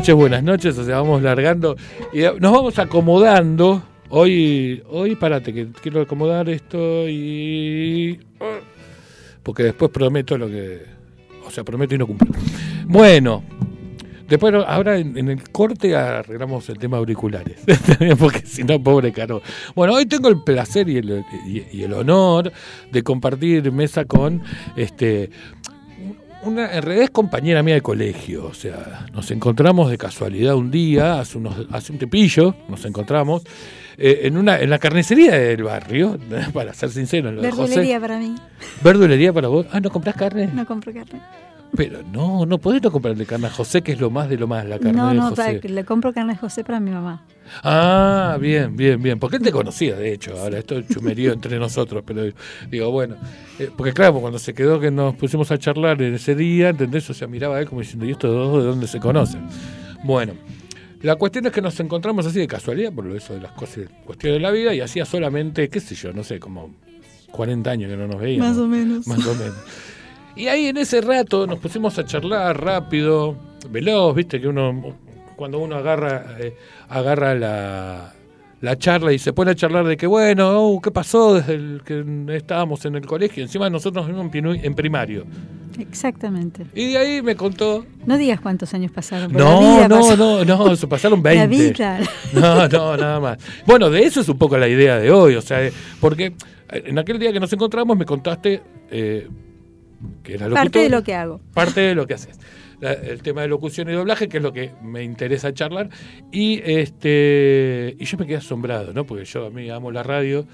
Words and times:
Noches, 0.00 0.14
buenas 0.14 0.42
noches. 0.42 0.78
O 0.78 0.84
sea, 0.84 0.96
vamos 0.96 1.22
largando 1.22 1.76
y 2.10 2.20
nos 2.22 2.52
vamos 2.52 2.78
acomodando. 2.78 3.82
Hoy, 4.08 4.82
hoy, 4.88 5.14
párate, 5.14 5.52
que 5.52 5.68
quiero 5.82 6.00
acomodar 6.00 6.48
esto 6.48 7.06
y. 7.06 8.18
Porque 9.42 9.64
después 9.64 9.90
prometo 9.90 10.38
lo 10.38 10.48
que. 10.48 10.86
O 11.46 11.50
sea, 11.50 11.64
prometo 11.64 11.94
y 11.94 11.98
no 11.98 12.06
cumplo. 12.06 12.30
Bueno, 12.86 13.44
Después, 14.26 14.54
ahora 14.66 14.96
en, 14.96 15.28
el 15.28 15.42
corte 15.50 15.96
arreglamos 15.96 16.68
el 16.68 16.78
tema 16.78 16.98
auriculares, 16.98 17.62
porque 18.18 18.46
si 18.46 18.62
no, 18.62 18.80
pobre 18.80 19.12
caro. 19.12 19.42
Bueno, 19.74 19.94
hoy 19.94 20.06
tengo 20.06 20.28
el 20.28 20.44
placer 20.44 20.88
y 20.88 20.98
el, 20.98 21.24
y 21.44 21.82
el 21.82 21.92
honor 21.92 22.52
de 22.92 23.02
compartir 23.02 23.72
mesa 23.72 24.04
con 24.04 24.40
este 24.76 25.30
una, 26.42 26.72
en 26.72 26.82
realidad 26.82 27.04
es 27.04 27.10
compañera 27.10 27.62
mía 27.62 27.74
de 27.74 27.82
colegio, 27.82 28.46
o 28.46 28.54
sea, 28.54 29.06
nos 29.12 29.30
encontramos 29.30 29.90
de 29.90 29.98
casualidad 29.98 30.54
un 30.54 30.70
día, 30.70 31.20
hace, 31.20 31.38
unos, 31.38 31.66
hace 31.70 31.92
un 31.92 31.98
tepillo, 31.98 32.54
nos 32.68 32.84
encontramos 32.84 33.42
eh, 33.98 34.20
en 34.22 34.36
una 34.36 34.58
en 34.58 34.70
la 34.70 34.78
carnicería 34.78 35.38
del 35.38 35.62
barrio, 35.62 36.18
para 36.54 36.72
ser 36.72 36.90
sincero. 36.90 37.28
En 37.28 37.36
lo 37.36 37.42
Verdulería 37.42 38.00
para 38.00 38.18
mí. 38.18 38.34
¿Verdulería 38.82 39.32
para 39.32 39.48
vos? 39.48 39.66
Ah, 39.72 39.80
¿no 39.80 39.90
compras 39.90 40.16
carne? 40.16 40.48
No 40.52 40.64
compro 40.64 40.92
carne. 40.92 41.20
Pero 41.76 42.02
no, 42.02 42.46
no 42.46 42.58
podés 42.58 42.82
no 42.82 42.90
comprarle 42.90 43.26
carne 43.26 43.46
a 43.46 43.50
José, 43.50 43.82
que 43.82 43.92
es 43.92 44.00
lo 44.00 44.10
más 44.10 44.28
de 44.28 44.38
lo 44.38 44.48
más, 44.48 44.64
la 44.64 44.78
carne 44.78 44.92
no, 44.94 45.12
de 45.12 45.20
José. 45.20 45.60
No, 45.62 45.74
le 45.74 45.84
compro 45.84 46.12
carne 46.12 46.32
a 46.32 46.36
José 46.36 46.64
para 46.64 46.80
mi 46.80 46.90
mamá. 46.90 47.22
Ah, 47.62 48.38
bien, 48.40 48.76
bien, 48.76 49.02
bien. 49.02 49.18
Porque 49.18 49.36
él 49.36 49.42
te 49.42 49.52
conocía, 49.52 49.96
de 49.96 50.12
hecho. 50.12 50.38
Ahora, 50.38 50.58
esto 50.58 50.78
es 50.78 50.88
chumerío 50.88 51.32
entre 51.32 51.58
nosotros, 51.58 52.02
pero 52.06 52.24
digo, 52.70 52.90
bueno. 52.90 53.16
Eh, 53.58 53.70
porque 53.76 53.92
claro, 53.92 54.20
cuando 54.20 54.38
se 54.38 54.54
quedó 54.54 54.80
que 54.80 54.90
nos 54.90 55.14
pusimos 55.16 55.50
a 55.50 55.58
charlar 55.58 56.00
en 56.02 56.14
ese 56.14 56.34
día, 56.34 56.70
¿entendés? 56.70 57.08
O 57.10 57.14
sea, 57.14 57.28
miraba 57.28 57.56
a 57.56 57.60
él 57.60 57.68
como 57.68 57.80
diciendo, 57.80 58.06
¿y 58.06 58.12
estos 58.12 58.32
dos 58.32 58.62
de 58.62 58.68
dónde 58.68 58.86
se 58.86 59.00
conocen? 59.00 59.46
Bueno. 60.04 60.34
La 61.02 61.16
cuestión 61.16 61.46
es 61.46 61.52
que 61.52 61.62
nos 61.62 61.80
encontramos 61.80 62.26
así 62.26 62.38
de 62.38 62.46
casualidad, 62.46 62.92
por 62.92 63.06
lo 63.06 63.16
eso 63.16 63.32
de 63.32 63.40
las 63.40 63.52
cosas, 63.52 63.84
cuestiones 64.04 64.36
de 64.36 64.40
la 64.40 64.50
vida, 64.50 64.74
y 64.74 64.82
hacía 64.82 65.06
solamente, 65.06 65.70
qué 65.70 65.80
sé 65.80 65.94
yo, 65.94 66.12
no 66.12 66.22
sé, 66.22 66.38
como 66.38 66.74
40 67.30 67.70
años 67.70 67.90
que 67.90 67.96
no 67.96 68.06
nos 68.06 68.20
veíamos. 68.20 68.50
Más 68.50 68.58
o 68.58 68.66
menos. 68.66 69.06
Más 69.06 69.26
o 69.26 69.34
menos. 69.34 69.56
Y 70.36 70.48
ahí 70.48 70.66
en 70.66 70.76
ese 70.76 71.00
rato 71.00 71.46
nos 71.46 71.58
pusimos 71.58 71.98
a 71.98 72.04
charlar 72.04 72.62
rápido, 72.62 73.34
veloz, 73.70 74.14
viste 74.14 74.40
que 74.40 74.48
uno, 74.48 74.94
cuando 75.40 75.58
uno 75.58 75.76
agarra, 75.76 76.36
eh, 76.38 76.54
agarra 76.90 77.34
la, 77.34 78.12
la 78.60 78.76
charla 78.76 79.10
y 79.10 79.18
se 79.18 79.32
pone 79.32 79.52
a 79.52 79.54
charlar 79.54 79.86
de 79.86 79.96
que, 79.96 80.06
bueno, 80.06 80.68
uh, 80.68 80.82
¿qué 80.82 80.90
pasó 80.90 81.32
desde 81.32 81.54
el 81.54 81.80
que 81.82 82.04
estábamos 82.36 82.84
en 82.84 82.96
el 82.96 83.06
colegio? 83.06 83.42
Encima 83.42 83.70
nosotros 83.70 84.06
vimos 84.06 84.30
en 84.34 84.74
primario. 84.74 85.24
Exactamente. 85.78 86.66
Y 86.74 86.92
de 86.92 86.98
ahí 86.98 87.22
me 87.22 87.36
contó. 87.36 87.86
No 88.04 88.18
digas 88.18 88.38
cuántos 88.42 88.74
años 88.74 88.92
pasaron. 88.92 89.32
No, 89.32 89.88
no, 89.88 90.14
no, 90.14 90.44
no, 90.44 90.76
se 90.76 90.86
pasaron 90.86 91.22
20. 91.22 91.40
La 91.40 91.46
vida. 91.46 92.00
No, 92.34 92.68
no, 92.68 92.96
nada 92.98 93.18
más. 93.18 93.38
Bueno, 93.64 93.88
de 93.88 94.02
eso 94.02 94.20
es 94.20 94.28
un 94.28 94.36
poco 94.36 94.58
la 94.58 94.68
idea 94.68 94.98
de 94.98 95.10
hoy, 95.10 95.36
o 95.36 95.40
sea, 95.40 95.70
porque 96.02 96.34
en 96.68 96.98
aquel 96.98 97.18
día 97.18 97.32
que 97.32 97.40
nos 97.40 97.50
encontramos 97.50 97.96
me 97.96 98.04
contaste 98.04 98.62
eh, 98.90 99.26
parte 100.52 100.80
de 100.80 100.90
lo 100.90 101.02
que 101.02 101.14
hago. 101.14 101.40
Parte 101.54 101.80
de 101.80 101.94
lo 101.94 102.06
que 102.06 102.12
haces. 102.12 102.38
El 102.80 103.22
tema 103.22 103.42
de 103.42 103.48
locución 103.48 103.88
y 103.88 103.92
doblaje, 103.92 104.28
que 104.28 104.38
es 104.38 104.42
lo 104.42 104.52
que 104.52 104.72
me 104.82 105.02
interesa 105.02 105.52
charlar. 105.52 105.90
Y 106.30 106.60
este 106.64 107.96
y 107.98 108.04
yo 108.04 108.18
me 108.18 108.26
quedé 108.26 108.36
asombrado, 108.36 108.92
¿no? 108.92 109.04
Porque 109.04 109.24
yo 109.24 109.46
a 109.46 109.50
mí 109.50 109.68
amo 109.70 109.90
la 109.90 110.02
radio 110.02 110.46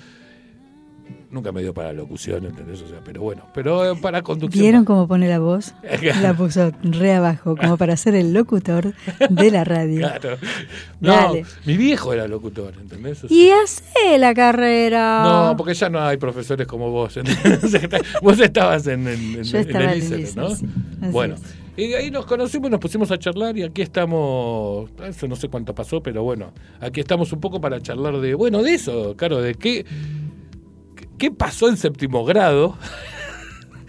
nunca 1.31 1.53
me 1.53 1.61
dio 1.61 1.75
para 1.75 1.93
locución, 1.93 2.45
¿entendés? 2.47 2.81
O 2.83 2.89
sea, 2.89 3.01
pero 3.05 3.21
bueno, 3.21 3.45
pero 3.53 3.93
eh, 3.93 3.97
para 4.01 4.23
conducción. 4.23 4.63
¿Vieron 4.63 4.85
cómo 4.85 5.07
pone 5.07 5.29
la 5.29 5.39
voz? 5.39 5.75
la 6.23 6.35
puso 6.35 6.73
re 6.83 7.15
abajo, 7.15 7.57
como 7.57 7.77
para 7.77 7.97
ser 7.97 8.15
el 8.15 8.33
locutor 8.33 8.95
de 9.29 9.51
la 9.51 9.65
radio. 9.65 9.99
Claro. 9.99 10.39
No, 11.01 11.35
mi 11.65 11.77
viejo 11.77 12.13
era 12.13 12.27
locutor, 12.27 12.75
¿entendés? 12.81 13.25
y 13.29 13.51
hace 13.51 14.19
la 14.19 14.35
carrera. 14.35 15.23
No, 15.25 15.57
porque 15.57 15.75
ya 15.75 15.89
no 15.89 16.01
hay 16.01 16.17
profesores 16.17 16.67
como 16.67 16.91
vos. 16.91 17.19
vos 18.23 18.41
estabas 18.41 18.87
en, 18.87 19.07
en, 19.07 19.43
Yo 19.43 19.59
estaba 19.59 19.93
en 19.93 20.13
el 20.13 20.35
¿no? 20.35 20.49
bueno. 21.11 21.37
Y 21.77 21.93
ahí 21.95 22.11
nos 22.11 22.25
conocimos, 22.27 22.71
nos 22.71 22.81
pusimos 22.81 23.11
a 23.11 23.19
charlar 23.19 23.57
y 23.59 23.63
aquí 23.63 23.83
estamos, 23.83 24.91
eso 25.05 25.29
no 25.29 25.37
sé 25.37 25.49
cuánto 25.49 25.75
pasó, 25.75 26.03
pero 26.03 26.23
bueno, 26.23 26.53
aquí 26.81 27.01
estamos 27.01 27.33
un 27.33 27.41
poco 27.41 27.61
para 27.61 27.81
charlar 27.81 28.19
de, 28.19 28.35
bueno, 28.35 28.63
de 28.63 28.75
eso, 28.75 29.15
claro, 29.17 29.43
de 29.43 29.55
qué, 29.55 29.85
¿Qué 31.19 31.31
pasó 31.31 31.69
en 31.69 31.77
séptimo 31.77 32.25
grado? 32.25 32.77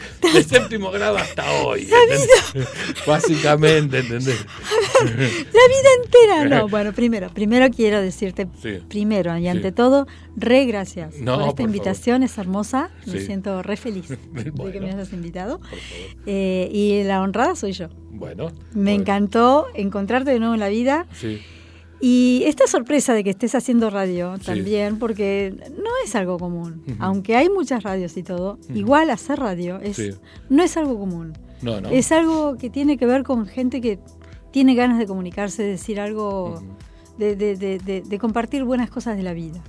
De 0.34 0.44
séptimo 0.44 0.92
grado 0.92 1.18
hasta 1.18 1.50
hoy. 1.62 1.88
Básicamente, 3.08 4.00
¿entendés? 4.00 4.46
La 5.04 5.06
vida 5.06 5.90
entera, 6.04 6.46
no. 6.46 6.68
Bueno, 6.78 6.94
primero, 6.94 7.30
primero 7.34 7.70
quiero 7.70 8.02
decirte, 8.02 8.48
primero 8.88 9.38
y 9.38 9.48
ante 9.48 9.72
todo, 9.72 10.06
re 10.36 10.66
gracias 10.66 11.16
por 11.16 11.48
esta 11.48 11.64
invitación, 11.64 12.24
es 12.24 12.38
hermosa. 12.38 12.90
Me 13.06 13.20
siento 13.20 13.64
re 13.64 13.78
feliz 13.78 14.10
de 14.10 14.72
que 14.72 14.80
me 14.80 14.92
hayas 14.92 15.14
invitado. 15.14 15.60
Eh, 16.26 16.70
y 16.72 17.04
la 17.04 17.22
honrada 17.22 17.56
soy 17.56 17.72
yo. 17.72 17.90
Bueno. 18.12 18.52
Me 18.74 18.94
encantó 18.94 19.68
encontrarte 19.74 20.32
de 20.32 20.40
nuevo 20.40 20.54
en 20.54 20.60
la 20.60 20.70
vida. 20.70 21.08
Sí. 21.14 21.42
Y 22.00 22.44
esta 22.46 22.68
sorpresa 22.68 23.14
de 23.14 23.24
que 23.24 23.32
estés 23.32 23.56
haciendo 23.56 23.90
radio 23.90 24.36
también, 24.46 25.00
porque 25.00 25.54
no 25.72 25.90
es 26.06 26.16
algo 26.16 26.38
común. 26.38 26.84
Aunque 27.00 27.36
hay 27.36 27.50
muchas 27.50 27.84
radios 27.84 28.16
y 28.18 28.24
todo, 28.24 28.60
igual 28.74 29.10
hacer 29.10 29.40
radio 29.40 29.80
es, 29.82 30.20
no 30.50 30.64
es 30.64 30.78
algo 30.78 31.00
común. 31.00 31.34
No, 31.62 31.82
no. 31.82 31.90
Es 31.90 32.12
algo 32.12 32.56
que 32.58 32.70
tiene 32.70 32.98
que 32.98 33.08
ver 33.08 33.24
con 33.24 33.48
gente 33.48 33.82
que 33.82 34.00
tiene 34.52 34.76
ganas 34.76 35.00
de 35.00 35.08
comunicarse, 35.08 35.64
de 35.64 35.70
decir 35.70 36.00
algo, 36.00 36.62
de, 37.18 37.36
de, 37.36 37.56
de, 37.56 38.02
de, 38.02 38.20
compartir 38.20 38.64
buenas 38.64 38.90
cosas 38.90 39.18
de 39.18 39.24
la 39.24 39.34
vida. 39.34 39.64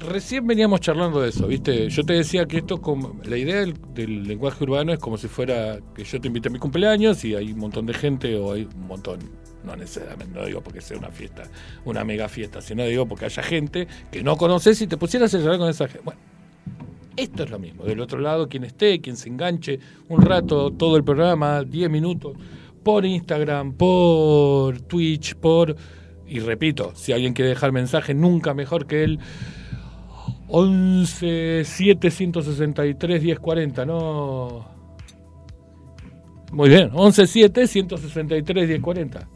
Recién 0.00 0.46
veníamos 0.46 0.80
charlando 0.80 1.20
de 1.20 1.30
eso, 1.30 1.46
¿viste? 1.48 1.88
Yo 1.88 2.04
te 2.04 2.12
decía 2.12 2.46
que 2.46 2.58
esto, 2.58 2.80
como, 2.80 3.20
la 3.24 3.36
idea 3.36 3.56
del, 3.56 3.74
del, 3.94 4.22
lenguaje 4.24 4.62
urbano 4.62 4.92
es 4.92 4.98
como 4.98 5.16
si 5.16 5.26
fuera 5.26 5.80
que 5.94 6.04
yo 6.04 6.20
te 6.20 6.28
invite 6.28 6.48
a 6.48 6.52
mi 6.52 6.58
cumpleaños 6.58 7.24
y 7.24 7.34
hay 7.34 7.52
un 7.52 7.58
montón 7.58 7.86
de 7.86 7.94
gente 7.94 8.36
o 8.36 8.52
hay 8.52 8.68
un 8.72 8.86
montón, 8.86 9.18
no 9.64 9.76
necesariamente, 9.76 10.38
no 10.38 10.46
digo 10.46 10.60
porque 10.60 10.80
sea 10.80 10.98
una 10.98 11.10
fiesta, 11.10 11.44
una 11.84 12.04
mega 12.04 12.28
fiesta, 12.28 12.60
sino 12.60 12.84
digo 12.84 13.06
porque 13.06 13.26
haya 13.26 13.42
gente 13.42 13.86
que 14.10 14.22
no 14.22 14.36
conoces 14.36 14.80
y 14.82 14.86
te 14.86 14.96
pusieras 14.96 15.34
a 15.34 15.38
hablar 15.38 15.58
con 15.58 15.68
esa 15.68 15.88
gente. 15.88 16.02
Bueno, 16.04 16.20
Esto 17.16 17.42
es 17.42 17.50
lo 17.50 17.58
mismo. 17.58 17.84
Del 17.84 18.00
otro 18.00 18.20
lado, 18.20 18.48
quien 18.48 18.64
esté, 18.64 19.00
quien 19.00 19.16
se 19.16 19.28
enganche 19.28 19.80
un 20.08 20.22
rato, 20.22 20.70
todo 20.70 20.96
el 20.96 21.04
programa, 21.04 21.64
10 21.64 21.90
minutos, 21.90 22.36
por 22.82 23.04
Instagram, 23.04 23.72
por 23.72 24.80
Twitch, 24.82 25.34
por... 25.34 25.74
Y 26.26 26.40
repito, 26.40 26.92
si 26.94 27.12
alguien 27.12 27.32
quiere 27.32 27.50
dejar 27.50 27.72
mensaje, 27.72 28.14
nunca 28.14 28.54
mejor 28.54 28.86
que 28.86 29.02
él. 29.02 29.18
11 30.48 31.62
7 31.64 32.10
163 32.10 33.22
1040, 33.22 33.84
no. 33.84 34.68
Muy 36.52 36.68
bien, 36.68 36.90
11 36.94 37.26
7 37.26 37.66
163 37.66 38.68
1040. 38.68 39.28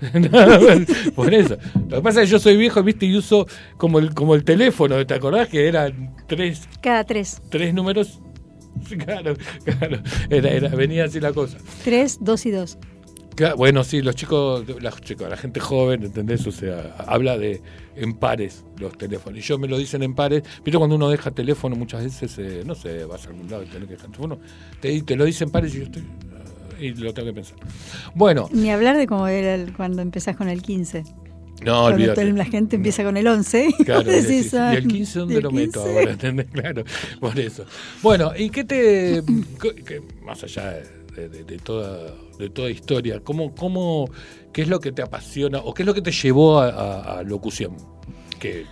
Por 1.14 1.32
eso. 1.32 1.56
Lo 1.88 1.96
que 1.96 2.02
pasa 2.02 2.22
es 2.22 2.28
que 2.28 2.32
yo 2.32 2.38
soy 2.38 2.56
viejo, 2.56 2.82
viste, 2.82 3.06
y 3.06 3.16
uso 3.16 3.46
como 3.76 3.98
el, 3.98 4.14
como 4.14 4.34
el 4.34 4.44
teléfono, 4.44 5.04
¿te 5.06 5.14
acordás 5.14 5.48
que 5.48 5.66
eran 5.66 6.14
tres? 6.26 6.68
Cada 6.80 7.04
tres. 7.04 7.40
Tres 7.50 7.72
números. 7.74 8.20
Claro, 9.04 9.34
claro. 9.64 9.98
Era, 10.28 10.50
era, 10.50 10.68
venía 10.68 11.06
así 11.06 11.18
la 11.18 11.32
cosa. 11.32 11.56
Tres, 11.82 12.18
dos 12.20 12.44
y 12.44 12.50
dos. 12.50 12.78
Bueno, 13.56 13.84
sí, 13.84 14.00
los 14.00 14.14
chicos, 14.14 14.64
la, 14.80 14.90
chicos, 14.92 15.28
la 15.28 15.36
gente 15.36 15.60
joven, 15.60 16.04
¿entendés? 16.04 16.46
O 16.46 16.52
sea, 16.52 16.94
habla 17.06 17.36
de 17.36 17.60
en 17.94 18.14
pares 18.14 18.64
los 18.78 18.96
teléfonos. 18.96 19.38
Y 19.38 19.42
yo 19.42 19.58
me 19.58 19.68
lo 19.68 19.76
dicen 19.76 20.02
en 20.02 20.14
pares. 20.14 20.42
Pero 20.64 20.78
cuando 20.78 20.96
uno 20.96 21.10
deja 21.10 21.30
teléfono 21.30 21.76
muchas 21.76 22.04
veces, 22.04 22.38
eh, 22.38 22.62
no 22.64 22.74
sé, 22.74 23.04
vas 23.04 23.26
a 23.26 23.28
algún 23.28 23.50
lado 23.50 23.62
y 23.62 23.66
tenés 23.66 23.88
que 23.88 23.94
dejar 23.94 24.10
teléfono, 24.10 24.38
te, 24.80 25.02
te 25.02 25.16
lo 25.16 25.24
dicen 25.24 25.50
pares 25.50 25.74
y 25.74 25.78
yo 25.78 25.84
estoy 25.84 26.02
y 26.78 26.94
lo 26.94 27.12
tengo 27.14 27.28
que 27.28 27.34
pensar. 27.34 27.58
Bueno. 28.14 28.48
Ni 28.52 28.70
hablar 28.70 28.96
de 28.96 29.06
cómo 29.06 29.26
era 29.28 29.64
cuando 29.76 30.02
empezás 30.02 30.36
con 30.36 30.48
el 30.48 30.62
15. 30.62 31.04
No, 31.62 31.84
olvídate. 31.84 32.24
La 32.32 32.44
gente 32.44 32.76
empieza 32.76 33.02
con 33.02 33.16
el 33.16 33.26
11. 33.26 33.74
Claro, 33.84 34.10
¿y 34.10 34.76
el 34.76 34.86
15 34.86 35.18
dónde 35.18 35.40
lo 35.40 35.50
meto 35.50 35.80
ahora? 35.80 36.10
¿Entendés? 36.12 36.46
Claro, 36.52 36.84
por 37.18 37.38
eso. 37.38 37.64
Bueno, 38.02 38.32
¿y 38.36 38.50
qué 38.50 38.64
te. 38.64 39.22
más 40.22 40.42
allá 40.44 40.74
de, 41.16 41.58
toda, 41.58 42.14
de 42.38 42.50
toda 42.50 42.70
historia, 42.70 43.20
¿cómo, 43.20 43.54
cómo, 43.54 44.10
¿qué 44.52 44.62
es 44.62 44.68
lo 44.68 44.80
que 44.80 44.92
te 44.92 45.00
apasiona 45.00 45.58
o 45.60 45.72
qué 45.72 45.82
es 45.82 45.86
lo 45.86 45.94
que 45.94 46.02
te 46.02 46.12
llevó 46.12 46.60
a, 46.60 47.22
locución? 47.24 47.74
Que, 48.38 48.66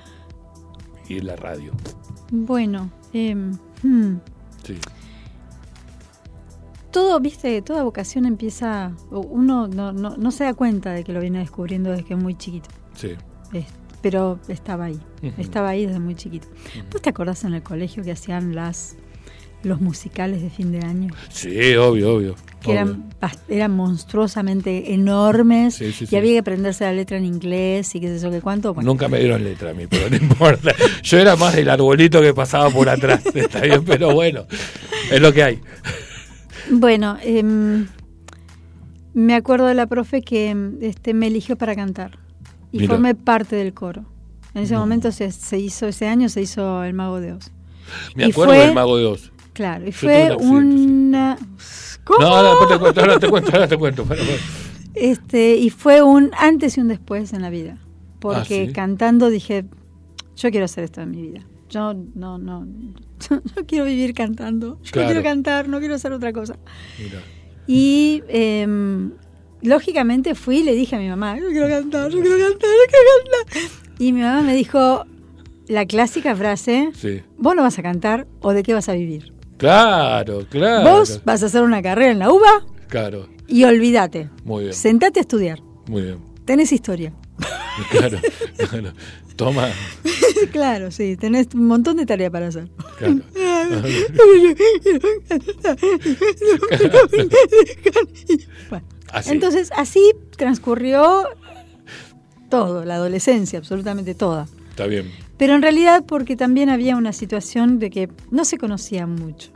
y 1.09 1.21
la 1.21 1.37
radio. 1.37 1.73
Bueno, 2.31 2.91
eh, 3.15 3.35
sí 4.63 4.75
todo, 6.95 7.19
viste, 7.19 7.61
toda 7.61 7.83
vocación 7.83 8.25
empieza, 8.25 8.93
uno 9.11 9.67
no, 9.67 9.93
no, 9.93 10.17
no, 10.17 10.31
se 10.31 10.45
da 10.45 10.55
cuenta 10.55 10.93
de 10.93 11.03
que 11.03 11.13
lo 11.13 11.21
viene 11.21 11.41
descubriendo 11.41 11.91
desde 11.91 12.05
que 12.05 12.15
es 12.15 12.21
muy 12.21 12.37
chiquito. 12.37 12.69
Sí. 12.95 13.17
pero 14.01 14.39
estaba 14.47 14.85
ahí, 14.85 15.01
estaba 15.37 15.71
ahí 15.71 15.87
desde 15.87 15.99
muy 15.99 16.15
chiquito. 16.15 16.47
¿Vos 16.93 17.03
te 17.03 17.11
acordás 17.11 17.43
en 17.43 17.55
el 17.55 17.65
colegio 17.65 18.05
que 18.05 18.13
hacían 18.13 18.55
las 18.55 18.95
los 19.65 19.81
musicales 19.81 20.41
de 20.41 20.51
fin 20.51 20.71
de 20.71 20.87
año? 20.87 21.13
Sí, 21.31 21.75
obvio, 21.75 22.15
obvio. 22.15 22.37
Que 22.61 22.73
Eran, 22.73 23.11
eran 23.49 23.73
monstruosamente 23.73 24.95
enormes 24.95 25.81
y 25.81 26.15
había 26.15 26.33
que 26.33 26.39
aprenderse 26.39 26.85
la 26.85 26.93
letra 26.93 27.17
en 27.17 27.25
inglés 27.25 27.93
y 27.97 28.01
qué 28.01 28.07
sé 28.07 28.23
yo 28.23 28.31
qué 28.31 28.41
cuánto. 28.41 28.73
Nunca 28.75 29.09
me 29.09 29.19
dieron 29.19 29.43
letra 29.43 29.71
a 29.71 29.75
mí, 29.75 29.89
pero 29.89 30.09
no 30.11 30.17
importa. 30.25 30.73
Yo 31.03 31.19
era 31.19 31.35
más 31.35 31.57
el 31.57 31.69
arbolito 31.69 32.21
que 32.23 32.33
pasaba 32.33 32.71
por 32.71 32.89
atrás, 32.89 33.27
está 33.35 33.63
bien, 33.63 33.85
pero 33.85 34.15
bueno, 34.15 34.47
es 35.11 35.21
lo 35.21 35.33
que 35.33 35.43
hay. 35.43 35.61
Bueno, 36.71 37.17
em, 37.23 37.87
me 39.13 39.35
acuerdo 39.35 39.67
de 39.67 39.75
la 39.75 39.87
profe 39.87 40.23
que 40.23 40.51
em, 40.51 40.79
este, 40.81 41.15
me 41.15 41.27
eligió 41.27 41.57
para 41.57 41.75
cantar 41.75 42.19
y 42.73 42.87
formé 42.87 43.15
parte 43.15 43.57
del 43.57 43.73
coro. 43.73 44.05
En 44.55 44.63
ese 44.63 44.77
momento 44.77 45.11
se, 45.13 45.59
hizo, 45.59 45.87
ese 45.87 46.07
año 46.07 46.29
se 46.29 46.43
hizo 46.43 46.85
El 46.85 46.95
Mago 46.95 47.21
de 47.21 47.33
Oz. 47.33 47.51
Me 48.15 48.27
acuerdo 48.27 48.53
del 48.53 48.75
Mago 48.75 48.97
de 48.97 49.07
Oz. 49.07 49.33
Claro, 49.53 49.87
y 49.87 49.93
fue 49.93 50.35
una... 50.37 51.37
¿Cómo? 52.05 52.21
No, 52.21 52.27
ahora 52.27 52.69
te 52.69 52.79
cuento, 52.79 53.01
ahora 53.01 53.19
te 53.19 53.29
cuento, 53.29 53.51
ahora 53.53 53.69
te 53.69 53.79
cuento. 53.79 54.07
Este, 54.95 55.57
y 55.57 55.71
fue 55.71 56.03
un 56.03 56.31
antes 56.39 56.77
y 56.77 56.81
un 56.81 56.89
después 56.89 57.33
en 57.33 57.43
la 57.43 57.51
vida. 57.51 57.79
Porque 58.21 58.69
ah, 58.71 58.73
cantando 58.73 59.31
dije, 59.31 59.65
yo 60.37 60.51
quiero 60.51 60.65
hacer 60.65 60.85
esto 60.85 61.01
en 61.01 61.11
mi 61.11 61.23
vida. 61.23 61.41
Yo 61.69 61.95
no, 62.15 62.39
no, 62.39 62.67
yo 63.57 63.67
quiero 63.67 63.85
vivir 63.85 64.15
cantando, 64.15 64.79
yo 64.83 64.93
quiero 64.93 65.23
cantar, 65.23 65.69
no 65.69 65.79
quiero 65.79 65.95
hacer 65.95 66.13
otra 66.13 66.33
cosa. 66.33 66.57
Y 67.67 68.23
em, 68.29 69.13
lógicamente 69.63 70.35
fui 70.35 70.59
y 70.59 70.63
le 70.65 70.75
dije 70.75 70.97
a 70.97 70.99
mi 70.99 71.09
mamá, 71.09 71.39
yo 71.39 71.49
quiero 71.49 71.69
cantar, 71.69 72.11
yo 72.11 72.21
quiero 72.21 72.39
cantar, 72.39 72.71
yo 72.71 72.91
quiero 72.91 73.43
cantar. 73.49 73.71
Y 73.99 74.13
mi 74.13 74.21
mamá 74.21 74.43
me 74.43 74.55
dijo 74.55 75.07
la 75.67 75.87
clásica 75.87 76.35
frase, 76.37 76.91
vos 77.39 77.57
no 77.57 77.63
vas 77.63 77.79
a 77.79 77.83
cantar 77.83 78.27
o 78.41 78.53
de 78.53 78.63
qué 78.63 78.75
vas 78.75 78.89
a 78.89 78.93
vivir. 78.93 79.33
Claro, 79.57 80.47
claro. 80.51 80.91
Vos 80.91 81.23
vas 81.25 81.43
a 81.43 81.47
hacer 81.47 81.63
una 81.63 81.81
carrera 81.81 82.11
en 82.11 82.19
la 82.19 82.31
UBA. 82.31 82.67
Claro. 82.89 83.29
Y 83.47 83.65
olvídate. 83.65 84.31
Muy 84.45 84.65
bien. 84.65 84.75
Sentate 84.75 85.21
a 85.21 85.23
estudiar. 85.23 85.61
Muy 85.87 86.03
bien. 86.03 86.19
Tenés 86.45 86.73
historia. 86.73 87.13
Claro, 87.91 88.19
claro. 88.57 88.93
Toma. 89.37 89.69
claro, 90.53 90.91
sí, 90.93 91.17
tenés 91.17 91.49
un 91.55 91.67
montón 91.67 91.97
de 91.97 92.07
tarea 92.07 92.31
para 92.31 92.47
hacer. 92.49 92.69
Entonces, 99.27 99.71
así 99.77 100.13
transcurrió 100.37 101.25
todo, 102.49 102.85
la 102.85 102.95
adolescencia, 102.95 103.59
absolutamente 103.59 104.15
toda. 104.15 104.47
Está 104.71 104.87
bien. 104.87 105.11
Pero 105.37 105.55
en 105.55 105.63
realidad 105.63 106.05
porque 106.07 106.37
también 106.37 106.69
había 106.69 106.97
una 106.97 107.13
situación 107.13 107.81
de 107.81 107.91
que 107.91 108.09
no 108.31 108.45
se 108.45 108.57
conocía 108.57 109.07
mucho 109.07 109.51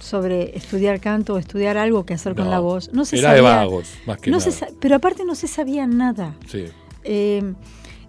sobre 0.00 0.56
estudiar 0.56 1.00
canto 1.00 1.34
o 1.34 1.38
estudiar 1.38 1.76
algo 1.76 2.04
que 2.04 2.14
hacer 2.14 2.34
con 2.34 2.50
la 2.50 2.58
voz. 2.58 2.90
No 2.92 3.04
se 3.04 3.18
era 3.18 3.32
de 3.32 3.40
vagos, 3.40 3.94
más 4.06 4.18
que 4.18 4.32
nada. 4.32 4.44
pero 4.80 4.96
aparte 4.96 5.24
no 5.24 5.36
se 5.36 5.46
sabía 5.46 5.86
nada. 5.86 6.34
Sí. 6.48 6.64
Eh, 7.04 7.54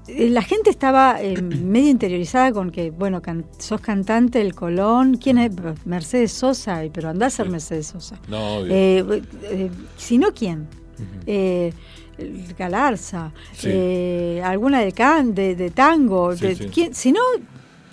eh, 0.07 0.30
la 0.30 0.44
gente 0.44 0.69
estaba 0.69 1.19
eh, 1.19 1.42
medio 1.42 1.89
interiorizada 1.89 2.51
con 2.51 2.69
que, 2.69 2.92
bueno, 2.92 3.21
sos 3.57 3.81
cantante 3.81 4.39
del 4.39 4.53
Colón, 4.53 5.18
¿quién 5.18 5.39
es? 5.39 5.51
Mercedes 5.86 6.31
Sosa, 6.31 6.83
pero 6.94 7.09
anda 7.09 7.25
a 7.25 7.30
ser 7.30 7.50
Mercedes 7.50 7.88
Sosa. 7.88 8.19
No, 8.27 8.63
eh, 8.68 9.21
si 9.97 10.18
no, 10.18 10.31
¿quién? 10.33 10.68
Galarza, 12.57 13.31
alguna 14.44 14.81
de, 14.81 14.92
can, 14.92 15.33
de, 15.33 15.71
tango, 15.71 16.33
¿quién? 16.71 16.94
si 16.94 17.12
no, 17.12 17.21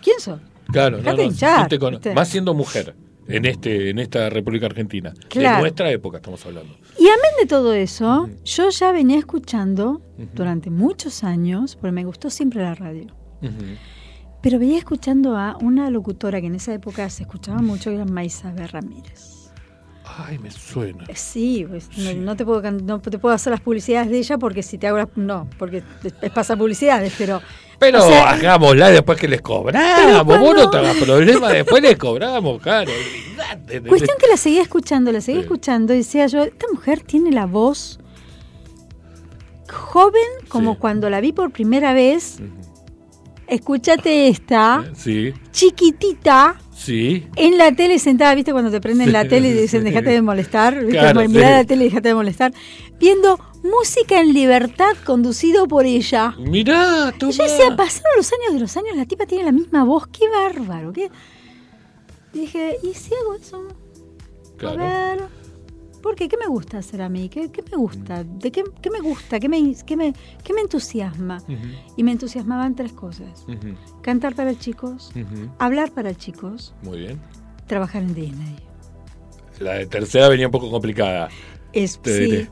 ¿quién 0.02 0.20
sos? 0.20 0.40
Claro, 0.70 0.98
no, 1.02 2.14
más 2.14 2.28
siendo 2.28 2.54
mujer 2.54 2.94
en 3.28 3.44
este 3.44 3.90
en 3.90 3.98
esta 3.98 4.30
República 4.30 4.66
Argentina. 4.66 5.12
De 5.32 5.60
nuestra 5.60 5.90
época 5.90 6.18
estamos 6.18 6.44
hablando. 6.46 6.74
Y 6.98 7.04
amén 7.04 7.32
de 7.40 7.46
todo 7.46 7.72
eso, 7.74 8.28
yo 8.44 8.70
ya 8.70 8.92
venía 8.92 9.18
escuchando 9.18 10.02
durante 10.34 10.70
muchos 10.70 11.24
años, 11.24 11.76
porque 11.76 11.92
me 11.92 12.04
gustó 12.04 12.30
siempre 12.30 12.62
la 12.62 12.74
radio. 12.74 13.06
Pero 14.42 14.58
venía 14.58 14.78
escuchando 14.78 15.36
a 15.36 15.56
una 15.60 15.88
locutora 15.90 16.40
que 16.40 16.48
en 16.48 16.56
esa 16.56 16.74
época 16.74 17.08
se 17.10 17.22
escuchaba 17.22 17.62
mucho, 17.62 17.90
que 17.90 17.96
era 17.96 18.04
Maisabel 18.04 18.68
Ramírez. 18.68 19.32
Ay, 20.04 20.38
me 20.38 20.50
suena. 20.50 21.04
Eh, 21.08 21.14
sí, 21.14 21.64
pues, 21.68 21.88
No, 22.16 22.36
te 22.36 22.44
puedo, 22.44 22.70
no 22.70 23.00
te 23.00 23.18
puedo 23.18 23.34
hacer 23.34 23.52
las 23.52 23.60
publicidades 23.60 24.10
de 24.10 24.18
ella 24.18 24.38
porque 24.38 24.62
si 24.62 24.76
te 24.76 24.88
hago 24.88 24.98
las... 24.98 25.08
No, 25.16 25.48
porque 25.58 25.82
es 26.20 26.30
pasar 26.32 26.58
publicidades, 26.58 27.14
pero 27.16 27.40
pero 27.82 28.04
hagámosla 28.04 28.90
después 28.90 29.18
que 29.18 29.26
les 29.26 29.42
cobramos. 29.42 30.24
Vos 30.24 30.54
no 30.54 30.70
te 30.70 30.76
hagas 30.78 30.96
problema, 30.96 31.50
después 31.50 31.82
les 31.82 31.96
cobramos, 31.96 32.62
claro. 32.62 32.92
Cuestión 33.88 34.16
que 34.20 34.28
la 34.28 34.36
seguía 34.36 34.62
escuchando, 34.62 35.10
la 35.10 35.20
seguía 35.20 35.40
escuchando 35.40 35.92
y 35.92 35.98
decía 35.98 36.28
yo, 36.28 36.44
esta 36.44 36.66
mujer 36.72 37.00
tiene 37.00 37.32
la 37.32 37.46
voz 37.46 37.98
joven 39.68 40.22
como 40.48 40.78
cuando 40.78 41.10
la 41.10 41.20
vi 41.20 41.32
por 41.32 41.50
primera 41.50 41.92
vez. 41.92 42.38
Escúchate 43.48 44.28
esta, 44.28 44.84
sí. 44.94 45.34
chiquitita, 45.50 46.56
Sí. 46.74 47.26
En 47.36 47.58
la 47.58 47.70
tele 47.72 47.98
sentada, 48.00 48.34
¿viste? 48.34 48.50
Cuando 48.50 48.70
te 48.70 48.80
prenden 48.80 49.12
la 49.12 49.28
tele 49.28 49.50
y 49.50 49.52
dicen, 49.52 49.84
dejate 49.84 50.10
de 50.10 50.20
molestar, 50.20 50.84
¿viste? 50.84 51.14
Mirá 51.28 51.50
la 51.58 51.64
tele 51.64 51.84
y 51.84 51.88
dejate 51.88 52.08
de 52.08 52.14
molestar. 52.14 52.52
Viendo 52.98 53.38
música 53.62 54.20
en 54.20 54.32
libertad 54.32 54.96
conducido 55.04 55.66
por 55.68 55.86
ella. 55.86 56.34
Mirá, 56.38 57.12
tú. 57.18 57.30
Yo 57.30 57.44
decía, 57.44 57.76
pasaron 57.76 58.12
los 58.16 58.32
años 58.32 58.54
de 58.54 58.60
los 58.60 58.76
años, 58.76 58.96
la 58.96 59.06
tipa 59.06 59.26
tiene 59.26 59.44
la 59.44 59.52
misma 59.52 59.84
voz, 59.84 60.06
qué 60.08 60.28
bárbaro. 60.28 60.92
Qué... 60.92 61.10
dije, 62.32 62.78
¿y 62.82 62.94
si 62.94 63.14
hago 63.14 63.34
eso? 63.34 63.68
A 64.66 64.76
ver. 64.76 65.42
¿Por 66.02 66.16
qué? 66.16 66.28
¿Qué 66.28 66.36
me 66.36 66.46
gusta 66.46 66.78
hacer 66.78 67.00
a 67.00 67.08
mí? 67.08 67.28
¿Qué, 67.28 67.48
me 67.70 67.76
gusta? 67.76 68.24
¿De 68.24 68.50
qué, 68.50 68.64
me 68.90 69.00
gusta? 69.00 69.38
¿Qué 69.38 69.48
me, 69.48 69.74
qué 69.86 69.96
me, 69.96 70.12
qué 70.42 70.52
me 70.52 70.60
entusiasma? 70.60 71.40
Y 71.96 72.02
me 72.02 72.10
entusiasmaban 72.10 72.74
tres 72.74 72.92
cosas. 72.92 73.46
Cantar 74.02 74.34
para 74.34 74.58
chicos, 74.58 75.12
hablar 75.58 75.92
para 75.92 76.14
chicos. 76.14 76.74
Muy 76.82 76.98
bien. 76.98 77.20
Trabajar 77.68 78.02
en 78.02 78.14
Disney. 78.14 78.56
La 79.60 79.74
de 79.74 79.86
tercera 79.86 80.28
venía 80.28 80.46
un 80.46 80.52
poco 80.52 80.70
complicada. 80.70 81.28
Es, 81.72 82.00
sí. 82.04 82.48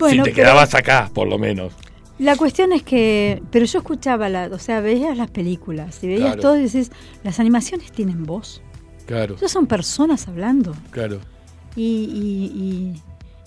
Bueno, 0.00 0.24
si 0.24 0.30
te 0.30 0.34
quedabas 0.34 0.74
acá, 0.74 1.10
por 1.14 1.28
lo 1.28 1.38
menos. 1.38 1.72
La 2.18 2.36
cuestión 2.36 2.72
es 2.72 2.82
que, 2.82 3.42
pero 3.50 3.64
yo 3.64 3.78
escuchaba, 3.78 4.28
la, 4.28 4.50
o 4.52 4.58
sea, 4.58 4.80
veías 4.80 5.16
las 5.16 5.30
películas 5.30 6.04
y 6.04 6.08
veías 6.08 6.36
todo 6.36 6.58
y 6.58 6.64
decís, 6.64 6.90
las 7.24 7.40
animaciones 7.40 7.92
tienen 7.92 8.24
voz. 8.24 8.60
Claro. 9.06 9.36
Ellos 9.36 9.50
son 9.50 9.66
personas 9.66 10.28
hablando. 10.28 10.74
Claro. 10.90 11.18
Y, 11.76 12.92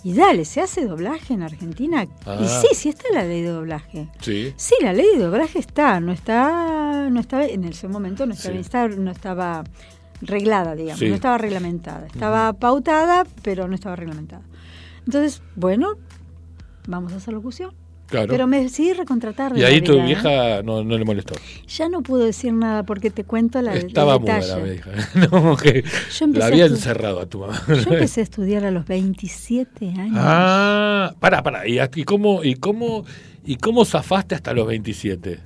y, 0.03 0.13
dale, 0.13 0.43
¿se 0.45 0.61
hace 0.61 0.85
doblaje 0.85 1.35
en 1.35 1.43
Argentina? 1.43 2.03
Y 2.03 2.09
ah. 2.25 2.61
sí, 2.61 2.69
sí 2.73 2.89
está 2.89 3.03
la 3.13 3.23
ley 3.23 3.43
de 3.43 3.49
doblaje. 3.49 4.09
Sí. 4.21 4.53
Sí, 4.55 4.75
la 4.81 4.91
ley 4.91 5.05
de 5.17 5.23
doblaje 5.23 5.59
está, 5.59 5.99
no 5.99 6.11
está, 6.11 7.09
no 7.11 7.19
estaba, 7.19 7.45
en 7.45 7.65
ese 7.65 7.87
momento 7.87 8.25
no 8.25 8.33
estaba, 8.33 8.87
no 8.87 9.11
estaba 9.11 9.63
reglada, 10.21 10.73
digamos, 10.75 11.01
no 11.01 11.13
estaba 11.13 11.37
reglamentada. 11.37 12.07
Estaba 12.07 12.53
pautada, 12.53 13.25
pero 13.43 13.67
no 13.67 13.75
estaba 13.75 13.95
reglamentada. 13.95 14.41
Entonces, 15.05 15.41
bueno, 15.55 15.97
vamos 16.87 17.13
a 17.13 17.17
hacer 17.17 17.33
locución. 17.33 17.71
Pero 18.09 18.47
me 18.47 18.61
decidí 18.61 18.93
recontratar. 18.93 19.57
y 19.57 19.63
ahí 19.63 19.81
tu 19.81 19.93
¿eh? 19.93 20.03
vieja 20.03 20.61
no, 20.61 20.83
no, 20.83 20.97
le 20.97 21.05
molestó. 21.05 21.33
Ya 21.67 21.89
no 21.89 22.03
pudo 22.03 22.25
decir 22.25 22.53
nada 22.53 22.83
porque 22.83 23.09
te 23.09 23.23
cuento 23.23 23.61
la 23.61 23.73
Estaba 23.73 24.19
muda 24.19 24.39
la 24.39 24.57
vieja. 24.57 24.91
no, 25.31 25.55
que 25.57 25.83
la 26.33 26.45
había 26.47 26.65
encerrado 26.65 27.19
a 27.21 27.25
tu 27.25 27.39
mamá. 27.39 27.59
Yo 27.67 27.93
empecé 27.93 28.21
a 28.21 28.23
estudiar 28.23 28.65
a 28.65 28.71
los 28.71 28.85
27 28.85 29.87
años. 29.97 30.17
Ah, 30.19 31.15
para, 31.19 31.41
para. 31.41 31.67
¿Y, 31.67 31.79
y, 31.79 32.03
cómo, 32.03 32.43
y, 32.43 32.55
cómo, 32.55 33.05
¿Y 33.45 33.55
cómo 33.57 33.85
zafaste 33.85 34.35
hasta 34.35 34.53
los 34.53 34.67
27? 34.67 35.39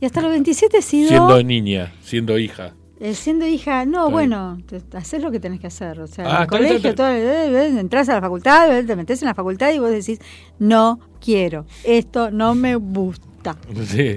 Y 0.00 0.04
hasta 0.04 0.20
los 0.20 0.30
27 0.30 0.78
he 0.78 0.82
sido... 0.82 1.08
Siendo 1.08 1.42
niña, 1.42 1.92
siendo 2.02 2.38
hija. 2.38 2.74
Eh, 3.00 3.14
siendo 3.14 3.46
hija, 3.46 3.84
no, 3.86 4.08
bueno, 4.10 4.58
haces 4.92 5.20
lo 5.20 5.32
que 5.32 5.40
tenés 5.40 5.60
que 5.60 5.66
hacer. 5.66 6.00
O 6.00 6.06
sea, 6.06 6.24
en 6.24 6.30
el 6.30 6.36
ah, 6.36 6.46
colegio, 6.46 6.94
todo, 6.94 7.08
eh, 7.08 7.48
eh, 7.48 7.80
entras 7.80 8.08
a 8.08 8.14
la 8.14 8.20
facultad, 8.20 8.84
te 8.84 8.96
metes 8.96 9.20
en 9.22 9.28
la 9.28 9.34
facultad 9.34 9.72
y 9.72 9.78
vos 9.78 9.90
decís, 9.90 10.20
no 10.60 11.00
quiero, 11.20 11.66
esto 11.82 12.30
no 12.30 12.54
me 12.54 12.76
gusta. 12.76 13.56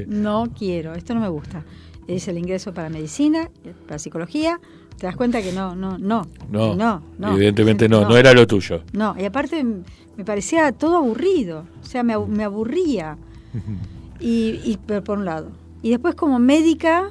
No 0.07 0.47
quiero, 0.57 0.93
esto 0.93 1.15
no 1.15 1.21
me 1.21 1.27
gusta. 1.27 1.65
Es 2.07 2.27
el 2.27 2.37
ingreso 2.37 2.73
para 2.73 2.89
medicina, 2.89 3.49
para 3.87 3.99
psicología, 3.99 4.59
te 4.97 5.07
das 5.07 5.15
cuenta 5.15 5.41
que 5.41 5.51
no, 5.51 5.75
no, 5.75 5.97
no. 5.97 6.27
No, 6.49 6.75
no, 6.75 7.33
evidentemente 7.33 7.89
no, 7.89 8.07
no, 8.07 8.15
era 8.15 8.33
lo 8.33 8.45
tuyo. 8.45 8.83
No, 8.93 9.15
y 9.19 9.25
aparte 9.25 9.63
me 9.63 10.23
parecía 10.23 10.71
todo 10.71 10.97
aburrido, 10.97 11.65
o 11.81 11.85
sea, 11.85 12.03
me, 12.03 12.17
me 12.17 12.43
aburría. 12.43 13.17
y, 14.19 14.61
y 14.63 14.77
por 14.77 15.17
un 15.17 15.25
lado. 15.25 15.51
Y 15.81 15.89
después 15.89 16.15
como 16.15 16.39
médica, 16.39 17.09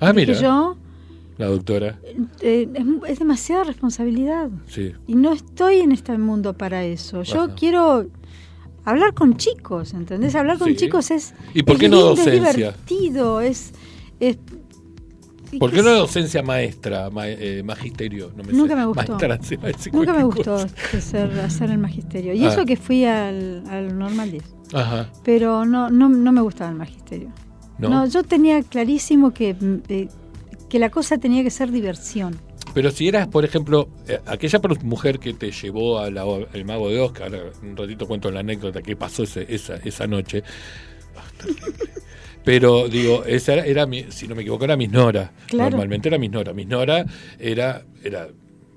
ah, 0.00 0.12
mira. 0.12 0.34
yo 0.34 0.76
la 1.38 1.46
doctora. 1.46 1.98
Eh, 2.40 2.68
es, 3.06 3.18
demasiada 3.18 3.64
responsabilidad. 3.64 4.50
Sí. 4.68 4.92
Y 5.06 5.14
no 5.14 5.32
estoy 5.32 5.80
en 5.80 5.92
este 5.92 6.16
mundo 6.16 6.54
para 6.54 6.84
eso. 6.84 7.22
Yo 7.22 7.54
quiero 7.54 8.06
hablar 8.84 9.14
con 9.14 9.36
chicos, 9.36 9.92
¿entendés? 9.92 10.34
Hablar 10.34 10.58
con 10.58 10.74
chicos 10.76 11.10
es. 11.10 11.34
¿Y 11.54 11.62
por 11.62 11.78
qué 11.78 11.88
no 11.88 12.00
docencia? 12.00 12.50
Es 12.50 12.56
divertido, 12.56 13.40
es. 13.40 13.72
es 14.20 14.38
¿Por 15.58 15.70
qué 15.70 15.82
no 15.82 15.90
docencia 15.90 16.42
maestra, 16.42 17.08
eh, 17.24 17.62
magisterio? 17.64 18.32
No 18.36 18.42
me 18.42 18.52
Nunca 18.52 18.74
me 18.74 18.84
gustó. 18.86 19.16
Nunca 19.92 20.12
me 20.12 20.24
gustó 20.24 20.56
hacer, 20.56 21.40
hacer 21.40 21.70
el 21.70 21.78
magisterio. 21.78 22.34
Y 22.34 22.44
eso 22.44 22.62
ah. 22.62 22.64
que 22.64 22.76
fui 22.76 23.04
al, 23.04 23.62
al 23.68 23.96
Normal 23.96 24.32
10. 24.32 24.44
Ajá. 24.74 25.10
Pero 25.24 25.64
no, 25.64 25.88
no, 25.88 26.08
no 26.08 26.32
me 26.32 26.40
gustaba 26.40 26.70
el 26.70 26.76
magisterio. 26.76 27.30
No, 27.78 28.06
yo 28.06 28.22
tenía 28.22 28.62
clarísimo 28.62 29.32
que 29.32 29.54
eh, 29.88 30.08
que 30.68 30.78
la 30.78 30.90
cosa 30.90 31.18
tenía 31.18 31.42
que 31.42 31.50
ser 31.50 31.70
diversión. 31.70 32.40
Pero 32.74 32.90
si 32.90 33.08
eras, 33.08 33.28
por 33.28 33.44
ejemplo, 33.44 33.88
eh, 34.06 34.20
aquella 34.26 34.60
mujer 34.82 35.18
que 35.18 35.32
te 35.32 35.50
llevó 35.50 35.98
al 35.98 36.14
mago 36.64 36.90
de 36.90 37.00
Oscar, 37.00 37.52
un 37.62 37.76
ratito 37.76 38.06
cuento 38.06 38.30
la 38.30 38.40
anécdota 38.40 38.82
que 38.82 38.96
pasó 38.96 39.22
esa, 39.22 39.76
esa 39.76 40.06
noche. 40.06 40.42
Pero 42.44 42.88
digo, 42.88 43.24
esa 43.24 43.54
era, 43.54 43.86
mi, 43.86 44.04
si 44.10 44.28
no 44.28 44.36
me 44.36 44.42
equivoco, 44.42 44.64
era 44.64 44.76
mi 44.76 44.86
Nora. 44.86 45.32
Normalmente 45.52 46.08
era 46.08 46.16
mi 46.16 46.28
Nora. 46.28 46.52
Mi 46.52 46.64
Nora 46.64 47.04
era, 47.40 47.84
era 48.04 48.28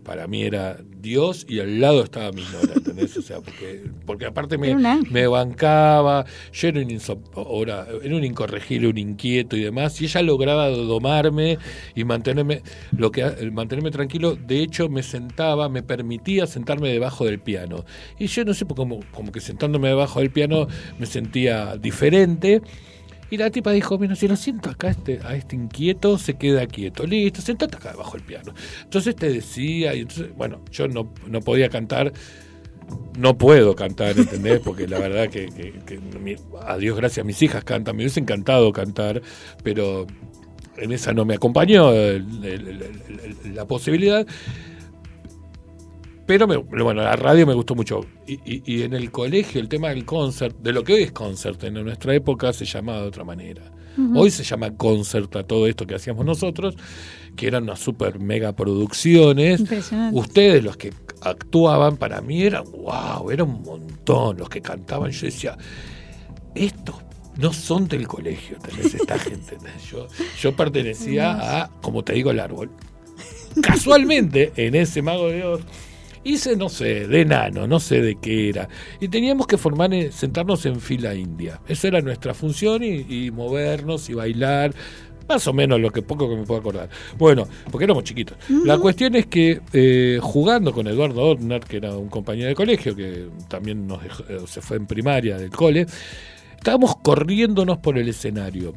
para 0.10 0.26
mí 0.26 0.42
era 0.42 0.76
Dios 1.00 1.46
y 1.48 1.60
al 1.60 1.80
lado 1.80 2.04
estaba 2.04 2.32
mi 2.32 2.42
nora, 2.42 2.74
¿entendés? 2.78 3.16
O 3.16 3.22
sea, 3.22 3.42
porque, 3.42 3.84
porque 4.08 4.26
aparte 4.26 4.58
me, 4.58 4.76
me 5.08 5.28
bancaba, 5.28 6.26
yo 6.52 6.68
era 6.68 6.82
un, 6.82 7.00
ahora, 7.36 7.86
era 8.02 8.16
un 8.16 8.24
incorregible, 8.24 8.88
un 8.88 8.98
inquieto 8.98 9.56
y 9.56 9.62
demás, 9.62 10.02
y 10.02 10.06
ella 10.06 10.24
lograba 10.24 10.68
domarme 10.70 11.60
y 11.94 12.06
mantenerme, 12.06 12.64
lo 12.98 13.12
que, 13.12 13.24
mantenerme 13.52 13.92
tranquilo, 13.92 14.36
de 14.36 14.64
hecho 14.64 14.90
me 14.90 15.04
sentaba, 15.04 15.70
me 15.70 15.84
permitía 15.84 16.48
sentarme 16.48 16.90
debajo 16.90 17.26
del 17.26 17.38
piano. 17.38 17.86
Y 18.18 18.26
yo 18.26 18.44
no 18.46 18.56
sé, 18.56 18.66
como, 18.66 19.02
como 19.12 19.32
que 19.32 19.42
sentándome 19.42 19.90
debajo 19.90 20.22
del 20.22 20.32
piano 20.32 20.66
me 20.98 21.06
sentía 21.06 21.78
diferente 21.78 22.64
y 23.30 23.38
la 23.38 23.50
tipa 23.50 23.72
dijo, 23.72 23.98
bueno, 23.98 24.16
si 24.16 24.28
lo 24.28 24.36
siento 24.36 24.70
acá 24.70 24.90
este, 24.90 25.20
a 25.24 25.36
este 25.36 25.56
inquieto, 25.56 26.18
se 26.18 26.36
queda 26.36 26.66
quieto. 26.68 27.06
Listo, 27.06 27.42
sentate 27.42 27.78
acá 27.78 27.92
debajo 27.92 28.14
del 28.14 28.24
piano. 28.24 28.54
Entonces 28.84 29.16
te 29.16 29.32
decía, 29.32 29.94
y 29.96 30.02
entonces, 30.02 30.36
bueno, 30.36 30.62
yo 30.72 30.88
no, 30.88 31.12
no 31.28 31.42
podía 31.42 31.70
cantar, 31.70 32.12
no 33.18 33.38
puedo 33.38 33.76
cantar, 33.76 34.18
¿entendés? 34.18 34.60
Porque 34.60 34.88
la 34.88 35.00
verdad 35.00 35.30
que, 35.30 35.48
que, 35.86 36.00
a 36.66 36.78
Dios 36.78 36.98
gracias, 36.98 37.26
mis 37.26 37.42
hijas 37.42 37.64
cantan, 37.64 37.96
me 37.96 38.04
hubiese 38.04 38.20
encantado 38.20 38.72
cantar, 38.74 39.22
pero 39.64 40.08
en 40.78 40.92
esa 40.92 41.14
no 41.14 41.26
me 41.26 41.36
acompañó 41.36 41.92
la 41.92 43.66
posibilidad. 43.66 44.26
Pero 46.30 46.46
bueno, 46.46 47.02
la 47.02 47.16
radio 47.16 47.48
me 47.48 47.56
gustó 47.56 47.74
mucho. 47.74 48.06
Y, 48.28 48.84
en 48.84 48.94
el 48.94 49.10
colegio, 49.10 49.60
el 49.60 49.68
tema 49.68 49.90
del 49.90 50.06
concert, 50.06 50.56
de 50.60 50.74
lo 50.74 50.84
que 50.84 50.94
hoy 50.94 51.02
es 51.02 51.12
concert, 51.12 51.64
en 51.64 51.74
nuestra 51.74 52.14
época 52.14 52.54
se 52.54 52.66
llamaba 52.66 53.02
de 53.02 53.08
otra 53.08 53.24
manera. 53.24 53.64
Hoy 54.14 54.30
se 54.30 54.44
llama 54.44 54.78
concert 54.78 55.36
a 55.36 55.44
todo 55.44 55.66
esto 55.66 55.88
que 55.88 55.96
hacíamos 55.96 56.24
nosotros, 56.28 56.78
que 57.36 57.48
eran 57.48 57.64
unas 57.64 57.80
super 57.80 58.20
mega 58.20 58.56
producciones. 58.56 59.64
Ustedes, 60.12 60.64
los 60.64 60.78
que 60.78 60.94
actuaban, 61.22 61.98
para 61.98 62.22
mí 62.22 62.44
eran 62.44 62.64
wow, 62.74 63.32
era 63.32 63.44
un 63.44 63.64
montón. 63.64 64.38
Los 64.38 64.50
que 64.50 64.62
cantaban, 64.62 65.10
yo 65.10 65.26
decía, 65.26 65.58
estos 66.54 66.98
no 67.38 67.52
son 67.52 67.88
del 67.88 68.08
colegio, 68.08 68.60
tenés 68.60 68.94
esta 68.94 69.18
gente. 69.20 69.58
Yo, 69.92 70.08
yo 70.40 70.56
pertenecía 70.56 71.64
a, 71.64 71.72
como 71.82 72.04
te 72.04 72.14
digo, 72.14 72.30
el 72.30 72.40
árbol. 72.40 72.70
Casualmente, 73.64 74.54
en 74.58 74.76
ese 74.76 75.02
mago 75.02 75.30
de 75.30 75.38
Dios 75.38 75.62
Hice, 76.24 76.56
no 76.56 76.70
sé, 76.70 77.08
de 77.08 77.22
enano, 77.22 77.68
no 77.68 77.80
sé 77.80 78.02
de 78.02 78.16
qué 78.16 78.50
era. 78.50 78.68
Y 79.00 79.08
teníamos 79.08 79.48
que 79.48 79.58
formar, 79.58 79.94
eh, 79.94 80.12
sentarnos 80.12 80.66
en 80.66 80.80
fila 80.80 81.14
india. 81.14 81.62
Esa 81.68 81.88
era 81.88 82.02
nuestra 82.02 82.34
función 82.34 82.84
y, 82.84 83.32
movernos 83.32 84.10
y 84.10 84.14
bailar 84.14 84.74
más 85.28 85.48
o 85.48 85.54
menos 85.54 85.80
lo 85.80 85.92
que 85.92 86.02
poco 86.02 86.28
que 86.28 86.36
me 86.36 86.44
puedo 86.44 86.60
acordar. 86.60 86.90
Bueno, 87.18 87.48
porque 87.72 87.86
éramos 87.86 88.04
chiquitos. 88.04 88.36
La 88.66 88.80
cuestión 88.80 89.16
es 89.16 89.28
que 89.28 89.62
eh, 89.72 90.20
jugando 90.22 90.74
con 90.74 90.88
Eduardo 90.88 91.24
Ortner, 91.24 91.62
que 91.62 91.78
era 91.78 91.96
un 91.96 92.10
compañero 92.10 92.50
de 92.50 92.56
colegio, 92.56 92.96
que 92.96 93.28
también 93.48 93.86
nos 93.86 94.04
eh, 94.04 94.40
se 94.48 94.62
fue 94.62 94.78
en 94.78 94.88
primaria 94.88 95.38
del 95.38 95.52
cole, 95.52 95.86
estábamos 96.56 96.96
corriéndonos 96.98 97.78
por 97.78 97.98
el 98.00 98.10
escenario. 98.10 98.74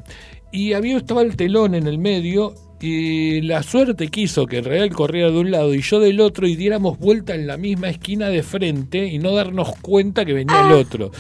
Y 0.53 0.75
había 0.75 0.99
estaba 0.99 1.23
el 1.23 1.35
telón 1.37 1.75
en 1.75 1.87
el 1.87 1.99
medio 1.99 2.55
y 2.83 3.41
la 3.43 3.63
suerte 3.63 4.09
quiso 4.09 4.47
que 4.47 4.59
el 4.59 4.65
Real 4.65 4.91
corriera 4.91 5.31
de 5.31 5.39
un 5.39 5.53
lado 5.53 5.73
y 5.73 5.83
yo 5.83 6.01
del 6.01 6.21
otro 6.21 6.49
y 6.49 6.57
diéramos 6.57 6.99
vuelta 6.99 7.33
en 7.37 7.47
la 7.47 7.57
misma 7.57 7.89
esquina 7.89 8.29
de 8.29 8.43
frente 8.43 9.07
y 9.07 9.21
no 9.21 9.33
darnos 9.37 9.77
cuenta 9.81 10.25
que 10.25 10.33
venía 10.33 10.67
el 10.67 10.73
ah. 10.73 10.77
otro. 10.79 11.13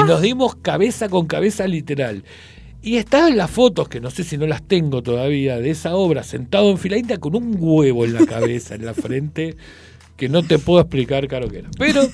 Y 0.00 0.06
nos 0.06 0.22
dimos 0.22 0.54
cabeza 0.54 1.08
con 1.08 1.26
cabeza 1.26 1.66
literal. 1.66 2.22
Y 2.82 2.98
estaban 2.98 3.36
las 3.36 3.50
fotos, 3.50 3.88
que 3.88 4.00
no 4.00 4.10
sé 4.10 4.22
si 4.22 4.38
no 4.38 4.46
las 4.46 4.62
tengo 4.62 5.02
todavía, 5.02 5.58
de 5.58 5.70
esa 5.70 5.96
obra, 5.96 6.22
sentado 6.22 6.70
en 6.70 6.78
fila 6.78 6.96
con 7.18 7.34
un 7.34 7.56
huevo 7.58 8.04
en 8.04 8.14
la 8.14 8.24
cabeza, 8.24 8.76
en 8.76 8.86
la 8.86 8.94
frente, 8.94 9.56
que 10.16 10.28
no 10.28 10.44
te 10.44 10.60
puedo 10.60 10.80
explicar, 10.80 11.26
claro 11.26 11.48
que 11.48 11.58
era. 11.58 11.70
Pero 11.76 12.08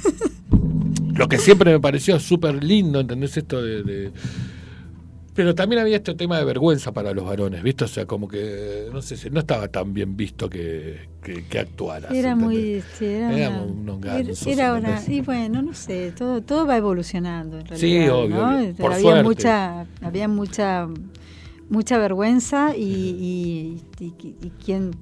lo 1.14 1.28
que 1.28 1.36
siempre 1.36 1.72
me 1.72 1.80
pareció 1.80 2.18
súper 2.18 2.64
lindo, 2.64 3.00
¿entendés? 3.00 3.36
Esto 3.36 3.62
de 3.62 4.10
pero 5.34 5.54
también 5.54 5.80
había 5.80 5.96
este 5.96 6.14
tema 6.14 6.38
de 6.38 6.44
vergüenza 6.44 6.92
para 6.92 7.12
los 7.12 7.24
varones, 7.24 7.62
¿viste? 7.62 7.84
O 7.84 7.88
sea, 7.88 8.06
como 8.06 8.28
que, 8.28 8.88
no 8.92 9.02
sé, 9.02 9.30
no 9.30 9.40
estaba 9.40 9.68
tan 9.68 9.92
bien 9.92 10.16
visto 10.16 10.48
que, 10.48 11.08
que, 11.22 11.58
actuara. 11.58 12.08
Era 12.10 12.36
muy... 12.36 12.82
Sí, 12.98 13.06
era, 13.06 13.50
unos 13.50 14.00
gansos, 14.00 14.46
era, 14.46 14.74
una, 14.74 15.02
Y 15.06 15.20
bueno, 15.22 15.60
no 15.60 15.74
sé, 15.74 16.12
todo, 16.12 16.40
todo 16.40 16.66
va 16.66 16.76
evolucionando 16.76 17.58
en 17.58 17.66
realidad. 17.66 18.04
Sí, 18.04 18.08
obvio. 18.08 18.92
había 18.92 19.22
mucha 19.22 19.86
Había 20.00 20.28
mucha 20.28 20.88
mucha 21.70 21.98
vergüenza 21.98 22.76
y, 22.76 23.80
y, 23.98 24.04
y, 24.04 24.36
y 24.42 24.50
quien 24.64 24.92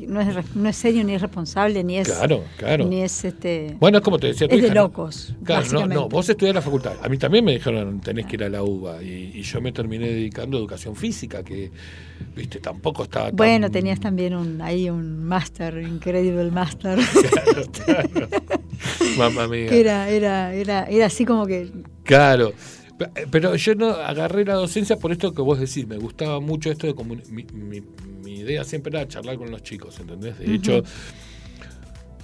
no 0.00 0.20
es, 0.20 0.56
no 0.56 0.68
es 0.68 0.76
serio 0.76 1.04
ni 1.04 1.14
es 1.14 1.22
responsable 1.22 1.82
ni 1.84 1.98
es 1.98 2.08
claro 2.08 2.44
claro. 2.56 2.86
ni 2.86 3.02
es 3.02 3.24
este 3.24 3.76
bueno 3.78 3.98
es 3.98 4.04
como 4.04 4.18
te 4.18 4.28
decía 4.28 4.46
es 4.50 4.62
de 4.62 4.70
locos 4.70 5.34
claro 5.44 5.66
no, 5.72 5.86
no 5.86 6.08
vos 6.08 6.28
estudiás 6.28 6.50
en 6.50 6.56
la 6.56 6.62
facultad. 6.62 6.94
A 7.02 7.08
mí 7.08 7.18
también 7.18 7.44
me 7.44 7.52
dijeron 7.52 8.00
tenés 8.00 8.26
que 8.26 8.36
ir 8.36 8.44
a 8.44 8.48
la 8.48 8.62
UBA 8.62 9.02
y, 9.02 9.42
yo 9.42 9.60
me 9.60 9.72
terminé 9.72 10.08
dedicando 10.08 10.56
a 10.56 10.60
educación 10.60 10.96
física 10.96 11.42
que 11.42 11.70
viste 12.34 12.60
tampoco 12.60 13.04
estaba 13.04 13.30
bueno 13.30 13.70
tenías 13.70 14.00
también 14.00 14.34
un 14.34 14.60
ahí 14.60 14.88
un 14.88 15.24
máster 15.24 15.78
increíble 15.78 16.50
máster. 16.50 16.98
Claro, 17.34 17.70
claro. 17.72 18.28
mamá 19.16 19.48
mía. 19.48 19.70
Era 19.70 20.08
era 20.08 20.54
era 20.54 20.84
era 20.84 21.06
así 21.06 21.24
como 21.24 21.46
que 21.46 21.70
claro. 22.02 22.52
Pero 23.30 23.56
yo 23.56 23.74
no 23.74 23.90
agarré 23.90 24.44
la 24.44 24.54
docencia 24.54 24.96
por 24.96 25.10
esto 25.10 25.34
que 25.34 25.42
vos 25.42 25.58
decís, 25.58 25.86
me 25.86 25.96
gustaba 25.96 26.38
mucho 26.38 26.70
esto 26.70 26.86
de 26.86 26.94
mi, 27.28 27.44
mi 27.52 27.82
idea 28.40 28.64
siempre 28.64 28.96
era 28.96 29.06
charlar 29.08 29.36
con 29.36 29.50
los 29.50 29.62
chicos, 29.62 29.98
¿entendés? 30.00 30.38
De 30.38 30.54
hecho, 30.54 30.82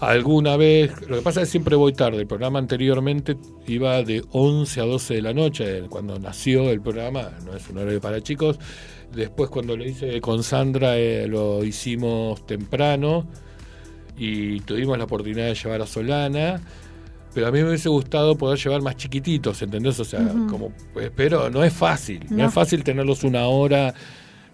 alguna 0.01 0.57
vez, 0.57 0.93
lo 1.09 1.17
que 1.17 1.23
pasa 1.23 1.43
es 1.43 1.49
que 1.49 1.53
siempre 1.53 1.77
voy 1.77 1.93
tarde, 1.93 2.19
el 2.19 2.27
programa 2.27 2.59
anteriormente 2.59 3.37
iba 3.67 4.03
de 4.03 4.25
11 4.31 4.81
a 4.81 4.85
12 4.85 5.15
de 5.15 5.23
la 5.23 5.35
noche, 5.35 5.83
cuando 5.89 6.19
nació 6.19 6.71
el 6.71 6.81
programa, 6.81 7.31
no 7.45 7.55
es 7.55 7.69
un 7.69 7.79
horario 7.79 8.01
para 8.01 8.23
chicos, 8.23 8.59
después 9.13 9.51
cuando 9.51 9.77
lo 9.77 9.85
hice 9.85 10.21
con 10.21 10.43
Sandra 10.43 10.97
eh, 10.97 11.27
lo 11.27 11.65
hicimos 11.65 12.47
temprano 12.47 13.29
y 14.17 14.61
tuvimos 14.61 14.99
la 14.99 15.05
oportunidad 15.05 15.47
de 15.47 15.55
llevar 15.55 15.83
a 15.83 15.87
Solana 15.87 16.61
pero 17.33 17.47
a 17.47 17.51
mí 17.53 17.61
me 17.63 17.69
hubiese 17.69 17.89
gustado 17.89 18.37
poder 18.37 18.59
llevar 18.59 18.83
más 18.83 18.97
chiquititos, 18.97 19.63
¿entendés? 19.63 20.01
O 20.01 20.05
sea, 20.05 20.21
como, 20.49 20.73
pues, 20.93 21.11
pero 21.15 21.49
no 21.49 21.63
es 21.63 21.73
fácil, 21.73 22.27
no. 22.29 22.47
es 22.47 22.53
fácil 22.53 22.83
tenerlos 22.83 23.23
una 23.23 23.47
hora, 23.47 23.95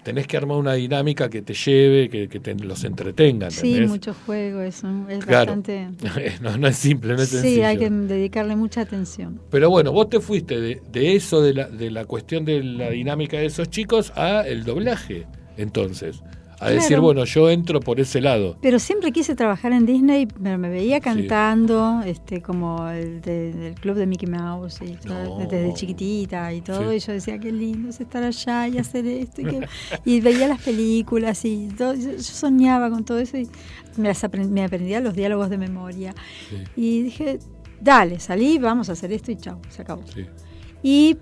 tenés 0.06 0.28
que 0.28 0.36
armar 0.36 0.56
una 0.56 0.74
dinámica 0.74 1.28
que 1.28 1.42
te 1.42 1.52
lleve, 1.52 2.08
que, 2.08 2.28
que 2.28 2.38
te, 2.38 2.54
los 2.54 2.84
entretenga. 2.84 3.48
¿entendés? 3.48 3.80
Sí, 3.80 3.80
mucho 3.88 4.14
juego, 4.14 4.60
eso, 4.60 4.86
es 5.08 5.26
bastante... 5.26 5.88
no, 6.40 6.56
no, 6.56 6.68
es 6.68 6.76
simple, 6.76 7.16
no 7.16 7.22
es 7.22 7.28
sí, 7.28 7.38
sencillo. 7.38 7.56
Sí, 7.56 7.62
hay 7.62 7.76
que 7.76 7.90
dedicarle 7.90 8.54
mucha 8.54 8.82
atención. 8.82 9.40
Pero 9.50 9.68
bueno, 9.68 9.90
vos 9.90 10.08
te 10.08 10.20
fuiste 10.20 10.60
de, 10.60 10.80
de 10.92 11.16
eso, 11.16 11.42
de 11.42 11.54
la, 11.54 11.68
de 11.68 11.90
la 11.90 12.04
cuestión 12.04 12.44
de 12.44 12.62
la 12.62 12.90
dinámica 12.90 13.36
de 13.36 13.46
esos 13.46 13.68
chicos, 13.68 14.12
a 14.14 14.42
el 14.42 14.62
doblaje, 14.62 15.26
entonces 15.56 16.22
a 16.58 16.70
decir, 16.70 17.00
bueno, 17.00 17.24
yo 17.24 17.50
entro 17.50 17.80
por 17.80 18.00
ese 18.00 18.20
lado. 18.20 18.56
Pero 18.60 18.78
siempre 18.78 19.12
quise 19.12 19.34
trabajar 19.34 19.72
en 19.72 19.84
Disney, 19.84 20.26
me, 20.38 20.56
me 20.56 20.70
veía 20.70 21.00
cantando, 21.00 22.00
este 22.04 22.40
como 22.40 22.88
el 22.88 23.20
del 23.20 23.74
club 23.74 23.96
de 23.96 24.06
Mickey 24.06 24.28
Mouse, 24.28 24.80
y 24.82 24.96
desde 25.48 25.74
chiquitita 25.74 26.52
y 26.52 26.62
todo, 26.62 26.92
y 26.92 26.98
yo 26.98 27.12
decía, 27.12 27.38
qué 27.38 27.52
lindo 27.52 27.90
es 27.90 28.00
estar 28.00 28.22
allá 28.22 28.68
y 28.68 28.78
hacer 28.78 29.06
esto, 29.06 29.42
y, 30.04 30.20
veía 30.20 30.48
las 30.48 30.62
películas 30.62 31.44
y 31.44 31.68
todo, 31.76 31.94
yo, 31.94 32.18
soñaba 32.18 32.90
con 32.90 33.04
todo 33.04 33.18
eso 33.18 33.36
y 33.36 33.48
me, 33.96 34.12
me 34.48 34.64
aprendía 34.64 35.00
los 35.00 35.14
diálogos 35.14 35.50
de 35.50 35.58
memoria. 35.58 36.14
Y 36.74 37.02
dije, 37.02 37.38
dale, 37.80 38.18
salí, 38.18 38.58
vamos 38.58 38.88
a 38.88 38.92
hacer 38.92 39.12
esto 39.12 39.30
y 39.30 39.36
chao, 39.36 39.60
se 39.68 39.82
acabó. 39.82 40.02
Y, 40.82 41.16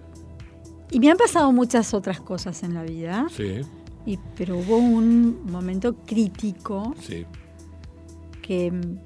y 0.90 1.00
me 1.00 1.10
han 1.10 1.16
pasado 1.16 1.50
muchas 1.52 1.92
otras 1.92 2.20
cosas 2.20 2.62
en 2.62 2.74
la 2.74 2.82
vida. 2.82 3.26
Sí 3.30 3.62
y, 4.06 4.18
pero 4.36 4.58
hubo 4.58 4.76
un 4.76 5.44
momento 5.50 5.94
crítico 6.04 6.94
que 8.42 8.70
mm, 8.70 8.98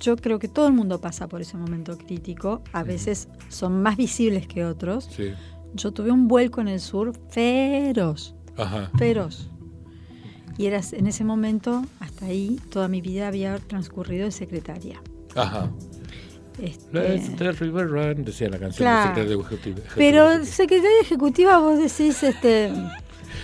yo 0.00 0.16
creo 0.16 0.38
que 0.38 0.48
todo 0.48 0.66
el 0.66 0.72
mundo 0.72 1.00
pasa 1.00 1.28
por 1.28 1.42
ese 1.42 1.56
momento 1.56 1.98
crítico. 1.98 2.62
A 2.72 2.82
veces 2.82 3.28
son 3.48 3.82
más 3.82 3.96
visibles 3.96 4.46
que 4.46 4.64
otros. 4.64 5.10
Yo 5.74 5.92
tuve 5.92 6.10
un 6.10 6.26
vuelco 6.26 6.60
en 6.60 6.68
el 6.68 6.80
sur 6.80 7.12
feroz. 7.28 8.34
Feroz. 8.96 9.50
Y 10.56 10.66
era 10.66 10.80
en 10.92 11.06
ese 11.06 11.24
momento, 11.24 11.84
hasta 12.00 12.26
ahí, 12.26 12.60
toda 12.70 12.88
mi 12.88 13.00
vida 13.00 13.28
había 13.28 13.58
transcurrido 13.58 14.26
de 14.26 14.32
secretaria. 14.32 15.00
Ajá. 15.34 15.70
Este... 16.60 17.52
River 17.52 17.88
Run, 17.88 18.24
decía 18.24 18.48
la 18.50 18.58
canción 18.58 18.86
de 18.86 19.02
secretaria 19.02 19.40
ejecutiva. 19.40 19.80
Pero 19.96 20.44
secretaria 20.44 21.00
ejecutiva, 21.00 21.58
vos 21.58 21.78
decís, 21.78 22.22
este 22.22 22.72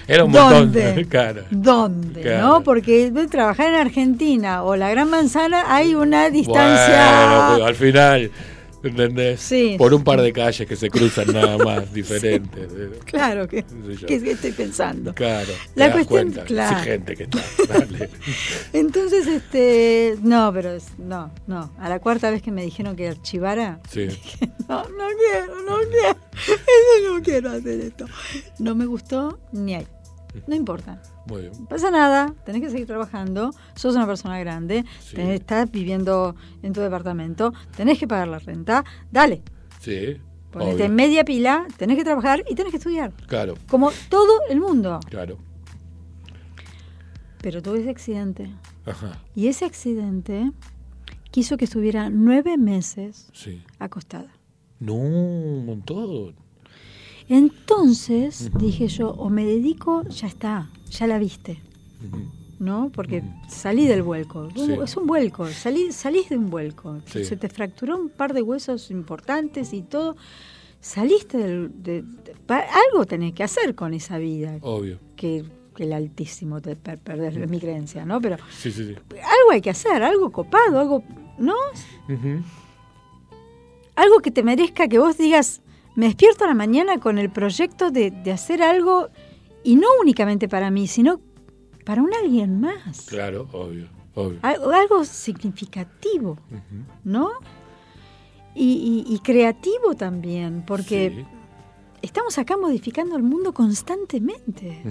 era 0.09 0.25
un 0.25 0.33
¿Dónde? 0.33 0.85
montón. 0.85 1.05
Claro. 1.09 1.43
¿Dónde? 1.51 2.39
¿No? 2.39 2.63
Porque 2.63 3.13
trabajar 3.31 3.69
en 3.69 3.75
Argentina 3.75 4.63
o 4.63 4.77
la 4.77 4.91
Gran 4.91 5.11
Manzana 5.11 5.75
hay 5.75 5.95
una 5.95 6.31
distancia. 6.31 7.49
Bueno, 7.51 7.65
al 7.65 7.75
final. 7.75 8.31
¿Entendés? 8.83 9.41
Sí. 9.41 9.75
Por 9.79 9.93
un 9.95 10.05
par 10.05 10.21
de 10.21 10.33
calles 10.33 10.67
que 10.69 10.77
se 10.77 10.89
cruzan 10.91 11.33
nada 11.33 11.59
más 11.59 11.93
diferentes. 11.93 12.69
Claro, 13.05 13.49
que, 13.49 13.65
¿qué 14.07 14.15
estoy 14.17 14.53
pensando? 14.53 15.15
Claro. 15.15 15.53
La 15.75 15.91
cuestión, 15.93 16.31
claro. 16.31 16.79
gente 16.85 17.17
que 17.17 17.25
está. 17.25 17.41
Dale. 17.79 18.11
Entonces, 18.73 19.27
este, 19.27 20.17
no, 20.23 20.53
pero 20.53 20.77
no, 20.99 21.33
no. 21.47 21.73
A 21.79 21.89
la 21.89 21.99
cuarta 21.99 22.31
vez 22.31 22.43
que 22.43 22.53
me 22.53 22.63
dijeron 22.63 22.95
que 22.97 23.09
archivara, 23.09 23.81
sí. 23.91 24.07
dije, 24.07 24.51
no, 24.69 24.83
no 24.83 25.07
quiero, 25.19 25.63
no 25.63 25.79
quiero, 25.91 26.19
eso 26.37 27.13
no 27.15 27.23
quiero 27.23 27.51
hacer 27.51 27.81
esto. 27.81 28.07
No 28.59 28.75
me 28.75 28.87
gustó 28.87 29.39
ni 29.53 29.75
ahí. 29.75 29.87
No 30.47 30.55
importa. 30.55 31.01
Muy 31.27 31.43
bien. 31.43 31.53
No 31.59 31.67
pasa 31.67 31.91
nada, 31.91 32.35
tenés 32.45 32.63
que 32.63 32.71
seguir 32.71 32.87
trabajando, 32.87 33.51
sos 33.75 33.95
una 33.95 34.07
persona 34.07 34.39
grande, 34.39 34.85
estás 35.17 35.71
viviendo 35.71 36.35
en 36.63 36.73
tu 36.73 36.81
departamento, 36.81 37.53
tenés 37.77 37.99
que 37.99 38.07
pagar 38.07 38.29
la 38.29 38.39
renta, 38.39 38.85
dale. 39.11 39.43
Sí. 39.81 40.19
Ponete 40.51 40.85
en 40.85 40.95
media 40.95 41.25
pila, 41.25 41.67
tenés 41.77 41.97
que 41.97 42.05
trabajar 42.05 42.43
y 42.49 42.55
tenés 42.55 42.71
que 42.71 42.79
estudiar. 42.79 43.13
Claro. 43.27 43.55
Como 43.69 43.91
todo 44.09 44.41
el 44.49 44.61
mundo. 44.61 45.01
Claro. 45.09 45.39
Pero 47.43 47.63
tuve 47.63 47.81
ese 47.81 47.91
accidente. 47.91 48.51
Ajá. 48.87 49.19
Y 49.35 49.49
ese 49.49 49.65
accidente 49.67 50.53
quiso 51.31 51.57
que 51.57 51.67
estuviera 51.67 52.09
nueve 52.09 52.57
meses 52.57 53.31
acostada. 53.79 54.33
No, 54.81 54.95
un 54.95 55.67
montón. 55.67 56.37
Entonces 57.29 58.51
dije 58.59 58.89
yo, 58.89 59.11
o 59.11 59.31
me 59.31 59.45
dedico, 59.45 60.05
ya 60.09 60.27
está, 60.27 60.71
ya 60.91 61.07
la 61.07 61.19
viste. 61.19 61.61
¿No? 62.59 62.91
Porque 62.95 63.23
salí 63.49 63.87
del 63.87 64.03
vuelco. 64.03 64.49
Es 64.83 64.97
un 64.97 65.07
vuelco, 65.07 65.47
salí, 65.49 65.93
salís 65.93 66.31
de 66.31 66.39
un 66.39 66.49
vuelco. 66.49 67.01
Se 67.07 67.37
te 67.37 67.49
fracturó 67.49 67.99
un 67.99 68.09
par 68.09 68.33
de 68.33 68.43
huesos 68.43 68.91
importantes 68.91 69.73
y 69.73 69.83
todo. 69.83 70.17
Saliste 70.81 71.39
del. 71.39 71.83
De, 71.83 72.05
algo 72.49 73.07
tenés 73.07 73.35
que 73.35 73.43
hacer 73.43 73.75
con 73.75 73.93
esa 73.93 74.19
vida. 74.19 74.59
Obvio. 74.63 74.99
Que, 75.17 75.45
el 75.79 75.93
altísimo 75.93 76.63
te 76.63 76.75
perder, 76.75 77.49
mi 77.49 77.61
creencia, 77.61 78.07
¿no? 78.07 78.19
Pero 78.19 78.39
sí, 78.51 78.73
sí, 78.73 78.83
algo 78.83 79.51
hay 79.53 79.61
que 79.61 79.69
hacer, 79.69 80.03
algo 80.03 80.33
copado, 80.33 80.81
algo. 80.81 81.05
¿No? 81.39 81.55
Algo 83.95 84.21
que 84.21 84.31
te 84.31 84.43
merezca 84.43 84.89
que 84.89 84.99
vos 84.99 85.19
digas, 85.19 85.61
me 85.97 86.07
despierto 86.07 86.45
a 86.45 86.49
la 86.49 86.55
mañana 86.55 86.99
con 86.99 87.19
el 87.19 87.31
proyecto 87.31 87.91
de, 87.91 88.13
hacer 88.33 88.63
algo, 88.63 89.09
y 89.65 89.77
no 89.77 89.89
únicamente 90.01 90.49
para 90.49 90.71
mí, 90.71 90.87
sino 90.87 91.21
para 91.85 92.03
un 92.03 92.15
alguien 92.15 92.61
más. 92.61 93.07
Claro, 93.07 93.49
obvio. 93.53 93.89
obvio. 94.15 94.39
Algo, 94.43 95.05
significativo, 95.05 96.39
¿no? 97.03 97.31
Y, 98.55 99.19
creativo 99.25 99.95
también, 99.97 100.65
porque 100.67 101.27
estamos 102.03 102.39
acá 102.39 102.57
modificando 102.57 103.17
el 103.17 103.23
mundo 103.23 103.53
constantemente. 103.53 104.83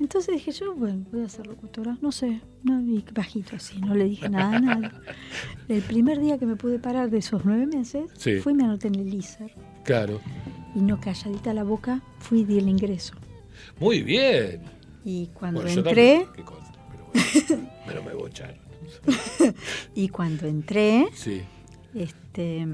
Entonces 0.00 0.34
dije 0.36 0.52
yo, 0.52 0.74
bueno, 0.74 1.04
voy 1.10 1.22
a 1.22 1.28
ser 1.28 1.46
locutora, 1.46 1.98
no 2.00 2.12
sé, 2.12 2.40
no, 2.62 2.80
bajito 3.12 3.56
así, 3.56 3.80
no 3.80 3.94
le 3.94 4.04
dije 4.04 4.28
nada, 4.28 4.60
nada. 4.60 5.02
El 5.68 5.82
primer 5.82 6.20
día 6.20 6.38
que 6.38 6.46
me 6.46 6.54
pude 6.54 6.78
parar 6.78 7.10
de 7.10 7.18
esos 7.18 7.44
nueve 7.44 7.66
meses, 7.66 8.10
fui 8.42 8.52
y 8.52 8.56
me 8.56 8.64
anoté 8.64 8.88
en 8.88 8.94
el 8.94 9.12
ISER. 9.12 9.52
Claro. 9.84 10.20
Y 10.74 10.80
no 10.80 11.00
calladita 11.00 11.52
la 11.52 11.64
boca, 11.64 12.00
fui 12.18 12.40
y 12.40 12.44
di 12.44 12.58
el 12.58 12.68
ingreso. 12.68 13.14
Muy 13.80 14.02
bien. 14.02 14.62
Y 15.04 15.26
cuando 15.28 15.66
entré... 15.66 16.26
pero, 17.86 18.02
me 18.04 18.14
bocharon. 18.14 18.56
y 19.94 20.08
cuando 20.08 20.46
entré, 20.46 21.08
sí. 21.12 21.42
este 21.94 22.66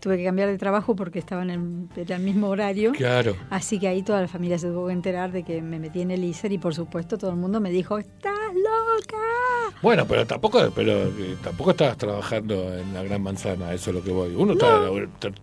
tuve 0.00 0.16
que 0.16 0.24
cambiar 0.24 0.48
de 0.48 0.58
trabajo 0.58 0.96
porque 0.96 1.18
estaba 1.18 1.42
en 1.42 1.50
el, 1.50 2.20
mismo 2.20 2.48
horario. 2.48 2.92
Claro. 2.92 3.36
Así 3.50 3.78
que 3.78 3.88
ahí 3.88 4.02
toda 4.02 4.20
la 4.20 4.28
familia 4.28 4.58
se 4.58 4.68
tuvo 4.68 4.88
que 4.88 4.92
enterar 4.92 5.32
de 5.32 5.42
que 5.42 5.62
me 5.62 5.78
metí 5.78 6.00
en 6.00 6.10
el 6.10 6.24
ISER 6.24 6.52
y 6.52 6.58
por 6.58 6.74
supuesto 6.74 7.18
todo 7.18 7.30
el 7.30 7.36
mundo 7.36 7.60
me 7.60 7.70
dijo, 7.70 7.98
¡estás 7.98 8.34
loca! 8.54 9.16
Bueno, 9.82 10.06
pero 10.06 10.26
tampoco, 10.26 10.70
pero 10.74 11.04
eh, 11.04 11.36
tampoco 11.42 11.70
estabas 11.70 11.96
trabajando 11.96 12.74
en 12.76 12.92
la 12.92 13.02
Gran 13.02 13.22
Manzana, 13.22 13.72
eso 13.72 13.90
es 13.90 13.96
lo 13.96 14.02
que 14.02 14.10
voy. 14.10 14.34
Uno 14.34 14.54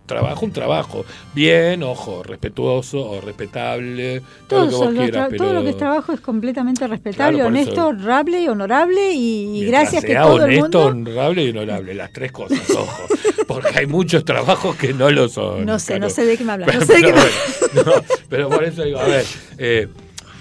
trabaja 0.06 0.44
un 0.44 0.52
trabajo 0.52 1.04
bien, 1.34 1.82
ojo, 1.82 2.22
respetuoso 2.22 3.10
o 3.10 3.20
respetable, 3.20 4.22
todo, 4.46 4.66
lo 4.66 4.70
que 4.70 4.76
vos 4.76 4.94
quieras, 4.94 5.30
Todo 5.36 5.52
lo 5.52 5.62
que 5.62 5.70
es 5.70 5.76
trabajo 5.76 6.12
es 6.12 6.20
completamente 6.20 6.86
respetable, 6.86 7.42
honesto, 7.42 7.88
honrable 7.88 8.40
y 8.42 8.48
honorable 8.48 9.12
y, 9.12 9.64
gracias 9.66 10.04
que 10.04 10.14
todo 10.14 10.34
honesto, 10.34 10.88
el 10.88 10.94
mundo... 10.94 11.40
y 11.40 11.50
honorable, 11.50 11.94
las 11.94 12.12
tres 12.12 12.30
cosas, 12.30 12.70
ojo, 12.70 13.02
porque 13.48 13.76
hay 13.76 13.86
muchos 13.86 14.24
trabajos 14.24 14.76
que 14.76 14.92
no 14.92 15.10
lo 15.10 15.28
son. 15.28 15.66
No 15.66 15.80
sé, 15.80 15.98
no 15.98 16.08
sé 16.08 16.24
de 16.24 16.36
qué 16.36 16.44
me 16.44 16.52
hablas, 16.52 16.72
no 16.72 16.86
sé 16.86 16.94
de 16.94 17.02
qué 17.02 17.12
me... 17.12 17.82
no, 17.84 17.92
pero 18.28 18.48
por 18.48 18.62
eso 18.62 18.84
digo, 18.84 19.00
a 19.00 19.08
ver, 19.08 19.24
eh, 19.58 19.88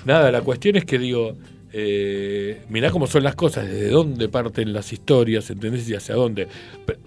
nada, 0.06 0.32
la 0.32 0.41
cuestión 0.41 0.76
es 0.76 0.86
que 0.86 1.00
digo 1.00 1.36
eh, 1.74 2.62
mirá 2.70 2.91
cómo 2.91 3.08
son 3.08 3.24
las 3.24 3.36
cosas, 3.36 3.67
desde 3.67 3.89
dónde 3.89 4.30
parten 4.30 4.72
las 4.74 4.93
historias, 4.93 5.50
¿entendés? 5.50 5.88
Y 5.89 5.96
hacia 5.96 6.15
dónde. 6.15 6.48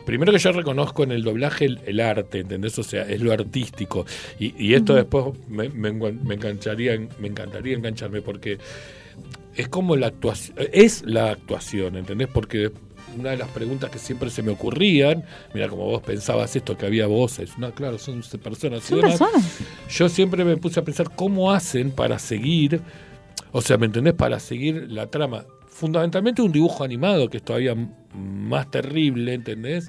primero 0.04 0.32
que 0.32 0.38
yo 0.38 0.52
reconozco 0.52 1.02
en 1.02 1.12
el 1.12 1.22
doblaje 1.22 1.64
el, 1.64 2.00
arte, 2.00 2.40
¿entendés? 2.40 2.78
O 2.78 2.82
sea, 2.82 3.02
es 3.02 3.20
lo 3.20 3.32
artístico. 3.32 4.06
Y, 4.38 4.74
esto 4.74 4.94
después 4.94 5.26
me, 5.48 5.66
engancharía, 5.66 6.96
me 7.18 7.28
encantaría 7.28 7.76
engancharme 7.76 8.22
porque 8.22 8.58
es 9.56 9.68
como 9.68 9.96
la 9.96 10.08
actuación, 10.08 10.56
es 10.72 11.02
la 11.04 11.32
actuación, 11.32 11.96
¿entendés? 11.96 12.28
Porque 12.28 12.70
una 13.18 13.30
de 13.30 13.36
las 13.36 13.48
preguntas 13.48 13.90
que 13.90 13.98
siempre 13.98 14.30
se 14.30 14.42
me 14.42 14.50
ocurrían, 14.50 15.24
mira, 15.54 15.68
como 15.68 15.84
vos 15.84 16.02
pensabas 16.02 16.54
esto, 16.56 16.76
que 16.76 16.86
había 16.86 17.06
voces, 17.06 17.58
no, 17.58 17.72
claro, 17.72 17.98
son 17.98 18.22
personas. 18.42 18.84
Son 18.84 19.00
personas. 19.00 19.58
Yo 19.88 20.08
siempre 20.08 20.44
me 20.44 20.56
puse 20.56 20.80
a 20.80 20.84
pensar 20.84 21.10
cómo 21.14 21.52
hacen 21.52 21.90
para 21.90 22.18
seguir 22.18 22.80
O 23.52 23.60
sea, 23.62 23.78
¿me 23.78 23.86
entendés? 23.86 24.14
Para 24.14 24.38
seguir 24.38 24.90
la 24.90 25.06
trama. 25.08 25.44
Fundamentalmente 25.66 26.42
un 26.42 26.52
dibujo 26.52 26.84
animado, 26.84 27.28
que 27.28 27.38
es 27.38 27.42
todavía 27.42 27.74
más 28.14 28.70
terrible, 28.70 29.34
¿entendés? 29.34 29.88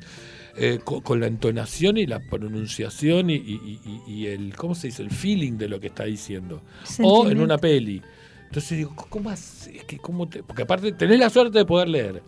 Eh, 0.57 0.79
con, 0.83 1.19
la 1.19 1.27
entonación 1.27 1.97
y 1.97 2.05
la 2.05 2.19
pronunciación 2.19 3.29
y, 3.29 4.25
el, 4.27 4.53
¿cómo 4.55 4.75
se 4.75 4.87
dice? 4.87 5.01
El 5.01 5.11
feeling 5.11 5.53
de 5.53 5.69
lo 5.69 5.79
que 5.79 5.87
está 5.87 6.03
diciendo. 6.03 6.61
O 7.01 7.29
en 7.29 7.39
una 7.39 7.57
peli. 7.57 8.01
Entonces 8.45 8.77
digo, 8.79 8.93
¿cómo 9.09 9.31
Es 9.31 9.69
que, 9.87 9.97
¿cómo 9.97 10.27
te... 10.27 10.43
Porque 10.43 10.63
aparte 10.63 10.91
tenés 10.91 11.19
la 11.19 11.29
suerte 11.29 11.59
de 11.59 11.65
poder 11.65 11.87
leer, 11.87 12.21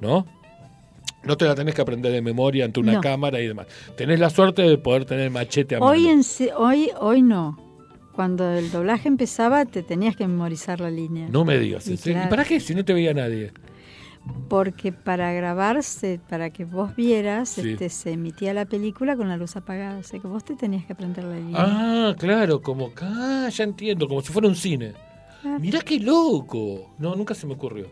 ¿no? 0.00 0.26
No 1.22 1.36
te 1.36 1.44
la 1.44 1.54
tenés 1.54 1.74
que 1.74 1.82
aprender 1.82 2.12
de 2.12 2.22
memoria 2.22 2.64
ante 2.64 2.80
una 2.80 3.00
cámara 3.00 3.40
y 3.40 3.46
demás. 3.46 3.66
Tenés 3.96 4.18
la 4.18 4.30
suerte 4.30 4.62
de 4.62 4.78
poder 4.78 5.04
tener 5.04 5.30
machete 5.30 5.76
a 5.76 5.80
hoy 5.80 6.08
En, 6.08 6.22
hoy, 6.56 6.90
hoy 6.98 7.22
no. 7.22 7.58
Cuando 8.12 8.50
el 8.52 8.70
doblaje 8.70 9.08
empezaba, 9.08 9.64
te 9.64 9.82
tenías 9.82 10.16
que 10.16 10.26
memorizar 10.26 10.80
la 10.80 10.90
línea. 10.90 11.28
No 11.30 11.44
me 11.44 11.58
digas. 11.58 11.86
¿Y, 11.88 11.96
para 12.28 12.44
qué? 12.44 12.60
Si 12.60 12.74
no 12.74 12.84
te 12.84 12.92
veía 12.92 13.14
nadie. 13.14 13.52
Porque 14.48 14.92
para 14.92 15.32
grabarse, 15.32 16.20
para 16.28 16.50
que 16.50 16.64
vos 16.64 16.94
vieras, 16.94 17.56
este, 17.56 17.88
se 17.88 18.12
emitía 18.12 18.52
la 18.52 18.66
película 18.66 19.16
con 19.16 19.28
la 19.28 19.36
luz 19.36 19.56
apagada. 19.56 19.98
O 19.98 20.02
sea 20.02 20.20
que 20.20 20.26
vos 20.26 20.44
te 20.44 20.54
tenías 20.54 20.84
que 20.84 20.92
aprender 20.92 21.24
la 21.24 21.36
línea. 21.36 21.56
Ah, 21.58 22.14
claro, 22.18 22.60
como. 22.60 22.90
Ah, 23.00 23.48
ya 23.50 23.64
entiendo, 23.64 24.08
como 24.08 24.20
si 24.20 24.32
fuera 24.32 24.48
un 24.48 24.56
cine. 24.56 24.92
Mirá 25.58 25.80
qué 25.80 25.98
loco. 25.98 26.94
No, 26.98 27.14
nunca 27.16 27.34
se 27.34 27.46
me 27.46 27.54
ocurrió. 27.54 27.86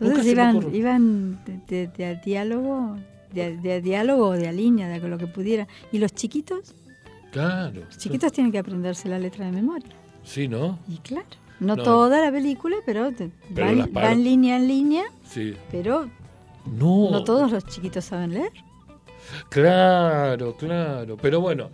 Entonces 0.00 0.26
iban, 0.26 0.74
iban 0.74 1.44
de, 1.68 1.86
de, 1.86 2.16
diálogo, 2.24 2.96
de, 3.32 3.80
diálogo 3.80 4.28
o 4.28 4.32
de 4.32 4.48
a 4.48 4.52
línea, 4.52 4.88
de 4.88 5.08
lo 5.08 5.18
que 5.18 5.26
pudiera. 5.26 5.68
¿Y 5.92 5.98
los 5.98 6.12
chiquitos? 6.14 6.74
Claro. 7.30 7.82
Los 7.86 7.98
chiquitos 7.98 8.32
tienen 8.32 8.52
que 8.52 8.58
aprenderse 8.58 9.08
la 9.08 9.18
letra 9.18 9.46
de 9.46 9.52
memoria. 9.52 9.90
Sí, 10.24 10.48
¿no? 10.48 10.78
Y 10.88 10.98
claro. 10.98 11.26
No, 11.60 11.76
toda 11.76 12.20
la 12.20 12.32
película, 12.32 12.76
pero, 12.84 13.12
va, 13.56 14.12
en 14.12 14.24
línea 14.24 14.56
en 14.56 14.68
línea. 14.68 15.04
Sí. 15.24 15.54
Pero 15.70 16.10
no. 16.66 17.10
no 17.10 17.24
todos 17.24 17.52
los 17.52 17.64
chiquitos 17.66 18.04
saben 18.04 18.34
leer. 18.34 18.52
Claro, 19.48 20.56
claro. 20.56 21.16
Pero 21.16 21.40
bueno, 21.40 21.70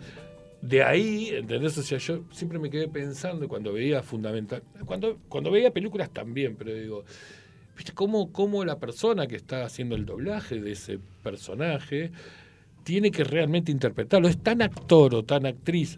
de 0.61 0.83
ahí, 0.83 1.29
¿entendés? 1.29 1.77
O 1.77 1.83
sea, 1.83 1.97
yo 1.97 2.21
siempre 2.31 2.59
me 2.59 2.69
quedé 2.69 2.87
pensando 2.87 3.47
cuando 3.47 3.73
veía 3.73 4.03
fundamental, 4.03 4.63
cuando, 4.85 5.17
cuando 5.27 5.51
veía 5.51 5.71
películas 5.71 6.09
también, 6.11 6.55
pero 6.55 6.73
digo, 6.73 7.03
¿viste 7.81 7.93
cómo, 7.93 8.31
cómo 8.31 8.63
la 8.63 8.77
persona 8.77 9.25
que 9.25 9.35
está 9.35 9.65
haciendo 9.65 9.95
el 9.95 10.05
doblaje 10.05 10.61
de 10.61 10.73
ese 10.73 10.99
personaje 11.23 12.11
tiene 12.83 13.09
que 13.09 13.23
realmente 13.23 13.71
interpretarlo? 13.71 14.27
Es 14.27 14.37
tan 14.37 14.61
actor 14.61 15.15
o 15.15 15.23
tan 15.23 15.47
actriz 15.47 15.97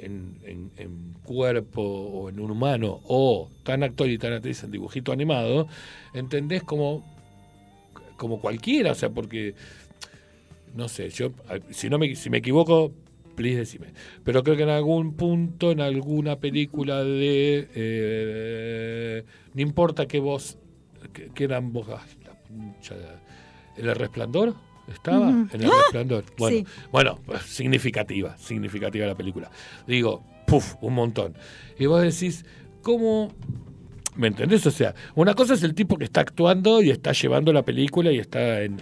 en, 0.00 0.34
cuerpo 1.22 1.80
o 1.80 2.28
en 2.28 2.40
un 2.40 2.50
humano, 2.50 3.02
o 3.04 3.48
tan 3.62 3.84
actor 3.84 4.10
y 4.10 4.18
tan 4.18 4.32
actriz 4.32 4.64
en 4.64 4.72
dibujito 4.72 5.12
animado, 5.12 5.68
¿entendés? 6.12 6.64
Como, 6.64 7.04
como 8.16 8.40
cualquiera, 8.40 8.90
o 8.90 8.94
sea, 8.96 9.10
porque 9.10 9.54
no 10.74 10.88
sé, 10.88 11.08
yo 11.10 11.30
si 11.70 11.88
no 11.88 12.00
me 12.00 12.16
si 12.16 12.30
me 12.30 12.38
equivoco, 12.38 12.90
please 13.36 13.58
decime. 13.58 13.92
Pero 14.24 14.42
creo 14.42 14.56
que 14.56 14.64
en 14.64 14.70
algún 14.70 15.14
punto, 15.14 15.70
en 15.70 15.80
alguna 15.80 16.40
película 16.40 17.04
de. 17.04 17.68
Eh, 17.76 19.24
no 19.54 19.62
importa 19.62 20.06
que 20.06 20.18
vos. 20.18 20.58
Que, 21.12 21.44
eran 21.44 21.72
vos. 21.72 21.86
¿El 23.76 23.94
resplandor? 23.94 24.54
¿Estaba? 24.88 25.30
En 25.30 25.48
el 25.52 25.66
¡Ah! 25.66 25.72
resplandor. 25.84 26.24
Bueno, 26.38 26.68
bueno, 26.90 27.18
pues, 27.24 27.42
significativa, 27.42 28.36
significativa 28.36 29.06
la 29.06 29.14
película. 29.14 29.50
Digo, 29.86 30.24
puff, 30.46 30.74
un 30.80 30.94
montón. 30.94 31.34
Y 31.78 31.86
vos 31.86 32.02
decís, 32.02 32.44
¿cómo 32.82 33.32
¿Me 34.14 34.28
entendés? 34.28 34.66
O 34.66 34.70
sea, 34.70 34.94
una 35.14 35.34
cosa 35.34 35.54
es 35.54 35.62
el 35.62 35.74
tipo 35.74 35.96
que 35.96 36.04
está 36.04 36.20
actuando 36.20 36.82
y 36.82 36.90
está 36.90 37.12
llevando 37.12 37.52
la 37.52 37.62
película 37.62 38.12
y 38.12 38.18
está 38.18 38.60
en, 38.60 38.76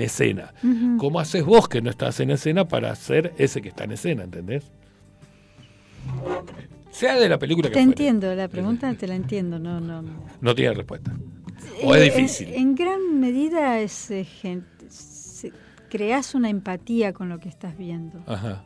escena. 0.00 0.52
¿Cómo 0.98 1.20
haces 1.20 1.44
vos 1.44 1.68
que 1.68 1.80
no 1.80 1.90
estás 1.90 2.18
en 2.18 2.30
escena 2.30 2.66
para 2.66 2.94
ser 2.96 3.32
ese 3.38 3.62
que 3.62 3.68
está 3.68 3.84
en 3.84 3.92
escena? 3.92 4.24
¿Entendés? 4.24 4.72
Sea 6.90 7.16
de 7.16 7.28
la 7.28 7.38
película 7.38 7.68
que 7.68 7.74
Te 7.74 7.80
entiendo, 7.80 8.34
la 8.34 8.48
pregunta 8.48 8.92
te 8.94 9.06
la 9.06 9.14
entiendo, 9.14 9.58
no, 9.58 9.80
no. 9.80 10.02
No 10.40 10.54
tiene 10.54 10.74
respuesta. 10.74 11.12
O 11.84 11.94
es 11.94 12.02
difícil. 12.02 12.52
En, 12.52 12.74
gran 12.74 13.20
medida 13.20 13.78
es 13.78 14.10
eh, 14.10 14.26
creas 15.88 16.34
una 16.34 16.48
empatía 16.50 17.12
con 17.12 17.28
lo 17.28 17.38
que 17.38 17.48
estás 17.48 17.76
viendo. 17.76 18.22
Ajá. 18.26 18.64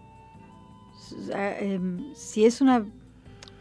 Em, 1.61 2.15
si 2.15 2.45
es 2.45 2.61
una 2.61 2.85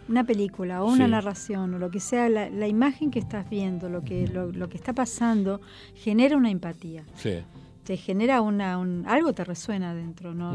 una 0.08 0.24
película 0.24 0.84
o 0.84 0.92
una 0.92 1.08
narración 1.08 1.74
o 1.74 1.80
lo 1.80 1.90
que 1.90 2.00
sea, 2.00 2.30
la, 2.30 2.68
imagen 2.68 3.12
que 3.12 3.20
estás 3.20 3.50
viendo, 3.50 3.90
lo 3.90 4.02
que, 4.02 4.28
lo, 4.28 4.70
que 4.70 4.78
está 4.78 4.94
pasando, 4.94 5.62
genera 5.96 6.36
una 6.38 6.50
empatía. 6.50 7.04
Sí. 7.16 7.40
Te 7.84 7.98
genera 7.98 8.42
una, 8.42 8.78
un, 8.78 9.06
algo 9.08 9.34
te 9.34 9.44
resuena 9.44 9.94
dentro, 9.94 10.34
¿no? 10.34 10.54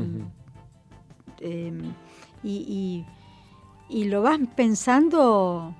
Em, 1.40 1.92
y, 2.42 2.51
y, 2.53 3.07
lo 3.90 4.22
vas 4.22 4.38
pensando, 4.55 5.74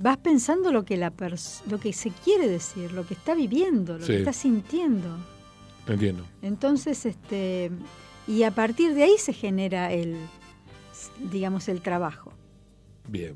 vas 0.00 0.16
pensando 0.18 0.72
lo 0.72 0.84
que, 0.84 0.96
la 0.96 1.12
lo 1.68 1.80
que 1.80 1.92
se 1.92 2.10
quiere 2.10 2.48
decir, 2.48 2.92
lo 2.92 3.06
que 3.06 3.14
está 3.14 3.34
viviendo, 3.34 3.98
lo 3.98 4.06
que 4.06 4.18
está 4.18 4.32
sintiendo. 4.32 5.16
Entiendo. 5.86 6.24
Entonces, 6.42 7.06
este, 7.06 7.70
y 8.26 8.42
a 8.42 8.50
partir 8.50 8.94
de 8.94 9.04
ahí 9.04 9.14
se 9.18 9.32
genera 9.32 9.92
el 9.92 10.16
digamos, 11.30 11.68
el 11.68 11.80
trabajo. 11.80 12.32
Bien, 13.08 13.34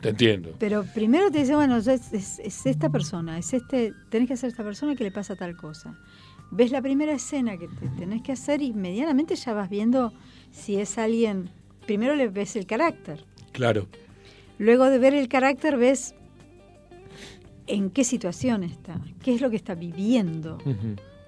te 0.00 0.10
entiendo. 0.10 0.54
Pero 0.58 0.84
primero 0.94 1.30
te 1.30 1.40
dice, 1.40 1.54
bueno, 1.54 1.76
es, 1.76 1.88
es, 1.88 2.66
esta 2.66 2.90
persona, 2.90 3.38
es 3.38 3.52
este, 3.52 3.92
tenés 4.10 4.28
que 4.28 4.34
hacer 4.34 4.50
esta 4.50 4.64
persona 4.64 4.94
que 4.94 5.04
le 5.04 5.10
pasa 5.10 5.36
tal 5.36 5.56
cosa. 5.56 5.98
Ves 6.50 6.70
la 6.70 6.80
primera 6.80 7.12
escena 7.12 7.58
que 7.58 7.68
te 7.68 7.88
tenés 7.98 8.22
que 8.22 8.32
hacer 8.32 8.62
y 8.62 8.72
medianamente 8.72 9.36
ya 9.36 9.52
vas 9.52 9.68
viendo 9.68 10.12
si 10.50 10.76
es 10.76 10.96
alguien, 10.96 11.50
primero 11.88 12.14
le 12.14 12.28
ves 12.28 12.54
el 12.54 12.66
carácter. 12.66 13.24
Claro. 13.52 13.86
Luego 14.58 14.90
de 14.90 14.98
ver 14.98 15.14
el 15.14 15.26
carácter 15.26 15.78
ves 15.78 16.14
en 17.66 17.88
qué 17.88 18.04
situación 18.04 18.62
está, 18.62 19.00
qué 19.22 19.34
es 19.34 19.40
lo 19.40 19.48
que 19.48 19.56
está 19.56 19.74
viviendo 19.74 20.58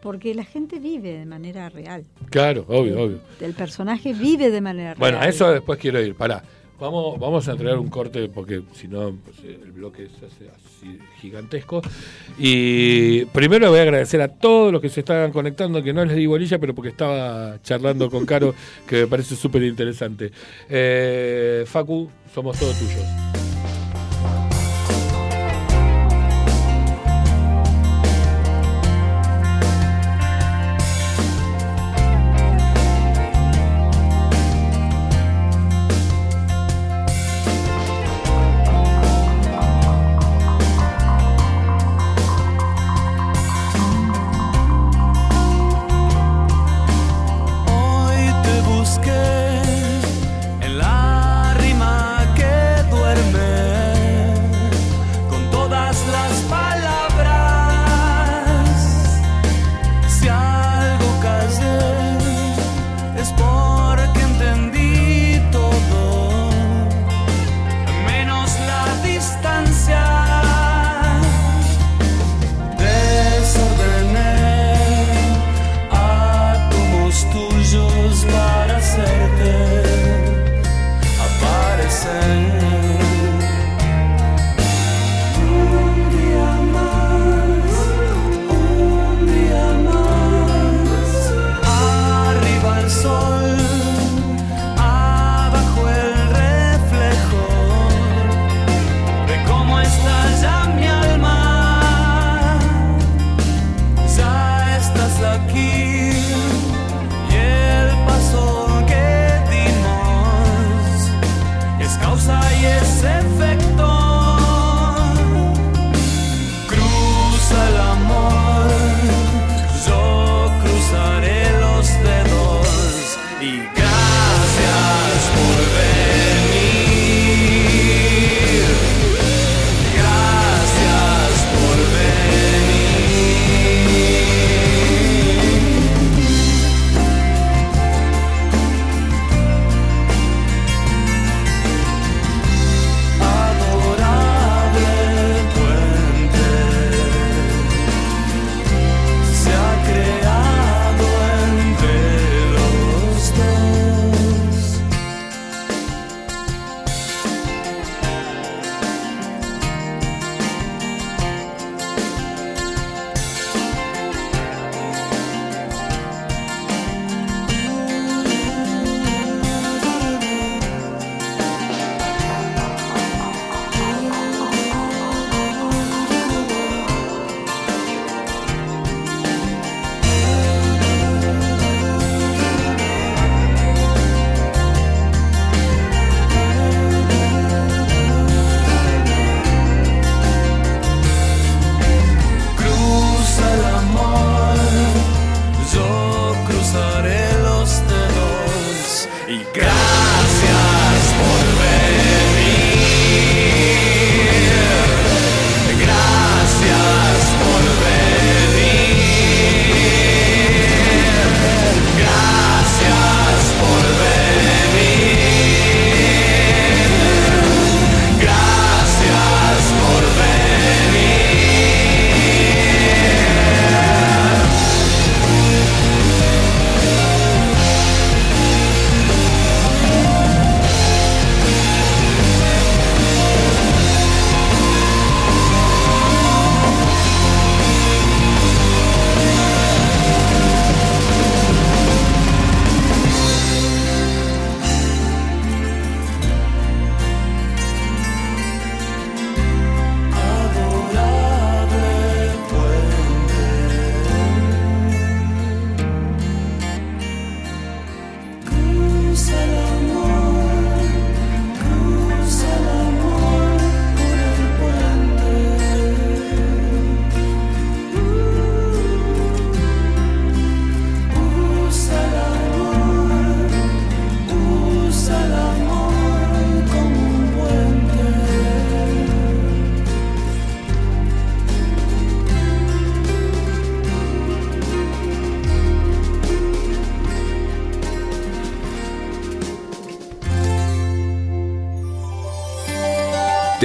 porque 0.03 0.35
la 0.35 0.45
gente 0.45 0.79
vive 0.79 1.19
de 1.19 1.25
manera 1.25 1.71
real. 1.71 2.05
Claro, 2.29 2.67
obvio, 2.69 3.01
obvio. 3.01 3.21
El 3.41 3.55
personaje 3.55 4.13
vive 4.13 4.51
de 4.51 4.61
manera 4.61 4.95
real. 4.95 4.99
Bueno, 4.99 5.19
a 5.19 5.29
eso 5.29 5.51
después 5.51 5.79
quiero 5.79 5.99
ir. 6.01 6.15
Pará. 6.15 6.43
Vamos, 6.81 7.21
vamos 7.21 7.47
a 7.47 7.53
entregar 7.53 7.79
un 7.79 7.89
corte 7.89 8.29
porque 8.29 8.63
si 8.73 8.89
no 8.89 9.15
pues, 9.23 9.37
el 9.45 9.71
bloque 9.71 10.09
se 10.19 10.27
hace 10.27 10.49
así 10.49 10.99
gigantesco. 11.21 11.83
Y 12.39 13.27
primero 13.27 13.69
voy 13.69 13.81
a 13.81 13.83
agradecer 13.83 14.23
a 14.23 14.29
todos 14.29 14.73
los 14.73 14.81
que 14.81 14.89
se 14.89 15.01
estaban 15.01 15.31
conectando, 15.31 15.83
que 15.83 15.93
no 15.93 16.05
les 16.05 16.17
di 16.17 16.27
bolilla, 16.27 16.59
pero 16.59 16.75
porque 16.75 16.89
estaba 16.89 17.61
charlando 17.63 18.11
con 18.11 18.25
Caro, 18.25 18.55
que 18.87 19.03
me 19.03 19.07
parece 19.07 19.37
súper 19.37 19.63
interesante. 19.65 20.33
Eh, 20.71 21.65
Facu, 21.67 22.09
somos 22.33 22.59
todos 22.59 22.79
tuyos. 22.79 23.30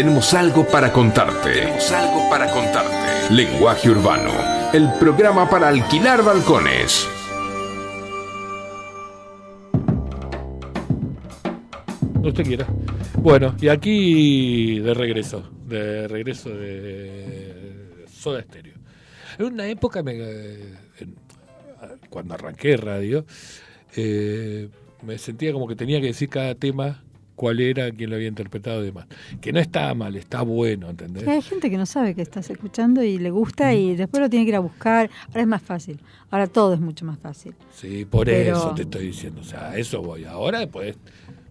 Tenemos 0.06 0.36
algo 0.36 0.68
para 0.68 0.94
contarte. 0.94 1.52
Tenemos 1.52 1.92
algo 1.92 2.30
para 2.30 2.48
contarte. 2.52 3.34
Lenguaje 3.34 3.90
Urbano, 3.90 4.32
el 4.72 4.88
programa 5.00 5.50
para 5.50 5.70
alquilar 5.70 6.24
balcones. 6.24 7.08
usted 12.24 12.44
quiera. 12.44 12.68
Bueno, 13.18 13.56
y 13.60 13.68
aquí 13.68 14.80
de 14.80 14.94
regreso, 14.94 15.50
de 15.66 16.08
regreso 16.08 16.52
de 16.52 18.06
Soda 18.08 18.44
Stereo. 18.44 18.76
En 19.40 19.46
una 19.46 19.68
época, 19.68 20.04
me, 20.04 20.20
cuando 22.12 22.36
arranqué 22.36 22.78
radio, 22.78 23.26
eh, 23.96 24.70
me 25.02 25.18
sentía 25.18 25.52
como 25.52 25.68
que 25.68 25.76
tenía 25.76 26.00
que 26.00 26.08
decir 26.08 26.30
cada 26.30 26.54
tema 26.54 27.04
cuál 27.36 27.60
era, 27.60 27.92
quién 27.92 28.10
lo 28.10 28.16
había 28.16 28.28
interpretado 28.28 28.82
y 28.82 28.88
demás. 28.88 29.08
Que 29.42 29.52
no 29.54 29.60
está 29.60 29.94
mal, 29.94 30.16
está 30.16 30.42
bueno, 30.42 30.90
¿entendés? 30.90 31.28
hay 31.28 31.42
gente 31.42 31.70
que 31.70 31.78
no 31.78 31.86
sabe 31.86 32.16
que 32.16 32.22
estás 32.22 32.50
escuchando 32.50 33.04
y 33.04 33.18
le 33.18 33.32
gusta 33.32 33.74
y 33.74 33.96
después 33.96 34.22
lo 34.22 34.30
tiene 34.30 34.46
que 34.46 34.50
ir 34.50 34.56
a 34.56 34.60
buscar. 34.60 35.10
Ahora 35.28 35.42
es 35.42 35.48
más 35.48 35.62
fácil. 35.62 36.00
Ahora 36.32 36.48
todo 36.48 36.74
es 36.74 36.80
mucho 36.80 37.06
más 37.06 37.20
fácil. 37.20 37.54
Sí, 37.74 38.06
por 38.06 38.30
eso 38.30 38.74
te 38.76 38.84
estoy 38.84 39.08
diciendo. 39.08 39.42
O 39.42 39.44
sea, 39.44 39.72
a 39.72 39.78
eso 39.78 40.02
voy. 40.02 40.26
Ahora 40.26 40.66
puedes 40.68 40.98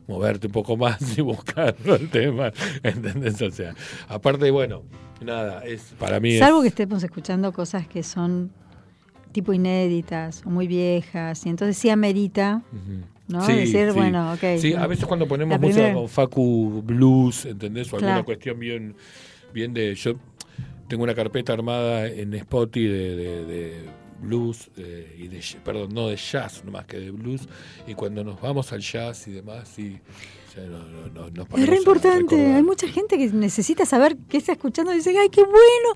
moverte 0.07 0.47
un 0.47 0.53
poco 0.53 0.77
más 0.77 0.99
y 1.19 1.21
buscar 1.21 1.77
el 1.85 2.11
tema, 2.11 2.53
¿entendés? 2.83 3.41
O 3.43 3.51
sea, 3.51 3.75
aparte, 4.09 4.51
bueno, 4.51 4.83
nada, 5.21 5.65
es 5.65 5.95
para 5.99 6.21
mí... 6.21 6.39
Salvo 6.39 6.63
que 6.63 6.69
estemos 6.69 7.03
escuchando 7.03 7.53
cosas 7.53 7.87
que 7.87 8.03
son 8.03 8.51
tipo 9.33 9.53
inéditas 9.53 10.43
o 10.47 10.51
muy 10.51 10.67
viejas, 10.67 11.45
y 11.47 11.49
entonces 11.49 11.77
sí 11.77 11.91
amerita... 11.91 12.63
¿no? 13.29 13.45
Sí, 13.47 13.53
Decir, 13.53 13.93
bueno, 13.93 14.33
ok. 14.35 14.59
Sí, 14.59 14.75
a 14.75 14.87
veces 14.87 15.07
cuando 15.07 15.27
ponemos 15.27 15.59
música 15.61 15.93
con 15.93 16.09
Facu 16.09 16.83
Blues, 16.85 17.47
¿entendés? 17.47 17.93
O 17.93 17.97
alguna 17.97 18.23
cuestión 18.23 18.59
bien, 18.59 18.95
bien 19.53 19.73
de... 19.75 19.95
Yo 19.95 20.15
tengo 20.89 21.03
una 21.03 21.15
carpeta 21.15 21.53
armada 21.53 22.07
en 22.07 22.35
Spotify 22.35 22.89
de 22.89 24.05
blues 24.25 24.71
eh, 24.77 25.17
y 25.19 25.29
de 25.29 25.41
perdón 25.65 25.95
no 25.95 26.09
de 26.09 26.17
jazz 26.17 26.65
más 26.65 26.87
que 26.87 26.99
de 26.99 27.11
blues 27.11 27.43
y 27.87 27.95
cuando 27.95 28.25
nos 28.25 28.41
vamos 28.41 28.73
al 28.73 28.81
jazz 28.81 29.29
y 29.29 29.33
demás 29.33 29.79
y 29.79 30.01
es 31.57 31.67
re 31.67 31.77
importante 31.77 32.55
hay 32.55 32.63
mucha 32.63 32.87
gente 32.89 33.19
que 33.19 33.27
necesita 33.29 33.85
saber 33.85 34.17
qué 34.29 34.39
está 34.39 34.53
escuchando 34.53 34.93
y 34.93 34.97
dice 34.97 35.17
ay 35.19 35.29
qué 35.29 35.43
bueno 35.43 35.95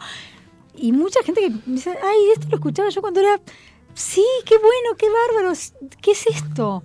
y 0.74 0.92
mucha 0.92 1.22
gente 1.22 1.40
que 1.40 1.52
dice 1.66 1.90
ay 1.90 2.18
esto 2.34 2.48
lo 2.50 2.56
escuchaba 2.56 2.88
yo 2.90 3.00
cuando 3.00 3.20
era 3.20 3.40
sí 3.98 4.24
qué 4.44 4.56
bueno 4.56 4.96
qué 4.96 5.06
bárbaro 5.10 5.52
qué 6.00 6.12
es 6.12 6.26
esto 6.26 6.84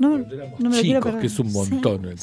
no, 0.00 0.16
no 0.58 0.70
me 0.70 0.80
chicos, 0.80 1.14
que 1.16 1.26
es 1.26 1.38
un 1.38 1.52
montón. 1.52 2.08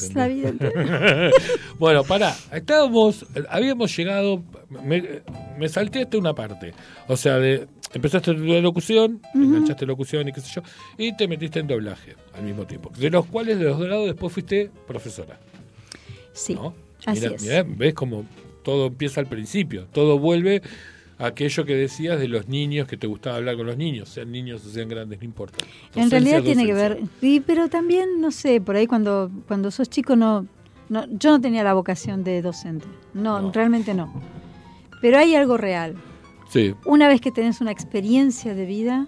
bueno, 1.78 2.02
pará, 2.02 2.36
estábamos, 2.52 3.24
habíamos 3.48 3.96
llegado, 3.96 4.42
me, 4.84 5.22
me 5.56 5.68
salté 5.68 6.02
hasta 6.02 6.18
una 6.18 6.34
parte. 6.34 6.74
O 7.06 7.16
sea, 7.16 7.38
de, 7.38 7.68
empezaste 7.94 8.34
la 8.34 8.60
locución, 8.60 9.22
enganchaste 9.32 9.86
locución 9.86 10.26
y 10.26 10.32
qué 10.32 10.40
sé 10.40 10.54
yo, 10.56 10.62
y 10.98 11.16
te 11.16 11.28
metiste 11.28 11.60
en 11.60 11.68
doblaje 11.68 12.16
al 12.34 12.42
mismo 12.42 12.66
tiempo. 12.66 12.90
De 12.98 13.10
los 13.10 13.26
cuales, 13.26 13.60
de 13.60 13.66
los 13.66 13.78
dos 13.78 13.88
lados, 13.88 14.06
después 14.06 14.32
fuiste 14.32 14.72
profesora. 14.88 15.38
Sí. 16.32 16.58
Así 17.06 17.26
es. 17.26 17.78
ves 17.78 17.94
como 17.94 18.24
todo 18.64 18.88
empieza 18.88 19.20
al 19.20 19.28
principio, 19.28 19.86
todo 19.92 20.18
vuelve 20.18 20.62
aquello 21.18 21.64
que 21.64 21.74
decías 21.74 22.18
de 22.18 22.28
los 22.28 22.48
niños, 22.48 22.86
que 22.86 22.96
te 22.96 23.06
gustaba 23.06 23.36
hablar 23.36 23.56
con 23.56 23.66
los 23.66 23.76
niños, 23.76 24.08
sean 24.08 24.30
niños 24.30 24.64
o 24.64 24.70
sean 24.70 24.88
grandes, 24.88 25.18
no 25.18 25.24
importa. 25.24 25.58
en 25.94 26.10
realidad 26.10 26.42
tiene 26.42 26.64
que 26.64 26.74
ver, 26.74 27.00
sí, 27.20 27.42
pero 27.44 27.68
también, 27.68 28.20
no 28.20 28.30
sé, 28.30 28.60
por 28.60 28.76
ahí 28.76 28.86
cuando, 28.86 29.30
cuando 29.46 29.70
sos 29.70 29.90
chico 29.90 30.16
no, 30.16 30.46
no 30.88 31.06
yo 31.10 31.30
no 31.30 31.40
tenía 31.40 31.64
la 31.64 31.74
vocación 31.74 32.24
de 32.24 32.40
docente, 32.40 32.86
no, 33.14 33.50
realmente 33.52 33.94
no. 33.94 34.12
Pero 35.00 35.18
hay 35.18 35.34
algo 35.34 35.56
real. 35.56 35.96
Sí. 36.48 36.74
Una 36.84 37.08
vez 37.08 37.20
que 37.20 37.30
tenés 37.30 37.60
una 37.60 37.70
experiencia 37.70 38.54
de 38.54 38.64
vida, 38.64 39.06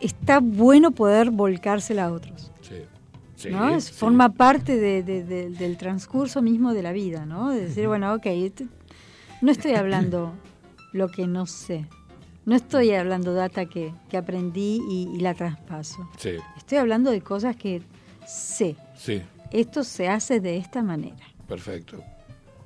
está 0.00 0.40
bueno 0.40 0.90
poder 0.92 1.30
volcársela 1.30 2.06
a 2.06 2.12
otros. 2.12 2.50
Sí. 3.36 3.50
¿no? 3.50 3.80
Forma 3.80 4.32
parte 4.34 4.78
del 4.78 5.76
transcurso 5.76 6.42
mismo 6.42 6.74
de 6.74 6.82
la 6.82 6.92
vida, 6.92 7.24
¿no? 7.24 7.50
De 7.50 7.62
decir, 7.66 7.88
bueno, 7.88 8.12
ok, 8.14 8.26
este, 8.26 8.66
no 9.40 9.52
estoy 9.52 9.74
hablando 9.74 10.32
lo 10.92 11.08
que 11.08 11.26
no 11.26 11.46
sé. 11.46 11.86
No 12.46 12.56
estoy 12.56 12.92
hablando 12.92 13.34
data 13.34 13.66
que, 13.66 13.92
aprendí 14.16 14.80
y, 14.88 15.20
la 15.20 15.34
traspaso. 15.34 16.08
Sí. 16.18 16.36
Estoy 16.56 16.78
hablando 16.78 17.10
de 17.10 17.20
cosas 17.20 17.54
que 17.56 17.82
sé. 18.26 18.76
Sí. 18.96 19.22
Esto 19.52 19.84
se 19.84 20.08
hace 20.08 20.40
de 20.40 20.56
esta 20.56 20.82
manera. 20.82 21.26
Perfecto. 21.46 22.02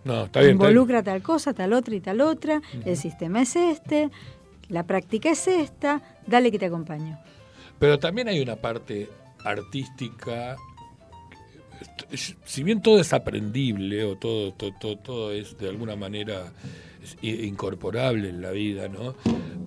No, 0.04 0.24
está 0.24 0.40
bien. 0.40 0.52
Involucra 0.52 1.02
tal 1.02 1.22
cosa, 1.22 1.52
tal 1.54 1.72
otra 1.72 1.94
y 1.94 2.00
tal 2.00 2.20
otra. 2.20 2.62
El 2.84 2.96
sistema 2.96 3.42
es 3.42 3.56
este. 3.56 4.10
La 4.68 4.84
práctica 4.84 5.30
es 5.30 5.48
esta. 5.48 6.02
Dale 6.26 6.50
que 6.50 6.58
te 6.58 6.66
acompaño. 6.66 7.18
Pero 7.78 7.98
también 7.98 8.28
hay 8.28 8.40
una 8.40 8.56
parte 8.56 9.10
artística 9.44 10.56
si 12.44 12.62
bien 12.62 12.80
todo 12.82 13.00
es 13.00 13.12
aprendible 13.12 14.04
o 14.04 14.16
todo, 14.16 14.52
todo, 14.52 14.96
todo, 14.96 15.32
es 15.32 15.56
de 15.58 15.68
alguna 15.68 15.96
manera 15.96 16.52
incorporable 17.22 18.28
en 18.30 18.40
la 18.40 18.50
vida, 18.50 18.88
¿no? 18.88 19.14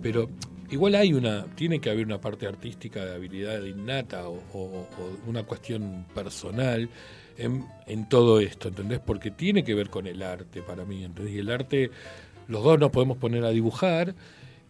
Pero 0.02 0.30
igual 0.70 0.96
hay 0.96 1.14
una, 1.14 1.46
tiene 1.56 1.80
que 1.80 1.90
haber 1.90 2.06
una 2.06 2.20
parte 2.20 2.48
artística 2.48 3.06
de 3.06 3.16
habilidad 3.16 3.64
innata 3.64 4.28
o, 4.28 4.88
una 5.28 5.44
cuestión 5.44 6.06
personal 6.14 6.90
en, 7.38 7.66
en, 7.86 8.10
todo 8.10 8.40
esto, 8.40 8.70
¿entendés? 8.70 9.00
Porque 9.00 9.32
tiene 9.32 9.64
que 9.64 9.76
ver 9.76 9.90
con 9.90 10.08
el 10.08 10.24
arte 10.24 10.62
para 10.62 10.86
mí, 10.86 11.04
¿entendés? 11.04 11.36
Y 11.36 11.40
el 11.40 11.50
arte, 11.50 11.92
los 12.48 12.64
dos 12.64 12.80
nos 12.80 12.92
podemos 12.92 13.18
poner 13.18 13.46
a 13.46 13.50
dibujar 13.50 14.16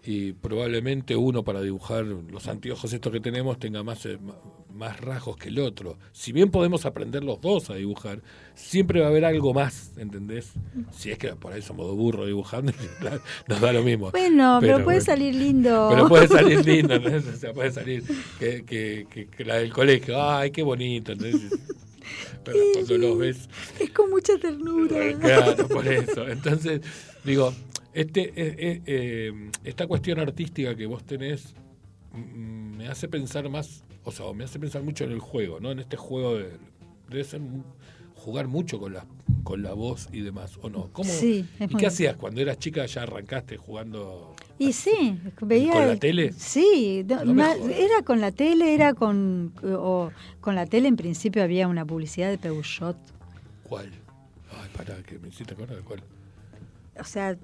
y 0.03 0.31
probablemente 0.31 1.15
uno 1.15 1.43
para 1.43 1.62
dibujar 1.62 2.05
los 2.05 2.47
anteojos 2.47 2.93
estos 2.93 3.12
que 3.12 3.19
tenemos 3.19 3.60
tenga 3.60 3.83
más, 3.83 4.05
eh, 4.05 4.17
más 4.73 4.99
rasgos 4.99 5.38
que 5.38 5.49
el 5.49 5.60
otro. 5.60 5.97
Si 6.12 6.32
bien 6.32 6.51
podemos 6.51 6.86
aprender 6.86 7.23
los 7.23 7.41
dos 7.41 7.69
a 7.69 7.75
dibujar, 7.75 8.21
siempre 8.53 8.99
va 8.99 9.08
a 9.08 9.10
haber 9.10 9.25
algo 9.25 9.53
más, 9.53 9.91
¿entendés? 9.97 10.51
Si 10.91 11.12
es 11.12 11.17
que 11.17 11.30
por 11.30 11.53
ahí 11.53 11.62
somos 11.62 11.88
dos 11.88 11.95
burros 11.95 12.27
dibujando, 12.27 12.71
nos 13.47 13.62
da 13.62 13.73
lo 13.73 13.84
mismo. 13.84 14.12
Bueno, 14.12 14.60
pero, 14.62 14.84
puede 14.84 15.01
salir 15.01 15.36
lindo. 15.36 15.88
Pero 15.89 16.08
puede 16.08 16.27
salir 16.30 16.65
lindo, 16.65 16.95
O 16.95 17.36
sea, 17.38 17.53
puede 17.53 17.71
salir 17.71 18.03
que, 18.39 18.63
que, 18.65 19.27
que, 19.30 19.45
la 19.45 19.56
del 19.56 19.73
colegio, 19.73 20.21
ay, 20.21 20.51
qué 20.51 20.63
bonito, 20.63 21.12
entonces 21.12 21.51
pero 22.43 22.60
cuando 22.73 22.97
los 22.97 23.17
ves... 23.17 23.49
Es 23.80 23.89
con 23.91 24.10
mucha 24.10 24.38
ternura. 24.38 24.97
Claro, 25.19 25.67
por 25.67 25.88
eso. 25.88 26.27
Entonces, 26.27 26.82
digo, 27.23 27.53
este, 27.93 28.21
eh, 28.21 28.56
eh, 28.58 28.82
eh, 28.86 29.49
esta 29.63 29.88
cuestión 29.88 30.19
artística 30.19 30.75
que 30.75 30.86
vos 30.86 31.03
tenés 31.03 31.53
me 32.13 32.88
hace 32.88 33.08
pensar 33.08 33.50
más, 33.50 33.84
o 34.04 34.12
sea, 34.12 34.32
me 34.34 34.43
hace 34.43 34.60
pensar 34.60 34.84
mucho 34.84 35.04
en 35.04 35.12
el 35.12 35.20
juego, 35.20 35.60
¿no? 35.60 35.72
En 35.72 35.80
este 35.80 35.98
juego 35.98 36.36
de, 36.36 36.52
debe 37.10 37.24
ser 37.24 37.41
jugar 38.15 38.48
mucho 38.48 38.80
con 38.80 38.93
la 38.93 39.06
con 39.43 39.63
la 39.63 39.74
voz 39.74 40.10
y 40.12 40.22
demás, 40.22 40.60
¿o 40.62 40.70
no? 40.70 40.89
¿Cómo, 40.91 41.10
sí, 41.10 41.48
¿Y 41.58 41.76
qué 41.76 41.88
hacías 41.88 42.17
cuando 42.17 42.41
eras 42.41 42.60
chica? 42.60 42.86
¿Ya 42.86 43.04
arrancaste 43.04 43.56
jugando? 43.56 44.36
Y 44.60 44.74
sí, 44.74 45.17
veía... 45.39 45.72
¿Con 45.72 45.88
la 45.88 45.96
tele? 45.96 46.34
Sí, 46.34 47.06
era 47.08 48.02
con 48.04 48.20
la 48.20 48.34
tele, 48.34 48.74
era 48.74 48.93
con... 48.93 49.54
O, 49.63 50.12
con 50.41 50.56
la 50.56 50.65
tele 50.65 50.89
en 50.89 50.98
principio 50.98 51.43
había 51.43 51.70
una 51.70 51.86
publicidad 51.86 52.30
de 52.30 52.38
Peugeot. 52.38 52.98
¿Cuál? 53.63 53.89
Ay, 54.52 54.70
pará, 54.76 55.02
que 55.04 55.17
me 55.17 55.30
hiciste 55.30 55.54
acordar 55.54 55.78
de 55.78 55.84
cuál. 55.84 56.04
O 57.00 57.04
sea, 57.06 57.38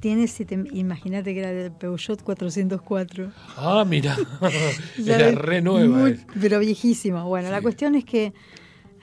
tiene, 0.00 0.28
si 0.28 0.46
imagínate 0.72 1.34
que 1.34 1.40
era 1.40 1.52
de 1.52 1.70
Peugeot 1.70 2.22
404. 2.22 3.32
Ah, 3.56 3.84
mira, 3.86 4.16
era 5.06 5.32
re 5.32 5.60
nueva. 5.60 6.10
pero 6.40 6.60
viejísima. 6.60 7.24
Bueno, 7.24 7.50
la 7.50 7.60
cuestión 7.60 7.94
es 7.94 8.04
que 8.04 8.32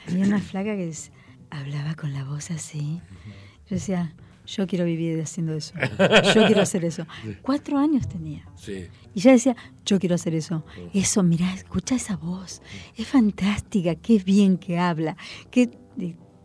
había 0.08 0.26
una 0.26 0.40
flaca 0.40 0.76
que 0.76 0.92
hablaba 1.50 1.96
con 1.96 2.14
la 2.14 2.24
voz 2.24 2.52
así. 2.52 3.02
Yo 3.70 3.76
decía, 3.76 4.14
yo 4.46 4.68
quiero 4.68 4.86
vivir 4.86 5.20
haciendo 5.22 5.54
eso. 5.54 5.74
Yo 6.34 6.46
quiero 6.46 6.62
hacer 6.62 6.86
eso. 6.86 7.06
Cuatro 7.42 7.78
años 7.78 8.08
tenía. 8.08 8.48
Sí. 8.56 8.88
Y 9.14 9.20
ya 9.20 9.32
decía, 9.32 9.56
yo 9.86 10.00
quiero 10.00 10.16
hacer 10.16 10.34
eso. 10.36 10.66
Eso, 10.94 11.24
mira, 11.24 11.54
escucha 11.54 11.96
esa 11.96 12.16
voz. 12.16 12.62
Es 12.96 13.08
fantástica, 13.08 13.96
qué 13.96 14.20
bien 14.20 14.58
que 14.58 14.78
habla. 14.78 15.18
y, 15.54 15.72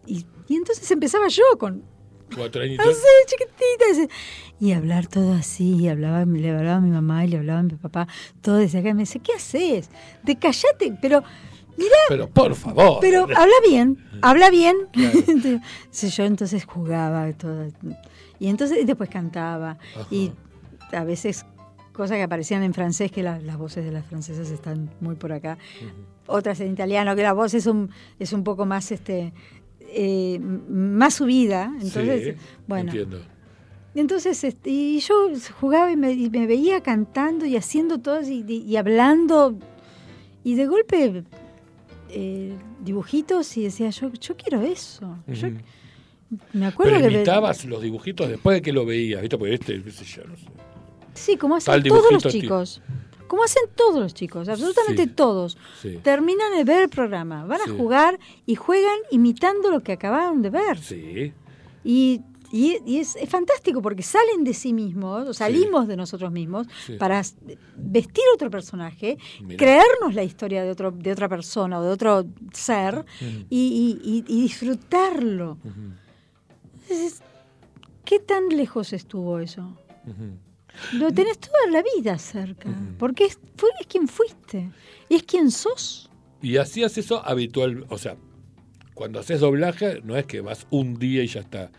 y 0.07 0.57
entonces 0.57 0.91
empezaba 0.91 1.29
yo 1.29 1.45
con 1.59 1.85
Cuatro 2.35 2.63
añitos. 2.63 2.87
Así, 2.87 3.07
chiquitita. 3.27 4.15
Y 4.61 4.73
hablar 4.73 5.07
todo 5.07 5.33
así, 5.33 5.77
y 5.77 5.89
hablaba, 5.89 6.25
le 6.25 6.51
hablaba 6.51 6.77
a 6.77 6.81
mi 6.81 6.91
mamá 6.91 7.25
y 7.25 7.29
le 7.29 7.39
hablaba 7.39 7.61
a 7.61 7.63
mi 7.63 7.71
papá, 7.71 8.07
todo 8.43 8.57
desde 8.57 8.79
acá. 8.79 8.91
Y 8.91 8.95
me 8.95 9.01
dice, 9.01 9.21
¿qué 9.21 9.33
haces? 9.33 9.91
De 10.23 10.37
callate, 10.37 10.97
pero 11.01 11.23
mira. 11.77 11.97
Pero 12.09 12.29
por 12.29 12.55
favor. 12.55 12.99
Pero 13.01 13.23
habla 13.23 13.55
bien, 13.67 13.99
habla 14.23 14.51
bien. 14.51 14.77
yo 15.93 16.25
entonces 16.25 16.65
jugaba 16.65 17.33
todo. 17.33 17.69
Y 18.39 18.49
entonces 18.49 18.87
después 18.87 19.09
cantaba. 19.09 19.79
Y 20.11 20.33
a 20.93 21.05
veces 21.05 21.47
cosas 21.93 22.17
que 22.17 22.23
aparecían 22.23 22.63
en 22.63 22.75
francés, 22.75 23.11
que 23.13 23.23
las 23.23 23.59
voces 23.59 23.85
de 23.85 23.93
las 23.93 24.07
francesas 24.07 24.51
están 24.51 24.91
muy 25.01 25.17
por 25.17 25.33
acá. 25.33 25.59
Otras 26.27 26.61
en 26.61 26.73
italiano, 26.73 27.17
que 27.17 27.23
la 27.23 27.33
voz 27.33 27.55
es 27.55 27.67
un, 27.67 27.91
es 28.19 28.33
un 28.33 28.45
poco 28.45 28.65
más 28.65 28.93
este 28.93 29.33
eh, 29.93 30.39
más 30.41 31.15
subida. 31.15 31.73
Entonces, 31.81 32.37
bueno. 32.67 32.91
Entiendo. 32.91 33.21
Entonces, 33.95 34.45
este, 34.45 34.71
y 34.71 35.01
yo 35.01 35.31
jugaba 35.59 35.91
y 35.91 35.97
me, 35.97 36.47
veía 36.47 36.81
cantando 36.81 37.45
y 37.45 37.57
haciendo 37.57 37.99
todo 37.99 38.21
y, 38.23 38.77
hablando. 38.77 39.59
Y 40.45 40.55
de 40.55 40.67
golpe 40.67 41.25
eh, 42.11 42.55
dibujitos 42.85 43.57
y 43.57 43.65
decía, 43.65 43.91
yo, 43.91 44.13
yo 44.13 44.37
quiero 44.37 44.63
eso. 44.63 45.19
me 46.53 46.67
acuerdo 46.67 46.99
Pero 46.99 47.11
imitabas 47.11 47.65
los 47.65 47.83
dibujitos 47.83 48.29
después 48.29 48.57
de 48.57 48.63
que 48.63 48.73
lo 48.73 48.87
veías, 48.87 49.21
¿viste? 49.21 49.37
Porque 49.37 49.55
este, 49.55 49.79
no 49.79 49.91
sé. 50.37 50.47
Sí, 51.15 51.37
como 51.37 51.57
hacen 51.57 51.83
todos 51.83 52.13
los 52.13 52.27
chicos. 52.29 52.81
Como 53.31 53.45
hacen 53.45 53.63
todos 53.77 54.01
los 54.01 54.13
chicos, 54.13 54.49
absolutamente 54.49 55.07
todos. 55.07 55.57
Terminan 56.03 56.53
de 56.57 56.65
ver 56.65 56.83
el 56.83 56.89
programa, 56.89 57.45
van 57.45 57.61
a 57.61 57.71
jugar 57.71 58.19
y 58.45 58.57
juegan 58.57 58.99
imitando 59.13 59.71
lo 59.71 59.85
que 59.85 59.93
acabaron 59.93 60.43
de 60.43 60.51
ver. 60.51 60.79
Sí. 60.79 61.33
Y 61.85 62.23
y, 62.53 62.99
es, 62.99 63.17
fantástico 63.29 63.81
porque 63.81 64.03
salen 64.03 64.43
de 64.43 64.53
sí 64.53 64.73
mismos, 64.73 65.29
o 65.29 65.33
salimos 65.33 65.87
de 65.87 65.97
nosotros 65.97 66.33
mismos 66.33 66.67
para 66.99 67.23
vestir 67.77 68.25
otro 68.35 68.51
personaje, 68.51 69.17
creernos 69.57 70.13
la 70.15 70.25
historia 70.25 70.65
de, 70.65 70.71
otro, 70.73 70.91
de 70.91 71.13
otra 71.13 71.29
persona 71.29 71.79
o 71.79 71.85
de 71.85 71.91
otro 71.91 72.27
ser 72.53 73.05
y, 73.49 74.25
disfrutarlo. 74.27 75.57
¿Qué 78.05 78.19
tan 78.19 78.49
lejos 78.49 78.93
estuvo 78.93 79.39
eso? 79.39 79.79
Lo 80.93 81.13
tenés 81.13 81.39
toda 81.39 81.67
la 81.71 81.83
vida 81.95 82.19
cerca, 82.19 82.69
porque 82.99 83.25
es, 83.25 83.39
es 83.81 83.87
quien 83.87 84.09
fuiste 84.09 84.71
y 85.09 85.17
es 85.17 85.23
quien 85.23 85.51
sos. 85.51 86.11
Y 86.43 86.57
hacías 86.57 86.97
eso 86.99 87.25
habitual, 87.27 87.87
o 87.89 87.99
sea, 87.99 88.17
cuando 88.95 89.21
haces 89.21 89.41
doblaje 89.41 90.01
no 90.03 90.17
es 90.17 90.27
que 90.27 90.41
vas 90.41 90.67
un 90.71 90.99
día 90.99 91.23
y 91.23 91.27
ya 91.27 91.41
está 91.41 91.71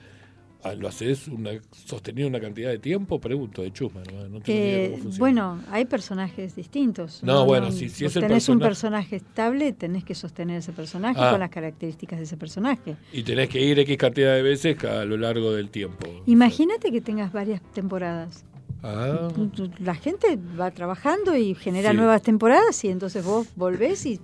Ah, 0.64 0.76
¿Lo 0.76 0.88
haces 0.88 1.28
una, 1.28 1.52
sostenido 1.72 2.28
una 2.28 2.40
cantidad 2.40 2.70
de 2.70 2.78
tiempo? 2.78 3.20
Pregunto, 3.20 3.64
de 3.64 3.74
chusma. 3.74 4.02
¿no? 4.30 4.40
Eh, 4.46 5.00
bueno, 5.18 5.60
hay 5.72 5.86
personajes 5.86 6.56
distintos. 6.56 7.24
No, 7.24 7.46
bueno, 7.46 7.72
si, 7.72 7.90
si 7.90 8.06
es 8.06 8.16
el 8.16 8.24
tenés 8.24 8.48
un 8.48 8.60
personaje 8.60 9.16
estable, 9.16 9.74
tenés 9.74 10.04
que 10.04 10.14
sostener 10.14 10.58
ese 10.58 10.72
personaje 10.72 11.20
ah. 11.20 11.32
con 11.32 11.40
las 11.40 11.50
características 11.50 12.20
de 12.20 12.26
ese 12.26 12.38
personaje. 12.38 12.96
Y 13.12 13.24
tenés 13.24 13.50
que 13.50 13.60
ir 13.60 13.80
X 13.80 13.98
cantidad 13.98 14.36
de 14.36 14.44
veces 14.44 14.84
a 14.84 15.04
lo 15.04 15.18
largo 15.18 15.52
del 15.52 15.72
tiempo. 15.72 16.08
Imagínate 16.28 16.92
que 16.92 17.02
tengas 17.02 17.34
varias 17.34 17.62
temporadas. 17.74 18.46
Ah. 18.84 19.30
La 19.80 19.96
gente 19.96 20.40
va 20.60 20.72
trabajando 20.72 21.36
y 21.36 21.54
genera 21.56 21.94
nuevas 21.94 22.22
temporadas 22.22 22.84
y 22.84 22.90
entonces 22.90 23.24
vos 23.24 23.48
volvés 23.56 24.06
y 24.06 24.20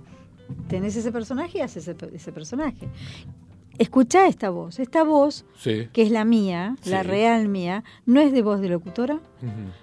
tenés 0.67 0.95
ese 0.95 1.11
personaje 1.11 1.59
y 1.59 1.61
haces 1.61 1.87
ese, 1.87 2.15
ese 2.15 2.31
personaje 2.31 2.89
escucha 3.77 4.27
esta 4.27 4.49
voz. 4.49 4.79
Esta 4.79 5.03
voz, 5.03 5.45
que 5.63 6.01
es 6.01 6.11
la 6.11 6.25
mía, 6.25 6.75
la 6.85 7.03
real 7.03 7.47
mía, 7.47 7.83
no 8.05 8.19
es 8.19 8.31
de 8.31 8.41
voz 8.41 8.61
de 8.61 8.69
locutora, 8.69 9.19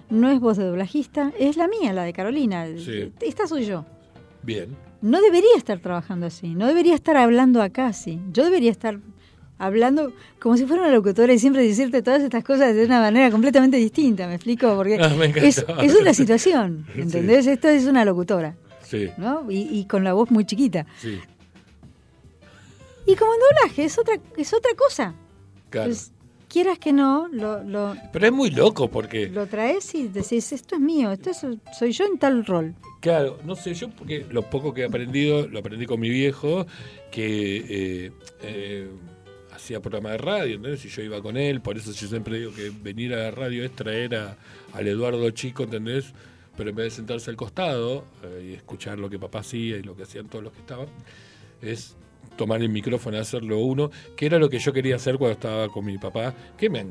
no 0.09 0.29
es 0.29 0.39
voz 0.39 0.57
de 0.57 0.65
doblajista, 0.65 1.31
es 1.39 1.57
la 1.57 1.67
mía, 1.67 1.93
la 1.93 2.03
de 2.03 2.13
Carolina. 2.13 2.65
Esta 2.65 3.47
soy 3.47 3.65
yo. 3.65 3.85
Bien. 4.43 4.75
No 5.01 5.21
debería 5.21 5.55
estar 5.57 5.79
trabajando 5.79 6.25
así, 6.25 6.55
no 6.55 6.67
debería 6.67 6.95
estar 6.95 7.17
hablando 7.17 7.61
acá 7.61 7.87
así. 7.87 8.19
Yo 8.31 8.43
debería 8.43 8.71
estar 8.71 8.99
hablando 9.57 10.13
como 10.39 10.57
si 10.57 10.65
fuera 10.65 10.83
una 10.83 10.91
locutora 10.91 11.33
y 11.33 11.39
siempre 11.39 11.63
decirte 11.63 12.01
todas 12.01 12.21
estas 12.21 12.43
cosas 12.43 12.75
de 12.75 12.85
una 12.85 12.99
manera 12.99 13.31
completamente 13.31 13.77
distinta, 13.77 14.27
¿me 14.27 14.35
explico? 14.35 14.75
Porque 14.75 14.97
ah, 14.99 15.15
es, 15.35 15.95
una 15.99 16.13
situación, 16.13 16.85
¿entendés? 16.95 17.47
Esto 17.47 17.69
es 17.69 17.85
una 17.85 18.05
locutora. 18.05 18.55
Sí. 18.83 19.09
¿no? 19.17 19.49
Y, 19.49 19.79
y, 19.79 19.85
con 19.85 20.03
la 20.03 20.13
voz 20.13 20.29
muy 20.29 20.45
chiquita. 20.45 20.85
Sí. 20.99 21.19
Y 23.07 23.15
como 23.15 23.33
en 23.33 23.39
doblaje 23.39 23.85
es 23.85 23.97
otra, 23.97 24.15
es 24.37 24.53
otra 24.53 24.71
cosa. 24.75 25.13
Claro. 25.69 25.91
quieras 26.47 26.79
que 26.79 26.93
no, 26.93 27.27
lo, 27.31 27.63
lo, 27.63 27.95
Pero 28.13 28.27
es 28.27 28.31
muy 28.31 28.49
loco 28.49 28.89
porque... 28.89 29.27
Lo 29.27 29.47
traes 29.47 29.93
y 29.95 30.07
decís, 30.07 30.51
esto 30.53 30.75
es 30.75 30.81
mío, 30.81 31.11
esto 31.11 31.31
soy 31.33 31.91
yo 31.91 32.05
en 32.05 32.17
tal 32.17 32.45
rol. 32.45 32.75
Claro, 33.01 33.39
no 33.43 33.55
sé, 33.55 33.73
yo 33.73 33.89
porque 33.89 34.25
lo 34.29 34.43
poco 34.49 34.73
que 34.73 34.81
he 34.81 34.85
aprendido, 34.85 35.47
lo 35.47 35.59
aprendí 35.59 35.85
con 35.85 35.99
mi 35.99 36.09
viejo, 36.09 36.65
que 37.11 37.57
eh, 37.57 38.11
eh, 38.41 38.87
hacía 39.65 39.81
programa 39.81 40.11
de 40.11 40.17
radio, 40.19 40.55
¿entendés? 40.57 40.85
Y 40.85 40.89
yo 40.89 41.01
iba 41.01 41.19
con 41.23 41.37
él, 41.37 41.59
por 41.59 41.75
eso 41.75 41.91
yo 41.91 42.07
siempre 42.07 42.37
digo 42.37 42.53
que 42.53 42.69
venir 42.69 43.15
a 43.15 43.17
la 43.17 43.31
radio 43.31 43.63
es 43.63 43.71
traer 43.71 44.15
a, 44.15 44.37
al 44.73 44.87
Eduardo 44.87 45.27
Chico, 45.31 45.63
¿entendés? 45.63 46.13
Pero 46.55 46.69
en 46.69 46.75
vez 46.75 46.85
de 46.85 46.91
sentarse 46.91 47.31
al 47.31 47.35
costado 47.35 48.05
eh, 48.23 48.49
y 48.51 48.53
escuchar 48.53 48.99
lo 48.99 49.09
que 49.09 49.17
papá 49.17 49.39
hacía 49.39 49.77
y 49.77 49.81
lo 49.81 49.95
que 49.95 50.03
hacían 50.03 50.27
todos 50.27 50.43
los 50.43 50.53
que 50.53 50.59
estaban, 50.59 50.87
es 51.63 51.97
tomar 52.37 52.61
el 52.61 52.69
micrófono 52.69 53.17
y 53.17 53.19
hacerlo 53.19 53.57
uno, 53.57 53.89
que 54.15 54.27
era 54.27 54.37
lo 54.37 54.49
que 54.49 54.59
yo 54.59 54.71
quería 54.71 54.97
hacer 54.97 55.17
cuando 55.17 55.33
estaba 55.33 55.67
con 55.69 55.83
mi 55.83 55.97
papá, 55.97 56.35
que 56.55 56.69
me 56.69 56.85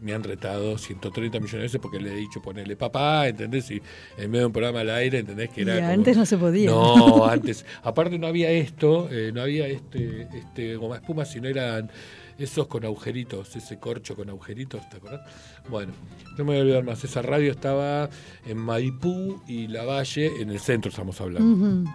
me 0.00 0.14
han 0.14 0.22
retado 0.22 0.78
130 0.78 1.38
millones 1.38 1.52
de 1.52 1.58
veces 1.58 1.80
porque 1.80 2.00
le 2.00 2.12
he 2.12 2.16
dicho 2.16 2.40
ponerle 2.40 2.76
papá, 2.76 3.28
¿entendés? 3.28 3.70
Y 3.70 3.82
en 4.16 4.30
medio 4.30 4.40
de 4.40 4.46
un 4.46 4.52
programa 4.52 4.80
al 4.80 4.90
aire, 4.90 5.18
¿entendés? 5.18 5.50
Que 5.50 5.62
era 5.62 5.90
antes 5.90 6.16
no 6.16 6.26
se 6.26 6.38
podía. 6.38 6.70
No, 6.70 7.26
antes. 7.26 7.64
Aparte 7.82 8.18
no 8.18 8.26
había 8.26 8.50
esto, 8.50 9.08
eh, 9.10 9.30
no 9.32 9.42
había 9.42 9.66
este, 9.66 10.28
este 10.32 10.76
goma 10.76 10.96
espuma, 10.96 11.24
sino 11.24 11.48
eran 11.48 11.90
esos 12.38 12.66
con 12.66 12.84
agujeritos, 12.84 13.54
ese 13.54 13.78
corcho 13.78 14.16
con 14.16 14.30
agujeritos, 14.30 14.88
¿te 14.88 14.96
acordás? 14.96 15.20
Bueno, 15.68 15.92
no 16.38 16.44
me 16.44 16.52
voy 16.52 16.58
a 16.58 16.60
olvidar 16.62 16.84
más. 16.84 17.04
Esa 17.04 17.20
radio 17.20 17.50
estaba 17.50 18.08
en 18.46 18.56
Maipú 18.56 19.42
y 19.46 19.66
La 19.66 19.84
Valle, 19.84 20.40
en 20.40 20.50
el 20.50 20.60
centro 20.60 20.88
estamos 20.88 21.20
hablando 21.20 21.90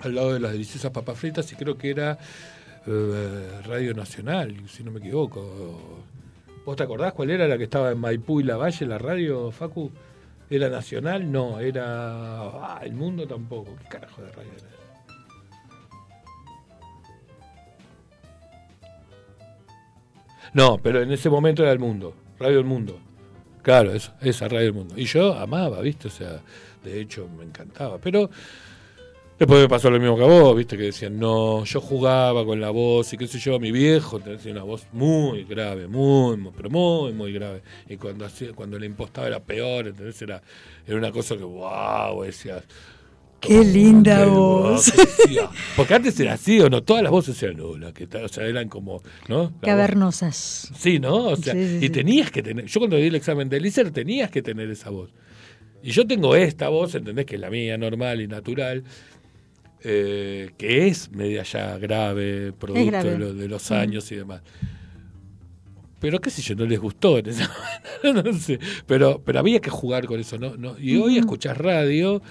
al 0.00 0.14
lado 0.14 0.34
de 0.34 0.40
las 0.40 0.52
deliciosas 0.52 0.90
papas 0.90 1.18
fritas 1.18 1.50
y 1.52 1.56
creo 1.56 1.76
que 1.78 1.90
era 1.90 2.18
eh, 2.86 3.60
Radio 3.64 3.94
Nacional, 3.94 4.54
si 4.68 4.84
no 4.84 4.90
me 4.90 4.98
equivoco. 4.98 6.04
¿Vos 6.66 6.74
te 6.74 6.82
acordás 6.82 7.12
cuál 7.12 7.30
era 7.30 7.46
la 7.46 7.56
que 7.56 7.62
estaba 7.64 7.92
en 7.92 8.00
Maipú 8.00 8.40
y 8.40 8.42
La 8.42 8.56
Valle, 8.56 8.86
la 8.86 8.98
radio, 8.98 9.52
Facu? 9.52 9.92
¿Era 10.50 10.68
Nacional? 10.68 11.30
No, 11.30 11.60
era... 11.60 11.84
Ah, 11.84 12.80
el 12.82 12.92
Mundo 12.92 13.24
tampoco. 13.24 13.76
¿Qué 13.76 13.88
carajo 13.88 14.20
de 14.20 14.32
radio 14.32 14.50
era? 14.50 14.66
No, 20.54 20.78
pero 20.78 21.02
en 21.02 21.12
ese 21.12 21.30
momento 21.30 21.62
era 21.62 21.70
El 21.70 21.78
Mundo, 21.78 22.14
Radio 22.40 22.58
El 22.58 22.64
Mundo. 22.64 22.98
Claro, 23.62 23.92
esa 23.92 24.48
Radio 24.48 24.66
El 24.66 24.72
Mundo. 24.72 24.94
Y 24.96 25.04
yo 25.04 25.34
amaba, 25.34 25.80
¿viste? 25.80 26.08
O 26.08 26.10
sea, 26.10 26.40
de 26.82 27.00
hecho 27.00 27.28
me 27.28 27.44
encantaba. 27.44 27.98
Pero 27.98 28.28
Después 29.38 29.60
me 29.60 29.68
pasó 29.68 29.90
lo 29.90 30.00
mismo 30.00 30.16
que 30.16 30.24
a 30.24 30.26
vos, 30.26 30.56
viste, 30.56 30.78
que 30.78 30.84
decían, 30.84 31.18
no, 31.18 31.62
yo 31.64 31.78
jugaba 31.82 32.42
con 32.46 32.58
la 32.58 32.70
voz 32.70 33.12
y 33.12 33.18
qué 33.18 33.26
sé 33.26 33.38
yo, 33.38 33.60
mi 33.60 33.70
viejo 33.70 34.18
tenía 34.18 34.52
una 34.52 34.62
voz 34.62 34.86
muy 34.94 35.44
grave, 35.44 35.88
muy, 35.88 36.38
pero 36.56 36.70
muy, 36.70 37.12
muy 37.12 37.34
grave. 37.34 37.60
Y 37.86 37.98
cuando 37.98 38.24
hacía, 38.24 38.54
cuando 38.54 38.78
le 38.78 38.86
impostaba 38.86 39.26
era 39.26 39.40
peor, 39.40 39.88
entonces 39.88 40.22
era, 40.22 40.42
era 40.86 40.96
una 40.96 41.12
cosa 41.12 41.36
que, 41.36 41.44
wow, 41.44 42.22
decías. 42.22 42.64
Qué 43.38 43.62
linda 43.62 44.24
voz. 44.24 44.90
Porque 45.76 45.94
antes 45.94 46.18
era 46.18 46.32
así, 46.32 46.58
¿o 46.60 46.70
no? 46.70 46.82
Todas 46.82 47.02
las 47.02 47.12
voces 47.12 47.40
eran, 47.42 47.58
no, 47.58 47.92
que, 47.92 48.08
o 48.16 48.28
sea, 48.28 48.46
eran 48.46 48.70
como, 48.70 49.02
¿no? 49.28 49.52
Cavernosas. 49.60 50.72
Sí, 50.78 50.98
¿no? 50.98 51.26
O 51.26 51.36
sea, 51.36 51.54
y 51.54 51.90
tenías 51.90 52.30
que 52.30 52.42
tener, 52.42 52.64
yo 52.64 52.80
cuando 52.80 52.96
di 52.96 53.08
el 53.08 53.14
examen 53.14 53.50
de 53.50 53.58
ICER 53.58 53.90
tenías 53.90 54.30
que 54.30 54.40
tener 54.40 54.70
esa 54.70 54.88
voz. 54.88 55.10
Y 55.82 55.90
yo 55.90 56.06
tengo 56.06 56.34
esta 56.34 56.68
voz, 56.68 56.94
¿entendés? 56.94 57.26
Que 57.26 57.36
es 57.36 57.40
la 57.40 57.50
mía, 57.50 57.76
normal 57.76 58.20
y 58.20 58.26
natural. 58.26 58.82
Eh, 59.82 60.50
que 60.58 60.88
es 60.88 61.10
media 61.12 61.42
ya 61.42 61.78
grave, 61.78 62.52
producto 62.52 63.34
De, 63.34 63.48
los 63.48 63.70
años 63.70 64.10
y 64.10 64.16
demás. 64.16 64.42
Pero 66.00 66.20
qué 66.20 66.30
sé 66.30 66.42
yo, 66.42 66.54
no 66.54 66.66
les 66.66 66.80
gustó 66.80 67.18
en 67.18 67.26
esa 67.26 67.50
no 68.02 68.32
sé. 68.32 68.58
Pero, 68.86 69.22
pero 69.24 69.38
había 69.38 69.60
que 69.60 69.70
jugar 69.70 70.06
con 70.06 70.20
eso, 70.20 70.38
¿no? 70.38 70.56
no 70.56 70.78
y 70.78 70.96
hoy 70.96 71.18
escuchar 71.18 71.62
radio, 71.62 72.22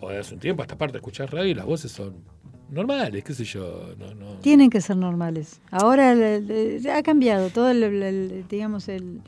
o 0.00 0.08
hace 0.08 0.34
un 0.34 0.40
tiempo, 0.40 0.62
hasta 0.62 0.76
parte 0.76 0.96
escuchar 0.98 1.32
radio 1.32 1.50
y 1.50 1.54
las 1.54 1.66
voces 1.66 1.92
son 1.92 2.16
normales, 2.70 3.24
qué 3.24 3.34
sé 3.34 3.44
yo. 3.44 3.94
No, 3.98 4.14
no. 4.14 4.38
Tienen 4.40 4.70
que 4.70 4.80
ser 4.80 4.96
normales. 4.96 5.60
Ahora 5.70 6.14
ha 6.92 7.02
cambiado 7.02 7.50
todo, 7.50 7.72
digamos, 8.48 8.88
el, 8.88 9.20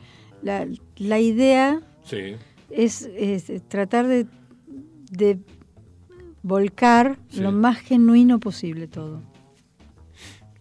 la, 0.42 0.66
la 0.96 1.18
idea 1.20 1.80
sí. 2.04 2.34
es, 2.70 3.08
es, 3.16 3.50
tratar 3.68 4.06
de, 4.06 4.26
de 5.10 5.38
volcar 6.42 7.18
lo 7.34 7.52
más 7.52 7.78
genuino 7.78 8.40
posible 8.40 8.86
todo. 8.86 9.22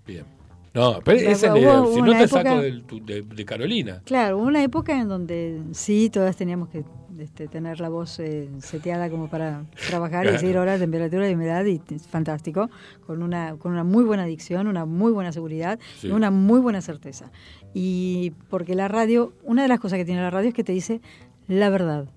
Bien. 0.05 0.25
No, 0.73 0.99
pero 1.03 1.17
ese 1.17 1.31
es 1.31 1.43
el, 1.43 1.53
si 1.93 2.01
no 2.01 2.11
te 2.11 2.27
saco 2.27 2.61
de, 2.61 3.45
Carolina. 3.45 4.01
Claro, 4.05 4.37
hubo 4.37 4.45
una 4.45 4.63
época 4.63 4.99
en 4.99 5.07
donde 5.07 5.61
sí, 5.71 6.09
todas 6.09 6.35
teníamos 6.35 6.69
que 6.69 6.83
este, 7.17 7.47
tener 7.47 7.79
la 7.79 7.89
voz 7.89 8.19
eh, 8.19 8.49
seteada 8.59 9.09
como 9.09 9.29
para 9.29 9.65
trabajar 9.89 10.27
y 10.27 10.31
decir 10.31 10.57
horas, 10.57 10.79
temperatura 10.79 11.29
y 11.29 11.33
humedad, 11.33 11.65
y 11.65 11.81
es 11.93 12.07
fantástico, 12.07 12.69
con 13.05 13.23
una, 13.23 13.55
con 13.57 13.71
una 13.71 13.83
muy 13.83 14.03
buena 14.03 14.25
dicción, 14.25 14.67
una 14.67 14.85
muy 14.85 15.11
buena 15.11 15.31
seguridad 15.31 15.79
y 16.03 16.11
una 16.11 16.29
muy 16.29 16.59
buena 16.59 16.81
certeza. 16.81 17.31
Y 17.73 18.33
porque 18.49 18.75
la 18.75 18.87
radio, 18.87 19.33
una 19.43 19.63
de 19.63 19.67
las 19.67 19.79
cosas 19.79 19.97
que 19.97 20.05
tiene 20.05 20.21
la 20.21 20.29
radio 20.29 20.49
es 20.49 20.55
que 20.55 20.63
te 20.63 20.71
dice 20.71 21.01
la 21.47 21.69
verdad. 21.69 22.07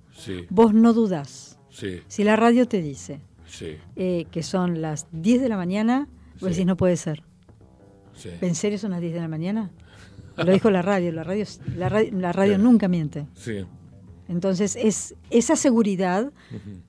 Vos 0.50 0.74
no 0.74 0.92
dudás. 0.92 1.58
Si 2.06 2.22
la 2.22 2.36
radio 2.36 2.68
te 2.68 2.82
dice, 2.82 3.20
eh, 3.61 4.26
que 4.30 4.42
son 4.42 4.80
las 4.80 5.07
10 5.12 5.42
de 5.42 5.48
la 5.48 5.57
mañana, 5.57 6.09
vos 6.40 6.50
decís, 6.50 6.66
no 6.66 6.76
puede 6.76 6.96
ser. 6.96 7.22
¿En 8.40 8.55
serio 8.55 8.78
son 8.78 8.92
las 8.92 9.00
10 9.00 9.14
de 9.14 9.20
la 9.20 9.28
mañana? 9.28 9.70
Lo 10.36 10.53
dijo 10.53 10.70
la 10.70 10.82
radio, 10.82 11.12
la 11.12 11.24
radio, 11.24 11.44
la 11.76 12.32
radio, 12.32 12.59
nunca 12.59 12.88
miente. 12.88 13.26
Sí. 13.34 13.64
Entonces, 14.28 14.76
es 14.76 15.14
esa 15.30 15.57
seguridad, 15.57 16.32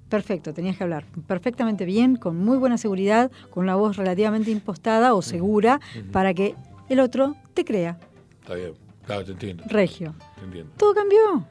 perfecto, 0.07 0.53
tenías 0.53 0.77
que 0.77 0.83
hablar 0.83 1.05
perfectamente 1.27 1.83
bien, 1.85 2.15
con 2.15 2.37
muy 2.37 2.57
buena 2.57 2.77
seguridad, 2.77 3.31
con 3.49 3.63
una 3.63 3.75
voz 3.75 3.97
relativamente 3.97 4.51
impostada 4.51 5.13
o 5.13 5.21
segura, 5.21 5.81
para 6.11 6.33
que 6.33 6.55
el 6.89 6.99
otro 6.99 7.35
te 7.53 7.65
crea. 7.65 7.99
Está 8.41 8.55
bien, 8.55 8.73
claro, 9.05 9.25
te 9.25 9.31
entiendo. 9.31 9.63
Regio. 9.67 10.15
Te 10.39 10.45
entiendo. 10.45 10.71
Todo 10.77 10.93
cambió. 10.93 11.45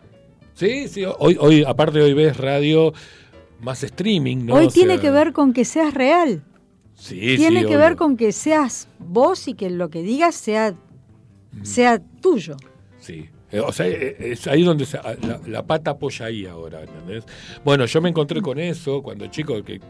Sí, 0.54 0.88
sí, 0.88 1.04
hoy, 1.18 1.36
hoy 1.40 1.64
aparte 1.64 2.00
hoy 2.00 2.14
ves 2.14 2.36
radio 2.36 2.92
más 3.62 3.82
streaming, 3.82 4.46
¿no? 4.46 4.54
Hoy 4.54 4.68
tiene 4.68 5.00
que 5.00 5.10
ver 5.10 5.32
con 5.32 5.52
que 5.52 5.64
seas 5.64 5.94
real. 5.94 6.42
Sí, 6.94 7.36
tiene 7.36 7.64
que 7.64 7.76
ver 7.76 7.96
con 7.96 8.16
que 8.16 8.32
seas 8.32 8.88
vos 8.98 9.48
y 9.48 9.54
que 9.54 9.70
lo 9.70 9.88
que 9.88 10.02
digas 10.02 10.34
sea, 10.34 10.74
sea 11.62 12.00
tuyo. 12.20 12.56
Sí. 13.00 13.28
Eh, 13.50 13.60
o 13.60 13.72
sea, 13.72 13.86
eh, 13.86 14.16
es 14.18 14.46
ahí 14.46 14.62
donde 14.62 14.86
la, 15.46 15.62
pata 15.66 15.92
apoya 15.92 16.26
ahí 16.26 16.46
ahora, 16.46 16.82
¿entendés? 16.82 17.24
Bueno, 17.64 17.84
yo 17.84 18.00
me 18.00 18.08
encontré 18.08 18.40
con 18.40 18.58
eso 18.58 19.02
cuando 19.02 19.26
chico, 19.26 19.62
que 19.62 19.80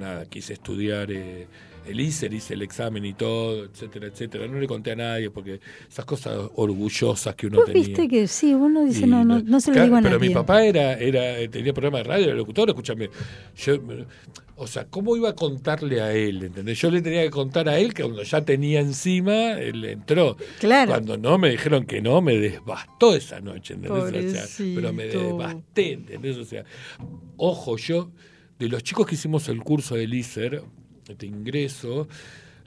nada, 0.00 0.26
quise 0.26 0.54
estudiar 0.54 1.12
eh, 1.12 1.46
el 1.86 2.00
ICER, 2.00 2.32
hice 2.32 2.54
el 2.54 2.62
examen 2.62 3.04
y 3.04 3.14
todo, 3.14 3.64
etcétera, 3.64 4.06
etcétera. 4.06 4.46
No 4.46 4.58
le 4.58 4.66
conté 4.66 4.92
a 4.92 4.96
nadie 4.96 5.30
porque 5.30 5.60
esas 5.88 6.04
cosas 6.04 6.38
orgullosas 6.56 7.34
que 7.34 7.46
uno 7.46 7.58
¿Vos 7.58 7.66
tenía. 7.66 7.82
viste 7.82 8.08
que 8.08 8.26
sí, 8.26 8.54
uno 8.54 8.84
dice, 8.84 9.06
no, 9.06 9.24
no, 9.24 9.40
no 9.40 9.60
se 9.60 9.72
lo 9.72 9.82
digo 9.82 9.96
a 9.96 10.00
nadie. 10.00 10.16
Pero 10.16 10.28
mi 10.28 10.34
papá 10.34 10.64
era, 10.64 10.94
era, 10.94 11.48
tenía 11.50 11.72
programa 11.72 11.98
de 11.98 12.04
radio, 12.04 12.26
era 12.26 12.34
locutor, 12.34 12.68
escúchame. 12.68 13.10
Yo, 13.56 13.78
o 14.56 14.66
sea, 14.66 14.86
¿cómo 14.86 15.16
iba 15.16 15.30
a 15.30 15.34
contarle 15.34 16.00
a 16.00 16.12
él? 16.12 16.44
¿entendés? 16.44 16.80
Yo 16.80 16.90
le 16.90 17.02
tenía 17.02 17.22
que 17.22 17.30
contar 17.30 17.68
a 17.68 17.78
él 17.78 17.92
que 17.92 18.02
cuando 18.02 18.22
ya 18.22 18.44
tenía 18.44 18.80
encima, 18.80 19.52
él 19.52 19.84
entró. 19.84 20.36
Claro. 20.60 20.92
Cuando 20.92 21.16
no 21.16 21.38
me 21.38 21.50
dijeron 21.50 21.86
que 21.86 22.00
no, 22.00 22.20
me 22.20 22.38
desbastó 22.38 23.14
esa 23.14 23.40
noche, 23.40 23.74
¿entendés? 23.74 24.02
O 24.02 24.46
sea, 24.46 24.74
pero 24.74 24.92
me 24.92 25.06
desbasté, 25.06 25.92
¿entendés? 25.94 26.36
O 26.36 26.44
sea, 26.44 26.64
ojo, 27.36 27.76
yo, 27.76 28.10
de 28.58 28.68
los 28.68 28.82
chicos 28.82 29.06
que 29.06 29.16
hicimos 29.16 29.48
el 29.48 29.60
curso 29.62 29.96
del 29.96 30.14
ISER, 30.14 30.62
este 31.08 31.26
ingreso, 31.26 32.08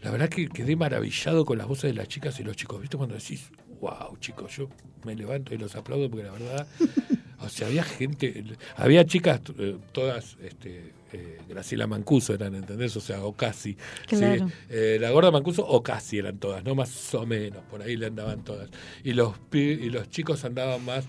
la 0.01 0.11
verdad 0.11 0.29
que 0.29 0.47
quedé 0.47 0.75
maravillado 0.75 1.45
con 1.45 1.57
las 1.57 1.67
voces 1.67 1.91
de 1.91 1.93
las 1.93 2.07
chicas 2.07 2.39
y 2.39 2.43
los 2.43 2.55
chicos. 2.55 2.79
¿Viste 2.79 2.97
cuando 2.97 3.15
decís, 3.15 3.49
wow, 3.81 4.17
chicos, 4.19 4.55
yo 4.55 4.69
me 5.03 5.15
levanto 5.15 5.53
y 5.53 5.57
los 5.57 5.75
aplaudo 5.75 6.09
porque 6.09 6.25
la 6.25 6.31
verdad, 6.31 6.67
o 7.39 7.49
sea, 7.49 7.67
había 7.67 7.83
gente, 7.83 8.43
había 8.75 9.05
chicas 9.05 9.41
eh, 9.57 9.77
todas, 9.91 10.37
este, 10.41 10.93
eh, 11.13 11.39
Graciela 11.47 11.87
Mancuso 11.87 12.33
eran, 12.33 12.55
¿entendés? 12.55 12.95
O 12.97 13.01
sea, 13.01 13.23
o 13.23 13.33
casi. 13.33 13.77
Eh, 14.11 14.97
la 14.99 15.09
gorda 15.11 15.31
Mancuso 15.31 15.65
o 15.65 15.81
casi 15.81 16.19
eran 16.19 16.37
todas, 16.37 16.63
no 16.63 16.75
más 16.75 17.13
o 17.15 17.25
menos, 17.25 17.63
por 17.65 17.81
ahí 17.81 17.95
le 17.95 18.07
andaban 18.07 18.43
todas. 18.43 18.69
Y 19.03 19.13
los, 19.13 19.35
y 19.51 19.89
los 19.89 20.09
chicos 20.09 20.45
andaban 20.45 20.83
más 20.85 21.05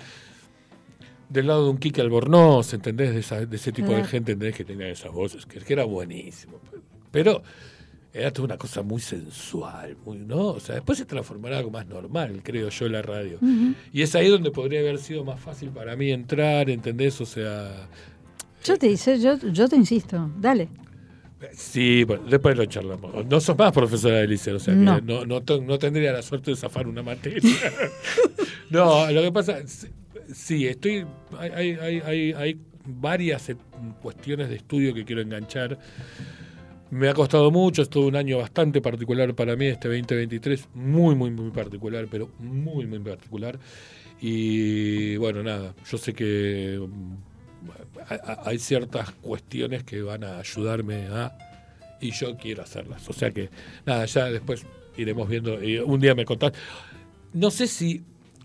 del 1.28 1.46
lado 1.46 1.64
de 1.64 1.70
un 1.70 1.78
Kike 1.78 2.00
Albornoz, 2.00 2.72
¿entendés? 2.72 3.12
De, 3.12 3.20
esa, 3.20 3.44
de 3.44 3.56
ese 3.56 3.72
tipo 3.72 3.92
de 3.92 4.04
gente, 4.04 4.32
¿entendés? 4.32 4.56
Que 4.56 4.64
tenía 4.64 4.88
esas 4.88 5.12
voces, 5.12 5.44
que, 5.44 5.60
que 5.60 5.72
era 5.72 5.84
buenísimo. 5.84 6.60
Pero 7.10 7.42
era 8.12 8.32
toda 8.32 8.46
una 8.46 8.56
cosa 8.56 8.82
muy 8.82 9.00
sensual, 9.00 9.96
muy, 10.04 10.18
¿no? 10.18 10.48
O 10.48 10.60
sea, 10.60 10.76
después 10.76 10.98
se 10.98 11.04
transformará 11.04 11.56
en 11.56 11.58
algo 11.58 11.70
más 11.70 11.86
normal, 11.86 12.40
creo 12.42 12.68
yo, 12.68 12.88
la 12.88 13.02
radio. 13.02 13.38
Y 13.92 14.02
es 14.02 14.14
ahí 14.14 14.28
donde 14.28 14.50
podría 14.50 14.80
haber 14.80 14.98
sido 14.98 15.24
más 15.24 15.40
fácil 15.40 15.70
para 15.70 15.94
mí 15.96 16.10
entrar, 16.10 16.70
¿entendés? 16.70 17.20
O 17.20 17.26
sea... 17.26 17.88
Yo 18.64 18.76
te 18.76 18.88
dice, 18.88 19.20
yo, 19.20 19.38
yo 19.38 19.68
te 19.68 19.76
insisto, 19.76 20.30
dale. 20.38 20.68
Sí, 21.52 22.02
bueno, 22.04 22.24
después 22.28 22.56
lo 22.56 22.64
charlamos. 22.64 23.24
No 23.26 23.40
sos 23.40 23.56
más 23.56 23.72
profesora 23.72 24.16
de 24.16 24.26
liceo, 24.26 24.56
o 24.56 24.58
sea, 24.58 24.74
no. 24.74 25.00
no, 25.00 25.24
no, 25.24 25.78
tendría 25.78 26.12
la 26.12 26.22
suerte 26.22 26.50
de 26.50 26.56
zafar 26.56 26.88
una 26.88 27.02
materia. 27.02 27.40
no, 28.70 29.10
lo 29.12 29.22
que 29.22 29.30
pasa, 29.30 29.58
sí, 30.32 30.66
estoy, 30.66 31.06
hay, 31.38 31.50
hay, 31.52 32.00
hay, 32.00 32.32
hay 32.32 32.60
varias 32.84 33.52
cuestiones 34.02 34.48
de 34.48 34.56
estudio 34.56 34.92
que 34.94 35.04
quiero 35.04 35.22
enganchar. 35.22 35.78
Me 36.90 37.08
ha 37.08 37.14
costado 37.14 37.50
mucho, 37.50 37.82
es 37.82 37.90
todo 37.90 38.06
un 38.06 38.16
año 38.16 38.38
bastante 38.38 38.80
particular 38.80 39.34
para 39.34 39.56
mí, 39.56 39.66
este 39.66 39.88
2023, 39.88 40.68
muy, 40.74 41.14
muy, 41.14 41.30
muy 41.30 41.50
particular, 41.50 42.06
pero 42.10 42.30
muy, 42.38 42.86
muy 42.86 42.98
particular. 43.00 43.58
Y 44.20 45.16
bueno, 45.16 45.42
nada, 45.42 45.74
yo 45.88 45.98
sé 45.98 46.14
que 46.14 46.80
mm, 46.80 47.14
hay 48.44 48.58
ciertas 48.58 49.10
cuestiones 49.12 49.84
que 49.84 50.02
van 50.02 50.24
a 50.24 50.38
ayudarme 50.38 51.06
a... 51.08 51.36
Y 52.00 52.12
yo 52.12 52.36
quiero 52.36 52.62
hacerlas. 52.62 53.08
O 53.08 53.12
sea 53.12 53.30
que, 53.32 53.50
nada, 53.84 54.04
ya 54.06 54.26
después 54.26 54.64
iremos 54.96 55.28
viendo. 55.28 55.62
Y 55.62 55.78
un 55.78 56.00
día 56.00 56.14
me 56.14 56.24
contás. 56.24 56.52
No 57.32 57.50
sé 57.50 57.66
si 57.66 58.02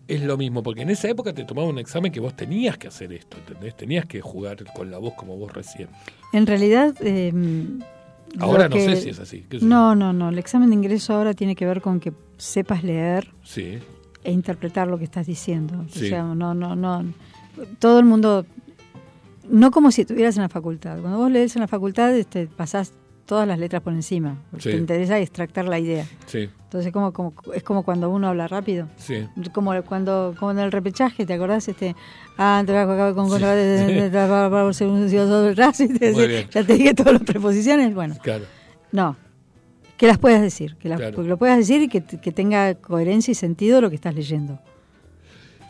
es 0.07 0.21
lo 0.21 0.37
mismo, 0.37 0.63
porque 0.63 0.81
en 0.81 0.89
esa 0.89 1.07
época 1.07 1.33
te 1.33 1.43
tomaba 1.43 1.67
un 1.67 1.77
examen 1.77 2.11
que 2.11 2.19
vos 2.19 2.35
tenías 2.35 2.77
que 2.77 2.87
hacer 2.87 3.13
esto, 3.13 3.37
¿entendés? 3.37 3.77
Tenías 3.77 4.05
que 4.05 4.21
jugar 4.21 4.57
con 4.73 4.89
la 4.89 4.97
voz 4.97 5.13
como 5.13 5.37
vos 5.37 5.53
recién. 5.53 5.87
En 6.33 6.47
realidad, 6.47 6.95
eh, 7.01 7.31
Ahora 8.39 8.69
no 8.69 8.75
sé 8.75 8.95
si 8.97 9.09
es 9.09 9.19
así. 9.19 9.45
No, 9.61 9.95
no, 9.95 10.13
no. 10.13 10.29
El 10.29 10.39
examen 10.39 10.69
de 10.69 10.75
ingreso 10.75 11.13
ahora 11.13 11.33
tiene 11.33 11.55
que 11.55 11.65
ver 11.65 11.81
con 11.81 11.99
que 11.99 12.13
sepas 12.37 12.83
leer 12.83 13.31
sí. 13.43 13.79
e 14.23 14.31
interpretar 14.31 14.87
lo 14.87 14.97
que 14.97 15.03
estás 15.03 15.27
diciendo. 15.27 15.85
O 15.85 15.89
sea, 15.89 16.23
no, 16.23 16.53
no, 16.53 16.75
no. 16.75 17.05
Todo 17.79 17.99
el 17.99 18.05
mundo, 18.05 18.45
no 19.49 19.71
como 19.71 19.91
si 19.91 20.01
estuvieras 20.01 20.35
en 20.37 20.43
la 20.43 20.49
facultad. 20.49 20.99
Cuando 20.99 21.19
vos 21.19 21.31
lees 21.31 21.55
en 21.55 21.61
la 21.61 21.67
facultad, 21.67 22.15
este, 22.15 22.47
pasás 22.47 22.93
todas 23.25 23.47
las 23.47 23.59
letras 23.59 23.81
por 23.81 23.93
encima. 23.93 24.37
Te 24.61 24.75
interesa 24.75 25.19
extractar 25.19 25.65
la 25.65 25.79
idea. 25.79 26.05
Sí. 26.25 26.49
Entonces 26.63 26.91
como, 26.91 27.13
como, 27.13 27.33
es 27.53 27.63
como 27.63 27.83
cuando 27.83 28.09
uno 28.09 28.27
habla 28.29 28.47
rápido. 28.47 28.87
Sí. 28.97 29.27
Como 29.51 29.73
cuando 29.83 30.35
como 30.39 30.51
en 30.51 30.59
el 30.59 30.71
repechaje, 30.71 31.25
¿te 31.25 31.33
acordás? 31.33 31.67
Este, 31.67 31.95
ah, 32.37 32.63
te 32.65 32.73
con 32.73 33.29
con 33.29 33.39
ya 33.39 33.53
te 36.63 36.73
dije 36.73 36.93
todas 36.93 37.13
las 37.13 37.23
preposiciones. 37.23 37.93
Bueno. 37.93 38.15
Claro. 38.21 38.45
No. 38.91 39.15
Que 39.97 40.07
las 40.07 40.17
puedas 40.17 40.41
decir, 40.41 40.75
que, 40.77 40.89
lo 40.89 41.37
puedas 41.37 41.57
decir 41.57 41.83
y 41.83 41.87
que, 41.87 42.03
que 42.03 42.31
tenga 42.31 42.73
coherencia 42.75 43.31
y 43.31 43.35
sentido 43.35 43.79
lo 43.79 43.89
que 43.89 43.95
estás 43.95 44.15
leyendo. 44.15 44.59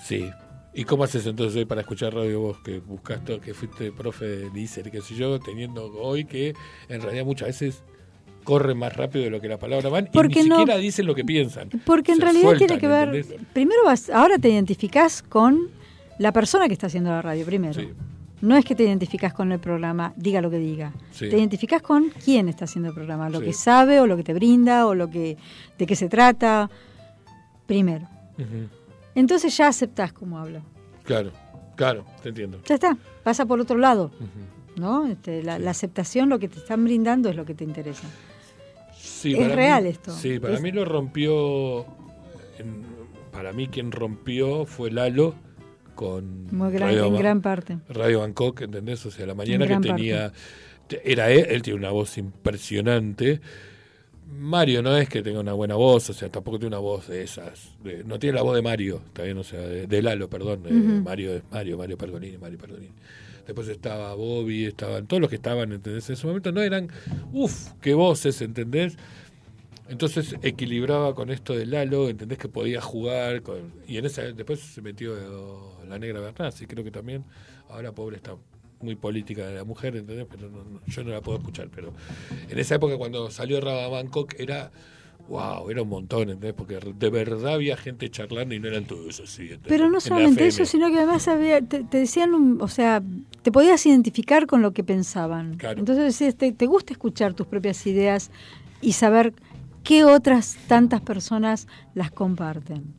Sí, 0.01 0.31
¿Y 0.75 0.85
cómo 0.85 1.03
haces 1.03 1.25
entonces 1.27 1.55
hoy 1.55 1.65
para 1.65 1.81
escuchar 1.81 2.13
radio 2.13 2.39
vos, 2.39 2.57
que 2.59 2.79
buscaste, 2.79 3.39
que 3.39 3.53
fuiste 3.53 3.91
profe 3.91 4.25
de 4.25 4.49
lícer, 4.51 4.89
qué 4.89 5.01
sé 5.01 5.15
yo, 5.15 5.39
teniendo 5.39 5.85
hoy 5.93 6.25
que 6.25 6.55
en 6.89 7.01
realidad 7.01 7.25
muchas 7.25 7.49
veces 7.49 7.83
corre 8.43 8.73
más 8.73 8.95
rápido 8.95 9.25
de 9.25 9.29
lo 9.29 9.39
que 9.39 9.47
las 9.47 9.59
palabras 9.59 9.91
van 9.91 10.09
y 10.11 10.19
ni 10.19 10.33
siquiera 10.33 10.77
dicen 10.77 11.05
lo 11.05 11.15
que 11.15 11.23
piensan. 11.23 11.69
Porque 11.85 12.11
en 12.11 12.21
realidad 12.21 12.57
tiene 12.57 12.77
que 12.77 12.87
ver, 12.87 13.25
primero 13.53 13.85
vas, 13.85 14.09
ahora 14.09 14.37
te 14.37 14.49
identificás 14.49 15.21
con 15.21 15.69
la 16.17 16.31
persona 16.31 16.67
que 16.67 16.73
está 16.73 16.87
haciendo 16.87 17.11
la 17.11 17.21
radio, 17.21 17.45
primero. 17.45 17.79
No 18.41 18.57
es 18.57 18.65
que 18.65 18.75
te 18.75 18.83
identificás 18.83 19.33
con 19.33 19.51
el 19.53 19.59
programa, 19.59 20.13
diga 20.17 20.41
lo 20.41 20.49
que 20.49 20.57
diga. 20.57 20.91
Te 21.17 21.27
identificás 21.27 21.81
con 21.81 22.09
quién 22.09 22.49
está 22.49 22.65
haciendo 22.65 22.89
el 22.89 22.95
programa, 22.95 23.29
lo 23.29 23.39
que 23.39 23.53
sabe 23.53 24.01
o 24.01 24.07
lo 24.07 24.17
que 24.17 24.23
te 24.23 24.33
brinda 24.33 24.85
o 24.87 24.95
lo 24.95 25.09
que 25.09 25.37
de 25.77 25.85
qué 25.85 25.95
se 25.95 26.09
trata. 26.09 26.69
Primero. 27.67 28.07
Entonces 29.15 29.55
ya 29.55 29.67
aceptás 29.67 30.13
cómo 30.13 30.39
habla. 30.39 30.61
Claro, 31.03 31.31
claro, 31.75 32.05
te 32.21 32.29
entiendo. 32.29 32.61
Ya 32.65 32.75
está, 32.75 32.97
pasa 33.23 33.45
por 33.45 33.59
otro 33.59 33.77
lado. 33.77 34.11
¿no? 34.75 35.07
Este, 35.07 35.43
la, 35.43 35.55
aceptación, 35.69 36.29
lo 36.29 36.39
que 36.39 36.47
te 36.47 36.59
están 36.59 36.83
brindando 36.83 37.29
es 37.29 37.35
lo 37.35 37.45
que 37.45 37.53
te 37.53 37.63
interesa. 37.63 38.07
Sí, 38.97 39.35
es 39.35 39.53
real 39.53 39.85
esto. 39.85 40.11
Sí, 40.11 40.39
para 40.39 40.59
mí 40.59 40.71
lo 40.71 40.85
rompió. 40.85 41.85
para 43.31 43.53
mí, 43.53 43.67
quien 43.67 43.91
rompió 43.91 44.65
fue 44.65 44.91
Lalo 44.91 45.35
con. 45.95 46.47
Muy 46.51 46.71
gran, 46.71 46.91
en 46.91 47.15
gran 47.15 47.41
parte. 47.41 47.77
Radio 47.89 48.21
Bangkok, 48.21 48.61
¿entendés? 48.61 49.05
O 49.05 49.11
sea, 49.11 49.25
la 49.25 49.35
mañana 49.35 49.67
que 49.67 49.77
tenía. 49.77 50.31
Era 51.03 51.31
él, 51.31 51.47
él 51.49 51.61
tiene 51.61 51.79
una 51.79 51.89
voz 51.89 52.17
impresionante 52.17 53.41
Mario 54.27 54.81
no 54.81 54.95
es 54.97 55.09
que 55.09 55.21
tenga 55.21 55.39
una 55.39 55.53
buena 55.53 55.75
voz, 55.75 56.09
o 56.09 56.13
sea, 56.13 56.29
tampoco 56.29 56.59
tiene 56.59 56.75
una 56.75 56.79
voz 56.79 57.07
de 57.07 57.23
esas. 57.23 57.75
no 58.05 58.19
tiene 58.19 58.35
la 58.35 58.41
voz 58.41 58.55
de 58.55 58.61
Mario, 58.61 59.01
también, 59.13 59.37
o 59.37 59.43
sea, 59.43 59.59
de, 59.59 60.01
Lalo, 60.01 60.29
perdón. 60.29 61.03
Mario 61.03 61.35
es 61.35 61.43
Mario, 61.51 61.77
Mario 61.77 61.97
Pergolini, 61.97 62.37
Mario 62.37 62.57
Pergolini. 62.57 62.93
Después 63.45 63.67
estaba 63.67 64.13
Bobby, 64.15 64.65
estaban 64.65 65.05
todos 65.05 65.19
los 65.21 65.29
que 65.29 65.35
estaban, 65.35 65.71
¿entendés? 65.71 66.07
En 66.09 66.13
ese 66.13 66.25
momento 66.27 66.51
no 66.51 66.61
eran, 66.61 66.89
uff, 67.33 67.73
qué 67.81 67.93
voces, 67.93 68.41
¿entendés? 68.41 68.97
Entonces 69.89 70.35
equilibraba 70.41 71.13
con 71.13 71.29
esto 71.29 71.53
de 71.53 71.65
Lalo, 71.65 72.07
¿entendés? 72.07 72.37
Que 72.37 72.47
podía 72.47 72.79
jugar. 72.79 73.41
Con, 73.41 73.73
y 73.85 73.97
en 73.97 74.05
esa 74.05 74.21
después 74.21 74.59
se 74.59 74.81
metió 74.81 75.15
la 75.87 75.99
negra 75.99 76.21
Bernasi, 76.21 76.67
creo 76.67 76.83
que 76.83 76.91
también. 76.91 77.25
Ahora, 77.69 77.91
pobre, 77.91 78.17
está 78.17 78.35
muy 78.83 78.95
política 78.95 79.47
de 79.47 79.55
la 79.55 79.63
mujer, 79.63 79.95
¿entendés? 79.95 80.27
Pero 80.29 80.49
yo 80.85 81.03
no 81.03 81.11
la 81.11 81.21
puedo 81.21 81.39
escuchar. 81.39 81.69
Pero 81.73 81.93
en 82.49 82.59
esa 82.59 82.75
época, 82.75 82.97
cuando 82.97 83.31
salió 83.31 83.59
Raba 83.61 83.87
Bangkok, 83.87 84.33
era. 84.39 84.71
Wow, 85.29 85.69
era 85.69 85.83
un 85.83 85.87
montón, 85.87 86.23
¿entendés? 86.23 86.53
Porque 86.53 86.79
de 86.99 87.09
verdad 87.09 87.53
había 87.53 87.77
gente 87.77 88.09
charlando 88.09 88.55
y 88.55 88.59
no 88.59 88.67
eran 88.67 88.83
todos 88.83 89.21
así. 89.21 89.51
Pero 89.65 89.89
no 89.89 90.01
solamente 90.01 90.45
eso, 90.45 90.65
sino 90.65 90.91
que 90.91 90.97
además 90.97 91.29
había, 91.29 91.61
te, 91.61 91.81
decían, 91.83 92.57
o 92.59 92.67
sea, 92.67 93.01
te 93.41 93.49
podías 93.49 93.85
identificar 93.85 94.47
con 94.47 94.61
lo 94.61 94.73
que 94.73 94.83
pensaban. 94.83 95.57
Entonces 95.77 96.35
te, 96.35 96.51
te 96.51 96.65
gusta 96.65 96.91
escuchar 96.91 97.33
tus 97.35 97.47
propias 97.47 97.87
ideas 97.87 98.31
y 98.81 98.91
saber 98.91 99.33
¿qué 99.83 100.03
otras 100.03 100.57
tantas 100.67 101.01
personas 101.01 101.67
las 101.93 102.11
comparten? 102.11 102.93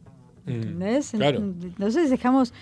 Mm, 0.46 0.50
¿Entendés? 0.50 1.10
Claro. 1.10 1.38
Entonces 1.38 2.10
dejamos 2.10 2.52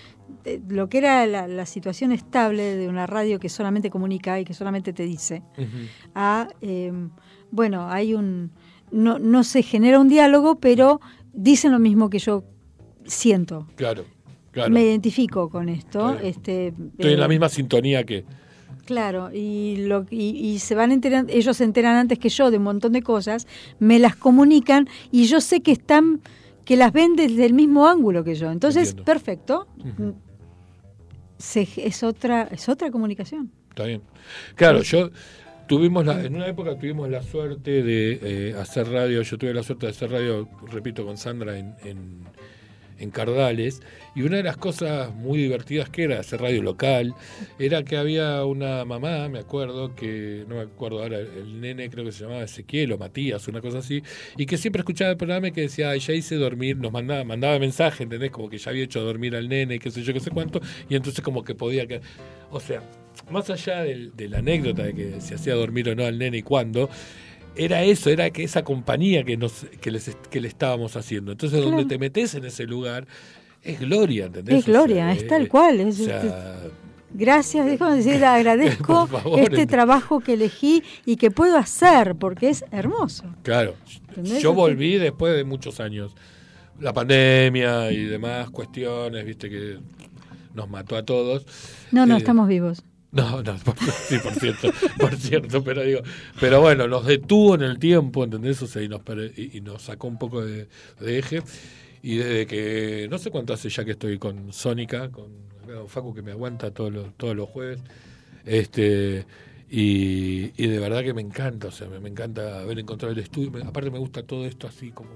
eh, 0.45 0.61
lo 0.68 0.89
que 0.89 0.99
era 0.99 1.26
la, 1.26 1.66
situación 1.66 2.12
estable 2.12 2.76
de 2.76 2.89
una 2.89 3.07
radio 3.07 3.39
que 3.39 3.49
solamente 3.49 3.91
comunica 3.91 4.39
y 4.41 4.45
que 4.45 4.55
solamente 4.55 4.93
te 4.93 5.05
dice, 5.05 5.43
a, 6.14 6.49
em, 6.61 7.11
bueno, 7.51 7.89
hay 7.89 8.14
un, 8.14 8.51
no, 8.91 9.18
no 9.18 9.45
se 9.45 9.62
genera 9.62 9.99
un 9.99 10.09
diálogo, 10.09 10.57
pero 10.61 11.01
dicen 11.33 11.72
lo 11.72 11.78
mismo 11.78 12.11
que 12.11 12.18
yo 12.18 12.45
siento. 13.05 13.66
Claro. 13.76 14.05
Me 14.70 14.83
identifico 14.83 15.49
con 15.49 15.68
esto. 15.68 16.18
Este, 16.18 16.68
Estoy 16.68 17.14
en 17.14 17.20
la 17.20 17.26
eh, 17.26 17.28
misma 17.28 17.49
sintonía 17.49 18.05
que... 18.05 18.24
Claro, 18.85 19.30
y, 19.33 19.76
lo, 19.87 20.07
y, 20.11 20.59
se 20.59 20.74
van 20.74 20.91
enterando, 20.91 21.33
ellos 21.33 21.57
se 21.57 21.64
enteran 21.64 21.95
antes 21.95 22.18
que 22.18 22.28
yo 22.28 22.51
de 22.51 22.57
un 22.57 22.64
montón 22.64 22.93
de 22.93 23.01
cosas, 23.01 23.47
me 23.78 24.01
las 24.01 24.16
comunican 24.16 24.89
y 25.12 25.26
yo 25.26 25.41
sé 25.41 25.61
que 25.61 25.70
están, 25.70 26.20
que 26.65 26.77
las 26.77 26.93
ven 26.93 27.17
desde 27.17 27.45
el 27.45 27.55
mismo 27.55 27.87
ángulo 27.87 28.25
que 28.25 28.35
yo. 28.35 28.51
Entonces, 28.51 28.95
perfecto. 28.95 29.67
es 31.77 32.03
otra, 32.03 32.49
es 32.51 32.69
otra 32.69 32.91
comunicación. 32.91 33.51
Está 33.71 33.85
bien. 33.85 34.03
Claro, 34.55 34.83
yo 34.83 35.11
tuvimos 35.67 36.05
la, 36.05 36.23
en 36.23 36.35
una 36.35 36.47
época 36.47 36.79
tuvimos 36.79 37.09
la 37.09 37.23
suerte 37.23 37.83
de 37.83 38.19
eh, 38.23 38.55
hacer 38.59 38.89
radio, 38.89 39.23
yo 39.23 39.39
tuve 39.39 39.55
la 39.55 39.63
suerte 39.63 39.87
de 39.87 39.93
hacer 39.93 40.11
radio, 40.11 40.49
repito, 40.71 41.05
con 41.05 41.17
Sandra 41.17 41.59
en, 41.59 41.75
en 41.85 42.25
en 42.99 43.11
Cardales, 43.11 43.82
y 44.14 44.22
una 44.22 44.36
de 44.36 44.43
las 44.43 44.57
cosas 44.57 45.14
muy 45.14 45.38
divertidas 45.38 45.88
que 45.88 46.05
era 46.05 46.20
hacer 46.20 46.40
radio 46.40 46.62
local, 46.62 47.14
era 47.59 47.82
que 47.82 47.97
había 47.97 48.45
una 48.45 48.84
mamá, 48.84 49.28
me 49.28 49.38
acuerdo, 49.38 49.95
que 49.95 50.45
no 50.49 50.57
me 50.57 50.62
acuerdo 50.62 51.03
ahora, 51.03 51.18
el 51.18 51.61
nene 51.61 51.88
creo 51.90 52.05
que 52.05 52.12
se 52.12 52.24
llamaba 52.24 52.45
Ezequiel 52.45 52.93
o 52.93 52.99
Matías, 52.99 53.49
una 53.49 53.61
cosa 53.61 53.78
así, 53.78 54.03
y 54.36 54.47
que 54.47 54.57
siempre 54.57 54.80
escuchaba 54.80 55.11
el 55.11 55.16
programa 55.16 55.49
y 55.49 55.53
que 55.53 55.62
decía, 55.62 55.97
ya 55.97 56.12
hice 56.12 56.36
dormir, 56.36 56.76
nos 56.76 56.93
mandaba, 56.93 57.24
mandaba 57.24 57.59
mensaje, 57.59 58.05
¿entendés? 58.05 58.30
Como 58.30 58.49
que 58.49 58.59
ya 58.59 58.70
había 58.70 58.84
hecho 58.84 59.03
dormir 59.03 59.34
al 59.36 59.49
nene, 59.49 59.78
qué 59.78 59.90
sé 59.90 60.03
yo, 60.03 60.12
qué 60.12 60.20
sé 60.20 60.30
cuánto, 60.30 60.61
y 60.88 60.95
entonces 60.95 61.22
como 61.22 61.43
que 61.45 61.55
podía 61.55 61.86
que... 61.86 62.01
O 62.51 62.61
sea, 62.61 62.82
más 63.30 63.49
allá 63.51 63.82
de 63.82 64.28
la 64.28 64.38
anécdota 64.38 64.82
de 64.82 64.95
que 64.95 65.20
se 65.20 65.34
hacía 65.34 65.55
dormir 65.55 65.88
o 65.88 65.95
no 65.95 66.05
al 66.05 66.18
nene 66.18 66.38
y 66.38 66.43
cuándo, 66.43 66.90
era 67.57 67.83
eso, 67.83 68.11
era 68.11 68.31
que 68.31 68.45
esa 68.45 68.63
compañía 68.65 69.25
que, 69.25 69.37
nos, 69.37 69.67
que, 69.81 69.91
les, 69.91 70.17
que 70.31 70.41
le 70.41 70.49
estábamos 70.49 70.97
haciendo. 70.97 71.33
Entonces, 71.33 71.63
donde 71.63 71.85
te 71.85 71.99
metes 71.99 72.35
en 72.35 72.45
ese 72.45 72.65
lugar, 72.65 73.07
es 73.63 73.81
gloria, 73.81 74.27
¿entendés? 74.27 74.61
Es 74.61 74.67
gloria, 74.67 75.13
es 75.13 75.27
tal 75.27 75.49
cual. 75.49 75.81
Es, 75.81 76.09
gracias, 77.13 77.67
déjame 77.67 77.97
decir, 77.97 78.25
agradezco 78.25 79.09
este 79.37 79.67
trabajo 79.67 80.21
que 80.21 80.35
elegí 80.35 80.83
y 81.05 81.17
que 81.17 81.31
puedo 81.31 81.57
hacer, 81.57 82.17
porque 82.17 82.49
es 82.49 82.65
hermoso. 82.71 83.25
Claro, 83.43 83.75
yo 84.41 84.55
volví 84.55 84.97
después 84.97 85.37
de 85.37 85.45
muchos 85.45 85.81
años. 85.81 86.15
La 86.81 86.93
pandemia 86.93 87.93
y 87.93 88.05
demás 88.05 88.51
cuestiones, 88.51 89.25
viste 89.25 89.49
que 89.49 89.79
nos 90.55 90.69
mató 90.69 90.97
a 90.97 91.05
todos. 91.05 91.47
No, 91.93 92.07
no, 92.07 92.15
eh, 92.15 92.19
estamos 92.19 92.49
vivos. 92.49 92.83
No, 93.13 93.43
no, 93.43 93.59
sí, 94.09 94.17
por 94.19 94.35
cierto, 94.35 94.71
por 94.99 95.15
cierto, 95.17 95.63
pero 95.63 95.83
digo, 95.83 96.01
pero 96.41 96.63
bueno, 96.63 96.89
nos 96.89 97.05
detuvo 97.05 97.55
en 97.57 97.63
el 97.63 97.79
tiempo, 97.79 98.25
¿entendés? 98.25 98.63
O 98.63 98.67
sea, 98.67 98.81
y 98.81 98.89
nos, 98.89 99.03
y, 99.37 99.61
nos 99.61 99.83
sacó 99.83 100.09
un 100.09 100.19
poco 100.19 100.43
de, 100.43 100.67
eje. 101.01 101.43
Y 102.03 102.17
desde 102.17 102.47
que, 102.47 103.09
no 103.11 103.19
sé 103.19 103.31
cuánto 103.31 103.53
hace 103.53 103.69
ya 103.69 103.85
que 103.85 103.93
estoy 103.93 104.19
con 104.19 104.53
Sónica, 104.55 105.11
con 105.11 105.31
Facu 105.89 106.15
que 106.15 106.23
me 106.23 106.33
aguanta 106.33 106.71
todos 106.71 106.91
los, 106.91 107.15
todos 107.19 107.37
los 107.37 107.51
jueves, 107.51 107.81
este, 108.47 109.27
y, 109.71 110.51
y 110.57 110.67
de 110.67 110.79
verdad 110.79 111.03
que 111.03 111.13
me 111.13 111.21
encanta, 111.21 111.69
o 111.69 111.71
sea, 111.71 111.89
me, 111.89 112.01
me 112.01 112.09
encanta 112.09 112.61
haber 112.61 112.79
encontrado 112.79 113.13
el 113.13 113.21
estudio. 113.21 113.53
aparte 113.63 113.91
me 113.91 113.99
gusta 113.99 114.23
todo 114.23 114.47
esto 114.47 114.67
así 114.67 114.91
como 114.91 115.11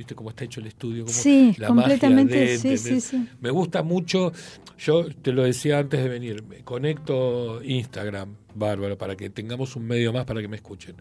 viste 0.00 0.14
cómo 0.14 0.30
está 0.30 0.44
hecho 0.44 0.60
el 0.60 0.66
estudio, 0.66 1.06
sí, 1.06 1.54
la 1.58 1.68
completamente, 1.68 2.56
sí, 2.56 2.78
sí, 2.78 3.00
sí. 3.02 3.28
Me 3.40 3.50
gusta 3.50 3.82
mucho, 3.82 4.32
yo 4.78 5.04
te 5.14 5.30
lo 5.32 5.42
decía 5.42 5.78
antes 5.78 6.02
de 6.02 6.08
venir, 6.08 6.42
me 6.42 6.64
conecto 6.64 7.62
Instagram, 7.62 8.34
bárbaro, 8.54 8.96
para 8.96 9.14
que 9.14 9.28
tengamos 9.28 9.76
un 9.76 9.86
medio 9.86 10.10
más 10.12 10.24
para 10.24 10.40
que 10.40 10.48
me 10.48 10.56
escuchen. 10.56 10.96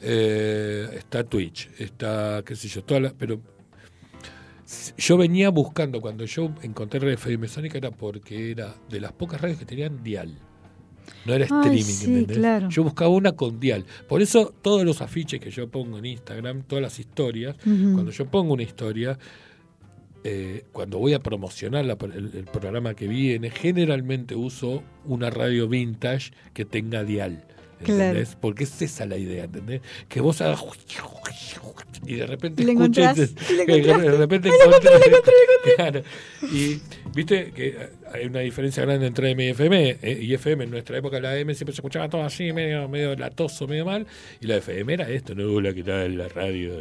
Eh, 0.00 0.88
está 0.94 1.22
Twitch, 1.24 1.68
está, 1.78 2.42
qué 2.46 2.56
sé 2.56 2.68
yo, 2.68 2.82
toda 2.82 3.00
la, 3.00 3.12
pero 3.12 3.38
yo 4.96 5.18
venía 5.18 5.50
buscando, 5.50 6.00
cuando 6.00 6.24
yo 6.24 6.54
encontré 6.62 7.12
FM 7.12 7.46
Sónica 7.46 7.76
era 7.76 7.90
porque 7.90 8.52
era 8.52 8.74
de 8.88 9.00
las 9.00 9.12
pocas 9.12 9.38
radios 9.40 9.58
que 9.58 9.66
tenían 9.66 10.02
dial. 10.02 10.34
No 11.24 11.34
era 11.34 11.44
streaming, 11.44 12.26
Yo 12.68 12.82
buscaba 12.82 13.10
una 13.10 13.32
con 13.32 13.60
dial. 13.60 13.84
Por 14.08 14.22
eso 14.22 14.54
todos 14.62 14.84
los 14.84 15.00
afiches 15.02 15.40
que 15.40 15.50
yo 15.50 15.68
pongo 15.68 15.98
en 15.98 16.06
Instagram, 16.06 16.62
todas 16.62 16.82
las 16.82 16.98
historias, 16.98 17.56
cuando 17.64 18.10
yo 18.10 18.26
pongo 18.26 18.54
una 18.54 18.62
historia, 18.62 19.18
eh, 20.22 20.64
cuando 20.72 20.98
voy 20.98 21.14
a 21.14 21.20
promocionar 21.20 21.84
el, 21.84 22.44
programa 22.44 22.94
que 22.94 23.08
viene, 23.08 23.50
generalmente 23.50 24.34
uso 24.34 24.82
una 25.06 25.30
radio 25.30 25.66
vintage 25.68 26.32
que 26.52 26.64
tenga 26.64 27.04
dial. 27.04 27.44
¿Entendés? 27.80 28.36
Porque 28.40 28.64
es 28.64 28.82
esa 28.82 29.06
la 29.06 29.16
idea, 29.16 29.44
¿entendés? 29.44 29.80
Que 30.08 30.20
vos 30.20 30.40
hagas 30.40 30.60
y 32.06 32.14
de 32.14 32.26
repente 32.26 32.62
escuches, 32.62 33.34
de 33.36 34.16
repente 34.16 34.50
claro, 35.76 36.02
y 36.50 36.80
viste 37.14 37.52
que 37.52 37.90
hay 38.12 38.26
una 38.26 38.40
diferencia 38.40 38.84
grande 38.84 39.06
entre 39.06 39.30
M 39.32 39.44
y 39.44 39.48
FM 39.50 39.98
eh, 40.02 40.18
y 40.22 40.34
FM 40.34 40.64
en 40.64 40.70
nuestra 40.70 40.96
época 40.96 41.20
la 41.20 41.36
M 41.36 41.54
siempre 41.54 41.74
se 41.74 41.80
escuchaba 41.80 42.08
todo 42.08 42.22
así 42.22 42.52
medio 42.52 42.88
medio 42.88 43.14
latoso 43.16 43.68
medio 43.68 43.84
mal 43.84 44.06
y 44.40 44.46
la 44.46 44.56
FM 44.56 44.94
era 44.94 45.10
esto 45.10 45.34
no 45.34 45.60
la 45.60 45.74
que 45.74 45.80
estaba 45.80 46.04
en 46.04 46.16
la 46.16 46.28
radio 46.28 46.72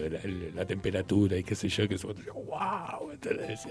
la, 0.56 0.66
temperatura 0.66 1.38
y 1.38 1.44
qué 1.44 1.56
sé 1.56 1.68
yo 1.68 1.88
que 1.88 1.98
se 1.98 2.08
wow 2.08 3.12
entonces 3.12 3.68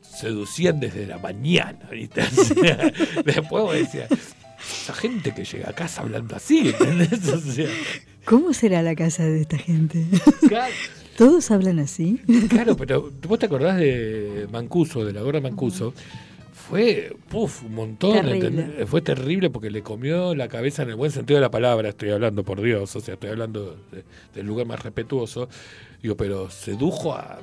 seducían 0.00 0.80
desde 0.80 1.06
la 1.06 1.18
mañana 1.18 1.88
¿viste? 1.90 2.22
después 3.24 3.80
decía 3.80 4.08
esa 4.82 4.94
gente 4.94 5.34
que 5.34 5.44
llega 5.44 5.70
a 5.70 5.72
casa 5.72 6.02
hablando 6.02 6.36
así, 6.36 6.68
¿entendés? 6.68 7.28
O 7.32 7.38
sea, 7.38 7.68
¿Cómo 8.24 8.52
será 8.54 8.82
la 8.82 8.94
casa 8.94 9.24
de 9.24 9.42
esta 9.42 9.58
gente? 9.58 10.06
¿Todos 11.16 11.50
hablan 11.50 11.78
así? 11.78 12.20
Claro, 12.48 12.76
pero 12.76 13.12
vos 13.28 13.38
te 13.38 13.46
acordás 13.46 13.76
de 13.78 14.48
Mancuso, 14.50 15.04
de 15.04 15.12
la 15.12 15.20
gorra 15.20 15.40
Mancuso. 15.40 15.92
Fue, 16.68 17.14
puff, 17.28 17.62
un 17.64 17.74
montón. 17.74 18.26
Fue 18.86 19.02
terrible 19.02 19.50
porque 19.50 19.70
le 19.70 19.82
comió 19.82 20.34
la 20.34 20.48
cabeza 20.48 20.82
en 20.82 20.90
el 20.90 20.96
buen 20.96 21.10
sentido 21.10 21.36
de 21.36 21.42
la 21.42 21.50
palabra, 21.50 21.90
estoy 21.90 22.10
hablando, 22.10 22.42
por 22.42 22.62
Dios, 22.62 22.96
o 22.96 23.00
sea, 23.00 23.14
estoy 23.14 23.30
hablando 23.30 23.76
del 24.34 24.46
lugar 24.46 24.66
más 24.66 24.82
respetuoso. 24.82 25.48
Digo, 26.02 26.16
pero 26.16 26.50
sedujo 26.50 27.14
a 27.14 27.38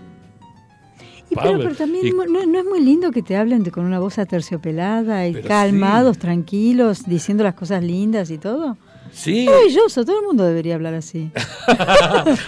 pero, 1.35 1.75
también 1.75 2.15
no, 2.15 2.59
es 2.59 2.65
muy 2.65 2.81
lindo 2.81 3.11
que 3.11 3.21
te 3.21 3.37
hablen 3.37 3.63
con 3.65 3.85
una 3.85 3.99
voz 3.99 4.17
aterciopelada 4.17 5.27
y 5.27 5.33
calmados, 5.41 6.17
tranquilos, 6.17 7.05
diciendo 7.05 7.43
las 7.43 7.53
cosas 7.53 7.83
lindas 7.83 8.29
y 8.31 8.37
todo. 8.37 8.77
Sí. 9.11 9.45
Maravilloso, 9.45 10.05
todo 10.05 10.19
el 10.19 10.25
mundo 10.25 10.45
debería 10.45 10.75
hablar 10.75 10.93
así. 10.93 11.31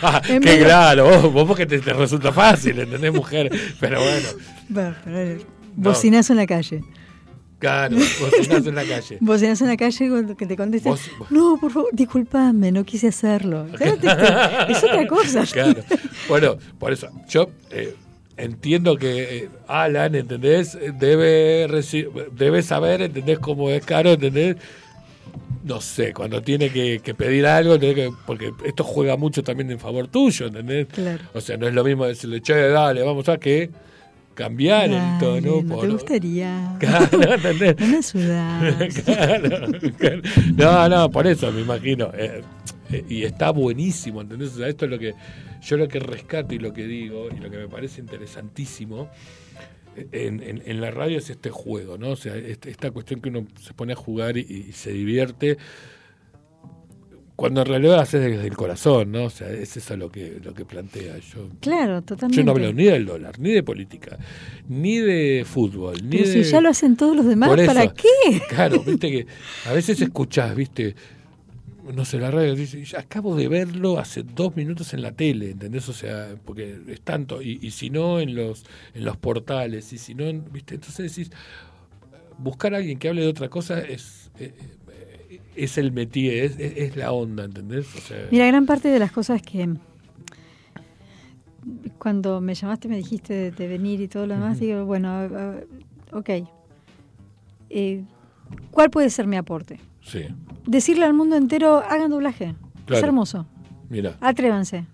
Ah, 0.06 0.22
qué 0.26 0.40
claro, 0.40 1.32
vos, 1.32 1.48
porque 1.48 1.66
te, 1.66 1.78
resulta 1.80 2.32
fácil, 2.32 2.80
¿entendés, 2.80 3.14
mujer? 3.14 3.50
Pero 3.80 4.00
bueno. 4.02 4.28
bueno 4.70 5.44
bocinazo 5.76 6.34
en 6.34 6.38
la 6.38 6.46
calle. 6.46 6.84
Claro, 7.60 7.96
bocinazo 8.20 8.70
en 8.70 8.76
la 8.76 8.84
calle. 8.84 9.18
Bocinazo 9.22 9.64
en 9.64 9.70
la 9.70 9.78
calle 9.78 10.10
cuando 10.10 10.36
que 10.36 10.46
te 10.46 10.58
contestes. 10.58 11.12
No, 11.30 11.58
por 11.62 11.72
favor, 11.72 11.90
disculpame, 11.94 12.74
no 12.74 12.84
quise 12.84 13.08
hacerlo. 13.08 13.68
es 14.68 14.84
otra 14.84 15.08
cosa. 15.08 15.46
Claro. 15.46 15.82
Bueno, 16.28 16.58
por 16.78 16.92
eso, 16.92 17.08
yo 17.30 17.52
eh, 17.72 17.96
entiendo 18.38 18.98
que 18.98 19.38
eh, 19.38 19.50
Alan, 19.68 20.16
¿entendés? 20.16 20.78
Debe, 21.00 21.68
debe 22.32 22.62
saber, 22.62 23.02
¿entendés? 23.02 23.40
Cómo 23.40 23.70
es 23.70 23.86
caro, 23.86 24.12
¿entendés? 24.12 24.58
No 25.64 25.80
sé, 25.80 26.14
cuando 26.14 26.42
tiene 26.42 26.70
que, 26.70 27.00
pedir 27.18 27.46
algo, 27.46 27.78
porque 28.26 28.52
esto 28.66 28.84
juega 28.84 29.16
mucho 29.16 29.44
también 29.44 29.72
en 29.72 29.80
favor 29.80 30.08
tuyo, 30.08 30.48
¿entendés? 30.48 30.88
Claro. 30.88 31.24
O 31.34 31.40
sea, 31.40 31.56
no 31.56 31.68
es 31.68 31.74
lo 31.74 31.84
mismo 31.84 32.06
decirle, 32.06 32.42
che, 32.42 32.54
dale, 32.68 33.02
vamos 33.02 33.30
a 33.30 33.38
que 33.38 33.70
cambiar 34.34 34.90
el 34.90 35.20
tono. 35.20 35.62
No 35.64 35.80
te 35.80 35.88
gustaría. 35.88 36.76
Claro, 36.80 37.34
¿entendés? 37.34 38.14
No 38.14 38.24
claro, 39.06 40.20
No, 40.58 40.90
no, 40.90 41.10
por 41.10 41.28
eso 41.28 41.52
me 41.52 41.62
imagino. 41.62 42.12
Eh, 42.14 42.42
eh, 42.92 43.06
y 43.10 43.24
está 43.24 43.52
buenísimo, 43.52 44.22
¿entendés? 44.22 44.54
O 44.54 44.58
sea, 44.58 44.68
esto 44.68 44.86
es 44.86 44.92
lo 44.92 45.00
que 45.00 45.14
yo 45.62 45.78
lo 45.78 45.88
que 45.88 46.00
rescato 46.00 46.54
y 46.54 46.60
lo 46.60 46.74
que 46.74 46.86
digo, 46.86 47.30
y 47.36 47.40
lo 47.40 47.50
que 47.50 47.58
me 47.58 47.68
parece 47.68 48.02
interesantísimo 48.02 49.10
en, 50.12 50.62
en, 50.66 50.82
la 50.82 50.92
radio 50.92 51.18
es 51.18 51.30
este 51.30 51.50
juego, 51.50 51.98
¿no? 51.98 52.12
O 52.12 52.16
sea, 52.16 52.36
este, 52.36 52.70
esta 52.70 52.92
cuestión 52.92 53.22
que 53.22 53.30
uno 53.30 53.46
se 53.62 53.74
pone 53.74 53.94
a 53.94 53.96
jugar 53.96 54.38
y, 54.38 54.72
se 54.74 54.92
divierte 54.92 55.58
cuando 57.36 57.62
en 57.62 57.68
realidad 57.68 58.00
haces 58.00 58.22
desde 58.22 58.48
el 58.48 58.56
corazón, 58.56 59.12
¿no? 59.12 59.26
O 59.26 59.30
sea, 59.30 59.50
es 59.50 59.76
eso 59.76 59.98
lo 59.98 60.10
que, 60.10 60.40
lo 60.44 60.54
que 60.54 60.66
plantea 60.66 61.18
yo. 61.18 61.50
Claro, 61.60 62.02
totalmente. 62.02 62.38
Yo 62.38 62.44
no 62.44 62.52
hablo 62.52 62.72
ni 62.74 62.86
del 62.86 63.06
dólar, 63.06 63.40
ni 63.40 63.52
de 63.52 63.64
política, 63.64 64.18
ni 64.70 64.98
de 64.98 65.44
fútbol, 65.46 65.98
ni 66.04 66.18
Pero 66.18 66.32
si 66.32 66.44
ya 66.44 66.62
lo 66.62 66.70
hacen 66.70 66.96
todos 66.96 67.16
los 67.16 67.26
demás, 67.26 67.50
¿para 67.66 67.88
qué? 67.88 68.42
Claro, 68.50 68.84
viste 68.84 69.12
que 69.12 69.28
a 69.66 69.74
veces 69.74 70.00
escuchás, 70.02 70.56
viste, 70.56 70.96
no 71.92 72.06
sé, 72.06 72.20
la 72.20 72.32
radio 72.32 72.56
dice, 72.56 72.86
acabo 72.98 73.36
de 73.36 73.48
verlo 73.48 74.00
hace 74.00 74.24
dos 74.24 74.56
minutos 74.56 74.94
en 74.94 75.02
la 75.02 75.12
tele, 75.12 75.52
¿entendés? 75.52 75.90
O 75.90 75.94
sea, 75.94 76.36
porque 76.46 76.80
es 76.88 77.02
tanto, 77.02 77.42
y, 77.42 77.60
y 77.62 77.72
si 77.72 77.90
no 77.90 78.20
en 78.20 78.36
los, 78.36 78.66
en 78.94 79.04
los 79.04 79.18
portales, 79.18 79.92
y 79.92 79.98
si 79.98 80.16
no, 80.16 80.26
¿viste? 80.52 80.76
Entonces 80.76 81.16
decís, 81.16 81.32
buscar 82.38 82.74
a 82.74 82.78
alguien 82.78 83.00
que 83.00 83.10
hable 83.10 83.22
de 83.22 83.28
otra 83.28 83.50
cosa 83.50 83.80
es, 83.80 84.32
eh, 84.40 84.54
eh, 85.30 85.40
es 85.56 85.78
el 85.78 85.92
métier, 85.92 86.46
es, 86.46 86.60
es, 86.60 86.96
la 86.96 87.12
onda, 87.12 87.46
¿entendés? 87.46 87.88
Mira, 88.32 88.48
gran 88.48 88.66
parte 88.66 88.88
de 88.88 89.00
las 89.00 89.12
cosas 89.12 89.42
que 89.42 89.70
cuando 91.98 92.42
me 92.42 92.56
llamaste 92.56 92.88
me 92.88 92.98
dijiste 92.98 93.52
de, 93.52 93.68
venir 93.68 94.02
y 94.02 94.08
todo 94.08 94.28
lo 94.28 94.36
demás, 94.36 94.60
digo, 94.60 94.86
bueno, 94.86 95.28
ok, 96.12 96.30
eh, 97.70 98.04
¿cuál 98.72 98.90
puede 98.90 99.10
ser 99.10 99.28
mi 99.28 99.38
aporte? 99.38 99.80
Sí. 100.04 100.28
Decirle 100.66 101.06
al 101.06 101.14
mundo 101.14 101.36
entero, 101.36 101.78
hagan 101.78 102.12
doblaje. 102.12 102.56
Es 102.88 103.02
hermoso. 103.02 103.48
Mira. 103.90 104.18
Atrévanse. 104.22 104.86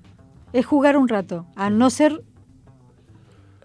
Es 0.53 0.66
jugar 0.66 0.97
un 0.97 1.07
rato, 1.07 1.45
a 1.55 1.70
no 1.70 1.89
ser 1.89 2.24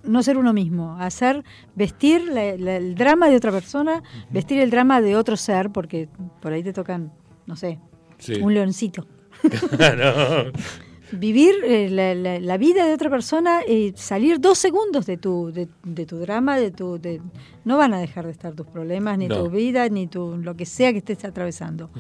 no 0.05 0.23
ser 0.23 0.37
uno 0.37 0.53
mismo, 0.53 0.97
hacer 1.01 1.45
vestir 1.75 2.31
el 2.37 2.95
drama 2.95 3.29
de 3.29 3.37
otra 3.37 3.51
persona, 3.51 4.03
vestir 4.31 4.61
el 4.61 4.71
drama 4.71 5.01
de 5.01 5.17
otro 5.17 5.37
ser, 5.37 5.71
porque 5.71 6.09
por 6.41 6.53
ahí 6.53 6.63
te 6.63 6.73
tocan, 6.73 7.13
no 7.47 7.57
sé, 7.57 7.81
un 8.41 8.55
leoncito. 8.55 9.07
Vivir 11.19 11.55
eh, 11.65 12.41
la, 12.41 12.57
vida 12.57 12.87
de 12.87 12.95
otra 12.95 13.11
persona 13.11 13.65
y 13.67 13.93
salir 13.97 14.41
dos 14.41 14.59
segundos 14.59 15.07
de 15.07 15.17
tu, 15.17 15.53
de, 15.53 16.07
tu 16.07 16.19
drama, 16.19 16.59
de 16.59 16.71
tu, 16.71 17.01
no 17.65 17.77
van 17.77 17.95
a 17.95 17.99
dejar 17.99 18.27
de 18.27 18.33
estar 18.33 18.55
tus 18.55 18.67
problemas, 18.67 19.19
ni 19.19 19.29
tu 19.29 19.49
vida, 19.51 19.89
ni 19.89 20.07
tu, 20.07 20.37
lo 20.37 20.57
que 20.57 20.67
sea 20.67 20.93
que 20.93 20.99
estés 20.99 21.25
atravesando. 21.25 21.91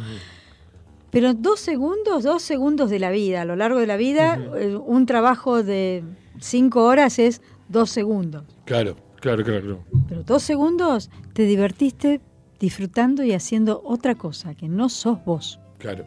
Pero 1.10 1.32
dos 1.32 1.60
segundos, 1.60 2.24
dos 2.24 2.42
segundos 2.42 2.90
de 2.90 2.98
la 2.98 3.10
vida, 3.10 3.42
a 3.42 3.44
lo 3.44 3.54
largo 3.54 3.78
de 3.78 3.86
la 3.86 3.96
vida, 3.96 4.36
eh, 4.56 4.74
un 4.74 5.06
trabajo 5.06 5.62
de 5.62 6.02
cinco 6.40 6.82
horas 6.84 7.20
es 7.20 7.40
dos 7.68 7.90
segundos. 7.90 8.42
Claro, 8.64 8.96
claro, 9.20 9.44
claro, 9.44 9.84
Pero 10.08 10.24
dos 10.24 10.42
segundos 10.42 11.10
te 11.32 11.44
divertiste 11.44 12.20
disfrutando 12.58 13.22
y 13.22 13.32
haciendo 13.32 13.80
otra 13.84 14.16
cosa, 14.16 14.54
que 14.54 14.68
no 14.68 14.88
sos 14.88 15.24
vos. 15.24 15.60
Claro. 15.78 16.04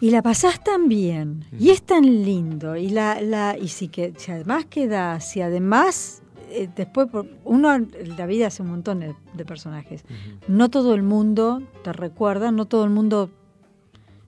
Y 0.00 0.10
la 0.10 0.22
pasás 0.22 0.62
tan 0.62 0.88
bien, 0.88 1.44
y 1.58 1.70
es 1.70 1.82
tan 1.82 2.04
lindo, 2.04 2.76
y 2.76 2.88
la, 2.88 3.20
la 3.20 3.56
y 3.56 3.68
si, 3.68 3.88
que, 3.88 4.12
si 4.16 4.32
además 4.32 4.66
queda, 4.66 5.20
si 5.20 5.40
además 5.40 6.22
eh, 6.50 6.68
después 6.74 7.08
uno 7.44 7.76
la 8.16 8.26
vida 8.26 8.46
hace 8.46 8.62
un 8.62 8.70
montón 8.70 9.00
de, 9.00 9.44
personajes. 9.44 10.04
No 10.46 10.70
todo 10.70 10.94
el 10.94 11.02
mundo 11.02 11.62
te 11.82 11.92
recuerda, 11.92 12.52
no 12.52 12.66
todo 12.66 12.84
el 12.84 12.90
mundo 12.90 13.30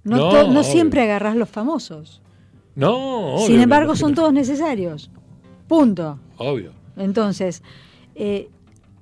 no, 0.02 0.48
no, 0.48 0.62
siempre 0.64 1.02
agarras 1.02 1.36
los 1.36 1.48
famosos. 1.48 2.20
No, 2.74 3.36
Sin 3.46 3.60
embargo, 3.60 3.94
son 3.96 4.14
todos 4.14 4.32
necesarios. 4.32 5.10
Punto. 5.68 6.18
Obvio. 6.36 6.72
Entonces, 6.96 7.62
eh, 8.14 8.50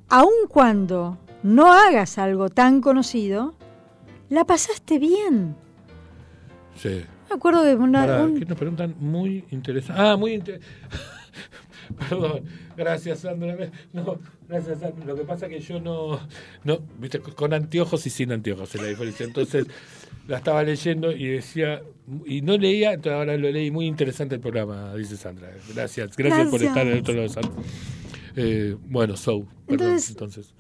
aun 0.09 0.47
cuando 0.49 1.19
no 1.43 1.73
hagas 1.73 2.19
algo 2.19 2.51
tan 2.51 2.81
conocido, 2.81 3.55
la 4.29 4.45
pasaste 4.45 4.99
bien. 4.99 5.57
Sí. 6.77 7.05
Me 7.29 7.37
acuerdo 7.37 7.63
de 7.63 7.75
una. 7.75 8.29
Que 8.39 8.45
nos 8.45 8.59
preguntan 8.59 8.95
muy 8.99 9.45
interesante. 9.51 10.01
Ah, 10.01 10.17
muy 10.17 10.35
interesante. 10.35 10.67
Perdón, 12.09 12.45
gracias 12.77 13.21
Sandra. 13.21 13.57
No, 13.93 14.19
gracias 14.49 14.81
Sandra. 14.81 15.05
Lo 15.05 15.17
que 15.17 15.25
pasa 15.25 15.47
es 15.47 15.53
que 15.53 15.61
yo 15.61 15.81
no, 15.81 16.21
no, 16.65 16.81
viste, 16.99 17.21
con 17.21 17.53
anteojos 17.53 18.07
y 18.07 18.11
sin 18.11 18.33
anteojos 18.33 18.75
es 18.75 18.81
la 18.81 18.89
diferencia. 18.89 19.27
Entonces, 19.27 19.67
la 20.29 20.39
estaba 20.39 20.63
leyendo 20.63 21.13
y 21.13 21.27
decía, 21.27 21.83
y 22.27 22.43
no 22.43 22.57
leía, 22.57 22.93
entonces 22.93 23.19
ahora 23.19 23.37
lo 23.37 23.51
leí, 23.51 23.71
muy 23.71 23.87
interesante 23.87 24.37
el 24.37 24.41
programa, 24.41 24.95
dice 24.95 25.17
Sandra. 25.17 25.51
Gracias, 25.75 26.17
gracias, 26.17 26.49
por 26.49 26.63
estar 26.63 26.87
en 26.87 26.93
el 26.95 26.99
otro 27.01 27.15
lado 27.15 27.29
de 27.29 27.35
Sandra. 27.35 27.63
Eh, 28.37 28.77
bueno, 28.87 29.17
so, 29.17 29.47
perdón, 29.67 29.99
entonces. 30.09 30.55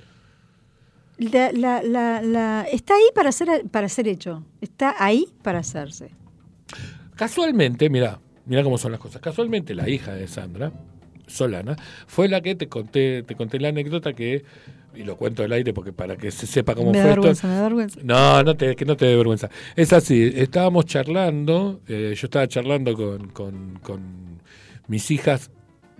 La, 1.18 1.52
la, 1.52 2.20
la, 2.22 2.66
está 2.70 2.94
ahí 2.94 3.04
para 3.14 3.30
ser, 3.30 3.48
para 3.70 3.88
ser 3.88 4.08
hecho, 4.08 4.44
está 4.60 4.96
ahí 4.98 5.28
para 5.42 5.60
hacerse. 5.60 6.10
Casualmente, 7.14 7.88
mira, 7.88 8.20
mira 8.46 8.62
cómo 8.64 8.78
son 8.78 8.92
las 8.92 9.00
cosas. 9.00 9.20
Casualmente 9.20 9.74
la 9.74 9.88
hija 9.88 10.12
de 10.12 10.26
Sandra, 10.26 10.72
Solana, 11.26 11.76
fue 12.06 12.28
la 12.28 12.40
que 12.40 12.54
te 12.56 12.68
conté, 12.68 13.22
te 13.22 13.36
conté 13.36 13.60
la 13.60 13.68
anécdota 13.68 14.12
que 14.12 14.44
y 14.96 15.02
lo 15.02 15.16
cuento 15.16 15.42
al 15.42 15.52
aire 15.52 15.72
porque 15.72 15.92
para 15.92 16.16
que 16.16 16.30
se 16.30 16.46
sepa 16.46 16.74
cómo 16.74 16.92
me 16.92 17.00
fue 17.00 17.10
vergüenza, 17.10 17.48
Me 17.48 17.54
da 17.54 17.62
vergüenza. 17.62 18.00
No, 18.02 18.42
no 18.42 18.56
te, 18.56 18.76
que 18.76 18.84
no 18.84 18.96
te 18.96 19.06
dé 19.06 19.16
vergüenza. 19.16 19.50
Es 19.76 19.92
así, 19.92 20.32
estábamos 20.34 20.86
charlando, 20.86 21.80
eh, 21.88 22.14
yo 22.16 22.26
estaba 22.26 22.46
charlando 22.48 22.94
con, 22.94 23.28
con, 23.28 23.78
con, 23.82 24.24
mis 24.86 25.10
hijas 25.10 25.50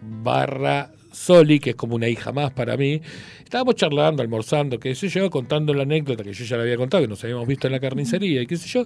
barra 0.01 0.93
Soli, 1.15 1.61
que 1.61 1.71
es 1.71 1.77
como 1.77 1.95
una 1.95 2.09
hija 2.09 2.33
más 2.33 2.53
para 2.53 2.77
mí. 2.77 3.01
Estábamos 3.43 3.77
charlando, 3.77 4.23
almorzando, 4.23 4.79
qué 4.79 4.95
sé 4.95 5.09
yo, 5.09 5.31
contando 5.31 5.73
la 5.73 5.83
anécdota 5.83 6.23
que 6.25 6.33
yo 6.33 6.45
ya 6.45 6.57
la 6.57 6.63
había 6.63 6.77
contado, 6.77 7.03
que 7.03 7.09
nos 7.09 7.23
habíamos 7.25 7.47
visto 7.47 7.67
en 7.67 7.73
la 7.73 7.81
carnicería 7.81 8.43
y 8.43 8.47
qué 8.47 8.57
sé 8.57 8.69
yo. 8.69 8.85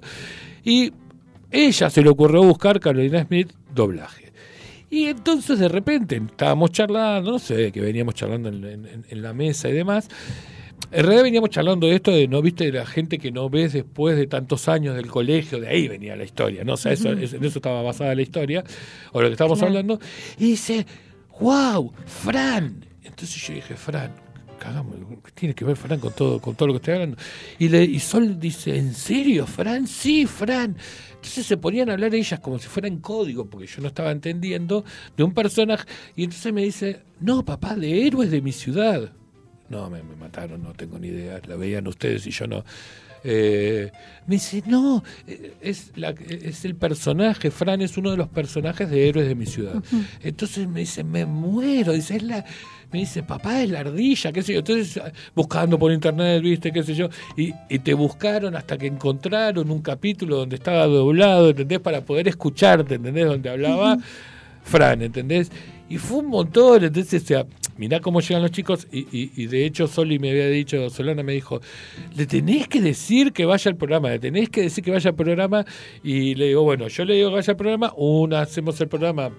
Y 0.65 0.93
ella 1.51 1.91
se 1.91 2.03
le 2.03 2.11
ocurrió 2.11 2.43
buscar 2.43 2.79
Carolina 2.79 3.25
Smith 3.25 3.53
doblaje. 3.75 4.29
Y 4.91 5.07
entonces 5.07 5.59
de 5.59 5.69
repente 5.69 6.17
estábamos 6.17 6.73
charlando, 6.73 7.33
no 7.33 7.39
sé, 7.39 7.73
que 7.73 7.81
veníamos 7.81 8.15
charlando 8.15 8.49
en, 8.49 9.23
la 9.23 9.33
mesa 9.35 9.69
y 9.69 9.73
demás. 9.73 10.09
En 10.91 11.03
realidad 11.05 11.25
veníamos 11.25 11.51
charlando 11.51 11.87
de 11.87 11.97
esto 11.97 12.11
de 12.11 12.27
no 12.29 12.41
viste 12.41 12.65
de 12.65 12.73
la 12.73 12.87
gente 12.87 13.19
que 13.19 13.31
no 13.31 13.51
ves 13.51 13.75
después 13.75 14.17
de 14.17 14.27
tantos 14.27 14.69
años 14.69 14.97
del 14.97 15.09
colegio, 15.09 15.61
de 15.61 15.69
ahí 15.69 15.89
venía 15.89 16.17
la 16.17 16.25
historia, 16.25 16.65
¿no? 16.65 16.75
O 16.75 16.77
sea, 16.79 16.93
eso, 16.93 17.11
en 17.11 17.23
eso 17.23 17.37
estaba 17.37 17.83
basada 17.83 18.15
la 18.15 18.23
historia, 18.23 18.65
o 19.13 19.21
lo 19.21 19.29
que 19.29 19.33
estábamos 19.33 19.61
hablando. 19.63 20.01
Y 20.39 20.53
dice, 20.53 20.87
wow, 21.41 21.93
Fran. 22.07 22.85
Entonces 23.03 23.47
yo 23.47 23.55
dije, 23.55 23.77
Fran, 23.77 24.13
cagamos, 24.59 24.97
¿qué 25.25 25.31
tiene 25.33 25.55
que 25.55 25.65
ver 25.65 25.77
Fran 25.77 26.01
con 26.01 26.13
todo, 26.13 26.41
con 26.41 26.55
todo 26.55 26.69
lo 26.69 26.75
que 26.75 26.79
estoy 26.79 26.95
hablando? 26.95 27.17
Y, 27.59 27.69
le, 27.69 27.85
y 27.85 27.99
Sol 28.01 28.39
dice, 28.39 28.77
¿en 28.77 28.95
serio, 28.95 29.47
Fran? 29.47 29.87
Sí, 29.87 30.27
Fran. 30.27 30.77
Entonces 31.11 31.47
se 31.47 31.57
ponían 31.57 31.91
a 31.91 31.95
hablar 31.95 32.15
ellas 32.15 32.41
como 32.41 32.59
si 32.59 32.69
fueran 32.69 32.99
código, 32.99 33.47
porque 33.47 33.67
yo 33.67 33.83
no 33.83 33.89
estaba 33.89 34.11
entendiendo, 34.11 34.85
de 35.17 35.25
un 35.25 35.33
personaje. 35.33 35.87
Y 36.15 36.25
entonces 36.25 36.53
me 36.53 36.63
dice, 36.63 37.03
no, 37.21 37.45
papá, 37.45 37.75
de 37.75 38.07
héroes 38.07 38.31
de 38.31 38.41
mi 38.41 38.53
ciudad. 38.53 39.13
No, 39.69 39.91
me, 39.91 40.03
mataron, 40.03 40.63
no 40.63 40.73
tengo 40.73 40.99
ni 40.99 41.09
idea, 41.09 41.41
la 41.47 41.57
veían 41.57 41.87
ustedes 41.87 42.27
y 42.27 42.31
yo 42.31 42.47
no. 42.47 42.65
Eh, 43.25 43.91
me 44.27 44.37
dice, 44.37 44.63
no, 44.67 45.03
eh, 45.27 45.55
es, 45.61 45.93
la, 45.97 46.11
es 46.11 46.65
el 46.65 46.75
personaje, 46.75 47.51
Fran 47.51 47.81
es 47.83 47.97
uno 47.97 48.11
de 48.11 48.17
los 48.17 48.29
personajes 48.29 48.89
de 48.91 49.09
héroes 49.09 49.29
de 49.29 49.35
mi 49.35 49.47
ciudad. 49.47 49.83
Entonces 50.23 50.69
me 50.69 50.81
dice, 50.81 51.05
me 51.05 51.27
muero, 51.27 51.93
dice, 51.93 52.17
es 52.17 52.23
la 52.23 52.45
me 52.91 53.01
dice, 53.01 53.23
papá 53.23 53.63
es 53.63 53.71
la 53.71 53.81
ardilla, 53.81 54.33
qué 54.33 54.43
sé 54.43 54.55
yo. 54.55 54.61
Entonces, 54.61 55.01
buscando 55.35 55.79
por 55.79 55.93
internet, 55.93 56.43
viste, 56.43 56.73
qué 56.73 56.83
sé 56.83 56.95
yo, 56.95 57.09
y, 57.37 57.53
te 57.81 57.95
buscaron 57.95 58.57
hasta 58.57 58.79
que 58.79 58.87
encontraron 58.87 59.71
un 59.71 59.83
capítulo 59.83 60.37
donde 60.37 60.57
estaba 60.57 60.87
doblado, 60.87 61.51
¿entendés? 61.51 61.81
Para 61.81 62.01
poder 62.01 62.29
escucharte, 62.29 62.95
¿entendés? 62.95 63.27
Donde 63.27 63.51
hablaba 63.51 63.99
Fran, 64.63 65.03
¿entendés? 65.03 65.51
Y 65.89 65.99
fue 65.99 66.19
un 66.19 66.29
montón, 66.29 66.85
entonces, 66.85 67.23
o 67.23 67.27
sea, 67.27 67.47
mirá 67.79 68.01
cómo 68.01 68.21
llegan 68.21 68.43
los 68.43 68.51
chicos, 68.51 68.87
y, 68.93 69.07
y, 69.11 69.47
de 69.47 69.65
hecho 69.65 69.87
Soli 69.87 70.19
me 70.19 70.31
había 70.31 70.49
dicho, 70.49 70.91
Solana 70.91 71.23
me 71.23 71.33
dijo, 71.33 71.61
le 72.17 72.27
tenés 72.27 72.69
que 72.69 72.81
decir 72.81 73.33
que 73.33 73.47
vaya 73.47 73.71
al 73.71 73.77
programa, 73.77 74.11
le 74.11 74.19
tenés 74.19 74.51
que 74.51 74.63
decir 74.63 74.85
que 74.85 74.91
vaya 74.91 75.11
al 75.11 75.17
programa, 75.17 75.65
y 76.03 76.35
le 76.35 76.49
digo, 76.49 76.63
bueno, 76.63 76.89
yo 76.89 77.05
le 77.05 77.15
digo 77.15 77.31
que 77.31 77.37
vaya 77.37 77.53
al 77.53 77.57
programa, 77.57 77.93
una 77.97 78.43
hacemos 78.43 78.81
el 78.81 78.89
programa 78.89 79.31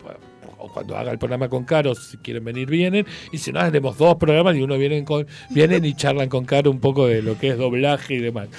o 0.59 0.67
cuando 0.67 0.97
haga 0.97 1.11
el 1.11 1.17
programa 1.17 1.47
con 1.47 1.63
Caro, 1.63 1.95
si 1.95 2.17
quieren 2.17 2.43
venir, 2.43 2.69
vienen. 2.69 3.05
Y 3.31 3.37
si 3.37 3.51
no, 3.51 3.63
tenemos 3.63 3.97
dos 3.97 4.17
programas 4.17 4.55
y 4.57 4.61
uno 4.61 4.77
vienen 4.77 5.05
con 5.05 5.25
vienen 5.49 5.85
y 5.85 5.93
charlan 5.93 6.27
con 6.27 6.45
Caro 6.45 6.69
un 6.69 6.79
poco 6.79 7.07
de 7.07 7.21
lo 7.21 7.37
que 7.37 7.49
es 7.49 7.57
doblaje 7.57 8.15
y 8.15 8.19
demás. 8.19 8.49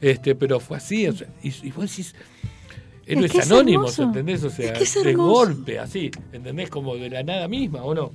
Este, 0.00 0.34
pero 0.34 0.58
fue 0.58 0.78
así, 0.78 1.06
y, 1.42 1.48
y 1.48 1.70
vos 1.70 1.90
decís, 1.90 2.14
héroes 3.06 3.34
es 3.34 3.50
anónimos, 3.50 3.98
¿entendés? 3.98 4.42
O 4.44 4.50
sea, 4.50 4.72
de 4.72 5.14
golpe, 5.14 5.78
así, 5.78 6.10
¿entendés? 6.32 6.70
Como 6.70 6.96
de 6.96 7.10
la 7.10 7.22
nada 7.22 7.48
misma, 7.48 7.82
¿o 7.82 7.94
no? 7.94 8.12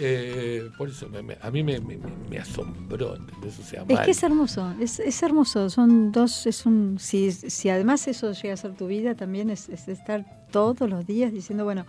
Eh, 0.00 0.70
por 0.78 0.88
eso 0.88 1.08
a 1.40 1.50
mí 1.50 1.62
me, 1.62 1.80
me, 1.80 2.38
asombró, 2.38 3.16
¿entendés? 3.16 3.58
O 3.58 3.62
sea, 3.62 3.84
Es 3.88 4.00
que 4.00 4.10
es 4.12 4.22
hermoso, 4.22 4.72
es, 4.80 5.00
es, 5.00 5.22
hermoso. 5.22 5.68
Son 5.70 6.12
dos, 6.12 6.46
es 6.46 6.66
un. 6.66 6.98
Si, 7.00 7.32
si 7.32 7.68
además 7.68 8.06
eso 8.06 8.32
llega 8.32 8.54
a 8.54 8.56
ser 8.56 8.74
tu 8.74 8.86
vida, 8.86 9.16
también 9.16 9.50
es, 9.50 9.68
estar 9.68 10.24
todos 10.52 10.88
los 10.88 11.06
días 11.06 11.32
diciendo, 11.32 11.64
bueno, 11.64 11.84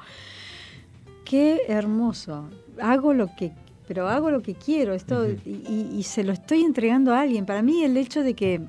qué 1.23 1.61
hermoso. 1.67 2.49
Hago 2.81 3.13
lo 3.13 3.27
que 3.35 3.51
pero 3.87 4.07
hago 4.07 4.29
lo 4.29 4.43
que 4.43 4.53
quiero 4.53 4.93
esto 4.93 5.27
y, 5.27 5.87
y, 5.91 6.03
se 6.03 6.23
lo 6.23 6.31
estoy 6.31 6.61
entregando 6.61 7.11
a 7.11 7.21
alguien 7.21 7.47
para 7.47 7.63
mí 7.63 7.83
el 7.83 7.97
hecho 7.97 8.21
de 8.21 8.35
que 8.35 8.61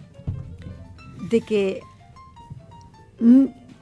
de 1.29 1.43
que 1.43 1.83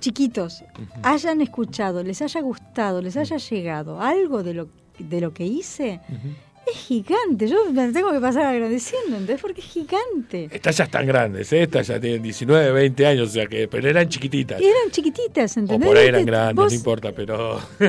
chiquitos 0.00 0.64
hayan 1.04 1.40
escuchado 1.40 2.02
les 2.02 2.22
haya 2.22 2.40
gustado 2.40 3.00
les 3.00 3.16
haya 3.16 3.36
llegado 3.36 4.00
algo 4.00 4.42
de 4.42 4.54
lo 4.54 4.68
de 4.99 5.20
lo 5.20 5.32
que 5.32 5.44
hice, 5.44 6.01
Es 6.70 6.76
gigante, 6.76 7.49
yo 7.49 7.72
me 7.72 7.90
tengo 7.92 8.12
que 8.12 8.20
pasar 8.20 8.44
agradeciendo, 8.44 9.16
¿entendés? 9.16 9.40
Porque 9.40 9.62
es 9.62 9.66
gigante. 9.66 10.51
Estas 10.53 10.76
ya 10.76 10.84
están 10.84 11.07
grandes, 11.07 11.51
¿eh? 11.55 11.62
estas 11.62 11.86
ya 11.86 11.99
tienen 11.99 12.22
19, 12.22 12.72
20 12.72 13.07
años, 13.07 13.30
o 13.30 13.32
sea 13.32 13.46
que, 13.46 13.68
pero 13.68 13.88
eran 13.88 14.07
chiquititas. 14.09 14.61
Eran 14.61 14.90
chiquititas, 14.90 15.57
¿entendés? 15.57 15.88
O 15.88 15.90
por 15.90 15.99
ahí 15.99 16.09
eran 16.09 16.26
grandes, 16.26 16.66
no 16.66 16.70
importa, 16.70 17.12
pero... 17.12 17.59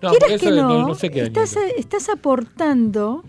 no, 0.00 0.12
que 0.38 0.50
no, 0.50 0.88
no, 0.88 0.94
sé 0.94 1.10
qué 1.10 1.24
estás, 1.24 1.56
estás 1.76 2.08
aportando 2.08 3.22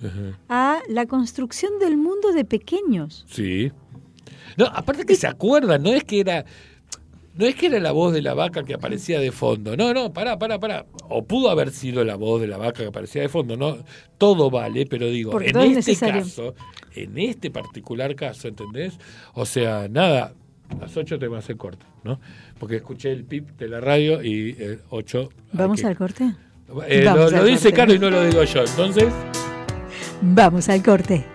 a 0.48 0.80
la 0.88 1.06
construcción 1.06 1.80
del 1.80 1.98
mundo 1.98 2.32
de 2.32 2.46
pequeños. 2.46 3.26
Sí. 3.30 3.74
No, 4.56 4.66
aparte 4.68 5.06
que 5.06 5.16
se 5.16 5.28
acuerdan, 5.28 5.84
no 5.84 5.94
es 5.94 6.04
que 6.04 6.22
era 6.22 6.46
no 7.36 7.46
es 7.46 7.56
que 7.56 7.66
era 7.66 7.80
la 7.80 7.92
voz 7.92 8.14
de 8.14 8.22
la 8.22 8.34
vaca 8.34 8.64
que 8.64 8.74
aparecía 8.74 9.20
de 9.20 9.32
fondo. 9.32 9.76
No, 9.76 9.94
no, 9.94 10.14
pará, 10.14 10.38
pará, 10.38 10.60
pará. 10.60 10.86
O 11.10 11.26
pudo 11.26 11.50
haber 11.50 11.72
sido 11.72 12.04
la 12.04 12.16
voz 12.16 12.42
de 12.42 12.48
la 12.48 12.58
vaca 12.58 12.84
que 12.84 12.88
aparecía 12.88 13.22
de 13.22 13.30
fondo. 13.30 13.58
No, 13.58 13.78
todo 14.18 14.50
vale, 14.52 14.86
pero 14.86 15.08
digo, 15.08 15.40
en 15.42 15.58
este 15.78 15.96
caso, 15.96 16.54
en 16.96 17.18
este 17.18 17.50
particular 17.50 18.16
caso, 18.16 18.48
¿entendés? 18.48 19.00
O 19.34 19.46
sea, 19.46 19.88
nada, 19.90 20.34
las 20.80 20.96
8 20.96 21.18
te 21.18 21.28
va 21.28 21.38
a 21.38 21.40
hacer 21.40 21.58
corte, 21.58 21.86
¿no? 22.04 22.20
Porque 22.60 22.78
escuché 22.78 23.12
el 23.12 23.26
pip 23.26 23.50
de 23.58 23.68
la 23.68 23.80
radio 23.80 24.24
y 24.24 24.56
eh, 24.60 24.80
8. 24.90 25.30
¿Vamos 25.54 25.84
al 25.84 25.98
corte? 25.98 26.36
Eh, 26.88 27.04
lo, 27.04 27.44
dice 27.44 27.74
Carlos 27.74 27.98
y 27.98 28.00
no 28.00 28.10
lo 28.10 28.24
digo 28.24 28.44
yo. 28.44 28.62
Entonces. 28.62 29.12
Vamos 30.22 30.70
al 30.70 30.82
corte. 30.82 31.26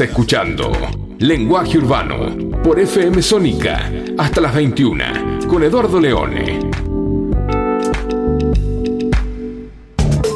Estás 0.00 0.12
escuchando 0.12 0.72
Lenguaje 1.18 1.76
Urbano 1.76 2.34
por 2.62 2.80
FM 2.80 3.20
Sónica 3.20 3.92
hasta 4.16 4.40
las 4.40 4.54
21 4.54 5.46
con 5.46 5.62
Eduardo 5.62 6.00
Leone. 6.00 6.58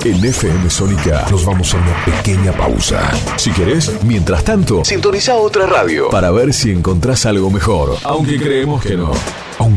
En 0.05 0.23
FM 0.23 0.69
Sónica 0.69 1.25
nos 1.31 1.47
vamos 1.47 1.73
a 1.73 1.79
una 1.79 2.05
pequeña 2.05 2.53
pausa. 2.53 3.11
Si 3.39 3.53
querés, 3.53 3.91
mientras 4.05 4.45
tanto, 4.45 4.85
sintoniza 4.85 5.37
otra 5.37 5.65
radio 5.65 6.11
para 6.11 6.31
ver 6.31 6.53
si 6.53 6.71
encontrás 6.71 7.25
algo 7.25 7.49
mejor. 7.51 7.97
Aunque 8.05 8.39
creemos 8.39 8.85
que 8.85 8.99
no. 8.99 9.13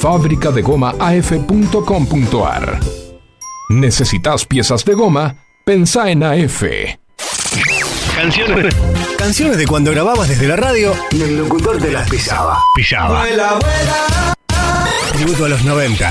fabricadegoma.af.com.ar. 0.00 2.80
¿Necesitas 3.68 4.46
piezas 4.46 4.84
de 4.84 4.94
goma? 4.94 5.36
Pensa 5.64 6.10
en 6.10 6.24
AF. 6.24 6.64
Canciones. 8.16 8.74
Canciones 9.16 9.58
de 9.58 9.66
cuando 9.66 9.92
grababas 9.92 10.28
desde 10.28 10.48
la 10.48 10.56
radio 10.56 10.92
y 11.10 11.22
el 11.22 11.38
locutor 11.38 11.78
te 11.78 11.92
las 11.92 12.08
pisaba. 12.08 12.60
Pisaba. 12.74 13.24
Tributo 15.12 15.44
a 15.44 15.48
los 15.50 15.62
90. 15.64 16.10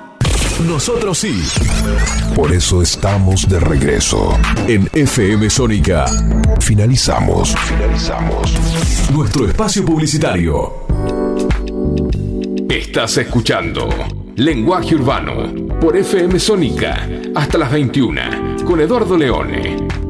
Nosotros 0.67 1.17
sí. 1.17 1.41
Por 2.35 2.53
eso 2.53 2.81
estamos 2.81 3.47
de 3.49 3.59
regreso. 3.59 4.37
En 4.67 4.87
FM 4.93 5.49
Sónica. 5.49 6.05
Finalizamos. 6.59 7.55
Finalizamos. 7.55 8.53
Nuestro 9.11 9.47
espacio 9.47 9.83
publicitario. 9.83 10.85
Estás 12.69 13.17
escuchando 13.17 13.89
Lenguaje 14.35 14.95
Urbano 14.95 15.53
por 15.79 15.97
FM 15.97 16.39
Sónica 16.39 17.07
hasta 17.35 17.57
las 17.57 17.71
21 17.71 18.63
con 18.65 18.79
Eduardo 18.79 19.17
Leone. 19.17 20.00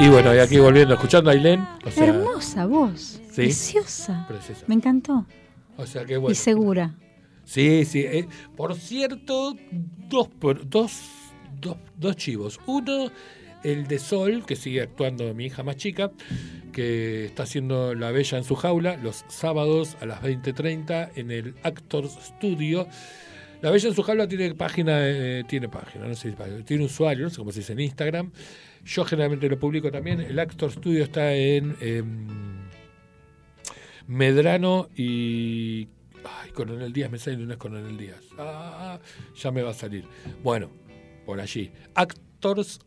Y 0.00 0.08
bueno, 0.08 0.34
y 0.34 0.38
aquí 0.38 0.58
volviendo, 0.58 0.94
escuchando 0.94 1.30
a 1.30 1.34
Ailén. 1.34 1.64
Hermosa 1.96 2.66
voz. 2.66 3.20
Preciosa. 4.26 4.26
Me 4.66 4.74
encantó. 4.74 5.24
O 5.76 5.86
sea, 5.86 6.04
qué 6.04 6.16
bueno. 6.16 6.32
Y 6.32 6.34
segura. 6.34 6.96
Sí, 7.44 7.84
sí. 7.84 8.00
Eh, 8.00 8.26
por 8.56 8.74
cierto, 8.74 9.56
dos, 10.08 10.28
dos 10.68 10.96
dos 11.96 12.16
chivos. 12.16 12.58
Uno, 12.66 13.10
el 13.62 13.86
de 13.86 13.98
Sol, 13.98 14.44
que 14.46 14.56
sigue 14.56 14.82
actuando 14.82 15.32
mi 15.34 15.46
hija 15.46 15.62
más 15.62 15.76
chica, 15.76 16.10
que 16.72 17.26
está 17.26 17.44
haciendo 17.44 17.94
La 17.94 18.10
Bella 18.10 18.38
en 18.38 18.44
su 18.44 18.56
jaula 18.56 18.96
los 18.96 19.24
sábados 19.28 19.96
a 20.00 20.06
las 20.06 20.22
20.30 20.22 21.10
en 21.16 21.30
el 21.30 21.54
Actors 21.62 22.18
Studio. 22.20 22.88
La 23.62 23.70
Bella 23.70 23.88
en 23.88 23.94
su 23.94 24.02
jaula 24.02 24.26
tiene 24.26 24.54
página, 24.54 24.98
eh, 25.02 25.44
tiene 25.46 25.68
página, 25.68 26.06
no 26.06 26.14
sé, 26.14 26.34
tiene 26.64 26.84
usuario, 26.84 27.24
no 27.24 27.30
sé 27.30 27.36
cómo 27.36 27.52
se 27.52 27.60
dice 27.60 27.74
en 27.74 27.80
Instagram. 27.80 28.32
Yo 28.84 29.04
generalmente 29.04 29.48
lo 29.48 29.58
publico 29.58 29.90
también. 29.90 30.20
El 30.20 30.38
Actor 30.38 30.72
Studio 30.72 31.04
está 31.04 31.34
en 31.34 31.76
em, 31.80 32.26
Medrano 34.06 34.88
y 34.96 35.88
Ay, 36.24 36.50
Coronel 36.50 36.92
Díaz, 36.92 37.10
me 37.10 37.18
sale 37.18 37.36
no 37.38 37.52
es 37.52 37.58
Coronel 37.58 37.96
Díaz. 37.96 38.20
Ah, 38.38 38.98
ya 39.34 39.50
me 39.50 39.62
va 39.62 39.70
a 39.70 39.74
salir. 39.74 40.04
Bueno, 40.42 40.70
por 41.24 41.40
allí. 41.40 41.70
Actors 41.94 42.80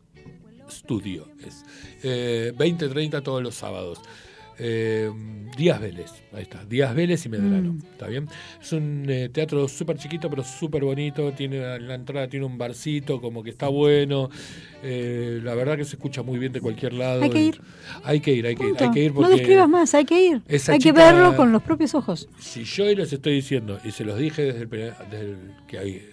Studio 0.68 1.28
es. 1.44 1.64
Eh, 2.02 2.52
20-30 2.56 3.22
todos 3.22 3.42
los 3.42 3.54
sábados. 3.54 4.00
Eh, 4.58 5.10
Díaz 5.56 5.80
Vélez, 5.80 6.10
ahí 6.32 6.42
está, 6.42 6.64
Díaz 6.64 6.94
Vélez 6.94 7.26
y 7.26 7.28
Medrano, 7.28 7.72
mm. 7.74 7.78
¿está 7.92 8.06
bien? 8.06 8.28
Es 8.60 8.72
un 8.72 9.04
eh, 9.08 9.28
teatro 9.28 9.68
súper 9.68 9.98
chiquito 9.98 10.28
pero 10.28 10.42
súper 10.44 10.84
bonito, 10.84 11.32
tiene 11.32 11.78
la 11.78 11.94
entrada 11.94 12.28
tiene 12.28 12.46
un 12.46 12.58
barcito, 12.58 13.20
como 13.20 13.42
que 13.42 13.50
está 13.50 13.68
bueno, 13.68 14.30
eh, 14.82 15.40
la 15.42 15.54
verdad 15.54 15.76
que 15.76 15.84
se 15.84 15.96
escucha 15.96 16.22
muy 16.22 16.38
bien 16.38 16.52
de 16.52 16.60
cualquier 16.60 16.92
lado. 16.92 17.22
Hay 17.22 17.30
que 17.30 17.40
ir. 17.40 17.60
Hay 18.04 18.20
que 18.20 18.32
ir, 18.32 18.46
hay 18.46 18.54
que 18.54 18.68
ir, 18.68 18.76
hay 18.78 18.90
que 18.90 19.04
ir 19.04 19.14
No 19.14 19.28
describas 19.28 19.68
más, 19.68 19.94
hay 19.94 20.04
que 20.04 20.20
ir. 20.20 20.42
Hay 20.68 20.78
que 20.78 20.92
verlo 20.92 21.36
con 21.36 21.52
los 21.52 21.62
propios 21.62 21.94
ojos. 21.94 22.28
Si 22.38 22.64
yo 22.64 22.84
hoy 22.84 22.96
les 22.96 23.12
estoy 23.12 23.34
diciendo, 23.34 23.78
y 23.84 23.90
se 23.90 24.04
los 24.04 24.18
dije 24.18 24.42
desde 24.42 24.62
el, 24.62 24.68
desde 24.68 25.36
que 25.66 26.12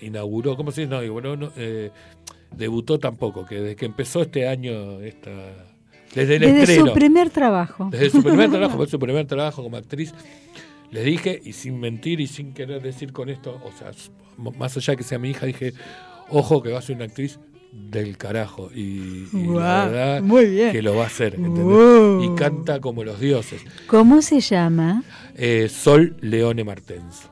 inauguró, 0.00 0.56
¿cómo 0.56 0.72
se 0.72 0.82
dice? 0.82 0.90
No, 0.90 1.12
bueno, 1.12 1.36
no, 1.36 1.52
debutó 2.56 2.98
tampoco, 2.98 3.44
que 3.44 3.56
desde 3.56 3.76
que 3.76 3.86
empezó 3.86 4.22
este 4.22 4.48
año 4.48 5.00
esta 5.00 5.67
desde 6.14 6.36
el 6.36 6.40
Desde 6.42 6.76
su 6.76 6.92
primer 6.92 7.30
trabajo. 7.30 7.88
Desde 7.90 8.10
su 8.10 8.22
primer 8.22 8.50
trabajo, 8.50 8.86
su 8.86 8.98
primer 8.98 9.26
trabajo 9.26 9.62
como 9.62 9.76
actriz. 9.76 10.14
Les 10.90 11.04
dije, 11.04 11.40
y 11.44 11.52
sin 11.52 11.78
mentir 11.78 12.20
y 12.20 12.26
sin 12.26 12.54
querer 12.54 12.82
decir 12.82 13.12
con 13.12 13.28
esto, 13.28 13.60
o 13.62 13.72
sea, 13.72 13.90
más 14.36 14.76
allá 14.76 14.96
que 14.96 15.02
sea 15.02 15.18
mi 15.18 15.30
hija, 15.30 15.44
dije, 15.44 15.74
ojo 16.30 16.62
que 16.62 16.70
va 16.72 16.78
a 16.78 16.82
ser 16.82 16.96
una 16.96 17.04
actriz 17.04 17.38
del 17.72 18.16
carajo. 18.16 18.70
Y, 18.74 19.26
la 19.32 19.86
verdad 19.86 20.72
que 20.72 20.82
lo 20.82 20.96
va 20.96 21.04
a 21.04 21.06
hacer. 21.06 21.36
Y 21.38 22.34
canta 22.36 22.80
como 22.80 23.04
los 23.04 23.20
dioses. 23.20 23.62
¿Cómo 23.86 24.22
se 24.22 24.40
llama? 24.40 25.02
Eh, 25.34 25.68
Sol 25.68 26.16
Leone 26.20 26.64
Martens. 26.64 27.28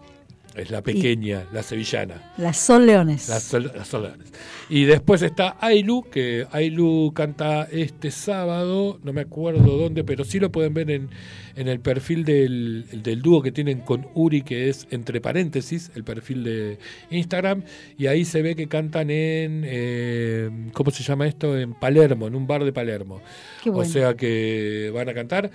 Es 0.57 0.70
la 0.70 0.82
pequeña, 0.82 1.44
la 1.52 1.62
sevillana. 1.62 2.32
Las 2.38 2.57
Sol 2.57 2.86
Leones. 2.86 3.28
Las 3.28 3.42
Sol, 3.42 3.70
Leones. 3.92 4.32
Y 4.70 4.84
después 4.84 5.20
está 5.20 5.59
Ailu, 5.61 6.02
que 6.11 6.46
Ailu 6.50 7.12
canta 7.14 7.68
este 7.70 8.11
sábado, 8.11 8.98
no 9.02 9.12
me 9.12 9.20
acuerdo 9.20 9.76
dónde, 9.76 10.02
pero 10.02 10.24
sí 10.24 10.40
lo 10.40 10.50
pueden 10.50 10.72
ver 10.72 10.90
en, 10.90 11.11
en 11.57 11.68
el 11.68 11.80
perfil 11.80 12.24
del, 12.24 12.86
del 13.02 13.20
dúo 13.20 13.42
que 13.42 13.52
tienen 13.52 13.80
con 13.80 14.09
Uri, 14.14 14.40
que 14.40 14.70
es 14.70 14.86
entre 14.90 15.20
paréntesis, 15.20 15.90
el 15.94 16.04
perfil 16.04 16.44
de 16.44 16.78
Instagram, 17.11 17.62
y 17.98 18.07
ahí 18.07 18.24
se 18.24 18.40
ve 18.40 18.57
que 18.57 18.66
cantan 18.66 19.11
en, 19.11 19.62
eh, 19.66 20.50
¿cómo 20.72 20.90
se 20.90 21.02
llama 21.02 21.26
esto? 21.26 21.59
En 21.59 21.74
Palermo, 21.74 22.28
en 22.28 22.34
un 22.34 22.46
bar 22.46 22.64
de 22.64 22.72
Palermo. 22.72 23.20
O 23.66 23.84
sea 23.84 24.14
que 24.14 24.90
van 24.94 25.09
a 25.09 25.14
cantar. 25.14 25.50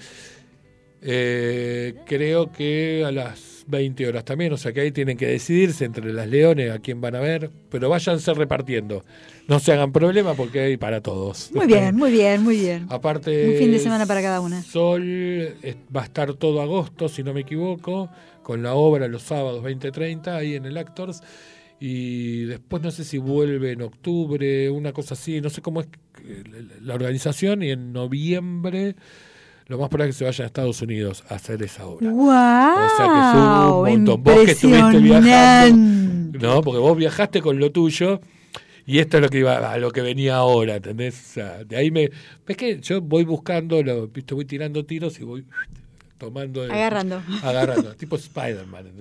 Eh, 1.01 1.95
creo 2.05 2.51
que 2.51 3.03
a 3.03 3.11
las 3.11 3.50
20 3.71 4.07
horas 4.07 4.25
también, 4.25 4.53
o 4.53 4.57
sea 4.57 4.71
que 4.71 4.81
ahí 4.81 4.91
tienen 4.91 5.17
que 5.17 5.25
decidirse 5.25 5.85
entre 5.85 6.13
las 6.13 6.27
leones 6.27 6.71
a 6.71 6.79
quién 6.79 7.01
van 7.01 7.15
a 7.15 7.19
ver, 7.19 7.49
pero 7.69 7.89
váyanse 7.89 8.33
repartiendo. 8.33 9.03
No 9.47 9.59
se 9.59 9.71
hagan 9.71 9.91
problema 9.91 10.35
porque 10.35 10.59
hay 10.59 10.77
para 10.77 11.01
todos. 11.01 11.51
Muy 11.53 11.65
bien, 11.65 11.95
muy 11.95 12.11
bien, 12.11 12.43
muy 12.43 12.57
bien. 12.57 12.85
Aparte, 12.89 13.49
un 13.49 13.57
fin 13.57 13.71
de 13.71 13.79
semana 13.79 14.05
para 14.05 14.21
cada 14.21 14.41
una. 14.41 14.61
Sol 14.61 15.55
va 15.95 16.01
a 16.01 16.05
estar 16.05 16.33
todo 16.35 16.61
agosto, 16.61 17.09
si 17.09 17.23
no 17.23 17.33
me 17.33 17.41
equivoco, 17.41 18.09
con 18.43 18.61
la 18.61 18.75
obra 18.75 19.07
los 19.07 19.23
sábados 19.23 19.63
20-30 19.63 20.27
ahí 20.27 20.55
en 20.55 20.65
el 20.65 20.77
Actors. 20.77 21.21
Y 21.79 22.43
después 22.43 22.83
no 22.83 22.91
sé 22.91 23.03
si 23.03 23.17
vuelve 23.17 23.71
en 23.71 23.81
octubre, 23.81 24.69
una 24.69 24.93
cosa 24.93 25.15
así, 25.15 25.41
no 25.41 25.49
sé 25.49 25.63
cómo 25.63 25.81
es 25.81 25.87
la 26.81 26.93
organización. 26.93 27.63
Y 27.63 27.71
en 27.71 27.91
noviembre 27.91 28.95
lo 29.71 29.77
más 29.77 29.87
probable 29.87 30.09
es 30.09 30.17
que 30.17 30.19
se 30.19 30.25
vayan 30.25 30.43
a 30.43 30.47
Estados 30.47 30.81
Unidos 30.81 31.23
a 31.29 31.35
hacer 31.35 31.63
esa 31.63 31.85
obra. 31.85 32.09
¡Wow! 32.11 32.27
O 32.27 32.97
sea 32.97 33.07
que 33.07 33.19
es 33.19 33.95
un 33.95 34.05
montón. 34.05 34.21
Vos 34.21 34.45
que 34.45 34.51
estuviste 34.51 34.97
viajando. 34.99 36.39
No, 36.39 36.61
porque 36.61 36.79
vos 36.79 36.97
viajaste 36.97 37.41
con 37.41 37.57
lo 37.57 37.71
tuyo. 37.71 38.19
Y 38.85 38.99
esto 38.99 39.15
es 39.15 39.23
lo 39.23 39.29
que 39.29 39.37
iba 39.37 39.71
a 39.71 39.77
lo 39.77 39.91
que 39.91 40.01
venía 40.01 40.35
ahora, 40.35 40.75
¿entendés? 40.75 41.35
de 41.67 41.77
ahí 41.77 41.89
me. 41.89 42.09
Es 42.49 42.57
que 42.57 42.81
yo 42.81 42.99
voy 42.99 43.23
buscando, 43.23 43.81
lo, 43.81 44.09
¿viste? 44.09 44.33
voy 44.33 44.43
tirando 44.43 44.85
tiros 44.85 45.17
y 45.21 45.23
voy 45.23 45.45
tomando. 46.17 46.63
agarrando. 46.63 47.23
Agarrando, 47.41 47.95
tipo 47.95 48.17
Spider-Man. 48.17 48.91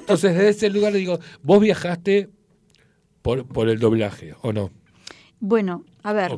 Entonces, 0.00 0.34
desde 0.34 0.48
ese 0.50 0.68
lugar 0.68 0.92
le 0.92 0.98
digo, 0.98 1.18
vos 1.42 1.60
viajaste 1.62 2.28
por, 3.22 3.46
por 3.46 3.70
el 3.70 3.78
doblaje, 3.78 4.34
¿o 4.42 4.52
no? 4.52 4.70
Bueno, 5.40 5.84
a 6.02 6.12
ver. 6.12 6.32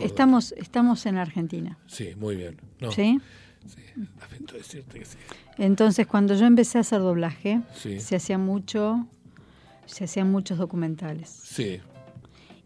estamos, 0.00 0.52
estamos 0.52 1.06
en 1.06 1.16
Argentina. 1.16 1.76
Sí, 1.86 2.14
muy 2.16 2.36
bien. 2.36 2.56
¿Sí? 2.94 3.20
Sí, 3.66 3.80
decirte 4.52 5.00
que 5.00 5.04
sí. 5.04 5.18
Entonces, 5.58 6.06
cuando 6.06 6.34
yo 6.34 6.46
empecé 6.46 6.78
a 6.78 6.82
hacer 6.82 7.00
doblaje, 7.00 7.60
se 7.74 8.16
hacía 8.16 8.38
mucho, 8.38 9.06
se 9.86 10.04
hacían 10.04 10.30
muchos 10.30 10.58
documentales. 10.58 11.28
Sí. 11.28 11.80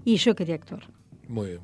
Y 0.05 0.17
yo 0.17 0.35
quería 0.37 0.55
actuar. 0.57 0.87
Muy 1.27 1.49
bien. 1.49 1.61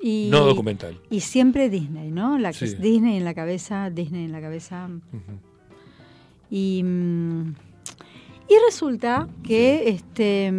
Y, 0.00 0.28
no 0.30 0.44
documental. 0.44 1.00
Y 1.10 1.20
siempre 1.20 1.70
Disney, 1.70 2.10
¿no? 2.10 2.38
La, 2.38 2.50
Disney 2.50 3.16
en 3.16 3.24
la 3.24 3.34
cabeza, 3.34 3.90
Disney 3.90 4.24
en 4.24 4.32
la 4.32 4.40
cabeza. 4.40 4.88
Y, 6.50 6.82
mm, 6.82 7.54
y 8.48 8.54
resulta 8.66 9.28
que 9.42 9.88
este 9.88 10.50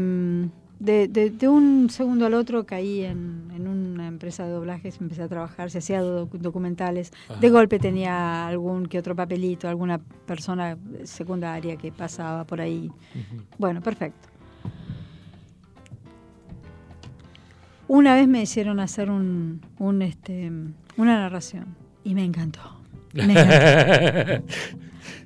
de, 0.79 1.07
de, 1.07 1.47
un 1.47 1.89
segundo 1.89 2.25
al 2.25 2.33
otro 2.33 2.65
caí 2.65 3.03
en, 3.03 3.49
en, 3.55 3.67
una 3.67 4.07
empresa 4.07 4.45
de 4.45 4.51
doblajes, 4.51 4.99
empecé 4.99 5.23
a 5.23 5.27
trabajar, 5.27 5.71
se 5.71 5.77
hacía 5.79 6.01
documentales. 6.01 7.11
De 7.39 7.49
golpe 7.49 7.79
tenía 7.79 8.47
algún 8.47 8.85
que 8.85 8.99
otro 8.99 9.15
papelito, 9.15 9.67
alguna 9.67 9.99
persona 9.99 10.77
secundaria 11.03 11.77
que 11.77 11.91
pasaba 11.91 12.43
por 12.43 12.61
ahí. 12.61 12.91
Bueno, 13.57 13.81
perfecto. 13.81 14.29
Una 17.87 18.15
vez 18.15 18.27
me 18.27 18.41
hicieron 18.41 18.79
hacer 18.79 19.11
un, 19.11 19.61
un 19.77 20.01
este, 20.01 20.51
una 20.97 21.19
narración 21.19 21.75
y 22.03 22.15
me 22.15 22.23
encantó. 22.23 22.61
Me 23.13 23.23
encantó. 23.23 24.45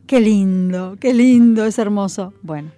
qué 0.08 0.20
lindo, 0.20 0.98
qué 1.00 1.14
lindo, 1.14 1.66
es 1.66 1.80
hermoso. 1.80 2.34
Bueno, 2.42 2.72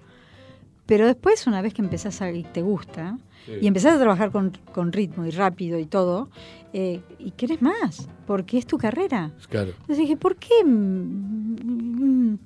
pero 0.85 1.05
después, 1.05 1.47
una 1.47 1.61
vez 1.61 1.73
que 1.73 1.81
empezás 1.81 2.21
a 2.21 2.31
y 2.31 2.43
te 2.43 2.61
gusta, 2.61 3.17
y 3.59 3.67
empezás 3.67 3.95
a 3.95 3.99
trabajar 3.99 4.31
con, 4.31 4.51
con, 4.71 4.91
ritmo 4.91 5.25
y 5.25 5.31
rápido 5.31 5.79
y 5.79 5.85
todo, 5.85 6.29
eh, 6.73 7.01
y 7.17 7.31
querés 7.31 7.61
más, 7.61 8.07
porque 8.27 8.57
es 8.57 8.65
tu 8.65 8.77
carrera. 8.77 9.31
Claro. 9.49 9.71
Entonces 9.71 9.97
dije, 9.97 10.17
¿por 10.17 10.35
qué? 10.35 10.63
Mm, 10.63 12.37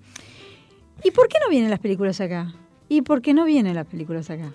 ¿Y 1.04 1.12
por 1.12 1.28
qué 1.28 1.38
no 1.44 1.50
vienen 1.50 1.70
las 1.70 1.80
películas 1.80 2.22
acá? 2.22 2.54
¿Y 2.88 3.02
por 3.02 3.22
qué 3.22 3.34
no 3.34 3.46
vienen 3.46 3.76
las 3.76 3.86
películas 3.86 4.30
acá? 4.30 4.54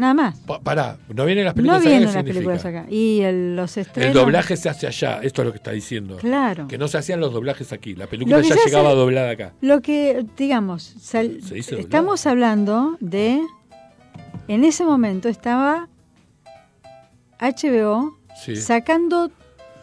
Nada 0.00 0.14
más. 0.14 0.38
pará, 0.62 0.96
no 1.14 1.26
vienen 1.26 1.44
las 1.44 1.52
películas 1.52 1.80
acá. 1.80 1.84
No 1.84 1.90
vienen 1.90 2.14
las 2.14 2.24
películas 2.24 2.64
acá. 2.64 2.86
Y 2.88 3.20
el, 3.20 3.54
los 3.54 3.76
estrenos. 3.76 4.08
El 4.08 4.14
doblaje 4.14 4.56
se 4.56 4.70
hace 4.70 4.86
allá, 4.86 5.20
esto 5.22 5.42
es 5.42 5.46
lo 5.46 5.52
que 5.52 5.58
está 5.58 5.72
diciendo. 5.72 6.16
Claro. 6.16 6.66
Que 6.68 6.78
no 6.78 6.88
se 6.88 6.96
hacían 6.96 7.20
los 7.20 7.34
doblajes 7.34 7.70
aquí. 7.74 7.94
La 7.94 8.06
película 8.06 8.40
ya 8.40 8.56
llegaba 8.64 8.94
doblada 8.94 9.30
acá. 9.30 9.52
Lo 9.60 9.82
que, 9.82 10.24
digamos, 10.38 10.96
estamos 11.12 12.26
hablando 12.26 12.96
de. 13.00 13.42
En 14.48 14.64
ese 14.64 14.84
momento 14.84 15.28
estaba 15.28 15.90
HBO 17.38 18.18
sacando 18.56 19.30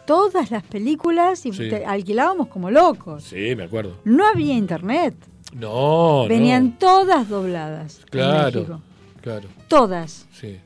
todas 0.04 0.50
las 0.50 0.64
películas 0.64 1.46
y 1.46 1.52
alquilábamos 1.86 2.48
como 2.48 2.72
locos. 2.72 3.22
Sí, 3.22 3.54
me 3.54 3.62
acuerdo. 3.62 4.00
No 4.04 4.26
había 4.26 4.54
internet. 4.54 5.14
No, 5.52 6.26
Venían 6.28 6.76
todas 6.76 7.28
dobladas. 7.28 8.00
Claro. 8.10 8.82
Claro. 9.20 9.48
Todas. 9.68 10.26
Sí. 10.32 10.58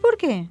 ¿Por 0.00 0.16
qué? 0.16 0.48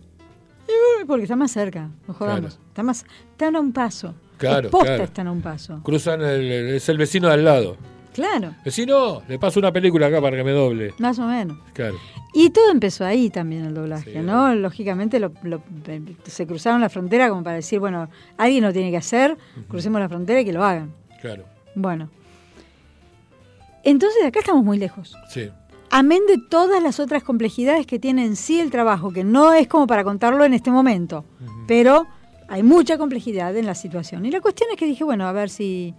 Porque 1.07 1.23
está 1.23 1.35
más 1.35 1.51
cerca, 1.51 1.89
no 2.07 2.13
jodamos. 2.13 2.59
Está 2.69 2.83
más, 2.83 3.05
están 3.31 3.55
a 3.55 3.59
un 3.59 3.71
paso. 3.71 4.15
Claro, 4.37 4.69
posta 4.69 5.03
están 5.03 5.27
a 5.27 5.31
un 5.31 5.41
paso. 5.41 5.81
Cruzan, 5.83 6.21
el, 6.21 6.75
es 6.75 6.89
el 6.89 6.97
vecino 6.97 7.27
de 7.27 7.35
al 7.35 7.45
lado. 7.45 7.77
Claro. 8.13 8.55
Vecino, 8.63 9.21
le 9.27 9.37
paso 9.37 9.59
una 9.59 9.71
película 9.73 10.07
acá 10.07 10.21
para 10.21 10.37
que 10.37 10.43
me 10.43 10.51
doble. 10.51 10.93
Más 10.99 11.19
o 11.19 11.27
menos. 11.27 11.57
Claro. 11.73 11.97
Y 12.33 12.49
todo 12.49 12.71
empezó 12.71 13.05
ahí 13.05 13.29
también 13.29 13.65
el 13.65 13.73
doblaje, 13.73 14.21
¿no? 14.21 14.55
Lógicamente 14.55 15.19
se 16.25 16.47
cruzaron 16.47 16.81
la 16.81 16.89
frontera 16.89 17.29
como 17.29 17.43
para 17.43 17.57
decir, 17.57 17.79
bueno, 17.79 18.09
alguien 18.37 18.63
lo 18.63 18.73
tiene 18.73 18.91
que 18.91 18.97
hacer, 18.97 19.37
crucemos 19.67 19.99
la 19.99 20.09
frontera 20.09 20.41
y 20.41 20.45
que 20.45 20.53
lo 20.53 20.63
hagan. 20.63 20.91
Claro. 21.21 21.43
Bueno. 21.75 22.09
Entonces 23.83 24.25
acá 24.25 24.39
estamos 24.39 24.63
muy 24.63 24.77
lejos. 24.77 25.15
Sí 25.29 25.49
Amén 25.89 26.23
de 26.27 26.37
todas 26.37 26.83
las 26.83 26.99
otras 26.99 27.23
complejidades 27.23 27.87
que 27.87 27.99
tiene 27.99 28.25
en 28.25 28.35
sí 28.35 28.59
el 28.59 28.71
trabajo, 28.71 29.11
que 29.11 29.23
no 29.23 29.53
es 29.53 29.67
como 29.67 29.87
para 29.87 30.03
contarlo 30.03 30.43
en 30.43 30.53
este 30.53 30.71
momento, 30.71 31.23
pero 31.67 32.05
hay 32.47 32.63
mucha 32.63 32.97
complejidad 32.97 33.55
en 33.55 33.65
la 33.65 33.75
situación. 33.75 34.25
Y 34.25 34.31
la 34.31 34.41
cuestión 34.41 34.69
es 34.71 34.77
que 34.77 34.85
dije, 34.85 35.03
bueno, 35.03 35.27
a 35.27 35.31
ver 35.31 35.49
si 35.49 35.93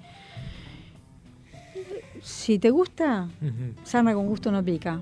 si 2.26 2.58
te 2.58 2.70
gusta, 2.70 3.28
sana 3.84 4.12
con 4.12 4.26
gusto 4.26 4.50
no 4.50 4.64
pica. 4.64 5.00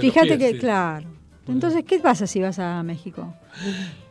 Fíjate 0.00 0.36
que, 0.36 0.58
claro. 0.58 1.06
Entonces, 1.46 1.84
¿qué 1.84 2.00
pasa 2.00 2.26
si 2.26 2.40
vas 2.40 2.58
a 2.58 2.82
México? 2.82 3.32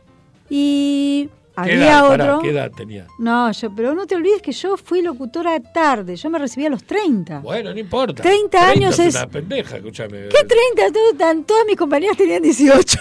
Y 0.48 1.28
había 1.56 2.04
otro. 2.04 2.40
¿Qué 2.40 2.50
edad 2.50 2.70
tenía? 2.70 3.06
No, 3.18 3.50
yo, 3.52 3.74
pero 3.74 3.94
no 3.94 4.06
te 4.06 4.14
olvides 4.14 4.42
que 4.42 4.52
yo 4.52 4.76
fui 4.76 5.02
locutora 5.02 5.58
tarde. 5.60 6.16
Yo 6.16 6.30
me 6.30 6.38
recibí 6.38 6.66
a 6.66 6.70
los 6.70 6.84
30. 6.84 7.40
Bueno, 7.40 7.72
no 7.72 7.78
importa. 7.78 8.22
30, 8.22 8.68
años 8.68 8.98
es. 8.98 9.14
una 9.14 9.26
pendeja, 9.26 9.76
escúchame. 9.76 10.28
¿Qué 10.28 10.44
30? 10.44 11.44
todas 11.46 11.66
mis 11.66 11.76
compañeras 11.76 12.16
tenían 12.16 12.42
18. 12.42 12.98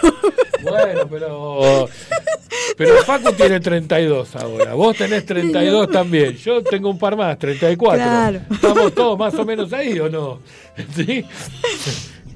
Bueno, 0.64 1.08
pero. 1.10 1.90
Pero 2.78 2.96
Facu 3.06 3.32
tiene 3.34 3.60
32 3.60 4.36
ahora. 4.36 4.74
Vos 4.74 4.98
tenés 4.98 5.26
32 5.26 5.90
también. 5.90 6.36
Yo 6.38 6.64
tengo 6.64 6.90
un 6.90 6.98
par 6.98 7.16
más, 7.16 7.38
34. 7.38 8.04
Claro. 8.04 8.42
¿Estamos 8.52 8.94
todos 8.94 9.18
más 9.18 9.34
o 9.36 9.46
menos 9.46 9.72
ahí 9.74 10.00
o 10.00 10.10
no? 10.10 10.40
¿Sí? 10.96 11.26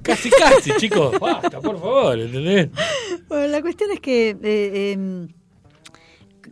Casi, 0.01 0.29
casi, 0.29 0.71
chicos. 0.77 1.19
Basta, 1.19 1.59
por 1.59 1.79
favor, 1.79 2.19
¿entendés? 2.19 2.69
Bueno, 3.27 3.47
la 3.47 3.61
cuestión 3.61 3.91
es 3.91 3.99
que. 3.99 4.35
Eh, 4.41 4.91
em, 4.93 5.27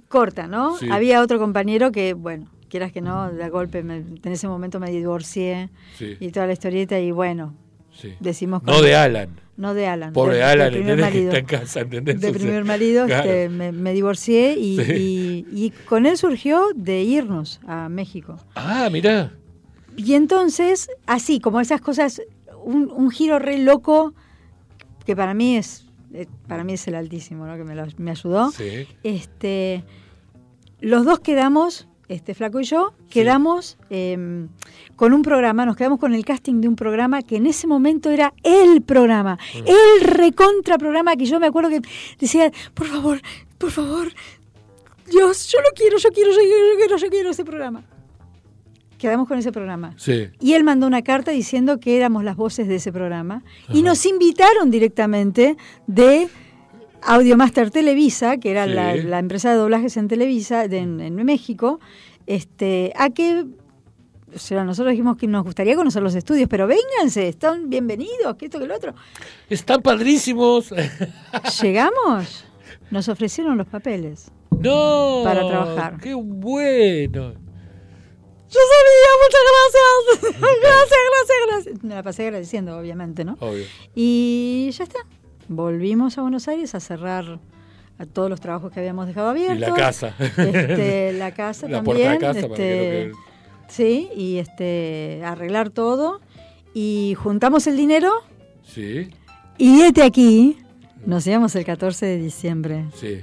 corta, 0.07 0.47
¿no? 0.47 0.77
Había 0.89 1.21
otro 1.21 1.39
compañero 1.39 1.91
que, 1.91 2.13
bueno, 2.13 2.47
quieras 2.69 2.91
que 2.91 3.01
no, 3.01 3.31
de 3.31 3.49
golpe 3.49 3.79
en 3.79 4.19
ese 4.23 4.47
momento 4.47 4.79
me 4.79 4.91
divorcié 4.91 5.69
y 5.99 6.29
toda 6.31 6.47
la 6.47 6.53
historieta 6.53 6.99
y 6.99 7.11
bueno, 7.11 7.53
decimos... 8.19 8.63
No 8.63 8.81
de 8.81 8.95
Alan. 8.95 9.29
No 9.57 9.73
de 9.73 9.87
Alan. 9.87 10.13
Pobre 10.13 10.43
Alan, 10.43 10.71
de 10.71 10.77
primer 10.77 10.99
marido, 10.99 11.31
está 11.31 11.39
en 11.39 11.45
casa, 11.45 11.79
¿entendés? 11.81 12.21
De 12.21 12.31
primer 12.31 12.63
marido 12.63 13.05
este, 13.05 13.49
me, 13.49 13.93
divorcié 13.93 14.55
y, 14.55 15.45
y, 15.51 15.71
con 15.85 16.05
él 16.05 16.15
surgió 16.17 16.67
de 16.75 17.01
irnos 17.01 17.59
a 17.65 17.89
México. 17.89 18.37
Ah, 18.53 18.87
mira. 18.91 19.33
Y 19.95 20.13
entonces, 20.13 20.91
así, 21.07 21.39
como 21.39 21.59
esas 21.59 21.81
cosas, 21.81 22.21
un, 22.63 22.91
un 22.91 23.09
giro 23.09 23.39
re 23.39 23.57
loco 23.57 24.13
que 25.07 25.15
para 25.15 25.33
mí 25.33 25.57
es 25.57 25.86
para 26.47 26.63
mí 26.63 26.73
es 26.73 26.87
el 26.87 26.95
altísimo, 26.95 27.45
¿no? 27.45 27.55
que 27.55 27.63
me, 27.63 27.75
me 27.97 28.11
ayudó. 28.11 28.51
Este, 29.03 29.83
los 30.79 31.05
dos 31.05 31.19
quedamos, 31.19 31.87
este 32.07 32.33
Flaco 32.33 32.59
y 32.59 32.63
yo, 32.63 32.93
quedamos 33.09 33.77
em, 33.89 34.47
con 34.95 35.13
un 35.13 35.21
programa, 35.21 35.65
nos 35.65 35.75
quedamos 35.75 35.99
con 35.99 36.13
el 36.13 36.23
casting 36.25 36.61
de 36.61 36.67
un 36.67 36.75
programa 36.75 37.21
que 37.21 37.37
en 37.37 37.47
ese 37.47 37.67
momento 37.67 38.09
era 38.09 38.33
el 38.43 38.81
programa, 38.81 39.37
mm. 39.55 39.67
el 39.67 40.07
recontra 40.07 40.77
programa 40.77 41.15
que 41.15 41.25
yo 41.25 41.39
me 41.39 41.47
acuerdo 41.47 41.69
que 41.69 41.81
decía, 42.19 42.51
por 42.73 42.87
favor, 42.87 43.21
por 43.57 43.71
favor, 43.71 44.07
Dios, 45.09 45.47
yo 45.47 45.59
lo 45.59 45.69
quiero, 45.75 45.97
yo 45.97 46.09
quiero, 46.11 46.31
yo 46.31 46.39
quiero, 46.39 46.67
yo 46.73 46.77
quiero, 46.77 46.97
yo 46.97 47.09
quiero 47.09 47.29
ese 47.31 47.45
programa 47.45 47.83
quedamos 48.97 49.27
con 49.27 49.37
ese 49.37 49.51
programa. 49.51 49.93
Sí. 49.97 50.29
Y 50.39 50.53
él 50.53 50.63
mandó 50.63 50.87
una 50.87 51.03
carta 51.03 51.31
diciendo 51.31 51.79
que 51.79 51.97
éramos 51.97 52.23
las 52.23 52.35
voces 52.35 52.67
de 52.67 52.75
ese 52.75 52.91
programa. 52.91 53.43
Y 53.71 53.81
nos 53.83 54.05
invitaron 54.05 54.71
directamente 54.71 55.57
de 55.87 56.27
Audiomaster 57.01 57.71
Televisa, 57.71 58.37
que 58.37 58.51
era 58.51 58.65
la, 58.65 59.19
empresa 59.19 59.51
de 59.51 59.57
doblajes 59.57 59.97
en 59.97 60.07
Televisa 60.07 60.65
en, 60.65 61.15
México, 61.15 61.79
este, 62.25 62.93
a 62.95 63.09
que 63.09 63.45
o 64.35 64.39
sea, 64.39 64.65
nosotros 64.65 64.91
dijimos 64.91 65.15
que 65.15 65.25
nos 65.25 65.43
gustaría 65.43 65.75
conocer 65.75 66.03
los 66.03 66.13
estudios, 66.13 66.49
pero 66.49 66.67
vénganse, 66.67 67.29
están 67.29 67.69
bienvenidos, 67.69 68.35
que 68.37 68.45
esto, 68.45 68.59
que 68.59 68.67
lo 68.67 68.75
otro. 68.75 68.93
Están 69.49 69.81
padrísimos. 69.81 70.73
Llegamos, 71.61 72.45
nos 72.91 73.07
ofrecieron 73.07 73.57
los 73.57 73.67
papeles. 73.67 74.29
No. 74.59 75.21
Para 75.23 75.47
trabajar. 75.47 75.97
Qué 76.01 76.13
bueno. 76.13 77.46
Yo 78.57 78.63
sabía, 78.73 79.11
muchas 79.23 79.43
gracias. 79.51 80.41
gracias, 80.61 80.99
gracias, 81.11 81.37
gracias. 81.47 81.83
Me 81.83 81.95
la 81.95 82.03
pasé 82.03 82.23
agradeciendo, 82.23 82.77
obviamente, 82.77 83.23
¿no? 83.23 83.37
Obvio. 83.39 83.65
Y 83.93 84.69
ya 84.71 84.83
está. 84.83 84.99
Volvimos 85.47 86.17
a 86.17 86.21
Buenos 86.21 86.47
Aires 86.47 86.73
a 86.75 86.79
cerrar 86.79 87.39
a 87.99 88.05
todos 88.05 88.29
los 88.29 88.41
trabajos 88.41 88.71
que 88.71 88.79
habíamos 88.79 89.07
dejado 89.07 89.29
abiertos. 89.29 89.57
Y 89.57 89.61
la 89.61 89.73
casa. 89.73 90.15
Este, 90.19 91.13
la 91.17 91.31
casa 91.33 91.67
la 91.67 91.83
también. 91.83 92.13
La 92.13 92.19
casa 92.19 92.39
este, 92.39 93.11
Sí, 93.67 94.09
y 94.15 94.37
este, 94.37 95.21
arreglar 95.23 95.69
todo. 95.69 96.21
Y 96.73 97.15
juntamos 97.17 97.67
el 97.67 97.77
dinero. 97.77 98.11
Sí. 98.63 99.09
Y 99.57 99.81
este 99.81 100.03
aquí, 100.03 100.57
nos 101.05 101.25
íbamos 101.27 101.55
el 101.55 101.65
14 101.65 102.05
de 102.05 102.17
diciembre. 102.17 102.85
Sí. 102.95 103.21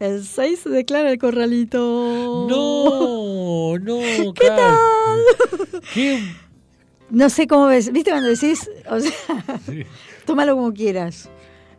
El 0.00 0.24
6 0.24 0.60
se 0.60 0.68
declara 0.68 1.10
el 1.10 1.18
corralito. 1.18 2.46
No, 2.48 3.78
no, 3.78 4.32
¿Qué 4.34 4.46
tal? 4.46 5.82
¿Qué? 5.94 6.22
No 7.10 7.28
sé 7.30 7.46
cómo 7.46 7.66
ves. 7.66 7.92
¿Viste 7.92 8.10
cuando 8.10 8.28
decís? 8.28 8.70
O 8.88 9.00
sea, 9.00 9.44
tómalo 10.26 10.54
como 10.54 10.72
quieras. 10.72 11.28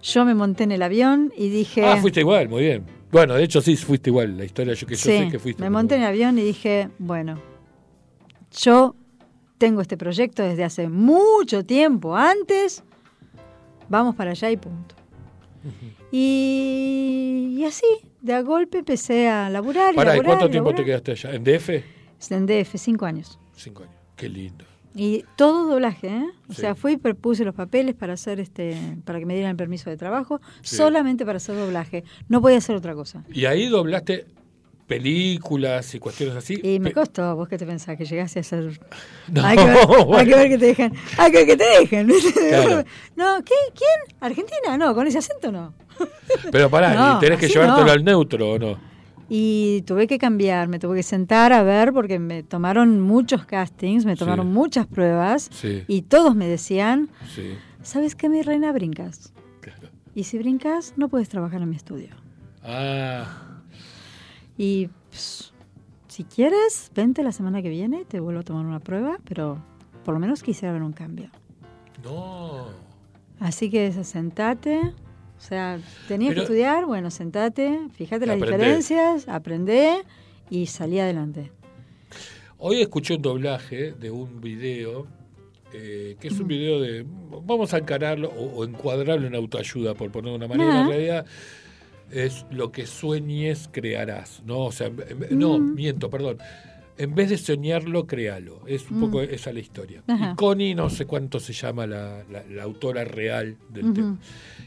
Yo 0.02 0.26
me 0.26 0.34
monté 0.34 0.64
en 0.64 0.72
el 0.72 0.82
avión 0.82 1.32
y 1.38 1.50
dije. 1.50 1.86
Ah, 1.86 1.98
fuiste 1.98 2.22
igual, 2.22 2.50
muy 2.50 2.64
bien. 2.64 2.86
Bueno, 3.12 3.36
de 3.36 3.44
hecho 3.44 3.62
sí 3.62 3.76
fuiste 3.76 4.10
igual. 4.10 4.38
La 4.38 4.46
historia 4.46 4.74
yo 4.74 4.86
que 4.86 4.96
yo 4.96 5.02
sé 5.02 5.30
que 5.32 5.40
fuiste. 5.40 5.62
Me 5.62 5.70
monté 5.70 5.96
en 5.96 6.02
el 6.02 6.08
avión 6.08 6.38
y 6.38 6.44
dije, 6.44 6.90
bueno, 7.00 7.42
yo 8.52 8.96
tengo 9.58 9.82
este 9.82 9.98
proyecto 9.98 10.44
desde 10.44 10.64
hace 10.64 10.90
mucho 10.90 11.66
tiempo 11.66 12.16
antes. 12.16 12.84
Vamos 13.88 14.16
para 14.16 14.32
allá 14.32 14.52
y 14.52 14.58
punto. 14.58 14.96
Y 16.12 17.64
así, 17.68 17.86
de 18.22 18.34
a 18.34 18.42
golpe 18.42 18.80
empecé 18.80 19.28
a 19.28 19.50
laburar. 19.50 19.96
¿Para 19.96 20.18
¿y 20.18 20.22
cuánto 20.22 20.50
tiempo 20.50 20.74
te 20.74 20.84
quedaste 20.84 21.12
allá? 21.12 21.34
¿En 21.34 21.44
DF? 21.44 21.70
En 22.30 22.46
DF, 22.46 22.76
cinco 22.78 23.06
años. 23.06 23.40
Cinco 23.56 23.84
años, 23.84 23.96
qué 24.16 24.30
lindo. 24.30 24.66
Y 24.96 25.24
todo 25.36 25.70
doblaje, 25.70 26.08
¿eh? 26.08 26.26
O 26.50 26.54
sea, 26.54 26.76
fui 26.76 26.94
y 26.94 26.98
puse 26.98 27.46
los 27.46 27.54
papeles 27.54 27.96
para 27.96 28.14
hacer 28.14 28.40
este, 28.40 28.76
para 29.06 29.20
que 29.20 29.26
me 29.26 29.34
dieran 29.34 29.52
el 29.52 29.58
permiso 29.58 29.90
de 29.90 29.98
trabajo, 29.98 30.42
solamente 30.62 31.26
para 31.26 31.38
hacer 31.38 31.56
doblaje. 31.56 32.04
No 32.28 32.42
podía 32.42 32.58
hacer 32.58 32.76
otra 32.76 32.96
cosa. 32.96 33.24
¿Y 33.32 33.46
ahí 33.46 33.68
doblaste 33.68 34.26
películas 34.90 35.94
y 35.94 36.00
cuestiones 36.00 36.36
así. 36.36 36.60
Y 36.64 36.80
me 36.80 36.92
costó, 36.92 37.36
vos 37.36 37.48
qué 37.48 37.60
te 37.60 37.66
pensás, 37.66 37.96
que 37.96 38.06
llegaste 38.06 38.40
a 38.40 38.42
hacer... 38.42 38.80
No, 39.32 39.46
hay, 39.46 39.56
que 39.56 39.64
ver, 39.64 39.78
hay, 39.78 40.26
que 40.26 40.36
ver, 40.36 40.50
que 40.50 40.58
te 40.58 40.66
dejen, 40.66 40.94
hay 41.18 41.32
que 41.32 41.38
ver 41.38 41.48
que 41.48 41.58
te 41.58 41.64
dejen. 41.64 42.08
no, 43.16 43.44
¿qué? 43.46 43.54
¿Quién? 43.76 44.18
¿Argentina? 44.20 44.76
No, 44.78 44.96
con 44.96 45.06
ese 45.06 45.20
acento 45.20 45.52
no. 45.52 45.76
Pero 46.52 46.70
pará, 46.72 47.16
¿y 47.16 47.20
tenés 47.20 47.40
que 47.40 47.48
llevártelo 47.48 47.92
al 47.92 48.04
neutro 48.04 48.54
o 48.54 48.60
no? 48.60 48.80
Y 49.30 49.84
tuve 49.84 50.08
que 50.08 50.18
cambiar, 50.18 50.68
me 50.68 50.80
tuve 50.80 50.98
que 50.98 51.04
sentar 51.04 51.54
a 51.54 51.62
ver 51.62 51.94
porque 51.94 52.18
me 52.18 52.42
tomaron 52.42 53.00
muchos 53.00 53.46
castings, 53.46 54.04
me 54.04 54.16
tomaron 54.16 54.52
muchas 54.52 54.88
pruebas 54.88 55.52
y 55.88 56.02
todos 56.02 56.36
me 56.36 56.48
decían, 56.48 57.10
¿sabes 57.84 58.16
qué, 58.16 58.28
mi 58.28 58.42
reina? 58.42 58.72
Brincas. 58.72 59.32
Y 60.16 60.24
si 60.24 60.40
brincas, 60.40 60.94
no 60.98 61.10
puedes 61.10 61.30
trabajar 61.30 61.62
en 61.62 61.70
mi 61.70 61.76
estudio. 61.76 62.10
Ah. 62.64 63.49
Y 64.60 64.90
pues, 65.10 65.54
si 66.10 66.26
quieres, 66.26 66.92
vente 66.94 67.24
la 67.24 67.32
semana 67.32 67.62
que 67.62 67.70
viene, 67.70 68.04
te 68.04 68.20
vuelvo 68.20 68.42
a 68.42 68.44
tomar 68.44 68.66
una 68.66 68.82
prueba, 68.82 69.18
pero 69.24 69.64
por 70.04 70.14
lo 70.14 70.20
menos 70.20 70.44
quisiera 70.44 70.74
ver 70.74 70.84
un 70.84 70.92
cambio. 70.92 71.30
No. 72.04 72.66
Así 73.40 73.70
que 73.70 73.94
sentate, 74.04 74.82
o 74.82 75.42
sea, 75.42 75.80
tenía 76.10 76.34
que 76.34 76.42
estudiar, 76.42 76.86
bueno, 76.86 77.10
sentate, 77.10 77.80
fíjate 77.94 78.26
las 78.26 78.36
diferencias, 78.36 79.30
aprendé 79.30 80.04
y 80.50 80.66
salí 80.66 81.00
adelante. 81.00 81.54
Hoy 82.58 82.82
escuché 82.82 83.16
un 83.16 83.22
doblaje 83.22 83.94
de 83.94 84.12
un 84.12 84.42
video, 84.42 85.08
eh, 85.72 86.18
que 86.20 86.28
es 86.28 86.38
un 86.38 86.50
video 86.50 86.82
de, 86.82 87.06
vamos 87.46 87.74
a 87.74 87.78
encararlo 87.78 88.28
o, 88.28 88.66
encuadrarlo 88.66 89.26
en 89.26 89.36
autoayuda, 89.36 89.94
por 89.94 90.12
poner 90.12 90.32
de 90.32 90.36
una 90.36 90.48
manera, 90.50 90.82
en 90.82 90.90
realidad 90.90 91.26
es 92.12 92.46
lo 92.52 92.72
que 92.72 92.86
sueñes 92.86 93.70
crearás, 93.72 94.42
¿no? 94.46 94.60
O 94.60 94.72
sea, 94.72 94.92
no, 95.32 95.60
mm. 95.60 95.76
miento, 95.76 96.10
perdón 96.10 96.38
en 97.00 97.16
vez 97.16 97.30
de 97.30 97.38
soñarlo, 97.38 98.06
créalo. 98.06 98.60
Es 98.68 98.92
un 98.92 98.98
mm. 98.98 99.00
poco 99.00 99.22
esa 99.22 99.54
la 99.54 99.62
historia. 99.62 100.04
Y 100.06 100.36
Connie, 100.36 100.76
no 100.76 100.90
sé 100.90 101.06
cuánto 101.06 101.40
se 101.40 101.54
llama 101.54 101.88
la, 101.88 102.26
autora 102.62 103.06
real 103.06 103.56
del 103.70 103.94
tema. 103.94 104.18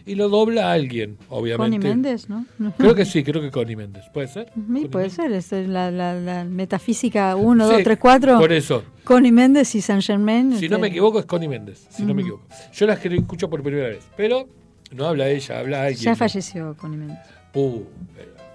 Y 0.06 0.14
lo 0.14 0.30
dobla 0.30 0.72
alguien, 0.72 1.18
obviamente. 1.28 1.76
Connie 1.76 1.90
Méndez, 1.90 2.30
¿no? 2.30 2.46
Creo 2.78 2.94
que 2.94 3.04
sí, 3.04 3.22
creo 3.22 3.42
que 3.42 3.50
Connie 3.50 3.76
Méndez. 3.76 4.04
¿Puede 4.14 4.28
ser? 4.28 4.50
Sí, 4.54 4.88
puede 4.88 5.10
ser. 5.10 5.30
Es 5.30 5.52
la, 5.52 6.46
metafísica 6.48 7.36
1, 7.36 7.68
2, 7.68 7.82
3, 7.84 7.98
4. 8.00 8.38
Por 8.38 8.52
eso. 8.52 8.82
Connie 9.04 9.30
Méndez 9.30 9.74
y 9.74 9.82
Saint 9.82 10.02
Germain. 10.02 10.56
Si 10.56 10.70
no 10.70 10.78
me 10.78 10.86
este. 10.86 10.96
equivoco, 10.96 11.18
es 11.20 11.26
Connie 11.26 11.48
Méndez. 11.48 11.86
Si 11.90 12.02
no 12.02 12.14
me 12.14 12.22
equivoco. 12.22 12.44
Yo 12.72 12.86
la 12.86 12.94
escucho 12.94 13.50
por 13.50 13.62
primera 13.62 13.88
vez. 13.88 14.08
Pero 14.16 14.48
no 14.92 15.06
habla 15.06 15.28
ella, 15.28 15.58
habla 15.58 15.84
alguien. 15.84 16.04
Ya 16.04 16.16
falleció 16.16 16.76
Connie 16.76 16.98
Méndez. 16.98 17.18
Uh, 17.54 17.84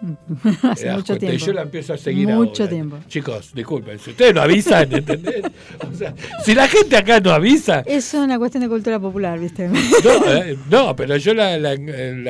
Hace 0.64 0.92
mucho 0.92 1.18
tiempo. 1.18 1.36
Y 1.36 1.38
yo 1.40 1.54
la 1.54 1.64
empiezo 1.64 1.94
a 1.94 1.98
seguir 1.98 2.28
Mucho 2.28 2.68
tiempo. 2.68 2.98
Chicos, 3.08 3.52
disculpen, 3.54 3.98
si 4.00 4.12
ustedes 4.12 4.34
no 4.34 4.42
avisan, 4.42 4.92
¿entendés? 4.94 5.42
O 5.92 5.94
sea, 5.98 6.14
si 6.44 6.54
la 6.54 6.68
gente 6.68 6.96
acá 6.96 7.20
no 7.20 7.32
avisa. 7.32 7.82
Es 7.86 8.14
una 8.14 8.38
cuestión 8.38 8.62
de 8.64 8.70
cultura 8.70 9.00
popular, 9.00 9.40
¿viste? 9.40 9.68
No, 9.68 9.76
eh, 10.28 10.58
no 10.70 10.96
pero 10.96 11.18
yo 11.18 11.34
la, 11.34 11.58
la, 11.58 11.72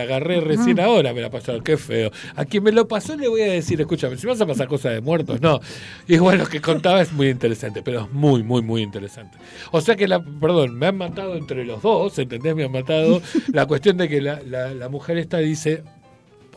agarré 0.01 0.39
recién 0.39 0.79
ahora, 0.79 1.13
me 1.13 1.21
la 1.21 1.29
pasaron, 1.29 1.61
qué 1.63 1.77
feo. 1.77 2.11
A 2.35 2.45
quien 2.45 2.63
me 2.63 2.71
lo 2.71 2.87
pasó 2.87 3.15
le 3.17 3.27
voy 3.27 3.41
a 3.41 3.51
decir, 3.51 3.79
escúchame, 3.81 4.17
si 4.17 4.27
vas 4.27 4.39
a 4.39 4.45
pasar 4.45 4.67
cosas 4.67 4.93
de 4.93 5.01
muertos, 5.01 5.41
no. 5.41 5.59
Y 6.07 6.17
bueno, 6.17 6.43
lo 6.43 6.49
que 6.49 6.61
contaba 6.61 7.01
es 7.01 7.11
muy 7.11 7.29
interesante, 7.29 7.81
pero 7.83 8.01
es 8.01 8.11
muy, 8.11 8.43
muy, 8.43 8.61
muy 8.61 8.81
interesante. 8.81 9.37
O 9.71 9.81
sea 9.81 9.95
que, 9.95 10.07
la, 10.07 10.23
perdón, 10.23 10.75
me 10.75 10.87
han 10.87 10.97
matado 10.97 11.35
entre 11.35 11.65
los 11.65 11.81
dos, 11.81 12.17
¿entendés? 12.19 12.55
Me 12.55 12.65
han 12.65 12.71
matado 12.71 13.21
la 13.51 13.65
cuestión 13.65 13.97
de 13.97 14.07
que 14.07 14.21
la, 14.21 14.39
la 14.43 14.89
mujer 14.89 15.17
esta 15.17 15.39
dice, 15.39 15.83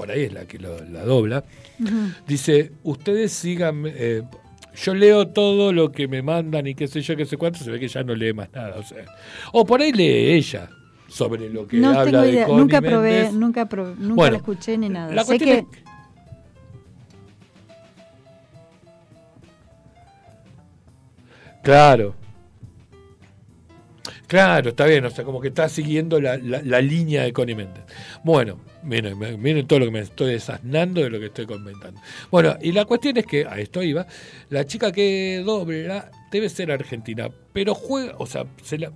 por 0.00 0.10
ahí 0.10 0.22
es 0.22 0.32
la 0.32 0.46
que 0.46 0.58
la 0.58 1.04
dobla, 1.04 1.44
dice, 2.26 2.72
ustedes 2.84 3.32
sigan, 3.32 3.84
eh, 3.84 4.22
yo 4.74 4.94
leo 4.94 5.28
todo 5.28 5.74
lo 5.74 5.92
que 5.92 6.08
me 6.08 6.22
mandan 6.22 6.66
y 6.66 6.74
qué 6.74 6.88
sé 6.88 7.02
yo, 7.02 7.16
qué 7.16 7.26
sé 7.26 7.36
cuánto, 7.36 7.58
se 7.58 7.70
ve 7.70 7.78
que 7.78 7.86
ya 7.86 8.02
no 8.02 8.14
lee 8.14 8.32
más 8.32 8.50
nada. 8.50 8.76
O, 8.78 8.82
sea, 8.82 9.04
o 9.52 9.66
por 9.66 9.82
ahí 9.82 9.92
lee 9.92 10.32
ella 10.32 10.70
sobre 11.06 11.50
lo 11.50 11.66
que 11.66 11.76
no 11.76 11.90
habla 11.90 12.22
tengo 12.22 12.24
idea. 12.24 12.46
de 12.46 12.52
nunca 12.54 12.80
probé, 12.80 13.30
nunca, 13.30 13.68
nunca 13.98 14.30
la 14.30 14.36
escuché 14.38 14.78
ni 14.78 14.88
nada. 14.88 15.12
La 15.12 15.22
sé 15.22 15.38
que... 15.38 15.66
Claro. 21.62 22.14
Claro, 24.26 24.70
está 24.70 24.86
bien, 24.86 25.04
o 25.04 25.10
sea, 25.10 25.26
como 25.26 25.42
que 25.42 25.48
está 25.48 25.68
siguiendo 25.68 26.22
la, 26.22 26.38
la, 26.38 26.80
línea 26.80 27.24
de 27.24 27.34
Connie 27.34 27.54
Méndez. 27.54 27.84
Bueno, 28.24 28.60
miren, 28.82 29.18
miren 29.40 29.66
todo 29.66 29.80
lo 29.80 29.84
que 29.86 29.90
me 29.90 30.00
estoy 30.00 30.32
desasnando 30.32 31.00
de 31.00 31.10
lo 31.10 31.18
que 31.18 31.26
estoy 31.26 31.46
comentando. 31.46 32.00
Bueno, 32.30 32.56
y 32.60 32.72
la 32.72 32.84
cuestión 32.84 33.16
es 33.16 33.26
que, 33.26 33.46
a 33.46 33.58
esto 33.58 33.82
iba, 33.82 34.06
la 34.48 34.66
chica 34.66 34.92
que 34.92 35.42
dobla 35.44 36.10
debe 36.30 36.48
ser 36.48 36.70
argentina, 36.70 37.28
pero 37.52 37.74
juega, 37.74 38.14
o 38.18 38.26
sea, 38.26 38.44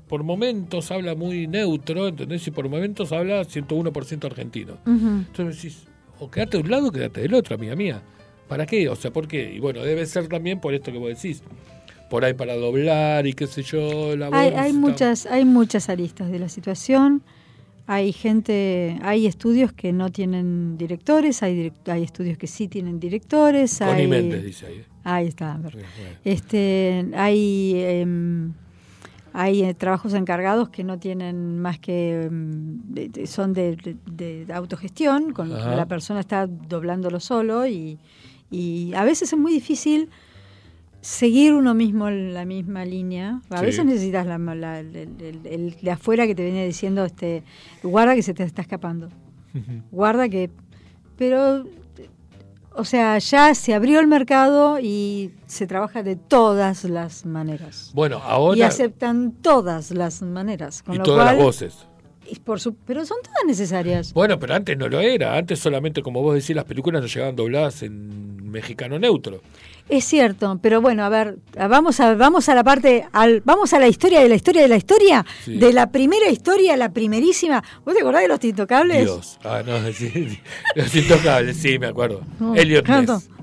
por 0.08 0.22
momentos 0.22 0.90
habla 0.90 1.14
muy 1.14 1.46
neutro, 1.46 2.08
¿entendés? 2.08 2.46
Y 2.46 2.50
por 2.50 2.68
momentos 2.68 3.12
habla 3.12 3.42
101% 3.42 4.24
argentino. 4.24 4.78
Entonces 4.86 5.62
decís, 5.62 5.84
o 6.18 6.30
quédate 6.30 6.58
de 6.58 6.62
un 6.62 6.70
lado 6.70 6.88
o 6.88 6.92
quédate 6.92 7.20
del 7.20 7.34
otro, 7.34 7.56
amiga 7.56 7.74
mía. 7.74 8.02
¿Para 8.48 8.66
qué? 8.66 8.88
O 8.88 8.96
sea, 8.96 9.10
¿por 9.10 9.26
qué? 9.26 9.54
Y 9.54 9.58
bueno, 9.58 9.82
debe 9.82 10.04
ser 10.06 10.28
también 10.28 10.60
por 10.60 10.74
esto 10.74 10.92
que 10.92 10.98
vos 10.98 11.08
decís 11.08 11.42
por 12.10 12.24
ahí 12.24 12.34
para 12.34 12.54
doblar 12.54 13.26
y 13.26 13.32
qué 13.32 13.48
sé 13.48 13.62
yo. 13.62 14.14
La 14.16 14.28
hay, 14.32 14.50
hay 14.50 14.72
muchas, 14.72 15.26
hay 15.26 15.44
muchas 15.44 15.88
aristas 15.88 16.30
de 16.30 16.38
la 16.38 16.48
situación. 16.48 17.22
Hay 17.86 18.12
gente, 18.12 18.98
hay 19.02 19.26
estudios 19.26 19.72
que 19.72 19.92
no 19.92 20.10
tienen 20.10 20.78
directores, 20.78 21.42
hay, 21.42 21.72
hay 21.86 22.02
estudios 22.02 22.38
que 22.38 22.46
sí 22.46 22.66
tienen 22.68 22.98
directores. 22.98 23.82
hay, 23.82 24.06
dice 24.40 24.66
ahí. 24.66 24.84
Ahí 25.04 25.26
está. 25.26 25.60
Este, 26.24 27.06
hay 27.14 27.74
em, 27.76 28.54
hay 29.34 29.64
eh, 29.64 29.74
trabajos 29.74 30.14
encargados 30.14 30.68
que 30.68 30.84
no 30.84 30.98
tienen 30.98 31.58
más 31.58 31.80
que 31.80 32.22
em, 32.22 32.80
son 33.26 33.52
de, 33.52 34.46
autogestión, 34.54 35.32
con 35.32 35.50
la 35.50 35.86
persona 35.86 36.20
está 36.20 36.46
doblándolo 36.46 37.18
solo 37.18 37.66
y, 37.66 37.98
y 38.50 38.94
a 38.94 39.02
veces 39.02 39.32
es 39.32 39.38
muy 39.38 39.52
difícil 39.52 40.08
seguir 41.04 41.52
uno 41.52 41.74
mismo 41.74 42.08
la 42.08 42.46
misma 42.46 42.86
línea. 42.86 43.42
A 43.50 43.60
veces 43.60 43.84
necesitas 43.84 44.26
la, 44.26 44.36
el, 44.80 45.76
de 45.82 45.90
afuera 45.90 46.26
que 46.26 46.34
te 46.34 46.42
viene 46.42 46.64
diciendo, 46.64 47.04
este, 47.04 47.42
guarda 47.82 48.14
que 48.14 48.22
se 48.22 48.32
te 48.32 48.42
está 48.42 48.62
escapando. 48.62 49.10
Guarda 49.90 50.30
que... 50.30 50.50
Pero, 51.18 51.66
o 52.72 52.84
sea, 52.86 53.18
ya 53.18 53.54
se 53.54 53.74
abrió 53.74 54.00
el 54.00 54.06
mercado 54.06 54.80
y 54.80 55.32
se 55.46 55.66
trabaja 55.66 56.02
de 56.02 56.16
todas 56.16 56.84
las 56.84 57.26
maneras. 57.26 57.92
Bueno, 57.94 58.22
ahora... 58.24 58.58
Y 58.58 58.62
aceptan 58.62 59.32
todas 59.42 59.90
las 59.90 60.22
maneras. 60.22 60.82
y 60.90 60.98
todas 61.00 61.34
las 61.34 61.44
voces. 61.44 61.86
Por 62.44 62.58
su, 62.58 62.74
pero 62.74 63.04
son 63.04 63.18
todas 63.22 63.44
necesarias. 63.46 64.14
Bueno, 64.14 64.38
pero 64.38 64.54
antes 64.54 64.78
no 64.78 64.88
lo 64.88 65.00
era. 65.00 65.36
Antes 65.36 65.58
solamente, 65.58 66.02
como 66.02 66.22
vos 66.22 66.34
decís, 66.34 66.56
las 66.56 66.64
películas 66.64 67.02
no 67.02 67.08
llegaban 67.08 67.36
dobladas 67.36 67.82
en 67.82 68.50
mexicano 68.50 68.98
neutro. 68.98 69.42
Es 69.88 70.04
cierto, 70.04 70.58
pero 70.62 70.80
bueno, 70.80 71.04
a 71.04 71.10
ver, 71.10 71.36
vamos 71.68 72.00
a, 72.00 72.14
vamos 72.14 72.48
a 72.48 72.54
la 72.54 72.64
parte, 72.64 73.06
al, 73.12 73.42
vamos 73.44 73.74
a 73.74 73.78
la 73.78 73.86
historia 73.86 74.20
de 74.20 74.30
la 74.30 74.34
historia 74.34 74.62
de 74.62 74.68
la 74.68 74.76
historia, 74.76 75.26
de 75.46 75.72
la 75.74 75.90
primera 75.90 76.30
historia, 76.30 76.76
la 76.76 76.90
primerísima. 76.90 77.62
¿Vos 77.84 77.94
te 77.94 78.00
acordás 78.00 78.22
de 78.22 78.28
los 78.28 78.42
intocables? 78.42 79.04
Dios, 79.04 79.38
ah, 79.44 79.62
no, 79.64 79.74
sí, 79.92 80.40
los 80.74 80.94
intocables, 80.94 81.58
sí, 81.58 81.78
me 81.78 81.88
acuerdo. 81.88 82.22
Elliot 82.54 82.86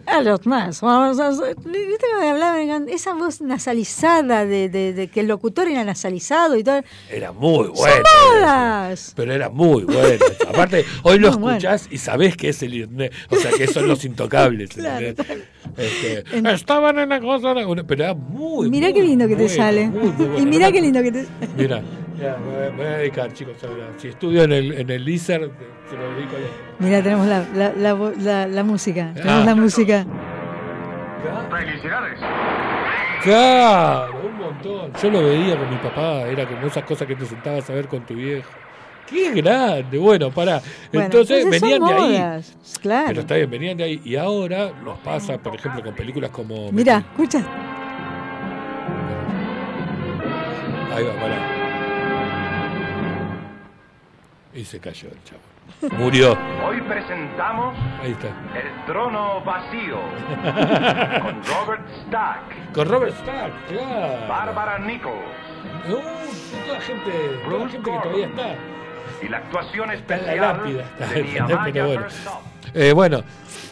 Ness. 0.06 0.18
Elliot 0.18 0.45
Ness. 0.45 0.82
¿Viste 0.82 2.06
que 2.19 2.30
hablaban? 2.30 2.90
Esa 2.90 3.14
voz 3.14 3.41
nasalizada 3.41 4.45
de, 4.45 4.69
de, 4.69 5.07
que 5.07 5.22
el 5.22 5.28
locutor 5.28 5.68
era 5.68 5.84
nasalizado 5.84 6.57
y 6.57 6.64
todo. 6.64 6.82
Era 7.10 7.32
muy 7.32 7.69
bueno. 7.69 8.03
Pero 9.15 9.34
era 9.34 9.49
muy 9.49 9.84
bueno. 9.84 10.26
Aparte, 10.49 10.86
hoy 11.03 11.19
lo 11.19 11.30
escuchás 11.30 11.88
y 11.91 11.98
sabés 11.98 12.36
que 12.38 12.49
es 12.49 12.61
Ness. 12.61 13.11
O 13.30 13.36
sea, 13.36 13.52
que 13.52 13.68
son 13.68 13.88
los 13.88 14.06
intocables. 14.06 14.69
claro, 14.76 15.07
este, 15.78 16.23
estaban 16.53 16.99
en 16.99 17.10
la 17.10 17.19
cosa, 17.22 17.53
pero 17.88 18.03
era 18.03 18.14
muy 18.14 18.69
Mirá 18.69 18.91
qué 18.91 19.02
lindo 19.02 19.28
que 19.28 19.36
te 19.36 19.49
sale. 19.49 19.90
y 20.38 20.45
mirá 20.45 20.72
qué 20.72 20.82
lindo 20.82 21.02
que 21.02 21.11
te 21.11 21.28
Mira, 22.22 22.38
me, 22.38 22.69
voy 22.69 22.85
a 22.85 22.98
dedicar, 22.98 23.34
chicos. 23.34 23.56
Si 23.98 24.10
estudio 24.10 24.43
en 24.43 24.52
el, 24.52 24.73
en 24.73 24.89
el 24.91 25.03
LISER, 25.03 25.49
se 25.89 25.98
lo 25.98 26.11
dedico 26.14 26.35
a 26.35 26.84
Mira, 26.84 27.02
tenemos 27.02 27.26
la, 27.26 27.48
la, 27.56 27.73
la, 27.73 28.48
la, 28.48 28.64
música. 28.64 29.11
Tenemos 29.15 29.43
la 29.43 29.56
música. 29.56 30.06
¡Felicidades! 31.49 32.19
Claro, 33.23 34.22
un 34.23 34.38
montón. 34.38 34.93
Yo 35.02 35.10
lo 35.10 35.23
veía 35.26 35.57
con 35.57 35.69
mi 35.72 35.77
papá, 35.77 36.22
era 36.27 36.48
como 36.48 36.68
esas 36.68 36.84
cosas 36.84 37.07
que 37.07 37.15
te 37.15 37.26
sentabas 37.26 37.68
a 37.72 37.73
ver 37.73 37.88
con 37.88 38.06
tu 38.06 38.14
viejo. 38.14 38.52
¡Qué 39.07 39.31
grande! 39.31 39.98
Bueno, 39.98 40.30
para. 40.30 40.61
entonces, 40.91 41.49
venían 41.49 41.84
de 41.84 41.93
ahí. 41.93 42.43
Claro. 42.81 43.07
Pero 43.07 43.22
está 43.22 43.35
bien, 43.35 43.49
venían 43.49 43.77
de 43.77 43.84
ahí. 43.84 44.02
Y 44.06 44.15
ahora 44.15 44.72
nos 44.84 44.99
pasa, 44.99 45.39
por 45.39 45.56
ejemplo, 45.56 45.84
con 45.84 45.95
películas 45.95 46.30
como. 46.30 46.72
Mira, 46.72 46.98
escucha. 46.99 47.39
Ahí 50.93 51.03
va, 51.03 51.14
para. 51.19 51.61
Y 54.53 54.65
se 54.65 54.80
cayó 54.80 55.10
el 55.10 55.23
chavo. 55.23 55.95
Murió. 55.98 56.38
Hoy 56.65 56.82
presentamos 56.82 57.76
Ahí 58.02 58.11
está. 58.11 58.28
El 58.28 58.86
trono 58.86 59.41
vacío 59.44 59.98
con 61.22 61.44
Robert 61.44 61.88
Stack. 62.07 62.73
Con 62.73 62.88
Robert 62.90 63.15
Stack, 63.22 63.68
claro. 63.68 64.28
Bárbara 64.28 64.80
Nichols. 64.80 65.15
Uh, 65.88 66.65
toda 66.65 66.73
la 66.73 66.82
gente, 66.82 67.11
toda 67.45 67.60
la 67.60 67.69
gente 67.69 67.91
que 67.91 67.99
todavía 67.99 68.28
está 68.28 68.56
y 69.22 69.28
la 69.28 69.38
actuación 69.38 69.91
especial 69.91 70.64
de 70.64 71.84
bueno. 71.84 72.06
Eh, 72.73 72.94
bueno, 72.94 73.23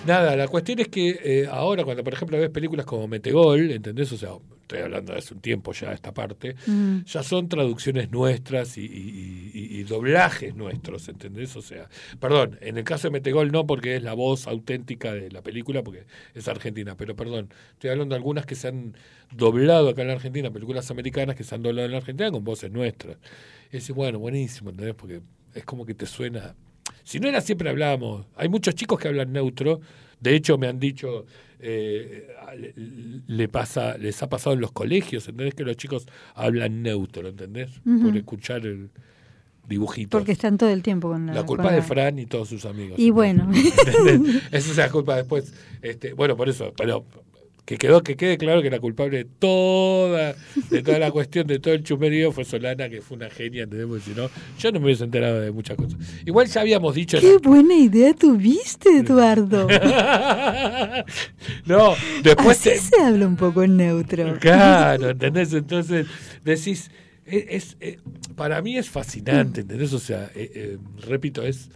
nada, 0.06 0.36
la 0.36 0.48
cuestión 0.48 0.80
es 0.80 0.90
que 0.90 1.20
eh, 1.24 1.48
ahora 1.50 1.84
cuando 1.84 2.04
por 2.04 2.14
ejemplo 2.14 2.38
ves 2.38 2.50
películas 2.50 2.86
como 2.86 3.08
Metegol, 3.08 3.72
¿entendés? 3.72 4.12
O 4.12 4.18
sea, 4.18 4.30
estoy 4.70 4.84
hablando 4.84 5.14
de 5.14 5.18
hace 5.18 5.34
un 5.34 5.42
tiempo 5.42 5.74
ya 5.74 5.92
esta 5.94 6.14
parte, 6.14 6.56
mm. 6.68 7.00
ya 7.04 7.24
son 7.24 7.50
traducciones 7.50 8.12
nuestras 8.12 8.78
y, 8.78 9.84
doblajes 9.90 10.56
nuestros, 10.56 11.08
¿entendés? 11.10 11.56
O 11.56 11.64
sea, 11.64 11.90
perdón, 12.20 12.60
en 12.62 12.78
el 12.78 12.84
caso 12.84 13.08
de 13.08 13.12
Metegol 13.12 13.52
no 13.52 13.66
porque 13.66 13.96
es 13.96 14.04
la 14.04 14.14
voz 14.14 14.46
auténtica 14.46 15.12
de 15.12 15.32
la 15.32 15.42
película, 15.42 15.82
porque 15.82 16.06
es 16.36 16.48
argentina, 16.48 16.96
pero 16.96 17.16
perdón, 17.16 17.52
estoy 17.72 17.90
hablando 17.90 18.14
de 18.14 18.18
algunas 18.18 18.46
que 18.46 18.54
se 18.54 18.68
han 18.68 18.96
doblado 19.32 19.90
acá 19.90 20.04
en 20.04 20.10
la 20.10 20.14
Argentina, 20.14 20.52
películas 20.52 20.92
americanas 20.92 21.36
que 21.36 21.44
se 21.44 21.56
han 21.56 21.64
doblado 21.64 21.88
en 21.88 21.92
la 21.94 21.98
Argentina 21.98 22.30
con 22.30 22.44
voces 22.44 22.72
nuestras. 22.72 23.18
Y 23.70 23.78
decís, 23.78 23.92
bueno, 23.96 24.20
buenísimo, 24.20 24.70
¿entendés? 24.70 24.94
Porque 24.94 25.22
es 25.56 25.66
como 25.66 25.84
que 25.88 25.96
te 25.96 26.06
suena. 26.06 26.56
Si 27.04 27.20
no 27.20 27.28
era 27.28 27.42
siempre 27.42 27.70
hablábamos. 27.72 28.28
Hay 28.36 28.50
muchos 28.50 28.76
chicos 28.76 29.00
que 29.00 29.08
hablan 29.08 29.32
neutro. 29.34 29.82
De 30.20 30.36
hecho, 30.36 30.60
me 30.60 30.68
han 30.68 30.80
dicho, 30.80 31.26
eh, 31.60 32.28
le, 33.28 33.48
pasa, 33.48 33.98
les 33.98 34.22
ha 34.24 34.30
pasado 34.30 34.54
en 34.54 34.62
los 34.62 34.72
colegios, 34.72 35.28
¿entendés? 35.28 35.56
Que 35.56 35.64
los 35.64 35.76
chicos 35.76 36.08
hablan 36.36 36.82
neutro, 36.82 37.28
¿entendés? 37.28 37.70
Por 37.84 38.16
escuchar 38.16 38.66
el 38.66 38.90
dibujito. 39.68 40.18
Porque 40.18 40.32
están 40.32 40.58
todo 40.58 40.70
el 40.70 40.82
tiempo 40.82 41.10
con 41.10 41.28
la... 41.28 41.34
La 41.34 41.44
culpa 41.44 41.72
de 41.72 41.82
Fran 41.82 42.18
y 42.20 42.26
todos 42.26 42.50
sus 42.50 42.66
amigos. 42.66 42.98
Y 42.98 43.12
bueno. 43.12 43.50
Esa 44.52 44.72
es 44.72 44.78
la 44.78 44.90
culpa 44.90 45.16
después. 45.16 45.54
Este, 45.82 46.14
bueno, 46.14 46.36
por 46.36 46.50
eso, 46.50 46.74
pero 46.76 47.06
que 47.70 47.78
quedó 47.78 48.02
que 48.02 48.18
quede 48.18 48.40
claro 48.40 48.64
que 48.64 48.72
la 48.72 48.80
culpable 48.80 49.20
de 49.20 49.26
toda 49.26 50.34
de 50.72 50.82
toda 50.82 50.98
la 50.98 51.12
cuestión 51.18 51.46
de 51.46 51.60
todo 51.60 51.76
el 51.76 51.84
chumerío 51.84 52.32
fue 52.32 52.44
Solana 52.44 52.90
que 52.90 53.00
fue 53.00 53.18
una 53.18 53.30
genia 53.30 53.62
entendemos 53.62 54.02
si 54.02 54.10
no 54.16 54.28
yo 54.58 54.72
no 54.72 54.80
me 54.80 54.86
hubiese 54.88 55.04
enterado 55.04 55.40
de 55.40 55.52
muchas 55.52 55.78
cosas. 55.78 56.00
Igual 56.26 56.48
ya 56.48 56.62
habíamos 56.62 56.96
dicho 56.96 57.20
qué 57.20 57.38
buena 57.38 57.76
idea 57.76 58.16
tuviste 58.16 58.90
Eduardo. 58.98 59.68
No 61.66 61.94
después 62.24 62.58
se 62.58 63.02
habla 63.02 63.28
un 63.28 63.36
poco 63.36 63.62
en 63.62 63.78
neutro. 63.78 64.40
Claro 64.40 65.10
entendés 65.12 65.54
entonces 65.54 66.08
decís 66.44 66.90
es, 67.24 67.78
para 68.36 68.64
mí 68.64 68.78
es 68.80 68.90
fascinante 68.90 69.62
entendés 69.62 69.94
o 69.94 70.00
sea 70.00 70.32
eh, 70.34 70.52
eh, 70.56 70.78
repito 71.08 71.44
es 71.44 71.70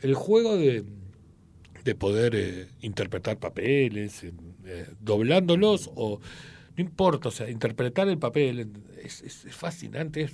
el 0.00 0.14
juego 0.14 0.56
de 0.56 0.84
de 1.88 1.94
poder 1.94 2.34
eh, 2.34 2.66
interpretar 2.82 3.38
papeles, 3.38 4.22
eh, 4.68 4.86
doblándolos 5.00 5.90
o 5.94 6.20
no 6.76 6.84
importa, 6.84 7.28
o 7.28 7.32
sea, 7.32 7.48
interpretar 7.50 8.08
el 8.08 8.18
papel 8.18 8.70
es, 9.02 9.22
es, 9.22 9.46
fascinante. 9.50 10.22
Es, 10.22 10.32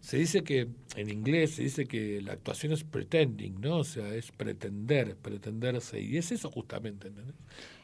se 0.00 0.18
dice 0.18 0.44
que 0.44 0.68
en 0.94 1.10
inglés 1.10 1.56
se 1.56 1.62
dice 1.62 1.86
que 1.86 2.22
la 2.22 2.34
actuación 2.34 2.72
es 2.72 2.84
pretending, 2.84 3.60
¿no? 3.60 3.78
O 3.78 3.84
sea, 3.84 4.14
es 4.14 4.30
pretender, 4.30 5.16
pretenderse 5.16 6.00
y 6.00 6.16
es 6.16 6.30
eso 6.30 6.48
justamente, 6.50 7.08
¿entendés? 7.08 7.34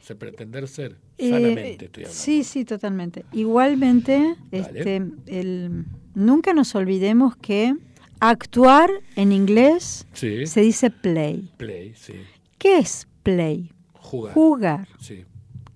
O 0.00 0.04
sea, 0.04 0.16
pretender 0.16 0.68
ser 0.68 0.96
eh, 1.18 1.30
sanamente, 1.30 1.86
estoy 1.86 2.04
hablando. 2.04 2.22
Sí, 2.22 2.44
sí, 2.44 2.64
totalmente. 2.64 3.24
Igualmente, 3.32 4.36
este, 4.52 5.02
el, 5.26 5.84
nunca 6.14 6.54
nos 6.54 6.74
olvidemos 6.76 7.36
que 7.36 7.74
actuar 8.20 8.88
en 9.16 9.32
inglés 9.32 10.06
se 10.12 10.60
dice 10.60 10.90
play. 10.90 11.50
Play, 11.56 11.92
sí. 11.96 12.14
¿Qué 12.56 12.78
es 12.78 13.09
play? 13.24 13.72
Jugar. 13.94 14.32
Jugar. 14.32 14.88
Sí. 15.00 15.24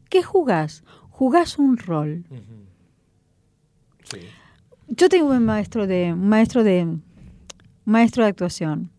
¿Qué 0.09 0.23
jugás? 0.23 0.85
Jugás 1.11 1.59
un 1.59 1.77
rol. 1.77 2.25
Sí. 4.05 4.19
Yo 4.89 5.09
tengo 5.09 5.31
un 5.31 5.45
maestro 5.45 5.87
de 5.87 6.13
un 6.13 6.29
maestro 6.29 6.63
de 6.63 6.87
maestro 7.85 8.25
de 8.25 8.31
actuación. 8.31 8.91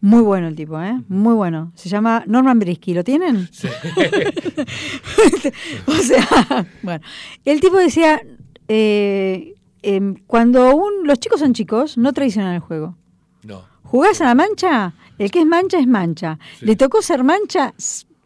Muy 0.00 0.22
bueno 0.22 0.46
el 0.46 0.54
tipo, 0.54 0.80
¿eh? 0.80 1.00
Muy 1.08 1.34
bueno. 1.34 1.72
Se 1.74 1.88
llama 1.88 2.22
Norman 2.26 2.58
Brisky. 2.58 2.94
¿Lo 2.94 3.02
tienen? 3.02 3.48
Sí. 3.50 3.66
o 5.86 5.94
sea, 5.94 6.66
bueno. 6.82 7.04
El 7.44 7.60
tipo 7.60 7.78
decía, 7.78 8.22
eh, 8.68 9.54
em, 9.82 10.14
cuando 10.26 10.76
un, 10.76 11.04
los 11.04 11.18
chicos 11.18 11.40
son 11.40 11.52
chicos, 11.52 11.98
no 11.98 12.12
traicionan 12.12 12.54
el 12.54 12.60
juego. 12.60 12.96
No. 13.42 13.64
¿Jugás 13.82 14.20
a 14.20 14.26
la 14.26 14.34
mancha? 14.36 14.94
El 15.18 15.32
que 15.32 15.40
es 15.40 15.46
mancha 15.46 15.80
es 15.80 15.88
mancha. 15.88 16.38
Le 16.60 16.76
tocó 16.76 17.02
ser 17.02 17.24
mancha, 17.24 17.74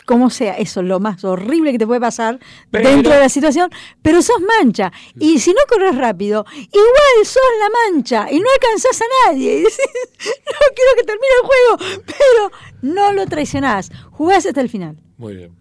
como 0.07 0.31
sea, 0.31 0.55
eso 0.55 0.81
es 0.81 0.87
lo 0.87 1.01
más 1.01 1.25
horrible 1.25 1.73
que 1.73 1.79
te 1.79 1.87
puede 1.87 2.01
pasar 2.01 2.39
dentro 2.71 3.13
de 3.13 3.21
la 3.21 3.29
situación, 3.29 3.71
pero 4.03 4.23
sos 4.23 4.41
mancha. 4.41 4.93
Y 5.19 5.39
si 5.39 5.51
no 5.51 5.61
corres 5.69 5.97
rápido, 5.97 6.45
igual 6.57 7.25
sos 7.25 7.43
la 7.61 7.93
mancha 7.93 8.31
y 8.31 8.41
no 8.41 8.47
alcanzás 8.55 9.01
a 9.01 9.31
nadie. 9.31 9.53
Y 9.63 9.63
decís, 9.63 9.79
no 10.19 10.75
quiero 10.75 10.91
que 10.97 11.05
termine 11.05 11.35
el 11.41 11.47
juego, 11.49 12.03
pero 12.07 12.51
no 12.83 13.13
lo 13.13 13.27
traicionás. 13.27 13.91
Jugás 14.11 14.47
hasta 14.47 14.61
el 14.61 14.69
final. 14.69 14.97
Muy 15.19 15.37
bien. 15.37 15.57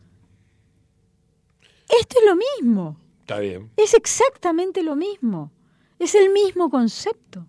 Esto 1.99 2.19
es 2.19 2.25
lo 2.25 2.35
mismo. 2.35 2.97
Está 3.21 3.39
bien. 3.39 3.71
Es 3.77 3.93
exactamente 3.93 4.81
lo 4.81 4.95
mismo. 4.95 5.51
Es 5.99 6.15
el 6.15 6.31
mismo 6.31 6.69
concepto. 6.69 7.45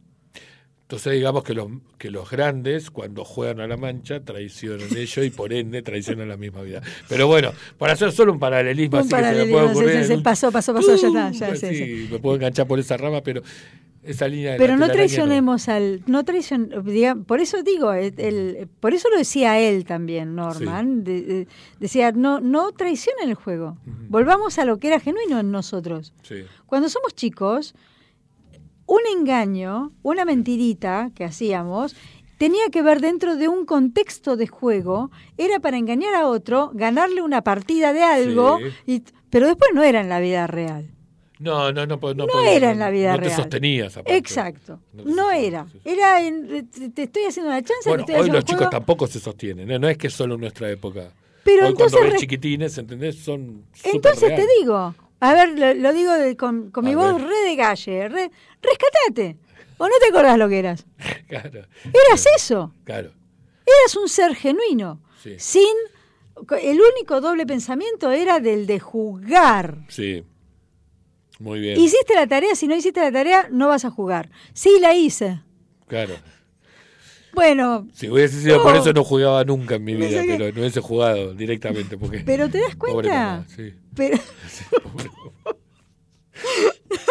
Entonces 0.92 1.14
digamos 1.14 1.42
que 1.42 1.54
los, 1.54 1.68
que 1.96 2.10
los 2.10 2.28
grandes 2.30 2.90
cuando 2.90 3.24
juegan 3.24 3.60
a 3.60 3.66
la 3.66 3.78
mancha 3.78 4.20
traicionan 4.20 4.88
ellos 4.94 5.24
y 5.24 5.30
por 5.30 5.50
ende 5.54 5.80
traicionan 5.80 6.28
la 6.28 6.36
misma 6.36 6.60
vida. 6.60 6.82
Pero 7.08 7.26
bueno, 7.26 7.52
para 7.78 7.94
hacer 7.94 8.12
solo 8.12 8.30
un 8.30 8.38
paralelismo, 8.38 8.98
un 8.98 9.00
así 9.04 9.10
paralelismo, 9.10 9.46
que 9.46 9.48
se 9.48 9.56
me 9.56 9.70
puede 9.70 9.72
ocurrir. 9.72 10.04
Se, 10.06 10.16
se, 10.16 10.18
pasó, 10.22 10.52
pasó, 10.52 10.74
pasó, 10.74 10.94
ya 10.94 11.08
está. 11.08 11.30
Ya, 11.30 11.56
sí, 11.56 11.74
sí, 11.74 12.08
me 12.12 12.18
puedo 12.18 12.36
enganchar 12.36 12.66
por 12.66 12.78
esa 12.78 12.98
rama, 12.98 13.22
pero 13.22 13.40
esa 14.02 14.28
línea 14.28 14.52
de 14.52 14.58
Pero 14.58 14.76
no 14.76 14.90
traicionemos 14.90 15.68
al, 15.70 16.02
no 16.06 16.24
traicion, 16.26 16.70
digamos, 16.84 17.24
por 17.24 17.40
eso 17.40 17.62
digo, 17.62 17.94
el, 17.94 18.12
el- 18.18 18.68
por 18.80 18.92
eso 18.92 19.08
lo 19.08 19.16
decía 19.16 19.58
él 19.60 19.86
también, 19.86 20.34
Norman, 20.34 21.04
de- 21.04 21.22
de- 21.22 21.48
decía, 21.80 22.12
no, 22.12 22.38
no 22.38 22.72
traicionen 22.72 23.30
el 23.30 23.34
juego, 23.34 23.78
volvamos 24.10 24.58
a 24.58 24.66
lo 24.66 24.76
que 24.76 24.88
era 24.88 25.00
genuino 25.00 25.40
en 25.40 25.50
nosotros. 25.52 26.12
Sí, 26.22 26.42
Cuando 26.66 26.90
somos 26.90 27.14
chicos, 27.14 27.74
un 28.86 29.00
engaño, 29.16 29.92
una 30.02 30.24
mentirita 30.24 31.10
que 31.14 31.24
hacíamos, 31.24 31.94
tenía 32.38 32.68
que 32.70 32.82
ver 32.82 33.00
dentro 33.00 33.36
de 33.36 33.48
un 33.48 33.64
contexto 33.64 34.36
de 34.36 34.46
juego, 34.48 35.10
era 35.38 35.60
para 35.60 35.76
engañar 35.78 36.14
a 36.14 36.26
otro, 36.26 36.70
ganarle 36.74 37.22
una 37.22 37.42
partida 37.42 37.92
de 37.92 38.02
algo, 38.02 38.58
Sí. 38.58 38.94
y, 38.94 39.02
pero 39.30 39.46
después 39.46 39.70
no 39.74 39.82
era 39.82 40.00
en 40.00 40.08
la 40.08 40.20
vida 40.20 40.46
real. 40.46 40.90
No, 41.38 41.72
no, 41.72 41.86
no, 41.86 41.96
no, 41.96 42.14
No 42.14 42.26
podía, 42.28 42.52
era 42.52 42.70
en 42.70 42.78
la 42.78 42.90
vida 42.90 43.12
no 43.12 43.18
real. 43.18 43.30
te 43.30 43.36
sostenías. 43.36 43.96
aparte. 43.96 44.16
Exacto. 44.16 44.78
No 44.92 45.04
No 45.04 45.30
era. 45.32 45.66
Era 45.84 46.22
en- 46.22 46.68
te- 46.94 47.02
estoy 47.02 47.24
haciendo 47.24 47.50
una 47.50 47.62
chance, 47.62 47.88
Bueno, 47.88 48.04
te 48.04 48.12
estoy 48.12 48.28
hoy 48.28 48.34
los 48.36 48.44
chicos 48.44 48.70
tampoco 48.70 49.06
se 49.08 49.18
sostienen, 49.18 49.68
¿eh? 49.70 49.78
no 49.78 49.88
es 49.88 49.98
que 49.98 50.08
solo 50.08 50.34
en 50.36 50.40
nuestra 50.42 50.70
época. 50.70 51.10
Pero 51.44 51.64
hoy 51.64 51.70
entonces 51.72 51.96
cuando 51.98 52.12
ves 52.12 52.20
chiquitines, 52.20 52.78
¿entendés? 52.78 53.16
Son 53.16 53.64
Entonces 53.82 54.36
te 54.36 54.46
digo, 54.60 54.94
a 55.22 55.34
ver, 55.34 55.58
lo, 55.58 55.74
lo 55.74 55.92
digo 55.92 56.12
de- 56.12 56.36
con, 56.36 56.70
con 56.70 56.84
mi 56.84 56.94
voz 56.94 57.20
re 57.22 57.36
de 57.48 57.56
galle, 57.56 58.08
re, 58.08 58.30
rescatate. 58.60 59.36
¿O 59.78 59.86
no 59.86 59.94
te 60.00 60.08
acordás 60.08 60.36
lo 60.38 60.48
que 60.48 60.58
eras? 60.58 60.84
Claro, 61.28 61.62
Eras 62.08 62.26
eso. 62.36 62.72
claro. 62.84 63.10
Eras 63.64 63.96
un 63.96 64.08
ser 64.08 64.34
genuino. 64.34 65.00
Sí. 65.22 65.36
Sin. 65.38 65.74
El 66.60 66.80
único 66.94 67.20
doble 67.20 67.46
pensamiento 67.46 68.10
era 68.10 68.40
del 68.40 68.66
de 68.66 68.80
jugar. 68.80 69.78
Sí. 69.88 70.24
Muy 71.38 71.60
bien. 71.60 71.80
Hiciste 71.80 72.14
la 72.14 72.26
tarea, 72.26 72.54
si 72.54 72.66
no 72.68 72.74
hiciste 72.76 73.00
la 73.00 73.10
tarea, 73.12 73.48
no 73.50 73.68
vas 73.68 73.84
a 73.84 73.90
jugar. 73.90 74.30
Sí, 74.52 74.78
la 74.80 74.94
hice. 74.94 75.40
Claro. 75.88 76.14
Bueno, 77.34 77.88
Si 77.94 78.08
hubiese 78.08 78.40
sido 78.40 78.62
por 78.62 78.74
No. 78.74 78.80
eso 78.80 78.92
no 78.92 79.04
jugaba 79.04 79.42
nunca 79.44 79.76
en 79.76 79.84
mi 79.84 79.94
vida, 79.94 80.22
pero 80.26 80.52
no 80.52 80.60
hubiese 80.60 80.80
jugado 80.80 81.32
directamente 81.34 81.96
porque 81.96 82.20
pero 82.26 82.48
¿te 82.50 82.60
das 82.60 82.76
Pobre 82.76 82.92
cuenta? 82.92 83.14
mamá, 83.14 83.46
sí. 83.48 83.72
Pero, 83.94 84.18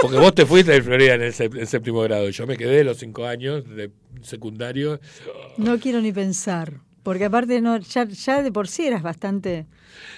Porque 0.01 0.17
vos 0.17 0.33
te 0.35 0.45
fuiste 0.45 0.71
de 0.71 0.81
Florida 0.81 1.15
en 1.15 1.21
el 1.21 1.33
séptimo 1.67 2.01
grado. 2.01 2.29
Yo 2.29 2.45
me 2.47 2.57
quedé 2.57 2.83
los 2.83 2.97
cinco 2.97 3.25
años 3.25 3.63
de 3.67 3.91
secundario. 4.21 4.99
no 5.57 5.79
quiero 5.79 6.01
ni 6.01 6.11
pensar. 6.11 6.81
Porque 7.03 7.25
aparte 7.25 7.61
no, 7.61 7.77
ya, 7.79 8.05
ya 8.07 8.43
de 8.43 8.51
por 8.51 8.67
sí 8.67 8.85
eras 8.85 9.01
bastante 9.01 9.65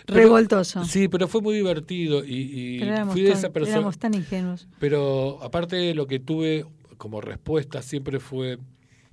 Pero- 0.05 0.19
revoltoso. 0.19 0.84
Sí, 0.85 1.07
pero 1.07 1.27
fue 1.30 1.41
muy 1.41 1.55
divertido 1.55 2.25
y, 2.25 2.77
y 2.77 2.80
fui 3.11 3.21
de 3.21 3.30
tan, 3.30 3.38
esa 3.38 3.49
persona. 3.51 3.77
éramos 3.77 3.97
tan 3.97 4.13
ingenuos. 4.13 4.67
Pero 4.80 5.39
aparte 5.41 5.93
lo 5.95 6.07
que 6.07 6.19
tuve 6.19 6.65
como 6.97 7.21
respuesta 7.21 7.81
siempre 7.81 8.19
fue 8.19 8.57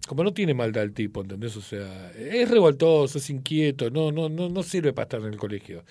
como 0.09 0.25
no 0.25 0.33
tiene 0.33 0.55
maldad 0.55 0.83
el 0.83 0.93
tipo, 0.93 1.23
¿entendés? 1.23 1.57
O 1.57 1.61
sea, 1.61 2.11
es 2.19 2.51
revoltoso, 2.51 3.19
es 3.19 3.31
inquieto, 3.31 3.91
no, 3.91 4.11
no, 4.11 4.29
no, 4.29 4.49
no 4.49 4.63
sirve 4.63 4.93
para 4.93 5.05
estar 5.05 5.21
en 5.21 5.27
el 5.27 5.37
colegio. 5.37 5.85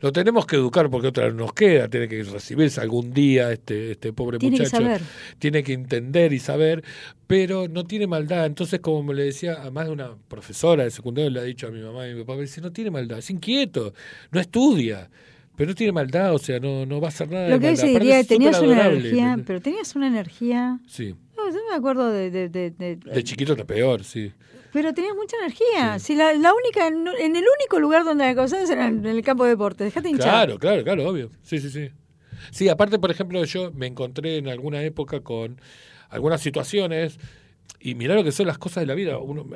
Lo 0.00 0.12
tenemos 0.12 0.46
que 0.46 0.56
educar 0.56 0.88
porque 0.90 1.08
otra 1.08 1.26
vez 1.26 1.34
nos 1.34 1.52
queda, 1.52 1.88
tiene 1.88 2.08
que 2.08 2.22
recibirse 2.22 2.80
algún 2.80 3.12
día 3.12 3.52
este, 3.52 3.92
este 3.92 4.12
pobre 4.12 4.38
Tiene 4.38 4.56
que 4.56 4.62
muchacho. 4.64 4.82
saber. 4.82 5.02
Tiene 5.38 5.62
que 5.62 5.72
entender 5.74 6.32
y 6.32 6.38
saber, 6.38 6.82
pero 7.26 7.68
no 7.68 7.84
tiene 7.84 8.06
maldad. 8.06 8.46
Entonces, 8.46 8.80
como 8.80 9.02
me 9.02 9.14
le 9.14 9.24
decía, 9.24 9.62
a 9.62 9.70
más 9.70 9.86
de 9.86 9.92
una 9.92 10.16
profesora 10.28 10.84
de 10.84 10.90
secundario 10.90 11.30
le 11.30 11.40
ha 11.40 11.44
dicho 11.44 11.66
a 11.68 11.70
mi 11.70 11.80
mamá 11.80 12.06
y 12.08 12.12
a 12.12 12.14
mi 12.14 12.20
papá, 12.22 12.36
me 12.36 12.42
dice, 12.42 12.60
no 12.60 12.72
tiene 12.72 12.90
maldad, 12.90 13.18
es 13.18 13.30
inquieto, 13.30 13.92
no 14.32 14.40
estudia. 14.40 15.10
Pero 15.54 15.68
no 15.68 15.74
tiene 15.74 15.92
maldad, 15.92 16.34
o 16.34 16.38
sea, 16.38 16.58
no, 16.58 16.86
no 16.86 17.00
va 17.02 17.08
a 17.08 17.10
hacer 17.10 17.30
nada 17.30 17.44
de 17.44 17.50
Lo 17.50 17.60
que 17.60 17.66
maldad. 17.66 17.84
Aparte 17.84 17.98
diría, 18.00 18.20
es 18.20 18.26
tenías 18.26 18.60
una 18.60 18.86
energía, 18.86 19.38
pero 19.46 19.60
tenías 19.60 19.94
una 19.94 20.06
energía. 20.06 20.80
Sí. 20.88 21.14
Yo 21.50 21.58
me 21.70 21.76
acuerdo 21.76 22.10
de. 22.10 22.30
de, 22.30 22.48
de- 22.48 22.70
de- 22.70 22.96
De 22.96 23.24
chiquito 23.24 23.52
era 23.54 23.64
peor, 23.64 24.04
sí. 24.04 24.32
pero 24.72 24.92
tenías 24.94 25.14
mucha 25.14 25.36
energía. 25.38 25.98
Si 25.98 26.14
la, 26.14 26.32
la 26.34 26.52
única, 26.54 26.86
en 26.86 27.06
el 27.36 27.44
único 27.58 27.78
lugar 27.80 28.04
donde 28.04 28.24
la 28.24 28.34
causabas 28.34 28.68
era 28.70 28.86
en 28.88 29.04
el 29.06 29.22
campo 29.22 29.44
de 29.44 29.50
deporte. 29.50 29.84
Dejate 29.84 30.08
hinchar. 30.08 30.24
Claro, 30.46 30.58
claro, 30.58 30.84
claro, 30.84 31.08
obvio. 31.08 31.30
Sí, 31.42 31.58
sí, 31.58 31.70
sí. 31.70 31.90
Sí, 32.50 32.68
aparte, 32.68 32.98
por 32.98 33.10
ejemplo, 33.10 33.44
yo 33.44 33.70
me 33.72 33.86
encontré 33.86 34.38
en 34.38 34.48
alguna 34.48 34.82
época 34.82 35.20
con 35.20 35.60
algunas 36.08 36.40
situaciones 36.40 37.18
y 37.80 37.94
mirá 37.94 38.14
lo 38.14 38.24
que 38.24 38.32
son 38.32 38.46
las 38.46 38.58
cosas 38.58 38.82
de 38.82 38.86
la 38.86 38.94
vida. 38.94 39.18
Uno, 39.18 39.46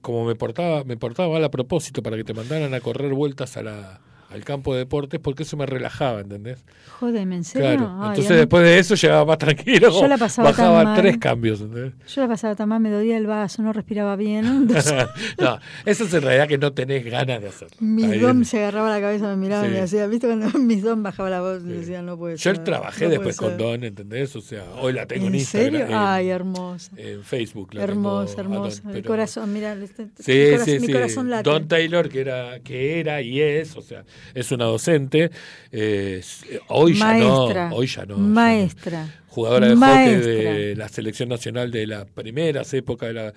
como 0.00 0.24
me 0.24 0.34
portaba, 0.36 0.84
me 0.84 0.96
portaba 0.96 1.28
mal 1.32 1.44
a 1.44 1.50
propósito 1.50 2.02
para 2.02 2.16
que 2.16 2.24
te 2.24 2.34
mandaran 2.34 2.72
a 2.74 2.80
correr 2.80 3.12
vueltas 3.12 3.56
a 3.56 3.62
la, 3.62 4.00
al 4.30 4.44
campo 4.44 4.74
de 4.74 4.80
deportes 4.80 5.18
porque 5.20 5.42
eso 5.44 5.56
me 5.56 5.64
relajaba, 5.64 6.20
¿entendés? 6.20 6.62
Jódeme, 7.00 7.36
¿en 7.36 7.44
serio? 7.44 7.76
Claro. 7.78 7.96
Ay, 8.02 8.08
Entonces 8.10 8.36
después 8.36 8.62
de 8.64 8.78
eso 8.78 8.94
llegaba 8.94 9.24
más 9.24 9.38
tranquilo. 9.38 9.90
Yo 9.90 10.06
la 10.06 10.18
pasaba 10.18 10.48
tan 10.52 10.56
Bajaba 10.66 10.84
mal. 10.84 11.00
tres 11.00 11.16
cambios, 11.18 11.60
¿entendés? 11.60 11.92
Yo 12.14 12.20
la 12.22 12.28
pasaba 12.28 12.54
tan 12.54 12.68
mal, 12.68 12.80
me 12.80 12.90
dolía 12.90 13.16
el 13.16 13.26
vaso, 13.26 13.62
no 13.62 13.72
respiraba 13.72 14.16
bien. 14.16 14.66
No, 14.66 14.74
eso 15.86 16.04
es 16.04 16.14
en 16.14 16.22
realidad 16.22 16.46
que 16.48 16.58
no 16.58 16.72
tenés 16.72 17.04
ganas 17.04 17.40
de 17.40 17.48
hacer. 17.48 17.68
mi 17.80 18.06
viene. 18.06 18.44
se 18.44 18.58
agarraba 18.58 18.90
la 18.90 19.00
cabeza, 19.00 19.28
me 19.28 19.36
miraba 19.36 19.64
y 19.64 19.68
Sí. 19.68 19.74
me 19.74 19.80
decía, 19.80 20.06
¿viste 20.06 20.26
cuando 20.26 20.50
mi 20.58 20.76
don 20.80 21.02
bajaba 21.02 21.30
la 21.30 21.40
voz 21.40 21.62
y 21.64 21.68
decía, 21.68 22.02
no 22.02 22.18
puede 22.18 22.36
Yo 22.36 22.54
ser? 22.54 22.64
trabajé 22.64 23.04
no 23.04 23.10
después 23.12 23.36
con 23.36 23.48
ser"? 23.50 23.58
Don, 23.58 23.84
¿entendés? 23.84 24.34
O 24.36 24.40
sea, 24.40 24.64
hoy 24.80 24.92
la 24.92 25.06
tengo 25.06 25.26
en, 25.26 25.34
¿En 25.34 25.40
Instagram. 25.40 25.72
serio? 25.80 25.86
Ay, 25.98 26.28
hermosa. 26.28 26.92
en 26.96 27.22
Facebook. 27.22 27.72
la 27.74 27.84
Hermosa, 27.84 28.36
tengo 28.36 28.50
a 28.54 28.56
Don, 28.58 28.66
hermosa. 28.66 28.90
El 28.92 29.04
corazón, 29.04 29.52
mira, 29.52 29.72
este- 29.74 30.08
Sí, 30.18 30.32
mi, 30.32 30.50
corazón, 30.50 30.64
sí, 30.66 30.80
mi 30.80 30.86
sí. 30.86 30.92
corazón 30.92 31.30
late. 31.30 31.48
Don 31.50 31.68
Taylor, 31.68 32.08
que 32.08 32.20
era, 32.20 32.60
que 32.60 33.00
era 33.00 33.22
y 33.22 33.40
es, 33.40 33.76
o 33.76 33.82
sea, 33.82 34.04
es 34.34 34.52
una 34.52 34.64
docente. 34.66 35.30
eh, 35.72 36.22
hoy 36.68 36.94
Maestra. 36.94 37.64
ya 37.64 37.68
no. 37.68 37.76
Hoy 37.76 37.86
ya 37.86 38.06
no. 38.06 38.18
Maestra. 38.18 39.14
Jugadora 39.28 39.68
de 39.68 39.76
Maestra. 39.76 40.18
hockey 40.18 40.32
de 40.32 40.76
la 40.76 40.88
selección 40.88 41.28
nacional 41.28 41.70
de 41.70 41.86
las 41.86 42.06
primeras 42.06 42.72
épocas 42.74 43.08
de 43.08 43.14
la. 43.14 43.34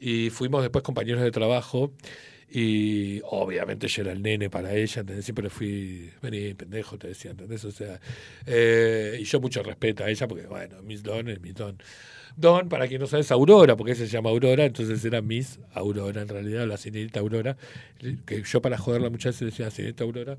Y 0.00 0.30
fuimos 0.30 0.62
después 0.62 0.82
compañeros 0.82 1.22
de 1.22 1.30
trabajo. 1.30 1.92
Y 2.50 3.20
obviamente 3.24 3.88
yo 3.88 4.02
era 4.02 4.12
el 4.12 4.22
nene 4.22 4.48
para 4.48 4.72
ella, 4.72 5.00
¿entendés? 5.00 5.26
Siempre 5.26 5.50
fui, 5.50 6.10
vení, 6.22 6.54
pendejo, 6.54 6.96
te 6.96 7.08
decía, 7.08 7.32
¿entendés? 7.32 7.62
O 7.66 7.70
sea, 7.70 8.00
eh, 8.46 9.18
y 9.20 9.24
yo 9.24 9.38
mucho 9.38 9.62
respeto 9.62 10.02
a 10.02 10.08
ella 10.08 10.26
porque, 10.26 10.46
bueno, 10.46 10.82
Miss 10.82 11.02
Don 11.02 11.28
es 11.28 11.42
Miss 11.42 11.54
Don. 12.38 12.68
Para 12.68 12.86
quien 12.86 13.00
no 13.00 13.06
sabe, 13.06 13.22
es 13.22 13.30
Aurora, 13.32 13.76
porque 13.76 13.92
ella 13.92 14.06
se 14.06 14.10
llama 14.10 14.30
Aurora, 14.30 14.64
entonces 14.64 15.04
era 15.04 15.20
Miss 15.20 15.58
Aurora 15.72 16.22
en 16.22 16.28
realidad, 16.28 16.66
la 16.66 16.76
señorita 16.76 17.20
Aurora, 17.20 17.56
que 18.26 18.42
yo 18.42 18.62
para 18.62 18.78
joderla 18.78 19.10
muchas 19.10 19.34
veces 19.34 19.56
decía 19.56 19.70
señorita 19.70 20.04
Aurora, 20.04 20.38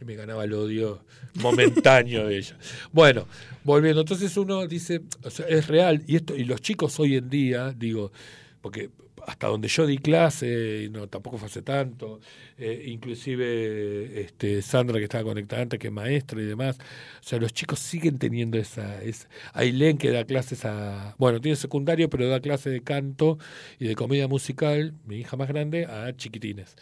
y 0.00 0.04
me 0.04 0.14
ganaba 0.14 0.44
el 0.44 0.52
odio 0.52 1.04
momentáneo 1.34 2.26
de 2.26 2.38
ella. 2.38 2.56
Bueno, 2.92 3.26
volviendo, 3.64 4.00
entonces 4.02 4.36
uno 4.36 4.66
dice, 4.66 5.02
o 5.22 5.30
sea, 5.30 5.46
es 5.46 5.66
real, 5.66 6.02
y 6.06 6.16
esto, 6.16 6.36
y 6.36 6.44
los 6.44 6.60
chicos 6.60 6.98
hoy 7.00 7.16
en 7.16 7.28
día, 7.28 7.74
digo, 7.76 8.12
porque 8.60 8.90
hasta 9.26 9.46
donde 9.46 9.68
yo 9.68 9.86
di 9.86 9.98
clase, 9.98 10.84
y 10.84 10.90
no 10.90 11.08
tampoco 11.08 11.38
fue 11.38 11.46
hace 11.46 11.62
tanto, 11.62 12.20
eh, 12.58 12.84
inclusive 12.86 14.20
este, 14.20 14.62
Sandra 14.62 14.98
que 14.98 15.04
estaba 15.04 15.24
conectada 15.24 15.62
antes, 15.62 15.78
que 15.78 15.88
es 15.88 15.92
maestra 15.92 16.40
y 16.40 16.44
demás, 16.44 16.78
o 16.78 17.22
sea, 17.22 17.38
los 17.38 17.52
chicos 17.52 17.78
siguen 17.78 18.18
teniendo 18.18 18.58
esa, 18.58 19.02
esa 19.02 19.28
Ailén 19.52 19.98
que 19.98 20.10
da 20.10 20.24
clases 20.24 20.64
a, 20.64 21.14
bueno, 21.18 21.40
tiene 21.40 21.56
secundario, 21.56 22.08
pero 22.10 22.28
da 22.28 22.40
clases 22.40 22.72
de 22.72 22.82
canto 22.82 23.38
y 23.78 23.86
de 23.86 23.94
comedia 23.94 24.28
musical, 24.28 24.94
mi 25.06 25.16
hija 25.16 25.36
más 25.36 25.48
grande, 25.48 25.86
a 25.86 26.14
chiquitines. 26.16 26.76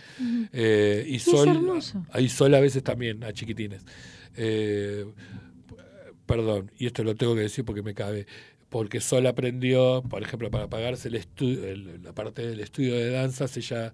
eh, 0.52 1.05
y 1.06 1.19
Sol, 1.19 1.81
ahí 2.10 2.28
Sol 2.28 2.55
a 2.55 2.60
veces 2.60 2.82
también 2.82 3.24
a 3.24 3.32
chiquitines. 3.32 3.82
Eh, 4.36 5.05
perdón, 6.27 6.70
y 6.78 6.86
esto 6.86 7.05
lo 7.05 7.14
tengo 7.14 7.35
que 7.35 7.43
decir 7.43 7.64
porque 7.64 7.82
me 7.82 7.94
cabe 7.94 8.27
porque 8.73 9.01
Sol 9.01 9.27
aprendió, 9.27 10.03
por 10.09 10.23
ejemplo, 10.23 10.51
para 10.51 10.66
pagarse 10.69 11.09
el 11.09 11.15
estudio, 11.15 11.61
la 12.03 12.12
parte 12.15 12.44
del 12.44 12.59
estudio 12.59 12.94
de 12.97 13.11
danzas, 13.11 13.57
ella 13.57 13.93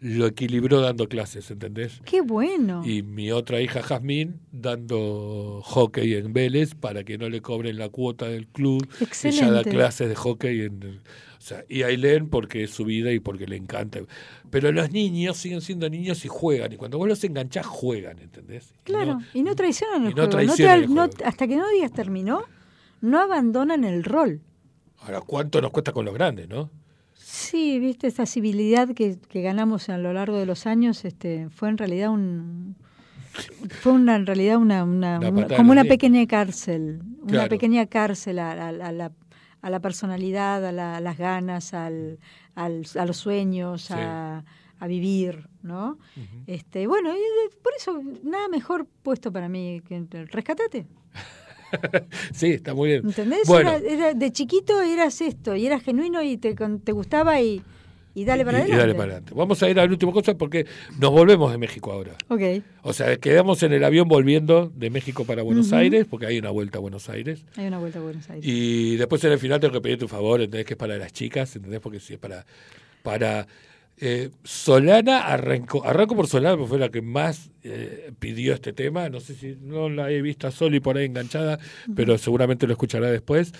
lo 0.00 0.26
equilibró 0.26 0.80
dando 0.80 1.08
clases, 1.08 1.50
¿entendés? 1.50 2.00
¡Qué 2.04 2.20
bueno! 2.20 2.82
Y 2.86 3.02
mi 3.02 3.32
otra 3.32 3.60
hija, 3.60 3.82
Jazmín, 3.82 4.38
dando 4.52 5.60
hockey 5.64 6.14
en 6.14 6.32
Vélez 6.32 6.74
para 6.74 7.02
que 7.02 7.18
no 7.18 7.28
le 7.28 7.40
cobren 7.40 7.78
la 7.78 7.88
cuota 7.88 8.26
del 8.28 8.46
club. 8.46 8.86
Excelente. 9.00 9.44
Ella 9.44 9.52
da 9.54 9.64
clases 9.64 10.08
de 10.08 10.14
hockey 10.14 10.60
en... 10.60 11.00
O 11.38 11.40
sea, 11.40 11.64
y 11.68 11.82
Ailén 11.82 12.28
porque 12.28 12.64
es 12.64 12.70
su 12.70 12.84
vida 12.84 13.10
y 13.12 13.20
porque 13.20 13.46
le 13.46 13.56
encanta. 13.56 14.00
Pero 14.50 14.70
los 14.72 14.90
niños 14.92 15.36
siguen 15.38 15.62
siendo 15.62 15.88
niños 15.88 16.24
y 16.24 16.28
juegan. 16.28 16.72
Y 16.72 16.76
cuando 16.76 16.98
vos 16.98 17.08
los 17.08 17.24
enganchás, 17.24 17.64
juegan, 17.64 18.18
¿entendés? 18.18 18.74
Claro, 18.84 19.18
y 19.32 19.42
no, 19.42 19.54
traicionan 19.54 20.04
el 20.06 20.12
y 20.12 20.14
no 20.14 20.28
traicionan 20.28 20.78
te- 20.80 20.84
el 20.84 20.86
juego. 20.88 21.10
hasta 21.24 21.46
que 21.46 21.56
no 21.56 21.68
digas 21.70 21.92
terminó, 21.92 22.44
no 23.00 23.20
abandonan 23.20 23.84
el 23.84 24.04
rol. 24.04 24.40
Ahora, 25.00 25.20
¿cuánto 25.20 25.60
nos 25.60 25.70
cuesta 25.70 25.92
con 25.92 26.04
los 26.04 26.14
grandes, 26.14 26.48
no? 26.48 26.70
Sí, 27.14 27.78
viste, 27.78 28.06
esa 28.06 28.26
civilidad 28.26 28.88
que, 28.94 29.18
que 29.28 29.42
ganamos 29.42 29.88
a 29.88 29.98
lo 29.98 30.12
largo 30.12 30.38
de 30.38 30.46
los 30.46 30.66
años 30.66 31.04
este, 31.04 31.48
fue 31.50 31.68
en 31.68 31.78
realidad 31.78 32.10
un... 32.10 32.76
Fue 33.82 33.92
una, 33.92 34.16
en 34.16 34.26
realidad 34.26 34.56
una, 34.56 34.80
como 35.56 35.70
una 35.72 35.82
pequeña 35.88 36.26
cárcel, 36.26 37.00
una 37.22 37.30
pequeña 37.48 37.86
cárcel 37.86 38.38
a, 38.40 38.52
a- 38.52 38.68
a 38.68 38.92
la, 38.92 39.12
a 39.60 39.70
la 39.70 39.80
personalidad, 39.80 40.64
a, 40.66 40.72
la- 40.72 41.00
las 41.00 41.16
ganas, 41.18 41.72
al, 41.74 42.18
al- 42.56 42.86
a 42.98 43.04
los 43.06 43.16
sueños, 43.16 43.92
a, 43.92 44.44
a 44.80 44.86
vivir, 44.88 45.48
¿no? 45.62 45.98
este, 46.48 46.86
bueno, 46.88 47.10
por 47.62 47.72
eso 47.76 48.02
nada 48.24 48.48
mejor 48.48 48.86
puesto 49.04 49.30
para 49.30 49.48
mí 49.48 49.82
que 49.86 49.96
el 49.96 50.28
rescatate. 50.28 50.86
sí, 52.32 52.52
está 52.52 52.74
muy 52.74 52.88
bien. 52.90 53.02
¿Entendés? 53.06 53.46
Bueno, 53.46 53.70
Era- 53.70 53.88
era- 53.88 54.14
de 54.14 54.32
chiquito 54.32 54.80
eras 54.82 55.20
esto, 55.20 55.54
y 55.56 55.66
eras 55.66 55.82
genuino 55.82 56.22
y 56.22 56.36
te, 56.36 56.54
te 56.54 56.92
gustaba 56.92 57.40
y, 57.40 57.62
y 58.14 58.24
dale 58.24 58.44
para 58.44 58.58
y- 58.58 58.60
y 58.60 58.62
adelante. 58.64 58.80
dale 58.82 58.94
para 58.94 59.04
adelante. 59.12 59.32
Vamos 59.34 59.62
a 59.62 59.68
ir 59.70 59.78
a 59.78 59.84
la 59.84 59.90
última 59.90 60.12
cosa 60.12 60.36
porque 60.36 60.66
nos 60.98 61.10
volvemos 61.10 61.52
de 61.52 61.58
México 61.58 61.92
ahora. 61.92 62.12
Ok. 62.28 62.42
O 62.82 62.92
sea, 62.92 63.16
quedamos 63.16 63.62
en 63.62 63.72
el 63.72 63.84
avión 63.84 64.08
volviendo 64.08 64.72
de 64.74 64.90
México 64.90 65.24
para 65.24 65.42
Buenos. 65.42 65.72
Aires, 65.72 66.06
porque 66.08 66.26
hay 66.26 66.38
una 66.38 66.50
vuelta 66.50 66.78
a 66.78 66.80
Buenos 66.80 67.08
Aires. 67.08 67.44
Hay 67.56 67.66
una 67.66 67.78
vuelta 67.78 67.98
a 67.98 68.02
Buenos 68.02 68.28
Aires. 68.30 68.44
Y 68.48 68.96
después 68.96 69.22
en 69.24 69.32
el 69.32 69.38
final 69.38 69.60
tengo 69.60 69.72
que 69.74 69.80
pedir 69.80 69.98
tu 69.98 70.08
favor, 70.08 70.40
¿entendés? 70.40 70.66
Que 70.66 70.74
es 70.74 70.78
para 70.78 70.96
las 70.96 71.12
chicas, 71.12 71.54
¿entendés? 71.56 71.80
Porque 71.80 72.00
si 72.00 72.14
es 72.14 72.18
para. 72.18 72.44
para 73.02 73.46
eh, 74.00 74.30
Solana 74.44 75.26
arrancó, 75.26 75.84
arranco 75.84 76.14
por 76.14 76.26
Solana, 76.26 76.56
porque 76.56 76.68
fue 76.68 76.78
la 76.78 76.88
que 76.88 77.02
más 77.02 77.50
eh, 77.62 78.12
pidió 78.18 78.54
este 78.54 78.72
tema. 78.72 79.08
No 79.08 79.20
sé 79.20 79.34
si 79.34 79.56
no 79.60 79.88
la 79.88 80.10
he 80.10 80.22
visto 80.22 80.46
a 80.46 80.50
Soli 80.50 80.80
por 80.80 80.96
ahí 80.96 81.06
enganchada, 81.06 81.58
pero 81.94 82.16
seguramente 82.18 82.66
lo 82.66 82.72
escuchará 82.72 83.10
después. 83.10 83.52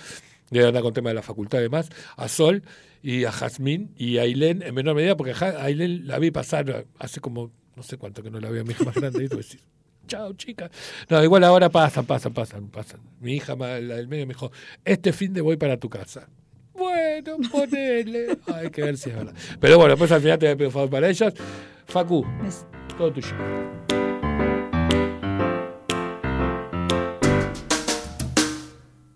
Le 0.51 0.65
anda 0.65 0.81
con 0.81 0.93
tema 0.93 1.09
de 1.09 1.15
la 1.15 1.21
facultad 1.21 1.59
y 1.59 1.63
demás. 1.63 1.89
A 2.15 2.27
Sol 2.27 2.63
y 3.03 3.25
a 3.25 3.31
Jazmín 3.31 3.91
y 3.97 4.17
a 4.17 4.23
Ailén 4.23 4.63
en 4.63 4.73
menor 4.73 4.95
medida, 4.95 5.15
porque 5.15 5.33
a 5.33 5.63
Ailén 5.63 6.07
la 6.07 6.19
vi 6.19 6.31
pasar 6.31 6.85
hace 6.97 7.19
como 7.19 7.51
no 7.75 7.83
sé 7.83 7.97
cuánto 7.97 8.21
que 8.21 8.29
no 8.29 8.39
la 8.39 8.49
veo 8.49 8.61
a 8.61 8.65
mi 8.65 8.71
hija 8.71 8.83
más 8.83 8.95
grande. 8.95 9.23
Y 9.23 9.29
tú 9.29 9.37
decís, 9.37 9.59
chao, 10.07 10.33
chica. 10.33 10.69
No, 11.09 11.23
igual 11.23 11.43
ahora 11.43 11.69
pasan, 11.69 12.05
pasan, 12.05 12.33
pasan, 12.33 12.67
pasan. 12.67 12.99
Mi 13.21 13.35
hija, 13.35 13.55
la 13.55 13.77
del 13.77 14.07
medio, 14.07 14.25
me 14.27 14.33
dijo, 14.33 14.51
este 14.83 15.13
fin 15.13 15.33
de 15.33 15.41
voy 15.41 15.57
para 15.57 15.77
tu 15.77 15.89
casa. 15.89 16.27
Bueno, 16.79 17.37
ponele. 17.51 18.37
Hay 18.55 18.69
que 18.69 18.81
ver 18.81 18.97
si 18.97 19.09
es 19.09 19.15
verdad. 19.15 19.33
Pero 19.59 19.77
bueno, 19.77 19.95
pues 19.97 20.11
al 20.11 20.21
final 20.21 20.39
te 20.39 20.45
voy 20.47 20.53
a 20.53 20.55
pedir 20.55 20.67
un 20.67 20.73
favor 20.73 20.89
para 20.89 21.09
ellas. 21.09 21.33
Facu, 21.85 22.25
Es- 22.47 22.65
todo 22.97 23.11
tuyo. 23.13 23.35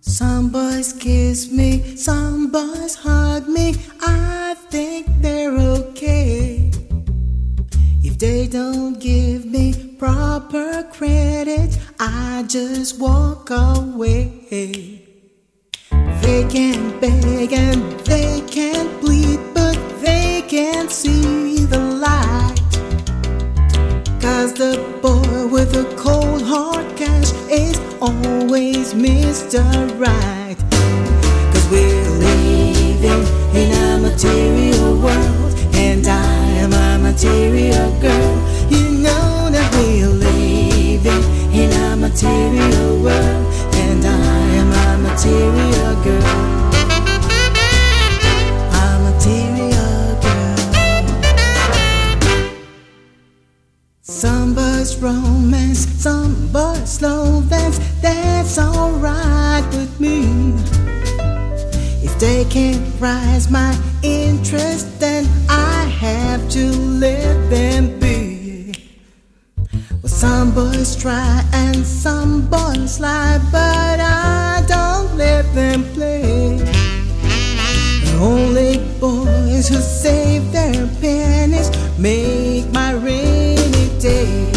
Some 0.02 0.50
boys 0.50 0.94
kiss 0.94 1.52
me, 1.52 1.96
some 1.96 2.52
boys 2.52 2.96
hug 2.96 3.48
me. 3.48 3.74
I 4.02 4.56
think 4.70 5.08
they're 5.22 5.58
okay. 5.58 6.70
If 8.04 8.18
they 8.20 8.48
don't 8.48 9.00
give 9.00 9.46
me 9.46 9.96
proper 9.98 10.84
credit, 10.92 11.78
I 12.00 12.44
just 12.48 13.00
walk 13.00 13.50
away. 13.50 15.03
They 16.24 16.46
can 16.48 17.00
beg 17.02 17.52
and 17.52 17.82
they 18.02 18.42
can 18.48 18.88
plead, 19.02 19.40
but 19.54 19.78
they 20.02 20.42
can't 20.48 20.90
see 20.90 21.66
the 21.66 21.80
light. 22.06 22.56
Cause 24.22 24.54
the 24.54 24.74
boy 25.02 25.48
with 25.48 25.74
the 25.74 25.86
cold 25.98 26.42
hard 26.42 26.88
cash 26.96 27.32
is 27.50 27.78
always 28.02 28.94
Mr. 28.94 29.62
Right. 30.00 30.56
Cause 31.52 31.68
we're 31.70 32.10
living 32.28 33.24
in 33.62 33.70
a 33.86 34.00
material 34.00 34.96
world, 35.06 35.54
and 35.76 36.08
I 36.08 36.36
am 36.64 36.72
a 36.72 37.04
material 37.04 37.92
girl. 38.00 38.36
You 38.70 38.84
know 39.06 39.50
that 39.52 39.70
we're 39.76 40.08
living 40.08 41.24
in 41.54 41.70
a 41.88 41.98
material 41.98 43.04
world, 43.04 43.43
material 45.14 45.96
girl. 46.04 46.24
A 48.74 48.88
material 49.06 50.20
girl. 50.24 50.58
Some 54.02 54.56
boys 54.56 54.98
romance, 54.98 55.86
some 56.02 56.52
boys 56.52 56.98
slow 56.98 57.44
dance. 57.48 57.78
That's 58.02 58.58
alright 58.58 59.64
with 59.74 60.00
me. 60.00 60.56
If 62.02 62.20
they 62.20 62.46
can't 62.46 62.84
rise 63.00 63.52
my 63.52 63.78
interest, 64.02 65.00
then 65.00 65.28
I 65.48 65.86
have 66.02 66.50
to 66.50 66.72
let 66.72 67.52
them 67.52 68.00
be. 68.00 68.33
Well, 70.04 70.12
some 70.12 70.54
boys 70.54 70.98
try 70.98 71.42
and 71.54 71.88
some 71.88 72.50
boys 72.50 73.00
lie, 73.00 73.40
but 73.54 74.02
I 74.02 74.62
don't 74.68 75.16
let 75.16 75.46
them 75.56 75.86
play. 75.94 76.58
The 76.58 78.18
only 78.20 78.80
boys 79.00 79.70
who 79.70 79.78
save 79.78 80.52
their 80.52 80.88
pennies 81.00 81.72
make 81.98 82.70
my 82.74 82.92
rainy 82.92 83.88
day. 83.98 84.52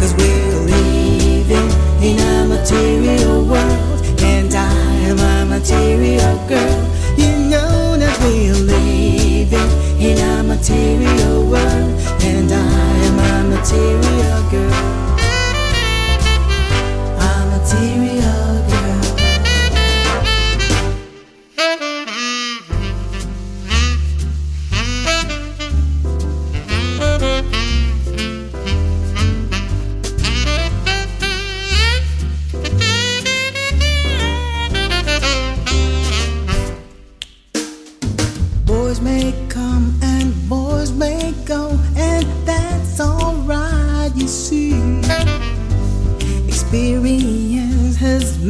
Cause 0.00 0.14
we're 0.18 0.58
living 0.66 1.70
in 2.02 2.18
a 2.18 2.44
material 2.48 3.44
world, 3.44 4.04
and 4.18 4.52
I 4.52 4.74
am 5.10 5.18
a 5.20 5.46
material 5.46 6.36
girl. 6.48 6.90
You 7.16 7.30
know 7.50 7.96
that 7.96 8.18
we're 8.24 8.54
living 8.54 9.70
in 10.00 10.18
a 10.18 10.42
material 10.42 11.46
world, 11.48 11.99
and 12.24 12.52
I 12.52 12.96
am 13.06 13.18
a 13.18 13.56
material 13.56 14.50
girl. 14.50 14.99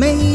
Has 0.02 0.29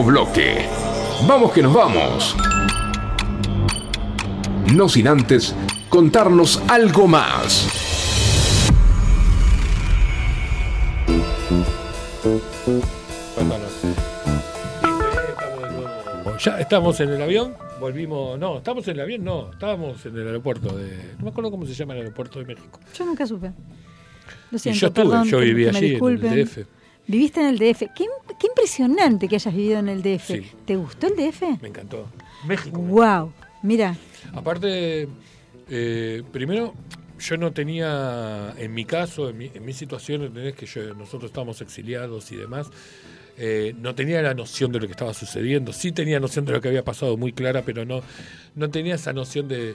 Último 0.00 0.04
bloque. 0.04 0.66
Vamos 1.28 1.52
que 1.52 1.62
nos 1.62 1.74
vamos. 1.74 2.34
No 4.72 4.88
sin 4.88 5.06
antes 5.06 5.54
contarnos 5.90 6.62
algo 6.68 7.06
más. 7.06 7.68
Ya 16.42 16.58
estamos 16.58 16.98
en 17.00 17.10
el 17.10 17.20
avión, 17.22 17.54
volvimos, 17.78 18.38
no, 18.38 18.58
estamos 18.58 18.88
en 18.88 18.94
el 18.94 19.00
avión, 19.00 19.24
no, 19.24 19.50
estábamos 19.52 20.04
en 20.06 20.16
el 20.16 20.26
aeropuerto 20.26 20.74
de, 20.74 21.12
no 21.18 21.24
me 21.24 21.30
acuerdo 21.30 21.50
cómo 21.50 21.66
se 21.66 21.74
llama 21.74 21.92
el 21.92 22.00
aeropuerto 22.00 22.38
de 22.38 22.46
México. 22.46 22.80
Yo 22.96 23.04
nunca 23.04 23.26
supe. 23.26 23.52
Lo 24.50 24.56
Y 24.56 24.72
yo 24.72 24.86
estuve, 24.88 24.90
perdón, 24.90 25.24
yo 25.28 25.38
que- 25.38 25.44
viví 25.44 25.64
que 25.66 25.72
me 25.72 25.78
allí 25.78 25.94
en 25.96 26.24
el. 26.32 26.46
DF. 26.46 26.79
Viviste 27.10 27.40
en 27.40 27.46
el 27.48 27.58
DF. 27.58 27.80
Qué, 27.94 28.06
qué 28.38 28.46
impresionante 28.46 29.26
que 29.28 29.34
hayas 29.36 29.54
vivido 29.54 29.78
en 29.80 29.88
el 29.88 30.02
DF. 30.02 30.26
Sí. 30.26 30.46
¿Te 30.64 30.76
gustó 30.76 31.08
el 31.08 31.16
DF? 31.16 31.42
Me 31.60 31.68
encantó. 31.68 32.06
México. 32.46 32.78
Wow. 32.80 33.32
Mira, 33.62 33.96
Aparte, 34.32 35.08
eh, 35.68 36.22
primero, 36.32 36.72
yo 37.18 37.36
no 37.36 37.52
tenía, 37.52 38.54
en 38.56 38.72
mi 38.72 38.84
caso, 38.84 39.28
en 39.28 39.38
mi, 39.38 39.50
en 39.52 39.64
mi 39.64 39.72
situación, 39.72 40.22
¿entendés? 40.22 40.54
que 40.54 40.66
yo- 40.66 40.94
nosotros 40.94 41.30
estábamos 41.30 41.60
exiliados 41.60 42.30
y 42.32 42.36
demás, 42.36 42.68
eh, 43.36 43.74
no 43.78 43.94
tenía 43.94 44.22
la 44.22 44.32
noción 44.34 44.70
de 44.72 44.78
lo 44.80 44.86
que 44.86 44.92
estaba 44.92 45.12
sucediendo. 45.14 45.72
Sí 45.72 45.92
tenía 45.92 46.20
noción 46.20 46.44
de 46.44 46.52
lo 46.52 46.60
que 46.60 46.68
había 46.68 46.84
pasado 46.84 47.16
muy 47.16 47.32
clara, 47.32 47.62
pero 47.62 47.84
no, 47.84 48.02
no 48.54 48.70
tenía 48.70 48.94
esa 48.94 49.12
noción 49.12 49.48
de, 49.48 49.74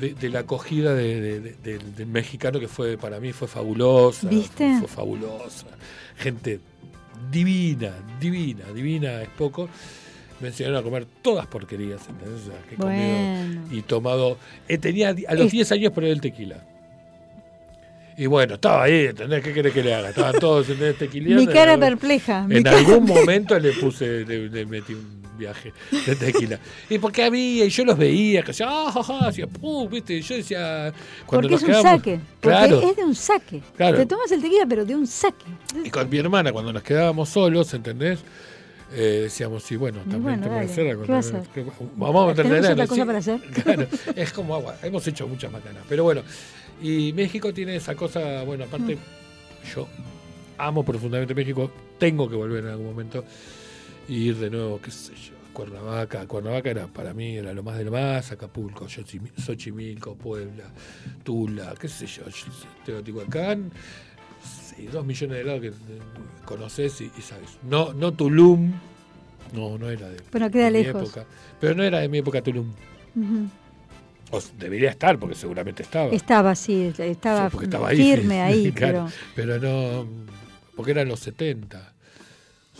de, 0.00 0.14
de 0.14 0.28
la 0.28 0.40
acogida 0.40 0.92
de- 0.94 1.20
de- 1.20 1.40
de- 1.40 1.52
del- 1.62 1.94
del 1.94 2.06
mexicano 2.06 2.58
que 2.60 2.68
fue 2.68 2.98
para 2.98 3.20
mí 3.20 3.32
fue 3.32 3.48
fabulosa. 3.48 4.28
¿Viste? 4.28 4.68
Fue, 4.72 4.80
fue 4.80 4.88
fabulosa. 4.88 5.66
Gente 6.18 6.60
divina, 7.30 7.92
divina, 8.20 8.64
divina 8.74 9.22
es 9.22 9.28
poco. 9.28 9.68
Me 10.40 10.48
enseñaron 10.48 10.78
a 10.78 10.82
comer 10.82 11.06
todas 11.22 11.46
porquerías, 11.46 12.06
¿entendés? 12.08 12.42
O 12.42 12.46
sea, 12.50 12.60
que 12.68 12.74
he 12.74 12.78
comido 12.78 13.62
y 13.70 13.82
tomado. 13.82 14.38
eh, 14.68 14.76
tenía 14.78 15.08
a 15.10 15.34
los 15.34 15.46
Es- 15.46 15.52
10 15.52 15.72
años 15.72 15.92
probé 15.92 16.10
el 16.12 16.20
tequila. 16.20 16.62
Y 18.18 18.26
bueno, 18.26 18.54
estaba 18.54 18.84
ahí, 18.84 19.06
¿entendés? 19.06 19.42
¿Qué 19.42 19.52
querés 19.52 19.72
que 19.74 19.82
le 19.82 19.94
haga? 19.94 20.08
Estaban 20.10 20.38
todos, 20.40 20.68
¿entendés? 20.70 20.96
Tequileando. 20.98 21.44
mi 21.44 21.46
cara 21.52 21.74
En- 21.74 21.80
perpleja. 21.80 22.46
En 22.48 22.66
algún 22.66 23.04
momento 23.04 23.58
le 23.58 23.72
puse, 23.72 24.24
le, 24.24 24.48
le 24.48 24.64
metí 24.66 24.94
un 24.94 25.22
viaje 25.36 25.72
de 26.06 26.16
tequila. 26.16 26.58
y 26.90 26.98
porque 26.98 27.22
había, 27.24 27.64
y 27.64 27.68
yo 27.68 27.84
los 27.84 27.96
veía, 27.98 28.42
que 28.42 28.50
hacía, 28.50 28.66
ah, 28.68 28.90
ja, 28.92 29.02
ja", 29.02 29.28
hacía, 29.28 29.46
"Puh", 29.46 29.88
¿viste? 29.88 30.20
Yo 30.20 30.36
decía, 30.36 30.92
cuando 31.26 31.48
Porque 31.48 31.54
nos 31.54 31.62
es 31.62 31.68
un 31.68 31.74
quedamos- 31.74 31.98
saque. 31.98 32.20
Porque 32.40 32.58
Claro. 32.58 32.80
es 32.90 32.96
de 32.96 33.04
un 33.04 33.14
saque. 33.14 33.62
Claro. 33.76 33.96
Te 33.98 34.06
tomas 34.06 34.32
el 34.32 34.40
tequila, 34.42 34.66
pero 34.68 34.84
de 34.84 34.94
un 34.96 35.06
saque. 35.06 35.44
Y 35.84 35.90
con 35.90 36.08
mi 36.10 36.18
hermana, 36.18 36.52
cuando 36.52 36.72
nos 36.72 36.82
quedábamos 36.82 37.28
solos, 37.28 37.72
¿entendés? 37.74 38.20
Eh, 38.92 39.22
decíamos, 39.24 39.64
sí, 39.64 39.74
bueno, 39.74 39.98
también 40.00 40.22
bueno, 40.22 40.42
tengo 40.44 40.60
que 40.60 41.06
¿qué 41.06 41.12
vas 41.12 41.32
a 41.34 41.38
hacer? 41.38 41.64
Vamos 41.96 42.24
a 42.24 42.26
meterle 42.28 42.60
¿Tenemos 42.60 42.62
nada, 42.62 42.72
otra 42.74 42.86
cosa 42.86 43.00
sí. 43.02 43.06
para 43.06 43.18
hacer? 43.18 43.40
Claro, 43.64 43.86
es 44.14 44.32
como 44.32 44.54
agua. 44.54 44.76
Hemos 44.82 45.06
hecho 45.08 45.26
muchas 45.26 45.50
macanas. 45.50 45.82
Pero 45.88 46.04
bueno, 46.04 46.22
y 46.80 47.12
México 47.12 47.52
tiene 47.52 47.74
esa 47.76 47.96
cosa, 47.96 48.42
bueno, 48.44 48.62
aparte, 48.64 48.94
Mm. 48.94 49.74
yo 49.74 49.88
amo 50.58 50.84
profundamente 50.84 51.34
México, 51.34 51.68
tengo 51.98 52.28
que 52.30 52.36
volver 52.36 52.64
en 52.64 52.70
algún 52.70 52.86
momento 52.86 53.24
y 54.08 54.14
ir 54.28 54.36
de 54.36 54.50
nuevo, 54.50 54.80
qué 54.80 54.90
sé 54.90 55.12
yo, 55.14 55.34
a 55.34 55.52
Cuernavaca. 55.52 56.26
Cuernavaca 56.26 56.70
era 56.70 56.86
para 56.86 57.12
mí 57.14 57.36
era 57.36 57.52
lo 57.52 57.62
más 57.62 57.76
de 57.78 57.84
lo 57.84 57.92
más, 57.92 58.30
Acapulco, 58.32 58.86
Xochimi- 58.86 59.32
Xochimilco, 59.36 60.14
Puebla, 60.16 60.64
Tula, 61.24 61.74
qué 61.80 61.88
sé 61.88 62.06
yo, 62.06 62.22
Teotihuacán. 62.84 63.70
Sí, 64.44 64.86
dos 64.86 65.04
millones 65.04 65.38
de 65.38 65.44
lados 65.44 65.60
que 65.60 65.68
eh, 65.68 65.72
conoces 66.44 67.00
y, 67.00 67.10
y 67.18 67.22
sabes. 67.22 67.58
No, 67.68 67.92
no 67.94 68.12
Tulum, 68.12 68.72
no, 69.54 69.76
no 69.78 69.88
era 69.90 70.08
de, 70.08 70.20
Bueno, 70.30 70.50
queda 70.50 70.66
de 70.70 70.70
mi 70.78 70.84
lejos. 70.84 71.02
época. 71.02 71.26
Pero 71.60 71.74
no 71.74 71.82
era 71.82 71.98
de 72.00 72.08
mi 72.08 72.18
época 72.18 72.42
Tulum. 72.42 72.72
O 74.30 74.38
s- 74.38 74.52
debería 74.58 74.90
estar, 74.90 75.18
porque 75.18 75.34
seguramente 75.34 75.82
estaba. 75.82 76.10
Estaba, 76.12 76.54
sí, 76.54 76.92
estaba, 76.98 77.44
Sí, 77.46 77.48
porque 77.52 77.64
estaba 77.66 77.88
ahí, 77.88 77.96
firme 77.96 78.42
ahí, 78.42 78.72
claro, 78.74 79.08
pero... 79.34 79.58
pero 79.58 80.02
no, 80.04 80.06
porque 80.76 80.90
eran 80.92 81.08
los 81.08 81.20
70. 81.20 81.92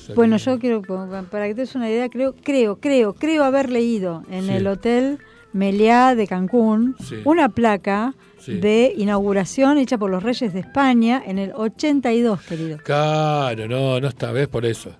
Sea 0.06 0.14
Bueno, 0.14 0.36
que- 0.36 0.42
yo 0.44 0.58
quiero, 0.58 0.82
para 1.30 1.46
que 1.48 1.54
te 1.54 1.60
des 1.62 1.74
una 1.74 1.90
idea, 1.90 2.08
creo, 2.08 2.34
creo, 2.42 2.76
creo, 2.76 3.12
creo 3.14 3.44
haber 3.44 3.70
leído 3.70 4.22
en 4.30 4.46
Sí. 4.46 4.52
el 4.52 4.66
hotel 4.66 5.18
Meliá 5.52 6.14
de 6.14 6.26
Cancún 6.26 6.96
Sí. 7.02 7.16
una 7.24 7.48
placa 7.48 8.14
Sí. 8.38 8.54
de 8.58 8.92
inauguración 8.96 9.78
hecha 9.78 9.96
por 9.98 10.10
los 10.10 10.22
Reyes 10.22 10.52
de 10.52 10.60
España 10.60 11.22
en 11.26 11.38
el 11.38 11.52
82, 11.54 12.40
querido. 12.42 12.78
Claro, 12.84 13.66
no, 13.66 13.98
no 14.00 14.08
está, 14.08 14.32
¿ves? 14.32 14.48
Por 14.48 14.64
eso. 14.66 14.90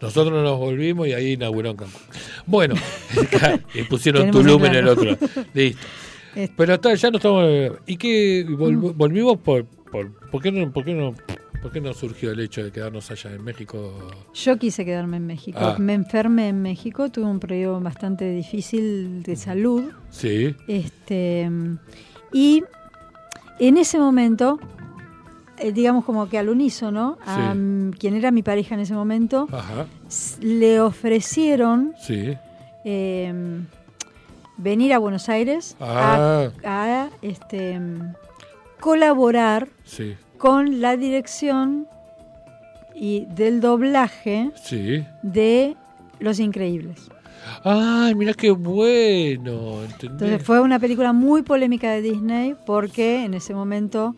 Nosotros 0.00 0.42
nos 0.42 0.58
volvimos 0.58 1.06
y 1.08 1.12
ahí 1.12 1.32
inauguró 1.32 1.70
en 1.70 1.76
Cancún. 1.76 2.00
Bueno, 2.46 2.74
y 3.74 3.82
pusieron 3.82 4.30
Tulum 4.30 4.60
muy 4.60 4.68
en 4.70 4.74
el 4.76 4.84
claro. 4.94 5.12
otro. 5.12 5.28
Listo. 5.54 5.80
Este, 6.34 6.54
Pero 6.56 6.74
está, 6.74 6.94
ya 6.94 7.10
no 7.10 7.16
estamos. 7.16 7.44
¿Y 7.86 7.96
qué? 7.96 8.44
Mm. 8.48 8.54
vol- 8.54 8.94
volvimos 8.94 9.38
por, 9.38 9.64
por. 9.90 10.10
¿Por 10.30 10.40
qué 10.42 10.52
no, 10.52 10.70
por 10.72 10.84
qué 10.84 10.94
no, 10.94 11.14
por 11.62 11.72
qué 11.72 11.80
no 11.80 11.92
surgió 11.92 12.30
el 12.30 12.40
hecho 12.40 12.62
de 12.62 12.70
quedarnos 12.70 13.10
allá 13.10 13.32
en 13.32 13.42
México? 13.42 13.92
Yo 14.34 14.58
quise 14.58 14.84
quedarme 14.84 15.16
en 15.16 15.26
México. 15.26 15.58
Ah. 15.60 15.76
Me 15.78 15.94
enfermé 15.94 16.48
en 16.48 16.62
México, 16.62 17.10
tuve 17.10 17.26
un 17.26 17.40
periodo 17.40 17.80
bastante 17.80 18.30
difícil 18.30 19.22
de 19.22 19.36
salud. 19.36 19.84
Sí, 20.10 20.54
Este, 20.68 21.50
y 22.32 22.62
en 23.58 23.76
ese 23.76 23.98
momento, 23.98 24.60
eh, 25.58 25.72
digamos 25.72 26.04
como 26.04 26.28
que 26.28 26.38
al 26.38 26.48
unísono, 26.48 27.18
a 27.26 27.52
Sí. 27.54 27.98
quien 27.98 28.14
era 28.14 28.30
mi 28.30 28.42
pareja 28.42 28.74
en 28.76 28.80
ese 28.82 28.94
momento, 28.94 29.48
ajá, 29.50 29.86
le 30.40 30.80
ofrecieron 30.80 31.94
sí. 32.00 32.34
eh, 32.84 33.60
venir 34.56 34.92
a 34.92 34.98
Buenos 34.98 35.28
Aires 35.28 35.76
Ah. 35.80 36.50
a, 36.64 36.84
a, 37.04 37.10
este, 37.22 37.80
colaborar 38.80 39.68
Sí, 39.84 40.14
con 40.38 40.80
la 40.80 40.96
dirección 40.96 41.86
y 42.94 43.26
del 43.26 43.60
doblaje 43.60 44.50
sí. 44.62 45.04
de 45.22 45.76
Los 46.20 46.38
Increíbles. 46.40 47.08
Ay, 47.64 48.14
mira 48.14 48.34
qué 48.34 48.50
bueno. 48.50 49.82
¿entendés? 49.82 50.02
Entonces 50.10 50.42
fue 50.42 50.60
una 50.60 50.78
película 50.78 51.12
muy 51.12 51.42
polémica 51.42 51.90
de 51.92 52.02
Disney 52.02 52.54
porque 52.66 53.24
en 53.24 53.34
ese 53.34 53.54
momento 53.54 54.16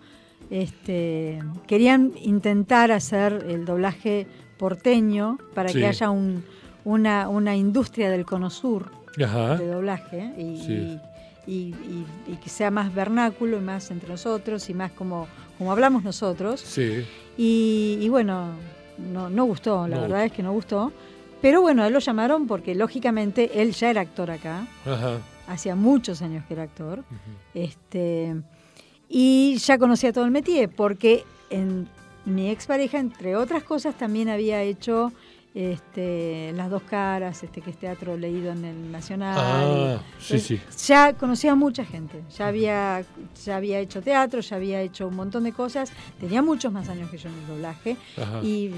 este, 0.51 1.38
querían 1.66 2.12
intentar 2.22 2.90
hacer 2.90 3.44
el 3.48 3.64
doblaje 3.64 4.26
porteño 4.59 5.38
para 5.55 5.68
Sí. 5.68 5.78
que 5.78 5.86
haya 5.86 6.10
un- 6.10 6.44
una, 6.84 7.28
una 7.28 7.56
industria 7.56 8.10
del 8.10 8.24
cono 8.24 8.51
sur 8.51 8.90
Ajá. 9.22 9.56
de 9.56 9.66
doblaje 9.66 10.32
y, 10.38 10.56
Sí. 10.59 10.98
y- 11.47 11.52
y- 11.52 11.74
y- 11.74 12.06
y 12.32 12.36
que 12.36 12.48
sea 12.48 12.70
más 12.70 12.92
vernáculo 12.94 13.59
y 13.59 13.60
más 13.60 13.90
entre 13.90 14.09
nosotros 14.09 14.68
y 14.70 14.74
más 14.74 14.90
como, 14.92 15.28
como 15.60 15.72
hablamos 15.72 16.02
nosotros. 16.02 16.58
Sí, 16.58 17.04
Y, 17.36 17.98
y 18.00 18.08
bueno, 18.08 18.48
no, 18.96 19.28
no 19.28 19.44
gustó, 19.44 19.86
la 19.86 19.96
No 19.96 20.02
verdad 20.02 20.24
es 20.24 20.32
que 20.32 20.42
no 20.42 20.54
gustó. 20.54 20.90
Pero 21.42 21.60
bueno, 21.60 21.82
a 21.82 21.88
él 21.88 21.92
lo 21.92 21.98
llamaron 21.98 22.46
porque 22.46 22.74
lógicamente 22.74 23.60
él 23.60 23.72
ya 23.72 23.90
era 23.90 24.00
actor 24.00 24.30
acá 24.30 24.66
ajá. 24.86 25.18
hacía 25.46 25.74
muchos 25.74 26.22
años 26.22 26.46
que 26.46 26.54
era 26.54 26.62
actor, 26.62 27.04
este, 27.52 28.36
y 29.06 29.56
ya 29.58 29.76
conocía 29.76 30.14
todo 30.14 30.24
el 30.24 30.30
métier, 30.30 30.70
porque 30.70 31.24
en 31.50 31.88
mi 32.24 32.48
expareja, 32.48 32.98
entre 32.98 33.36
otras 33.36 33.62
cosas, 33.62 33.94
también 33.98 34.30
había 34.30 34.62
hecho 34.62 35.12
este, 35.55 36.52
Las 36.55 36.70
Dos 36.70 36.82
Caras, 36.82 37.43
este 37.43 37.60
que 37.60 37.70
es 37.70 37.77
teatro 37.77 38.16
leído 38.16 38.52
en 38.52 38.64
el 38.64 38.93
Nacional. 38.93 39.36
Ah, 39.39 40.02
sí. 40.20 40.60
Ya 40.86 41.12
conocía 41.14 41.52
a 41.52 41.55
mucha 41.56 41.85
gente, 41.85 42.22
ya 42.36 42.48
había, 42.48 43.05
ya 43.44 43.56
había 43.56 43.78
hecho 43.81 44.01
teatro, 44.02 44.40
ya 44.40 44.56
había 44.56 44.81
hecho 44.81 45.09
un 45.09 45.16
montón 45.16 45.44
de 45.44 45.52
cosas, 45.52 45.93
tenía 46.20 46.43
muchos 46.43 46.72
más 46.72 46.89
años 46.89 47.10
que 47.10 47.18
yo 47.18 47.28
en 47.28 47.35
el 47.36 47.47
doblaje, 47.47 47.97
Ajá. 48.20 48.40
y 48.43 48.70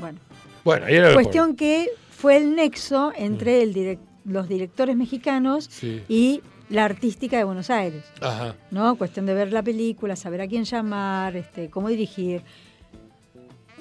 bueno, 0.00 0.18
Bueno, 0.64 0.86
ahí 0.86 0.94
era 0.96 1.12
Cuestión 1.14 1.56
que 1.56 1.88
fue 2.10 2.36
el 2.36 2.54
nexo 2.54 3.12
entre 3.16 3.62
el 3.62 3.74
direc- 3.74 3.98
los 4.24 4.48
directores 4.48 4.96
mexicanos 4.96 5.68
Sí. 5.70 6.02
y 6.08 6.40
la 6.68 6.84
artística 6.84 7.36
de 7.36 7.44
Buenos 7.44 7.68
Aires. 7.70 8.04
Ajá. 8.20 8.54
¿No? 8.70 8.94
Cuestión 8.96 9.26
de 9.26 9.34
ver 9.34 9.52
la 9.52 9.62
película, 9.62 10.16
saber 10.16 10.40
a 10.40 10.46
quién 10.46 10.64
llamar, 10.64 11.36
este, 11.36 11.68
cómo 11.68 11.88
dirigir. 11.88 12.42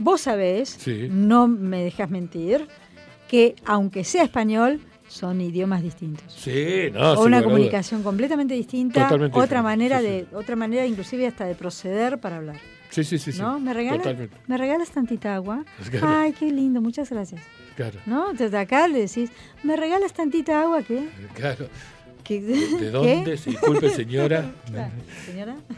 Vos 0.01 0.21
sabés, 0.21 0.79
no 1.11 1.47
me 1.47 1.83
dejas 1.83 2.09
mentir, 2.09 2.67
que 3.29 3.55
aunque 3.65 4.03
sea 4.03 4.23
español, 4.23 4.81
son 5.07 5.41
idiomas 5.41 5.83
distintos. 5.83 6.33
Sí, 6.33 6.89
no, 6.91 7.13
o 7.13 7.25
una 7.25 7.43
comunicación 7.43 8.01
completamente 8.01 8.55
distinta, 8.55 9.09
otra 9.33 9.61
manera 9.61 10.01
de, 10.01 10.25
otra 10.33 10.55
manera 10.55 10.87
inclusive 10.87 11.27
hasta 11.27 11.45
de 11.45 11.53
proceder 11.53 12.19
para 12.19 12.37
hablar. 12.37 12.55
Sí, 12.89 13.03
sí, 13.03 13.19
sí. 13.19 13.31
¿No? 13.39 13.59
¿Me, 13.59 13.73
regalas, 13.73 14.07
¿Me 14.47 14.57
regalas 14.57 14.89
tantita 14.89 15.35
agua? 15.35 15.63
Ay, 16.01 16.33
qué 16.33 16.51
lindo, 16.51 16.81
muchas 16.81 17.09
gracias. 17.09 17.41
Claro. 17.75 17.99
¿No? 18.05 18.33
Desde 18.33 18.57
acá 18.57 18.87
le 18.87 19.01
decís, 19.01 19.31
¿me 19.63 19.77
regalas 19.77 20.13
tantita 20.13 20.61
agua? 20.61 20.81
¿Qué? 20.81 21.07
Claro. 21.35 21.67
¿De 22.39 22.91
dónde? 22.91 23.35
Disculpe, 23.45 23.89
señora. 23.89 24.51
¿Señora? 25.25 25.57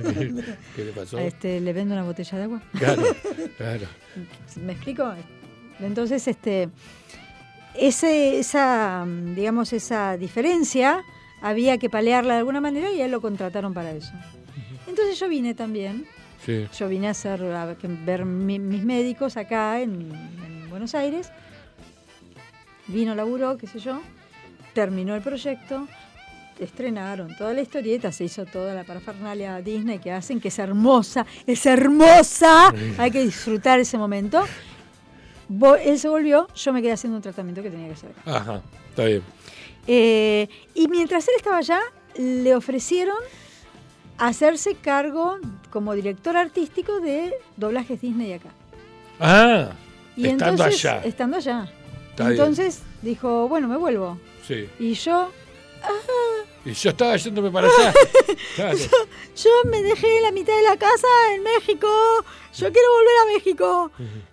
¿Qué 0.76 0.86
le 0.86 0.92
pasó? 0.92 1.18
Este, 1.18 1.60
¿Le 1.60 1.74
vendo 1.74 1.94
una 1.96 2.04
botella 2.04 2.38
de 2.38 2.44
agua? 2.44 2.62
Claro, 2.78 3.04
claro. 3.58 3.88
¿Me 4.62 4.74
explico? 4.74 5.12
Entonces, 5.80 6.28
este, 6.28 6.70
ese, 7.76 8.40
esa, 8.40 9.06
digamos, 9.36 9.74
esa 9.74 10.18
diferencia 10.18 11.04
había 11.42 11.78
que 11.78 11.90
palearla 11.90 12.34
de 12.34 12.40
alguna 12.40 12.62
manera 12.62 12.92
y 12.92 13.02
a 13.02 13.06
él 13.06 13.12
lo 13.12 13.22
contrataron 13.22 13.74
para 13.74 13.92
eso. 13.92 14.14
Entonces 14.88 15.20
yo 15.20 15.28
vine 15.28 15.54
también. 15.54 16.06
Sí. 16.46 16.68
Yo 16.78 16.90
vine 16.90 17.08
a 17.08 17.12
hacer 17.12 17.42
a 17.42 17.76
ver 18.06 18.26
mis 18.26 18.60
médicos 18.84 19.38
acá 19.38 19.82
en, 19.82 20.12
en 20.46 20.70
Buenos 20.70 20.94
Aires. 20.94 21.32
Vino, 22.88 23.16
laburó, 23.16 23.58
qué 23.58 23.66
sé 23.66 23.80
yo. 23.80 24.02
Terminó 24.74 25.16
el 25.16 25.22
proyecto 25.22 25.88
estrenaron 26.60 27.36
toda 27.36 27.54
la 27.54 27.62
historieta, 27.62 28.12
se 28.12 28.26
hizo 28.26 28.46
toda 28.46 28.74
la 28.74 28.84
parafernalia 28.84 29.62
Disney 29.62 30.00
que 30.00 30.12
hacen, 30.12 30.40
que 30.40 30.50
es 30.50 30.60
hermosa, 30.60 31.26
es 31.48 31.66
hermosa, 31.66 32.74
hay 32.98 33.12
que 33.12 33.22
disfrutar 33.22 33.80
ese 33.80 33.98
momento. 33.98 34.46
Él 35.84 36.00
se 36.00 36.08
volvió, 36.08 36.48
yo 36.56 36.74
me 36.74 36.82
quedé 36.82 36.94
haciendo 36.94 37.18
un 37.18 37.22
tratamiento 37.22 37.62
que 37.62 37.70
tenía 37.70 37.88
que 37.88 37.94
hacer. 37.94 38.12
Ajá, 38.26 38.62
está 38.90 39.06
bien. 39.06 39.22
Eh, 39.88 40.48
y 40.74 40.88
mientras 40.88 41.28
él 41.28 41.34
estaba 41.38 41.58
allá, 41.58 41.80
le 42.18 42.56
ofrecieron 42.56 43.18
hacerse 44.18 44.76
cargo 44.76 45.38
como 45.70 45.94
director 45.94 46.38
artístico 46.38 47.00
de 47.00 47.34
doblajes 47.58 48.02
Disney 48.02 48.34
acá. 48.34 48.50
Ah, 49.20 49.72
y 50.16 50.28
estando 50.28 50.64
allá. 50.64 51.02
Estando 51.04 51.38
allá. 51.38 51.70
entonces 52.20 52.82
dijo, 53.02 53.48
bueno, 53.48 53.68
me 53.68 53.78
vuelvo. 53.78 54.18
Sí. 54.48 54.68
Y 54.80 54.94
yo, 54.94 55.32
y 56.66 56.74
yo 56.74 56.90
estaba 56.92 57.16
yéndome 57.18 57.52
para 57.52 57.68
allá. 57.68 57.94
yo, 59.36 59.50
me 59.66 59.82
dejé 59.84 60.22
la 60.22 60.32
mitad 60.32 60.56
de 60.56 60.64
la 60.64 60.78
casa 60.78 61.08
en 61.34 61.44
México. 61.44 61.88
Yo 62.54 62.72
quiero 62.72 62.88
volver 62.94 63.16
a 63.22 63.34
México. 63.34 63.92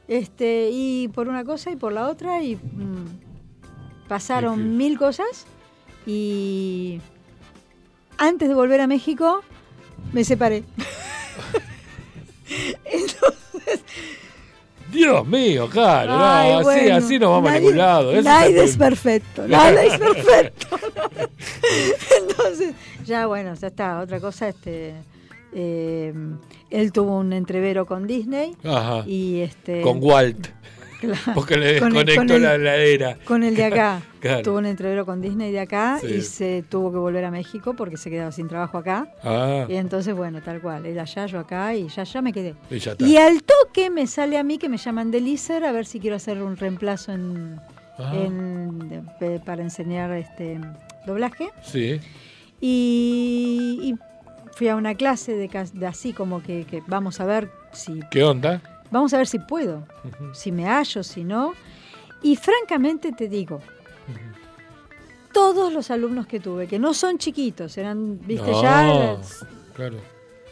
Este, 0.09 0.71
y 0.73 1.09
por 1.09 1.29
una 1.29 1.45
cosa 1.45 1.71
y 1.71 1.77
por 1.77 1.93
la 1.93 2.09
otra. 2.09 2.43
Y 2.43 2.57
mm, 2.57 4.09
pasaron 4.09 4.77
mil 4.77 4.99
cosas. 4.99 5.47
Y 6.07 7.01
antes 8.17 8.49
de 8.49 8.55
volver 8.55 8.81
a 8.81 8.87
México, 8.87 9.43
me 10.13 10.25
separé. 10.25 10.65
Entonces, 12.85 13.81
Dios 14.91 15.27
mío, 15.27 15.69
claro, 15.69 16.69
así, 16.69 16.91
así 16.91 17.19
no 17.19 17.31
vamos 17.31 17.51
a 17.51 17.55
ningún 17.59 17.77
lado. 17.77 18.13
Nada 18.23 18.47
es 18.47 18.77
perfecto, 18.77 19.47
nada 19.47 19.83
es 19.83 19.99
perfecto. 19.99 20.67
Entonces, 22.21 22.75
ya 23.05 23.27
bueno, 23.27 23.55
ya 23.55 23.69
está. 23.69 24.01
Otra 24.01 24.21
cosa, 24.21 24.49
este, 24.49 24.95
eh, 25.53 26.13
él 26.71 26.93
tuvo 26.93 27.19
un 27.19 27.33
entrevero 27.33 27.87
con 27.87 28.07
Disney 28.07 28.57
Ajá. 28.65 29.05
y 29.07 29.41
este. 29.41 29.83
Con 29.83 29.99
Walt. 30.03 30.49
Porque 31.35 31.57
le 31.57 31.75
desconectó 31.75 32.39
la 32.39 32.55
heladera. 32.55 33.17
Con 33.25 33.43
el 33.43 33.57
de 33.57 33.65
acá. 33.65 34.03
Tuvo 34.45 34.59
un 34.59 34.67
entrevero 34.67 35.07
con 35.07 35.21
Disney 35.21 35.51
de 35.51 35.61
acá 35.61 35.99
y 36.03 36.21
se 36.21 36.63
tuvo 36.69 36.93
que 36.93 36.99
volver 36.99 37.25
a 37.25 37.31
México 37.31 37.75
porque 37.75 37.97
se 37.97 38.11
quedaba 38.11 38.31
sin 38.33 38.49
trabajo 38.49 38.77
acá. 38.77 39.11
Ah. 39.23 39.65
Y 39.67 39.77
entonces, 39.77 40.15
bueno, 40.15 40.43
tal 40.43 40.61
cual. 40.61 40.85
Él 40.85 40.99
allá, 40.99 41.25
yo 41.25 41.39
acá 41.39 41.75
y 41.75 41.89
ya, 41.89 42.05
ya 42.05 42.21
me 42.21 42.33
quedé. 42.33 42.55
Y, 42.99 43.17
al 43.17 43.43
toque 43.43 43.89
me 43.89 44.07
sale 44.07 44.37
a 44.37 44.43
mí 44.43 44.59
que 44.59 44.69
me 44.69 44.77
llaman 44.77 45.11
de 45.11 45.21
Lizer 45.23 45.65
a 45.65 45.73
ver 45.73 45.87
si 45.87 46.01
quiero 46.01 46.17
hacer 46.17 46.43
un 46.43 46.59
reemplazo 46.59 47.13
en, 47.13 47.61
ah. 47.99 48.13
para 49.47 49.63
enseñar 49.63 50.13
este 50.13 50.61
doblaje. 51.07 51.49
Sí. 51.63 51.99
Y, 52.61 53.95
fui 54.53 54.69
a 54.69 54.77
una 54.77 54.95
clase 54.95 55.35
de, 55.35 55.49
de 55.73 55.87
así 55.87 56.13
como 56.13 56.43
que, 56.43 56.67
que 56.67 56.83
vamos 56.87 57.21
a 57.21 57.25
ver 57.25 57.49
si... 57.73 58.01
¿Qué 58.11 58.23
onda? 58.23 58.61
Vamos 58.91 59.15
a 59.15 59.19
ver 59.19 59.27
si 59.27 59.39
puedo, 59.39 59.87
si 60.33 60.51
me 60.51 60.67
hallo, 60.67 61.03
si 61.03 61.25
no. 61.25 61.55
Y 62.23 62.37
francamente 62.37 63.13
te 63.13 63.29
digo, 63.29 63.61
todos 65.33 65.73
los 65.73 65.91
alumnos 65.91 66.27
que 66.27 66.41
tuve, 66.41 66.67
que 66.67 66.79
no 66.79 66.93
son 66.93 67.19
chiquitos, 67.19 67.77
eran, 67.79 68.21
viste, 68.27 68.51
ya... 68.51 69.17
Claro. 69.75 69.97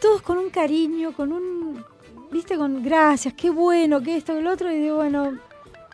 Todos 0.01 0.21
con 0.21 0.37
un 0.37 0.49
cariño, 0.49 1.11
con 1.11 1.33
un... 1.33 1.83
Viste, 2.31 2.57
con 2.57 2.81
gracias, 2.83 3.33
qué 3.33 3.49
bueno, 3.49 4.01
que 4.01 4.15
esto, 4.15 4.33
que 4.33 4.41
lo 4.41 4.51
otro. 4.51 4.71
Y 4.71 4.79
digo, 4.79 4.97
bueno, 4.97 5.37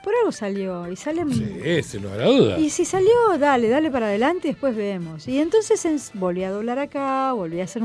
por 0.04 0.14
algo 0.16 0.32
salió. 0.32 0.90
Y 0.92 0.96
sale... 0.96 1.26
Sí, 1.34 1.84
se 1.84 2.00
no 2.00 2.16
la 2.16 2.26
duda. 2.26 2.60
Y 2.60 2.70
si 2.70 2.86
salió, 2.86 3.38
dale, 3.40 3.68
dale 3.70 3.90
para 3.90 4.08
adelante 4.08 4.50
y 4.50 4.52
después 4.52 4.76
vemos. 4.76 5.28
Y 5.28 5.40
entonces 5.40 6.12
volví 6.14 6.44
a 6.44 6.52
doblar 6.52 6.78
acá, 6.78 7.34
volví 7.34 7.62
a 7.62 7.64
hacer 7.64 7.82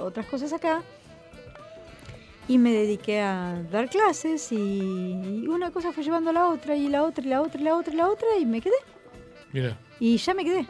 otras 0.00 0.26
cosas 0.26 0.52
acá 0.52 0.82
y 2.52 2.58
me 2.58 2.70
dediqué 2.70 3.18
a 3.20 3.62
dar 3.70 3.88
clases 3.88 4.52
y 4.52 5.46
una 5.48 5.70
cosa 5.70 5.90
fue 5.90 6.04
llevando 6.04 6.28
a 6.28 6.32
la 6.34 6.48
otra 6.48 6.76
y 6.76 6.86
la 6.86 7.02
otra 7.02 7.24
y 7.24 7.28
la 7.28 7.40
otra 7.40 7.58
y 7.58 7.64
la 7.64 7.74
otra 7.74 7.94
y 7.94 7.96
la 7.96 8.08
otra 8.08 8.28
y 8.38 8.44
me 8.44 8.60
quedé. 8.60 8.74
Mira. 9.52 9.78
Y 9.98 10.18
ya 10.18 10.34
me 10.34 10.44
quedé. 10.44 10.66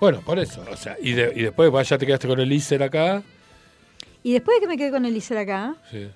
Bueno, 0.00 0.20
por 0.22 0.36
eso, 0.40 0.64
o 0.68 0.76
sea, 0.76 0.96
y, 1.00 1.10
y 1.10 1.42
después 1.44 1.88
ya 1.88 1.96
te 1.96 2.04
quedaste 2.06 2.26
con 2.26 2.40
el 2.40 2.50
ISER 2.50 2.82
acá. 2.82 3.22
Y 4.24 4.32
después 4.32 4.56
de 4.56 4.62
que 4.62 4.66
me 4.66 4.76
quedé 4.76 4.90
con 4.90 5.04
el 5.04 5.16
ISER 5.16 5.38
acá, 5.38 5.76
sí. 5.92 6.08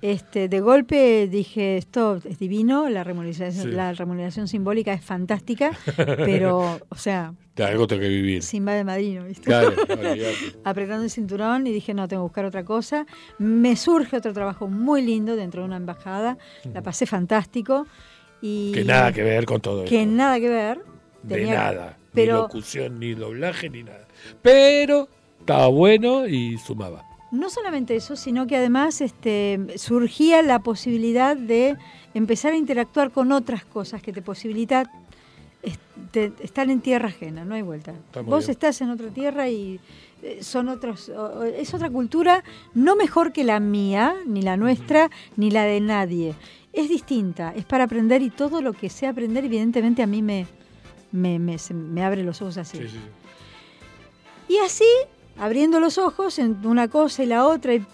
Este, 0.00 0.48
de 0.48 0.60
golpe 0.60 1.26
dije, 1.28 1.76
esto 1.76 2.20
es 2.24 2.38
divino, 2.38 2.88
la 2.88 3.02
remuneración, 3.02 3.74
la 3.74 3.92
remuneración 3.92 4.46
simbólica 4.46 4.92
es 4.92 5.04
fantástica, 5.04 5.72
pero, 5.96 6.78
o 6.88 6.94
sea... 6.94 7.34
algo 7.56 7.88
tengo 7.88 8.02
que 8.02 8.08
vivir. 8.08 8.42
Sin 8.44 8.66
va 8.66 8.74
de 8.74 8.84
madrino, 8.84 9.24
¿viste? 9.24 9.52
Apretando 10.64 11.04
el 11.04 11.10
cinturón 11.10 11.66
y 11.66 11.72
dije, 11.72 11.94
no, 11.94 12.06
tengo 12.06 12.22
que 12.22 12.28
buscar 12.28 12.44
otra 12.44 12.64
cosa. 12.64 13.06
Me 13.38 13.74
surge 13.74 14.16
otro 14.16 14.32
trabajo 14.32 14.68
muy 14.68 15.02
lindo 15.02 15.34
dentro 15.34 15.62
de 15.62 15.66
una 15.66 15.76
embajada, 15.76 16.38
la 16.72 16.82
pasé 16.82 17.06
fantástico. 17.06 17.86
Y 18.40 18.70
que 18.72 18.84
nada 18.84 19.12
que 19.12 19.24
ver 19.24 19.46
con 19.46 19.60
todo 19.60 19.84
Que 19.84 20.06
nada 20.06 20.38
que 20.38 20.48
ver. 20.48 20.80
De 21.24 21.44
nada, 21.44 21.96
ni 22.14 22.26
locución, 22.26 23.00
ni 23.00 23.14
doblaje, 23.14 23.68
ni 23.68 23.82
nada. 23.82 24.06
Pero 24.42 25.08
estaba 25.40 25.66
bueno 25.66 26.28
y 26.28 26.56
sumaba. 26.58 27.07
No 27.30 27.50
solamente 27.50 27.94
eso, 27.94 28.16
sino 28.16 28.46
que 28.46 28.56
además 28.56 29.00
este, 29.00 29.60
surgía 29.76 30.42
la 30.42 30.60
posibilidad 30.60 31.36
de 31.36 31.76
empezar 32.14 32.52
a 32.52 32.56
interactuar 32.56 33.10
con 33.10 33.32
otras 33.32 33.64
cosas 33.64 34.02
que 34.02 34.12
te 34.12 34.22
posibilitan 34.22 34.86
estar 36.42 36.70
en 36.70 36.80
tierra 36.80 37.08
ajena, 37.08 37.44
no 37.44 37.54
hay 37.54 37.62
vuelta. 37.62 37.94
Vos 38.24 38.48
estás 38.48 38.80
en 38.80 38.90
otra 38.90 39.08
tierra 39.08 39.48
y 39.48 39.80
eh, 40.22 40.42
son 40.42 40.68
otros, 40.68 41.10
es 41.56 41.74
otra 41.74 41.90
cultura, 41.90 42.44
no 42.74 42.96
mejor 42.96 43.32
que 43.32 43.44
la 43.44 43.60
mía, 43.60 44.14
ni 44.26 44.42
la 44.42 44.56
nuestra, 44.56 45.10
ni 45.36 45.50
la 45.50 45.64
de 45.64 45.80
nadie. 45.80 46.34
Es 46.72 46.88
distinta, 46.88 47.52
es 47.54 47.64
para 47.64 47.84
aprender 47.84 48.22
y 48.22 48.30
todo 48.30 48.60
lo 48.62 48.72
que 48.72 48.88
sé 48.88 49.06
aprender, 49.06 49.44
evidentemente 49.44 50.02
a 50.02 50.06
mí 50.06 50.22
me, 50.22 50.46
me, 51.12 51.38
me, 51.38 52.04
abre 52.04 52.22
los 52.22 52.40
ojos 52.40 52.56
así. 52.56 52.78
Y 54.48 54.56
así 54.58 54.84
abriendo 55.38 55.80
los 55.80 55.98
ojos 55.98 56.38
en 56.38 56.66
una 56.66 56.88
cosa 56.88 57.22
y 57.22 57.26
la 57.26 57.46
otra, 57.46 57.74
y 57.74 57.84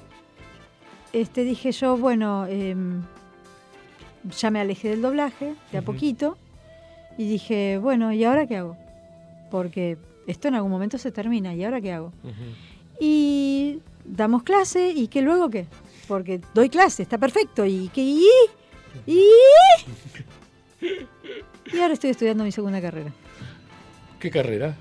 este, 1.13 1.45
dije 1.45 1.73
yo, 1.73 1.97
bueno, 1.97 2.47
em, 2.47 3.03
ya 4.39 4.51
me 4.51 4.61
alejé 4.61 4.91
del 4.91 5.03
doblaje 5.03 5.55
de 5.71 5.79
a 5.79 5.83
poquito 5.83 6.37
y 7.19 7.29
dije, 7.29 7.79
bueno, 7.79 8.13
¿y 8.13 8.25
ahora 8.25 8.47
qué 8.47 8.57
hago? 8.57 8.77
Porque 9.51 9.97
esto 10.27 10.49
en 10.49 10.55
algún 10.55 10.71
momento 10.71 10.99
se 10.99 11.13
termina, 11.13 11.55
¿y 11.55 11.65
ahora 11.65 11.81
qué 11.81 11.93
hago? 11.93 12.13
Y 13.01 13.81
damos 14.05 14.43
clase, 14.43 14.91
¿y 14.91 15.09
qué 15.09 15.23
luego 15.23 15.51
qué? 15.51 15.67
Porque 16.09 16.41
doy 16.55 16.69
clase, 16.69 17.03
está 17.03 17.19
perfecto, 17.19 17.65
¿y 17.65 17.89
qué? 17.89 18.03
¿Y? 18.03 18.27
¿Y? 19.07 19.23
Y 21.73 21.81
ahora 21.81 21.95
estoy 21.95 22.11
estudiando 22.11 22.45
mi 22.45 22.53
segunda 22.53 22.81
carrera. 22.81 23.11
¿Qué 24.21 24.31
carrera? 24.31 24.77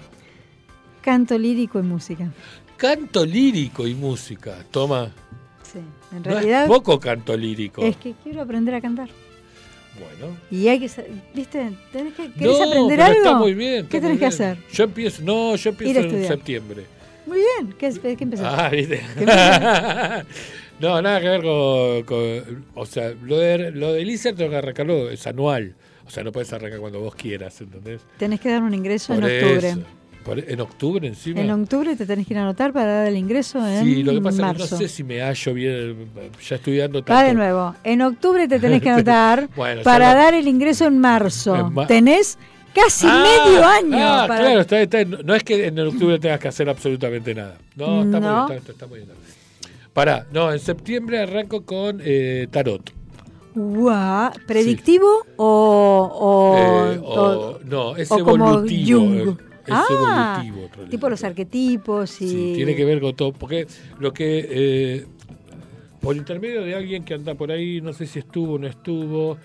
Canto 1.03 1.37
lírico 1.37 1.79
y 1.79 1.83
música. 1.83 2.31
Canto 2.77 3.25
lírico 3.25 3.85
y 3.85 3.93
música, 3.93 4.55
toma. 4.71 5.11
Sí, 5.61 5.79
en 6.15 6.23
realidad. 6.23 6.63
es 6.63 6.69
poco 6.69 6.97
canto 6.97 7.35
lírico. 7.35 7.81
Es 7.81 7.97
que 7.97 8.13
quiero 8.23 8.41
aprender 8.41 8.73
a 8.75 8.79
cantar. 8.79 9.09
Bueno. 9.99 10.37
Y 10.49 10.69
hay 10.69 10.79
que, 10.79 10.89
¿viste? 11.35 11.71
¿Tenés 11.91 12.13
que, 12.13 12.31
¿Querés 12.31 12.61
aprender 12.61 13.01
algo? 13.01 13.17
Está 13.17 13.35
muy 13.35 13.53
bien. 13.53 13.87
¿Qué 13.87 13.99
tenés 13.99 14.17
que 14.17 14.27
hacer? 14.27 14.57
Yo 14.71 14.85
empiezo, 14.85 15.21
no, 15.23 15.57
yo 15.57 15.71
empiezo 15.71 15.99
en 15.99 16.25
septiembre. 16.25 16.85
Muy 17.25 17.39
bien, 17.39 17.75
¿qué, 17.77 18.15
qué 18.15 18.23
empezás? 18.23 18.53
Ah, 18.57 18.69
¿viste? 18.69 19.01
no, 20.79 21.01
nada 21.01 21.19
que 21.19 21.27
ver 21.27 21.41
con, 22.05 22.65
o 22.75 22.85
sea, 22.85 23.13
lo 23.21 23.37
de, 23.37 23.71
lo 23.71 23.91
del 23.91 24.09
ICER 24.09 24.35
tengo 24.35 24.51
que 24.51 24.57
arrancarlo, 24.57 25.09
es 25.09 25.27
anual. 25.27 25.75
O 26.07 26.09
sea, 26.09 26.23
no 26.23 26.31
puedes 26.31 26.51
arrancar 26.53 26.79
cuando 26.79 27.01
vos 27.01 27.13
quieras, 27.15 27.59
¿entendés? 27.59 28.01
Tenés 28.17 28.39
que 28.39 28.49
dar 28.49 28.63
un 28.63 28.73
ingreso 28.73 29.13
en 29.13 29.23
octubre. 29.23 29.75
¿En 30.25 30.61
octubre 30.61 31.07
encima? 31.07 31.41
En 31.41 31.51
octubre 31.51 31.95
te 31.95 32.05
tenés 32.05 32.25
que 32.27 32.33
ir 32.33 32.39
a 32.39 32.43
anotar 32.43 32.71
para 32.71 32.99
dar 32.99 33.07
el 33.07 33.17
ingreso 33.17 33.65
en 33.67 33.83
Sí, 33.83 34.03
lo 34.03 34.13
que 34.13 34.21
pasa 34.21 34.51
es 34.51 34.53
que 34.53 34.59
no 34.59 34.79
sé 34.79 34.87
si 34.87 35.03
me 35.03 35.21
hallo 35.21 35.53
bien, 35.53 36.09
ya 36.47 36.55
estudiando 36.55 37.03
tanto. 37.03 37.13
Va 37.13 37.23
de 37.23 37.33
nuevo, 37.33 37.75
en 37.83 38.01
octubre 38.01 38.47
te 38.47 38.59
tenés 38.59 38.81
que 38.81 38.89
anotar 38.91 39.49
para 39.83 40.13
dar 40.13 40.33
el 40.33 40.47
ingreso 40.47 40.85
en 40.85 40.99
marzo. 40.99 41.71
tenés 41.87 42.37
casi 42.73 43.05
ah, 43.09 43.23
medio 43.23 43.65
año. 43.65 43.97
Ah, 43.99 44.25
claro, 44.27 44.61
está, 44.61 44.81
está, 44.81 45.03
no 45.03 45.35
es 45.35 45.43
que 45.43 45.67
en 45.67 45.79
octubre 45.79 46.17
tengas 46.19 46.39
que 46.39 46.47
hacer 46.47 46.69
absolutamente 46.69 47.35
nada. 47.35 47.57
No, 47.75 48.03
está 48.03 48.19
muy 48.19 48.49
bien, 48.49 48.63
está, 48.67 48.87
muy 48.87 48.99
bien. 48.99 49.09
Pará, 49.93 50.25
no, 50.31 50.51
en 50.51 50.59
septiembre 50.59 51.19
arranco 51.19 51.63
con 51.63 52.01
eh, 52.03 52.47
tarot. 52.49 52.91
Guau, 53.55 54.31
¿predictivo 54.47 55.07
o, 55.35 56.55
eh, 56.57 56.99
o, 57.03 57.59
No, 57.63 57.95
es 57.95 58.09
evolutivo 58.09 59.37
ah, 59.69 60.43
tipo 60.89 61.09
los 61.09 61.23
arquetipos 61.23 62.21
y... 62.21 62.27
Sí, 62.27 62.53
tiene 62.55 62.75
que 62.75 62.85
ver 62.85 62.99
con 62.99 63.15
todo, 63.15 63.33
porque 63.33 63.67
lo 63.99 64.13
que... 64.13 64.47
Eh, 64.49 65.05
por 66.01 66.17
intermedio 66.17 66.63
de 66.63 66.75
alguien 66.75 67.05
que 67.05 67.13
anda 67.13 67.33
por 67.33 67.49
ahí, 67.49 67.79
no 67.79 67.93
sé 67.93 68.05
si 68.05 68.19
estuvo 68.19 68.55
o 68.55 68.59
no 68.59 68.67
estuvo, 68.67 69.37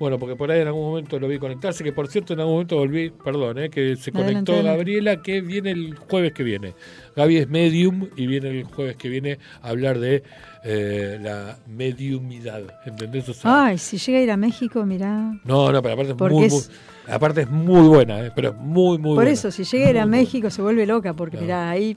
bueno, 0.00 0.18
porque 0.18 0.34
por 0.34 0.50
ahí 0.50 0.62
en 0.62 0.66
algún 0.66 0.82
momento 0.82 1.20
lo 1.20 1.28
vi 1.28 1.38
conectarse, 1.38 1.84
que 1.84 1.92
por 1.92 2.08
cierto 2.08 2.32
en 2.32 2.40
algún 2.40 2.54
momento 2.54 2.76
volví, 2.76 3.10
perdón, 3.10 3.58
eh, 3.58 3.68
que 3.68 3.96
se 3.96 4.10
conectó 4.10 4.62
Gabriela, 4.62 5.20
que 5.20 5.42
viene 5.42 5.72
el 5.72 5.94
jueves 5.94 6.32
que 6.32 6.42
viene. 6.42 6.74
Gaby 7.16 7.36
es 7.36 7.48
medium 7.50 8.08
y 8.16 8.26
viene 8.26 8.48
el 8.48 8.64
jueves 8.64 8.96
que 8.96 9.10
viene 9.10 9.38
a 9.60 9.68
hablar 9.68 9.98
de 9.98 10.22
eh, 10.62 11.18
la 11.20 11.56
mediumidad, 11.66 12.62
¿entendés? 12.84 13.24
Ay, 13.44 13.78
si 13.78 13.98
llega 13.98 14.18
a 14.18 14.22
ir 14.22 14.30
a 14.30 14.36
México, 14.36 14.84
mirá. 14.84 15.32
No, 15.44 15.72
no, 15.72 15.82
pero 15.82 15.94
aparte 15.94 16.12
es 16.12 16.18
muy, 16.18 16.48
muy 16.48 16.62
Aparte 17.10 17.40
es 17.42 17.50
muy 17.50 17.88
buena, 17.88 18.26
¿eh? 18.26 18.32
pero 18.34 18.52
muy, 18.52 18.98
muy 18.98 19.16
Por 19.16 19.26
eso, 19.26 19.50
si 19.50 19.64
llega 19.64 19.86
a 19.86 19.90
ir 19.90 19.98
a 19.98 20.06
México 20.06 20.48
se 20.50 20.62
vuelve 20.62 20.86
loca, 20.86 21.12
porque 21.14 21.38
mirá, 21.38 21.70
ahí. 21.70 21.96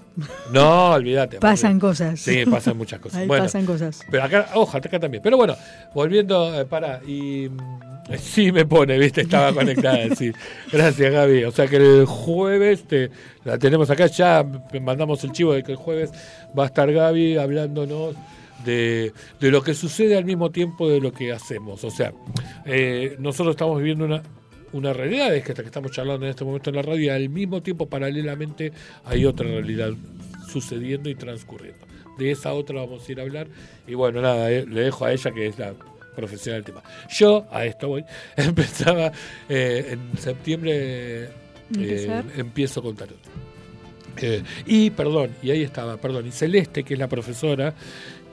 No, 0.52 0.92
olvídate. 0.92 1.38
pasan 1.40 1.80
cosas. 1.80 2.20
Sí, 2.20 2.46
pasan 2.46 2.78
muchas 2.78 3.00
cosas. 3.00 3.20
ahí 3.22 3.28
pasan 3.28 3.66
cosas. 3.66 4.02
Pero 4.10 4.24
acá, 4.24 4.50
ojo, 4.56 4.78
acá 4.78 5.00
también. 5.00 5.22
Pero 5.22 5.38
bueno, 5.38 5.56
volviendo, 5.94 6.60
eh, 6.60 6.66
para, 6.66 7.02
y. 7.04 7.50
Mm, 7.50 8.18
sí 8.18 8.52
me 8.52 8.66
pone, 8.66 8.98
viste, 8.98 9.22
estaba 9.22 9.54
conectada, 9.54 10.16
sí. 10.16 10.32
Gracias, 10.72 11.12
Gaby. 11.12 11.44
O 11.44 11.52
sea 11.52 11.68
que 11.68 11.78
el 11.78 12.06
jueves 12.06 12.84
te, 12.84 13.12
la 13.44 13.58
tenemos 13.58 13.90
acá, 13.90 14.08
ya 14.08 14.44
mandamos 14.82 15.24
el 15.24 15.32
chivo 15.32 15.54
de 15.54 15.64
que 15.64 15.74
el 15.74 15.78
jueves 15.78 16.12
va 16.58 16.64
a 16.64 16.68
estar 16.68 16.92
Gaby 16.92 17.38
hablándonos 17.38 18.16
de, 18.66 19.14
de 19.40 19.52
lo 19.52 19.64
que 19.64 19.74
sucede 19.74 20.18
al 20.18 20.26
mismo 20.26 20.52
tiempo 20.52 20.90
de 20.90 21.00
lo 21.00 21.12
que 21.12 21.32
hacemos. 21.32 21.84
O 21.84 21.92
sea, 21.92 22.14
eh, 22.66 23.16
nosotros 23.20 23.56
estamos 23.56 23.78
viviendo 23.78 24.06
una 24.06 24.24
una 24.74 24.92
realidad 24.92 25.34
es 25.34 25.44
que 25.44 25.52
hasta 25.52 25.62
que 25.62 25.68
estamos 25.68 25.92
charlando 25.92 26.26
en 26.26 26.32
este 26.32 26.44
momento 26.44 26.70
en 26.70 26.76
la 26.76 26.82
radio 26.82 27.00
y 27.00 27.10
al 27.10 27.30
mismo 27.30 27.62
tiempo 27.62 27.88
paralelamente 27.88 28.74
hay 29.06 29.24
otra 29.26 29.48
realidad 29.48 29.92
sucediendo 30.52 31.10
y 31.10 31.16
transcurriendo. 31.16 31.86
De 32.18 32.32
esa 32.32 32.54
otra 32.54 32.82
vamos 32.82 33.08
a 33.08 33.12
ir 33.12 33.20
a 33.20 33.24
hablar 33.24 33.48
y 33.88 33.94
bueno, 33.94 34.22
nada, 34.22 34.52
eh, 34.52 34.66
le 34.68 34.82
dejo 34.82 35.06
a 35.06 35.14
ella 35.14 35.32
que 35.32 35.48
es 35.48 35.58
la 35.58 35.74
profesional 36.16 36.64
del 36.64 36.74
tema. 36.74 36.84
Yo 37.10 37.48
a 37.52 37.66
esto 37.66 37.88
voy, 37.88 38.04
empezaba 38.36 39.12
eh, 39.48 39.90
en 39.92 40.18
septiembre, 40.18 41.30
eh, 41.80 42.24
empiezo 42.36 42.82
con 42.82 42.96
tarot. 42.96 43.18
y 44.66 44.90
perdón, 44.90 45.32
y 45.42 45.52
ahí 45.52 45.62
estaba, 45.64 45.98
perdón, 45.98 46.28
y 46.28 46.32
Celeste, 46.32 46.84
que 46.84 46.94
es 46.96 47.00
la 47.00 47.08
profesora, 47.08 47.74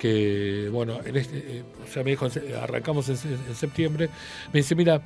que 0.01 0.69
bueno, 0.73 0.99
en 1.05 1.17
este, 1.17 1.63
o 1.87 1.93
sea, 1.93 2.03
me 2.03 2.11
dijo, 2.11 2.27
arrancamos 2.61 3.09
en, 3.09 3.17
en 3.49 3.55
septiembre, 3.55 4.09
me 4.53 4.61
dice, 4.61 4.75
mira, 4.75 5.03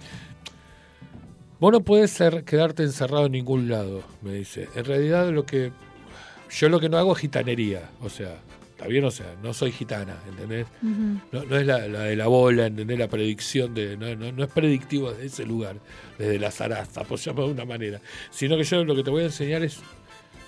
Vos 1.60 1.72
no 1.72 1.80
puedes 1.82 2.10
ser, 2.10 2.44
quedarte 2.44 2.82
encerrado 2.82 3.24
en 3.24 3.32
ningún 3.32 3.70
lado, 3.70 4.02
me 4.20 4.34
dice. 4.34 4.68
En 4.74 4.84
realidad 4.84 5.30
lo 5.30 5.46
que 5.46 5.72
yo 6.50 6.68
lo 6.68 6.78
que 6.78 6.88
no 6.88 6.98
hago 6.98 7.12
es 7.12 7.20
gitanería, 7.20 7.90
o 8.00 8.10
sea, 8.10 8.36
está 8.70 8.86
bien, 8.86 9.04
o 9.04 9.10
sea, 9.10 9.34
no 9.42 9.54
soy 9.54 9.72
gitana, 9.72 10.16
¿entendés? 10.28 10.66
no, 10.82 11.56
es 11.56 11.66
la, 11.66 11.78
de 11.78 12.16
la 12.16 12.26
bola, 12.26 12.66
¿entendés? 12.66 12.98
La 12.98 13.08
predicción 13.08 13.72
de, 13.72 13.96
no, 13.96 14.14
no, 14.32 14.44
es 14.44 14.50
predictivo 14.50 15.10
desde 15.12 15.26
ese 15.26 15.46
lugar, 15.46 15.76
desde 16.18 16.38
la 16.38 16.50
zaraza, 16.50 17.04
por 17.04 17.18
llamarlo 17.18 17.46
de 17.46 17.52
una 17.54 17.64
manera, 17.64 18.00
sino 18.30 18.56
que 18.56 18.64
yo 18.64 18.84
lo 18.84 18.94
que 18.94 19.02
te 19.02 19.10
voy 19.10 19.22
a 19.22 19.26
enseñar 19.26 19.62
es, 19.62 19.78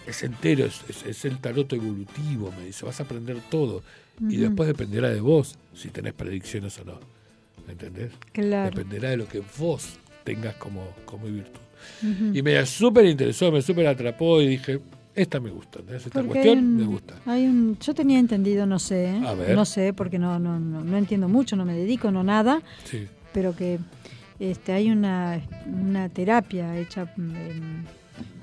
es 0.06 0.23
entero, 0.23 0.66
es, 0.66 1.24
el 1.24 1.39
tarot 1.39 1.73
evolutivo, 1.73 2.52
me 2.59 2.66
dice, 2.66 2.85
vas 2.85 3.01
a 3.01 3.05
aprender 3.05 3.39
todo 3.48 3.82
y 4.20 4.36
después 4.36 4.68
dependerá 4.68 5.10
de 5.10 5.20
vos 5.20 5.56
si 5.74 5.88
tenés 5.88 6.14
predicciones 6.14 6.78
o 6.78 6.84
no, 6.84 7.01
¿entendés? 7.68 8.12
Claro. 8.32 8.70
Dependerá 8.70 9.10
de 9.10 9.16
lo 9.18 9.28
que 9.28 9.43
vos 9.59 9.98
tengas 10.24 10.55
como, 10.56 10.88
como 11.05 11.26
virtud. 11.26 11.60
Y 12.32 12.43
me 12.43 12.64
súper 12.66 13.06
interesó, 13.06 13.52
me 13.52 13.62
súper 13.62 13.86
atrapó 13.86 14.40
y 14.40 14.48
dije, 14.48 14.80
esta 15.14 15.40
me 15.40 15.51
gusta, 15.51 15.80
esta 15.94 16.22
cuestión 16.22 16.76
me 16.76 16.84
gusta. 16.84 17.14
Hay 17.26 17.47
un, 17.47 17.78
yo 17.78 17.94
tenía 17.94 18.18
entendido, 18.18 18.66
no 18.66 18.78
sé, 18.78 19.06
¿eh? 19.06 19.20
no 19.55 19.64
sé, 19.64 19.93
porque 19.93 20.18
no, 20.18 20.38
no, 20.38 20.59
no, 20.59 20.97
entiendo 20.97 21.28
mucho, 21.28 21.56
no 21.56 21.64
me 21.64 21.74
dedico, 21.74 22.10
no 22.10 22.22
nada, 22.22 22.60
pero 23.32 23.55
que 23.55 23.78
este, 24.38 24.72
hay 24.72 24.90
una, 24.90 25.40
una 25.66 26.09
terapia 26.09 26.78
hecha 26.78 27.12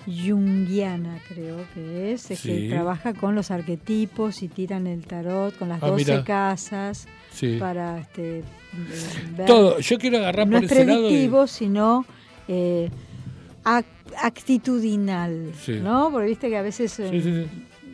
junguiana, 0.05 1.19
creo 1.27 1.65
que 1.73 2.13
es, 2.13 2.27
que 2.41 2.69
trabaja 2.69 3.13
con 3.13 3.35
los 3.35 3.51
arquetipos 3.51 4.43
y 4.43 4.47
tiran 4.47 4.88
el 4.88 5.05
tarot 5.05 5.57
con 5.57 5.69
las 5.69 5.80
12 5.80 6.13
ah, 6.13 6.23
casas 6.23 7.07
para 7.59 7.99
este, 7.99 8.43
todo. 9.47 9.80
Yo 9.80 9.97
quiero 9.97 10.17
agarrar 10.17 10.47
no 10.47 10.57
por 10.57 10.65
es 10.65 10.71
predictivo, 10.71 11.47
sino 11.47 12.05
eh, 12.47 12.89
actitudinal, 14.21 15.51
¿no? 15.81 16.11
Porque 16.11 16.27
viste 16.27 16.49
que 16.49 16.57
a 16.57 16.61
veces... 16.61 16.99
Eh, 16.99 17.47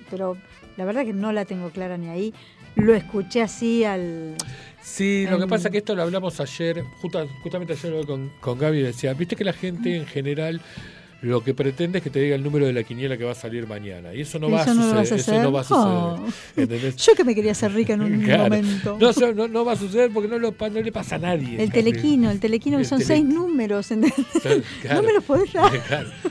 pero 0.10 0.38
la 0.78 0.86
verdad 0.86 1.06
que 1.06 1.14
no 1.14 1.32
la 1.32 1.46
tengo 1.46 1.70
clara 1.70 1.98
ni 1.98 2.08
ahí. 2.08 2.34
Lo 2.76 2.96
escuché 2.96 3.42
así 3.42 3.84
al... 3.84 4.36
Sí, 4.82 5.28
lo 5.30 5.38
que 5.38 5.46
pasa 5.46 5.68
es 5.68 5.74
que 5.74 5.78
esto 5.80 5.94
lo 5.94 6.02
hablamos 6.02 6.40
ayer, 6.40 6.84
justamente 7.44 7.74
ayer 7.74 8.06
con, 8.06 8.32
con 8.40 8.58
Gaby 8.58 8.82
decía, 8.82 9.14
viste 9.14 9.36
que 9.36 9.44
la 9.44 9.54
gente 9.54 9.96
en 9.96 10.08
general 10.08 10.62
lo 11.22 11.44
que 11.44 11.54
pretende 11.54 11.98
es 11.98 12.04
que 12.04 12.10
te 12.10 12.20
diga 12.20 12.36
el 12.36 12.44
número 12.44 12.66
de 12.66 12.74
la 12.74 12.84
quiniela 12.84 13.18
que 13.18 13.26
va 13.26 13.32
a 13.32 13.36
salir 13.36 13.68
mañana. 13.68 14.14
Y 14.14 14.22
eso 14.22 14.40
no, 14.40 14.50
va, 14.50 14.62
a 14.62 14.66
suceder, 14.66 15.20
eso 15.20 15.42
no 15.42 15.52
va 15.52 15.62
a 15.62 15.64
suceder. 15.64 16.96
Yo 16.96 17.14
que 17.14 17.24
me 17.26 17.36
quería 17.36 17.52
hacer 17.52 17.74
rica 17.74 17.94
en 17.94 18.02
un 18.02 18.26
momento. 18.38 18.98
No, 19.00 19.48
no, 19.48 19.66
va 19.66 19.74
a 19.74 19.76
suceder 19.76 20.12
porque 20.14 20.30
no, 20.30 20.40
lo, 20.40 20.56
no 20.58 20.82
le 20.82 20.92
pasa 20.92 21.16
a 21.16 21.20
nadie. 21.20 21.62
El 21.62 21.72
telequino, 21.72 22.32
el 22.32 22.40
telequino 22.40 22.78
que 22.78 22.86
son 22.86 23.02
seis 23.02 23.26
números. 23.26 23.92
no 23.92 25.04
me 25.04 25.14
los 25.14 25.24
podés 25.26 25.52
dar. 25.52 25.72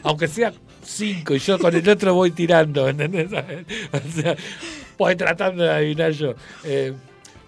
Aunque 0.02 0.26
sea 0.26 0.52
cinco 0.82 1.34
y 1.34 1.38
yo 1.38 1.58
con 1.58 1.74
el 1.74 1.86
otro 1.88 2.14
voy 2.14 2.30
tirando. 2.30 2.88
¿entendés? 2.88 3.28
O 3.92 4.20
sea, 4.20 4.36
voy 4.96 5.16
tratando 5.16 5.64
de 5.64 5.70
adivinar 5.70 6.12
yo. 6.12 6.34
Eh, 6.64 6.92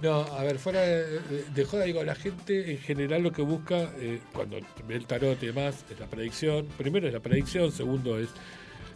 no, 0.02 0.20
a 0.20 0.42
ver, 0.42 0.58
fuera 0.58 0.80
de, 0.80 1.64
joda, 1.64 1.84
digo, 1.84 2.02
la 2.04 2.14
gente 2.14 2.72
en 2.72 2.78
general 2.78 3.22
lo 3.22 3.32
que 3.32 3.42
busca 3.42 3.90
eh, 3.98 4.20
cuando 4.32 4.58
ve 4.86 4.96
el 4.96 5.06
tarot 5.06 5.42
y 5.42 5.46
demás 5.46 5.84
es 5.90 6.00
la 6.00 6.06
predicción. 6.06 6.66
Primero 6.78 7.06
es 7.06 7.12
la 7.12 7.20
predicción, 7.20 7.70
segundo 7.70 8.18
es 8.18 8.28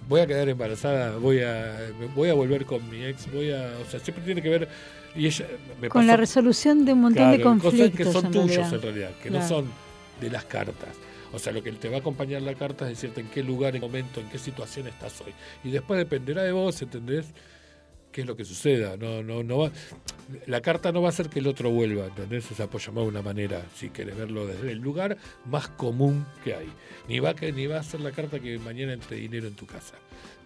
voy 0.08 0.20
a 0.20 0.26
quedar 0.26 0.48
embarazada, 0.48 1.16
voy 1.16 1.40
a 1.40 1.90
voy 2.14 2.28
a 2.28 2.34
volver 2.34 2.64
con 2.64 2.88
mi 2.90 3.04
ex, 3.04 3.30
voy 3.32 3.52
a, 3.52 3.72
o 3.86 3.90
sea, 3.90 4.00
siempre 4.00 4.24
tiene 4.24 4.42
que 4.42 4.48
ver 4.48 4.68
y 5.14 5.26
ella 5.26 5.46
me 5.80 5.88
con 5.88 6.06
la 6.06 6.16
resolución 6.16 6.84
de 6.84 6.92
un 6.92 7.02
montón 7.02 7.30
de 7.30 7.40
conflictos 7.40 7.90
cosas 7.90 7.96
que 7.96 8.04
son 8.04 8.30
tuyos 8.30 8.72
en 8.72 8.82
realidad, 8.82 9.10
que 9.22 9.30
no 9.30 9.46
son 9.46 9.66
de 10.20 10.30
las 10.30 10.44
cartas. 10.44 10.96
O 11.32 11.38
sea, 11.38 11.52
lo 11.52 11.64
que 11.64 11.72
te 11.72 11.88
va 11.88 11.96
a 11.96 12.00
acompañar 12.00 12.42
la 12.42 12.54
carta 12.54 12.84
es 12.84 12.90
decirte 12.90 13.20
en 13.20 13.26
qué 13.26 13.42
lugar, 13.42 13.74
en 13.74 13.80
qué 13.80 13.86
momento, 13.86 14.20
en 14.20 14.28
qué 14.28 14.38
situación 14.38 14.86
estás 14.86 15.20
hoy. 15.20 15.32
Y 15.64 15.72
después 15.72 15.98
dependerá 15.98 16.44
de 16.44 16.52
vos, 16.52 16.80
¿entendés? 16.80 17.26
Qué 18.14 18.20
es 18.20 18.26
lo 18.28 18.36
que 18.36 18.44
suceda. 18.44 18.96
No, 18.96 19.24
no, 19.24 19.42
no 19.42 19.58
va, 19.58 19.72
la 20.46 20.60
carta 20.60 20.92
no 20.92 21.02
va 21.02 21.08
a 21.08 21.10
hacer 21.10 21.28
que 21.28 21.40
el 21.40 21.48
otro 21.48 21.70
vuelva, 21.70 22.06
¿entendés? 22.06 22.48
O 22.52 22.54
sea, 22.54 22.68
por 22.68 22.80
llamar 22.80 23.04
una 23.04 23.22
manera, 23.22 23.66
si 23.74 23.90
querés 23.90 24.16
verlo 24.16 24.46
desde 24.46 24.70
el 24.70 24.78
lugar 24.78 25.18
más 25.46 25.66
común 25.68 26.24
que 26.44 26.54
hay. 26.54 26.68
Ni 27.08 27.18
va, 27.18 27.34
que, 27.34 27.50
ni 27.50 27.66
va 27.66 27.80
a 27.80 27.82
ser 27.82 28.00
la 28.00 28.12
carta 28.12 28.38
que 28.38 28.56
mañana 28.60 28.92
entre 28.92 29.16
dinero 29.16 29.48
en 29.48 29.54
tu 29.54 29.66
casa. 29.66 29.96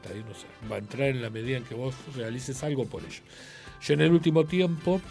Sé, 0.03 0.47
va 0.70 0.77
a 0.77 0.78
entrar 0.78 1.09
en 1.09 1.20
la 1.20 1.28
medida 1.28 1.59
en 1.59 1.65
que 1.65 1.74
vos 1.74 1.95
realices 2.16 2.62
algo 2.65 2.86
por 2.86 3.03
ello. 3.03 3.20
Yo 3.82 3.95
en 3.95 4.01
el 4.01 4.12
último 4.12 4.47
tiempo, 4.47 5.03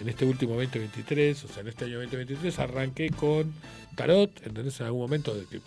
en 0.00 0.08
este 0.08 0.24
último 0.24 0.54
2023, 0.54 1.44
o 1.44 1.48
sea, 1.48 1.60
en 1.60 1.68
este 1.68 1.84
año 1.84 2.00
2023, 2.00 2.58
arranqué 2.58 3.10
con 3.10 3.54
tarot, 3.94 4.44
¿entendés? 4.44 4.80
En 4.80 4.86
algún 4.86 5.02
momento 5.02 5.32
que, 5.48 5.60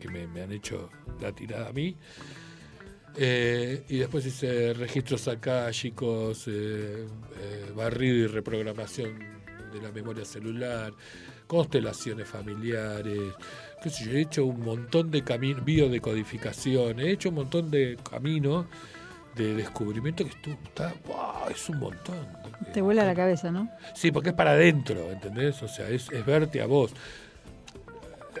que 0.00 0.08
me 0.08 0.42
han 0.42 0.50
hecho 0.50 0.90
la 1.20 1.30
tirada 1.30 1.68
a 1.68 1.72
mí. 1.72 1.94
Eh, 3.20 3.82
y 3.88 3.98
después 3.98 4.24
hice 4.26 4.72
registros 4.74 5.26
acá, 5.26 5.68
chicos, 5.72 6.46
eh, 6.46 7.04
eh, 7.40 7.72
barrido 7.74 8.14
y 8.14 8.26
reprogramación 8.28 9.18
de 9.72 9.82
la 9.82 9.90
memoria 9.90 10.24
celular, 10.24 10.92
constelaciones 11.48 12.28
familiares, 12.28 13.34
qué 13.82 13.90
sé 13.90 14.04
yo, 14.04 14.12
he 14.12 14.20
hecho 14.20 14.44
un 14.46 14.60
montón 14.60 15.10
de 15.10 15.24
caminos, 15.24 15.64
biodecodificación, 15.64 17.00
he 17.00 17.10
hecho 17.10 17.30
un 17.30 17.34
montón 17.34 17.72
de 17.72 17.98
caminos 18.08 18.66
de 19.34 19.54
descubrimiento 19.54 20.24
que 20.24 20.34
tú 20.40 20.50
está, 20.64 20.94
wow, 21.06 21.48
es 21.50 21.68
un 21.68 21.78
montón. 21.78 22.26
Te 22.72 22.80
vuela 22.80 23.04
la 23.04 23.16
cabeza, 23.16 23.50
¿no? 23.50 23.68
Sí, 23.94 24.12
porque 24.12 24.30
es 24.30 24.34
para 24.34 24.52
adentro, 24.52 25.10
¿entendés? 25.10 25.60
O 25.62 25.68
sea, 25.68 25.88
es, 25.88 26.08
verte 26.24 26.60
a 26.60 26.66
vos. 26.66 26.92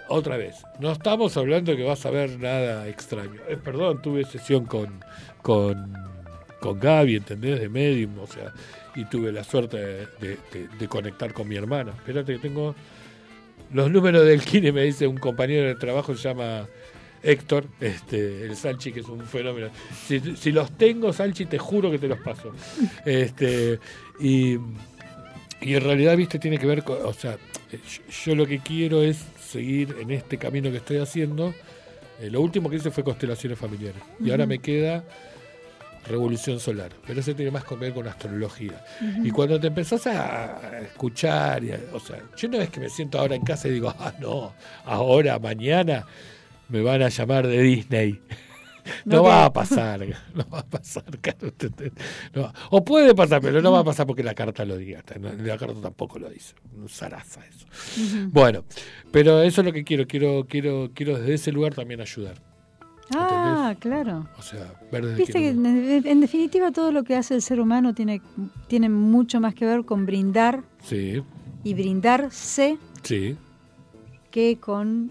Otra 0.08 0.36
vez, 0.36 0.56
no 0.80 0.92
estamos 0.92 1.36
hablando 1.36 1.76
que 1.76 1.82
vas 1.82 2.04
a 2.06 2.10
ver 2.10 2.38
nada 2.38 2.88
extraño. 2.88 3.40
Eh, 3.48 3.56
perdón, 3.62 4.00
tuve 4.02 4.24
sesión 4.24 4.64
con, 4.64 5.00
con, 5.42 5.92
con 6.60 6.78
Gaby, 6.78 7.16
¿entendés? 7.16 7.60
De 7.60 7.68
Medium, 7.68 8.18
o 8.18 8.26
sea, 8.26 8.52
y 8.94 9.04
tuve 9.04 9.32
la 9.32 9.44
suerte 9.44 10.08
de, 10.20 10.88
conectar 10.88 11.32
con 11.32 11.48
mi 11.48 11.56
hermana. 11.56 11.92
Espérate 11.96 12.34
que 12.34 12.38
tengo 12.38 12.74
los 13.72 13.90
números 13.90 14.24
del 14.26 14.40
Kine, 14.40 14.72
me 14.72 14.82
dice 14.82 15.06
un 15.06 15.18
compañero 15.18 15.68
de 15.68 15.74
trabajo, 15.74 16.14
se 16.16 16.28
llama 16.28 16.66
Héctor, 17.22 17.66
este, 17.80 18.44
el 18.44 18.56
Salchi, 18.56 18.92
que 18.92 19.00
es 19.00 19.08
un 19.08 19.24
fenómeno. 19.26 19.68
Si, 20.06 20.52
los 20.52 20.72
tengo, 20.76 21.12
Salchi, 21.12 21.46
te 21.46 21.58
juro 21.58 21.90
que 21.90 21.98
te 21.98 22.08
los 22.08 22.18
paso. 22.18 22.52
Este, 23.04 23.78
y, 24.20 24.54
en 25.60 25.80
realidad, 25.80 26.16
viste, 26.16 26.38
tiene 26.38 26.58
que 26.58 26.66
ver 26.66 26.82
con, 26.82 26.98
o 27.04 27.12
sea, 27.12 27.36
yo, 28.24 28.34
lo 28.34 28.46
que 28.46 28.60
quiero 28.60 29.02
es 29.02 29.18
seguir 29.48 29.96
en 30.00 30.10
este 30.10 30.38
camino 30.38 30.70
que 30.70 30.78
estoy 30.78 30.98
haciendo. 30.98 31.54
Eh, 32.20 32.30
lo 32.30 32.40
último 32.40 32.68
que 32.68 32.76
hice 32.76 32.90
fue 32.90 33.04
constelaciones 33.04 33.58
familiares. 33.58 34.02
Y 34.20 34.30
ahora 34.30 34.46
me 34.46 34.58
queda 34.58 35.04
revolución 36.06 36.58
solar, 36.58 36.90
pero 37.06 37.20
eso 37.20 37.34
tiene 37.34 37.50
más 37.50 37.64
que 37.64 37.74
ver 37.76 37.92
con 37.92 38.06
astrología. 38.06 38.82
Y 39.22 39.30
cuando 39.30 39.60
te 39.60 39.66
empezás 39.66 40.06
a 40.06 40.80
escuchar, 40.80 41.62
o 41.92 42.00
sea, 42.00 42.22
yo 42.36 42.48
no 42.48 42.58
es 42.58 42.70
que 42.70 42.80
me 42.80 42.88
siento 42.88 43.18
ahora 43.18 43.34
en 43.34 43.42
casa 43.42 43.68
y 43.68 43.72
digo, 43.72 43.94
ah, 43.98 44.12
no, 44.18 44.54
ahora, 44.84 45.38
mañana, 45.38 46.06
me 46.68 46.82
van 46.82 47.02
a 47.02 47.08
llamar 47.08 47.46
de 47.46 47.60
Disney. 47.60 48.20
No, 49.04 49.22
va 49.22 49.46
a 49.46 49.52
pasar, 49.52 50.00
no 50.34 50.48
va 50.48 50.60
a 50.60 50.66
pasar, 50.66 51.04
O 52.70 52.84
puede 52.84 53.14
pasar, 53.14 53.40
pero 53.40 53.60
no 53.62 53.72
va 53.72 53.80
a 53.80 53.84
pasar 53.84 54.06
porque 54.06 54.22
la 54.22 54.34
carta 54.34 54.64
lo 54.64 54.76
diga. 54.76 55.02
La 55.42 55.58
carta 55.58 55.80
tampoco 55.80 56.18
lo 56.18 56.28
dice. 56.28 56.54
Un 56.76 56.88
zaraza 56.88 57.40
eso. 57.46 57.66
Bueno, 58.30 58.64
pero 59.10 59.42
eso 59.42 59.60
es 59.60 59.64
lo 59.66 59.72
que 59.72 59.84
quiero. 59.84 60.06
Quiero, 60.06 60.46
quiero, 60.48 60.90
quiero 60.94 61.18
desde 61.18 61.34
ese 61.34 61.52
lugar 61.52 61.74
también 61.74 62.00
ayudar. 62.00 62.36
Ah, 63.16 63.74
claro. 63.78 64.28
O 64.38 64.42
sea, 64.42 64.74
Viste 65.16 65.32
que 65.32 65.48
en, 65.48 66.20
definitiva 66.20 66.72
todo 66.72 66.92
lo 66.92 67.04
que 67.04 67.16
hace 67.16 67.34
el 67.34 67.42
ser 67.42 67.60
humano 67.60 67.94
tiene, 67.94 68.20
tiene 68.66 68.88
mucho 68.88 69.40
más 69.40 69.54
que 69.54 69.64
ver 69.64 69.84
con 69.84 70.04
brindar 70.04 70.62
sí. 70.82 71.22
y 71.64 71.74
brindarse 71.74 72.76
sí. 73.02 73.36
que 74.30 74.58
con 74.58 75.10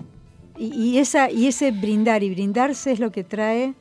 y, 0.57 0.97
esa, 0.97 1.31
y 1.31 1.47
ese 1.47 1.71
brindar 1.71 2.23
y 2.23 2.29
brindarse 2.29 2.91
es 2.91 2.99
lo 2.99 3.11
que 3.11 3.23
trae 3.23 3.73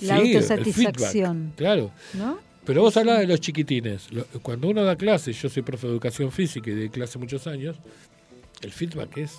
la 0.00 0.16
autosatisfacción. 0.16 1.52
claro. 1.56 1.90
¿no? 2.14 2.38
Pero 2.64 2.80
vos 2.80 2.96
hablás 2.96 3.18
de 3.18 3.26
los 3.26 3.40
chiquitines. 3.40 4.08
Cuando 4.42 4.68
uno 4.68 4.82
da 4.84 4.96
clase, 4.96 5.32
yo 5.32 5.48
soy 5.48 5.62
profe 5.62 5.86
de 5.86 5.92
educación 5.92 6.32
física 6.32 6.70
y 6.70 6.74
de 6.74 6.90
clase 6.90 7.18
muchos 7.18 7.46
años, 7.46 7.76
el 8.62 8.72
feedback 8.72 9.18
es, 9.18 9.38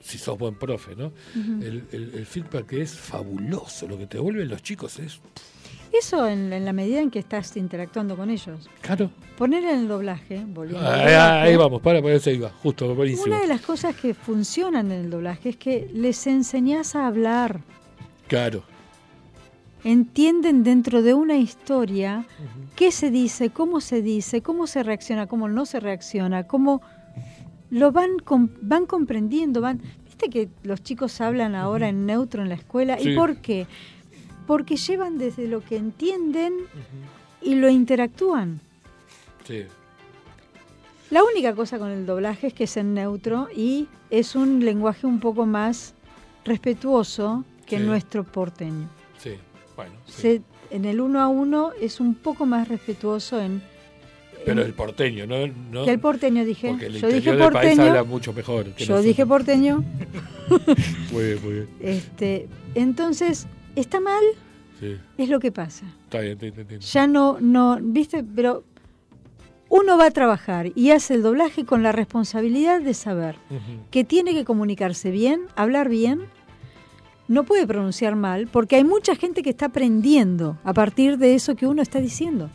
si 0.00 0.16
sos 0.16 0.38
buen 0.38 0.54
profe, 0.54 0.94
¿no? 0.94 1.12
el, 1.34 1.84
el, 1.92 2.24
feedback 2.24 2.72
es 2.74 2.94
fabuloso. 2.94 3.88
Lo 3.88 3.98
que 3.98 4.06
te 4.06 4.18
vuelven 4.18 4.48
los 4.48 4.62
chicos 4.62 4.98
es... 5.00 5.20
Eso 5.92 6.26
en, 6.26 6.64
la 6.64 6.72
medida 6.72 7.00
en 7.00 7.10
que 7.10 7.18
estás 7.18 7.56
interactuando 7.56 8.16
con 8.16 8.30
ellos. 8.30 8.68
Claro. 8.80 9.10
Poner 9.36 9.62
en 9.64 9.80
el 9.80 9.88
doblaje, 9.88 10.44
ah, 10.76 11.42
ahí, 11.42 11.56
vamos, 11.56 11.82
para, 11.82 12.00
por 12.00 12.10
eso 12.10 12.30
iba, 12.30 12.50
justo, 12.62 12.94
buenísimo. 12.94 13.26
Una 13.26 13.40
de 13.40 13.48
las 13.48 13.60
cosas 13.60 13.94
que 13.94 14.14
funcionan 14.14 14.90
en 14.90 15.04
el 15.04 15.10
doblaje 15.10 15.50
es 15.50 15.56
que 15.56 15.90
les 15.92 16.26
enseñás 16.26 16.96
a 16.96 17.06
hablar. 17.06 17.60
Claro. 18.28 18.62
Entienden 19.84 20.62
dentro 20.62 21.02
de 21.02 21.12
una 21.12 21.36
historia 21.36 22.24
qué 22.76 22.92
se 22.92 23.10
dice, 23.10 23.50
cómo 23.50 23.80
se 23.80 24.00
dice, 24.00 24.40
cómo 24.40 24.66
se 24.66 24.82
reacciona, 24.82 25.26
cómo 25.26 25.48
no 25.48 25.66
se 25.66 25.80
reacciona, 25.80 26.46
cómo 26.46 26.82
lo 27.70 27.90
van, 27.90 28.10
van 28.60 28.86
comprendiendo, 28.86 29.60
van... 29.60 29.82
Viste 30.04 30.30
que 30.30 30.48
los 30.62 30.82
chicos 30.82 31.20
hablan 31.20 31.54
ahora 31.54 31.88
en 31.88 32.06
neutro 32.06 32.42
en 32.42 32.48
la 32.48 32.54
escuela. 32.54 33.00
¿Y 33.00 33.16
por 33.16 33.38
qué? 33.38 33.66
Porque 34.46 34.76
llevan 34.76 35.18
desde 35.18 35.48
lo 35.48 35.60
que 35.60 35.76
entienden 35.76 36.54
y 37.40 37.54
lo 37.54 37.68
interactúan. 37.68 38.60
Sí. 39.46 39.64
La 41.10 41.22
única 41.24 41.54
cosa 41.54 41.78
con 41.78 41.90
el 41.90 42.06
doblaje 42.06 42.46
es 42.46 42.54
que 42.54 42.64
es 42.64 42.76
en 42.78 42.94
neutro 42.94 43.48
y 43.54 43.86
es 44.08 44.34
un 44.34 44.64
lenguaje 44.64 45.06
un 45.06 45.20
poco 45.20 45.44
más 45.44 45.94
respetuoso 46.44 47.44
que 47.66 47.78
nuestro 47.78 48.24
porteño. 48.24 48.88
Sí, 49.18 49.34
bueno. 49.76 49.92
en 50.70 50.84
el 50.84 51.00
uno 51.00 51.20
a 51.20 51.28
uno 51.28 51.72
es 51.80 52.00
un 52.00 52.14
poco 52.14 52.46
más 52.46 52.68
respetuoso 52.68 53.40
en... 53.40 53.62
Pero 54.44 54.62
el 54.62 54.72
porteño, 54.72 55.26
¿no? 55.26 55.84
que 55.84 55.90
el 55.90 56.00
porteño 56.00 56.44
dije. 56.44 56.70
Porque 56.70 56.86
el 56.86 57.00
yo 57.00 57.08
dije 57.08 57.32
porteño. 57.34 57.52
País 57.52 57.78
habla 57.78 58.04
mucho 58.04 58.32
mejor. 58.32 58.74
yo 58.74 59.00
dije 59.00 59.24
porteño. 59.24 59.84
muy 61.12 61.24
bien, 61.24 61.44
muy 61.44 61.52
bien. 61.52 61.68
Este, 61.78 62.48
entonces, 62.74 63.46
¿Está 63.76 64.00
mal? 64.00 64.22
Sí. 64.80 64.96
Es 65.16 65.28
lo 65.28 65.40
que 65.40 65.52
pasa. 65.52 65.86
Está 66.04 66.20
bien, 66.20 66.38
te. 66.38 66.78
Ya 66.80 67.06
no, 67.06 67.38
no, 67.40 67.78
viste, 67.80 68.24
pero 68.24 68.64
uno 69.68 69.96
va 69.96 70.06
a 70.06 70.10
trabajar 70.10 70.70
y 70.74 70.90
hace 70.90 71.14
el 71.14 71.22
doblaje 71.22 71.64
con 71.64 71.82
la 71.82 71.92
responsabilidad 71.92 72.82
de 72.82 72.92
saber 72.92 73.36
que 73.90 74.04
tiene 74.04 74.34
que 74.34 74.44
comunicarse 74.44 75.10
bien, 75.10 75.46
hablar 75.56 75.88
bien, 75.88 76.26
no 77.26 77.44
puede 77.44 77.66
pronunciar 77.66 78.14
mal, 78.14 78.48
porque 78.48 78.76
hay 78.76 78.84
mucha 78.84 79.16
gente 79.16 79.42
que 79.42 79.48
está 79.48 79.66
aprendiendo 79.66 80.58
a 80.62 80.74
partir 80.74 81.16
de 81.16 81.34
eso 81.34 81.56
que 81.56 81.66
uno 81.66 81.80
está 81.80 82.00
diciendo. 82.00 82.50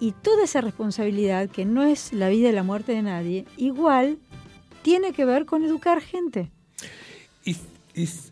Y 0.00 0.12
toda 0.12 0.44
esa 0.44 0.60
responsabilidad, 0.60 1.48
que 1.48 1.64
no 1.64 1.82
es 1.82 2.12
la 2.12 2.28
vida 2.28 2.50
y 2.50 2.52
la 2.52 2.62
muerte 2.62 2.92
de 2.92 3.00
nadie, 3.00 3.46
igual 3.56 4.18
tiene 4.82 5.12
que 5.12 5.24
ver 5.24 5.46
con 5.46 5.64
educar 5.64 6.02
gente. 6.02 6.50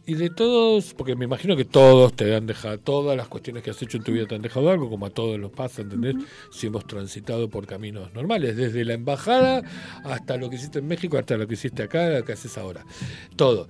Y, 0.06 0.14
de 0.14 0.30
todos, 0.30 0.94
porque 0.94 1.16
me 1.16 1.24
imagino 1.24 1.56
que 1.56 1.64
todos 1.64 2.14
te 2.14 2.36
han 2.36 2.46
dejado, 2.46 2.78
todas 2.78 3.16
las 3.16 3.26
cuestiones 3.26 3.64
que 3.64 3.70
has 3.70 3.82
hecho 3.82 3.96
en 3.96 4.04
tu 4.04 4.12
vida 4.12 4.24
te 4.24 4.36
han 4.36 4.42
dejado 4.42 4.70
algo, 4.70 4.88
como 4.88 5.06
a 5.06 5.10
todos 5.10 5.40
nos 5.40 5.50
pasa, 5.50 5.82
¿entendés? 5.82 6.14
Si 6.52 6.68
hemos 6.68 6.86
transitado 6.86 7.50
por 7.50 7.66
caminos 7.66 8.14
normales, 8.14 8.56
desde 8.56 8.84
la 8.84 8.94
embajada 8.94 9.64
hasta 10.04 10.36
lo 10.36 10.48
que 10.48 10.54
hiciste 10.54 10.78
en 10.78 10.86
México, 10.86 11.18
hasta 11.18 11.36
lo 11.36 11.48
que 11.48 11.54
hiciste 11.54 11.82
acá, 11.82 12.08
lo 12.10 12.24
que 12.24 12.34
haces 12.34 12.56
ahora. 12.56 12.86
Todo. 13.34 13.66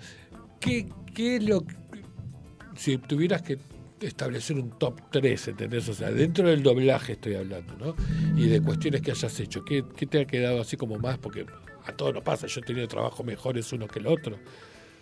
¿Qué, 0.60 0.86
qué 1.14 1.36
es 1.36 1.44
lo 1.44 1.62
que, 1.62 1.74
si 2.77 2.98
tuvieras 2.98 3.40
que 3.40 3.59
establecer 4.02 4.59
un 4.59 4.78
top 4.78 5.01
3, 5.10 5.48
¿entendés? 5.48 5.89
O 5.89 5.94
sea, 5.94 6.10
dentro 6.10 6.47
del 6.51 6.62
doblaje 6.62 7.12
estoy 7.12 7.36
hablando, 7.36 7.74
¿no? 7.78 7.97
Y 8.36 8.48
de 8.48 8.60
cuestiones 8.60 9.01
que 9.01 9.12
hayas 9.12 9.40
hecho, 9.40 9.64
¿qué, 9.64 9.82
qué 9.97 10.05
te 10.05 10.20
ha 10.20 10.27
quedado 10.27 10.60
así 10.60 10.77
como 10.77 10.98
más? 10.98 11.16
Porque 11.16 11.47
a 11.86 11.93
todos 11.93 12.12
nos 12.12 12.23
pasa, 12.23 12.47
yo 12.48 12.60
he 12.60 12.64
tenido 12.64 12.86
trabajos 12.86 13.24
mejores 13.24 13.73
uno 13.73 13.89
que 13.89 14.01
el 14.01 14.09
otro 14.09 14.36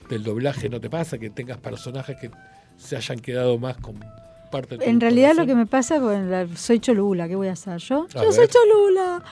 del 0.08 0.22
doblaje 0.22 0.68
no 0.68 0.80
te 0.80 0.90
pasa, 0.90 1.18
que 1.18 1.30
tengas 1.30 1.58
personajes 1.58 2.16
que 2.16 2.30
se 2.76 2.96
hayan 2.96 3.18
quedado 3.20 3.58
más 3.58 3.76
con 3.76 3.96
parte 4.50 4.76
de 4.76 4.84
En 4.84 5.00
realidad 5.00 5.34
lo 5.34 5.46
que 5.46 5.54
me 5.54 5.66
pasa, 5.66 5.98
bueno, 5.98 6.48
soy 6.56 6.80
Cholula, 6.80 7.28
¿qué 7.28 7.36
voy 7.36 7.48
a 7.48 7.52
hacer 7.52 7.78
yo? 7.78 8.06
yo 8.08 8.32
soy 8.32 8.48
Cholula. 8.48 9.22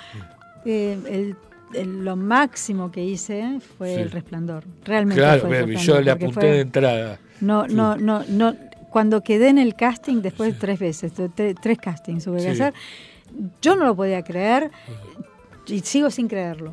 Eh, 0.64 1.34
lo 1.74 2.16
máximo 2.16 2.90
que 2.90 3.02
hice 3.02 3.58
fue 3.78 3.94
El 3.94 4.10
Resplandor. 4.10 4.64
Realmente 4.84 5.20
claro, 5.20 5.42
fue 5.42 5.76
yo 5.76 6.00
le 6.00 6.10
apunté 6.10 6.46
de 6.46 6.60
entrada. 6.60 7.18
No, 7.40 7.66
no, 7.66 7.96
no, 7.96 8.24
no. 8.28 8.54
Cuando 8.90 9.22
quedé 9.22 9.48
en 9.48 9.58
el 9.58 9.74
casting, 9.74 10.20
después 10.20 10.58
tres 10.58 10.78
veces, 10.78 11.12
tres, 11.34 11.78
castings 11.78 12.24
tuve 12.24 12.42
que 12.42 12.50
hacer, 12.50 12.74
yo 13.62 13.74
no 13.74 13.86
lo 13.86 13.96
podía 13.96 14.22
creer 14.22 14.70
y 15.66 15.80
sigo 15.80 16.10
sin 16.10 16.28
creerlo. 16.28 16.72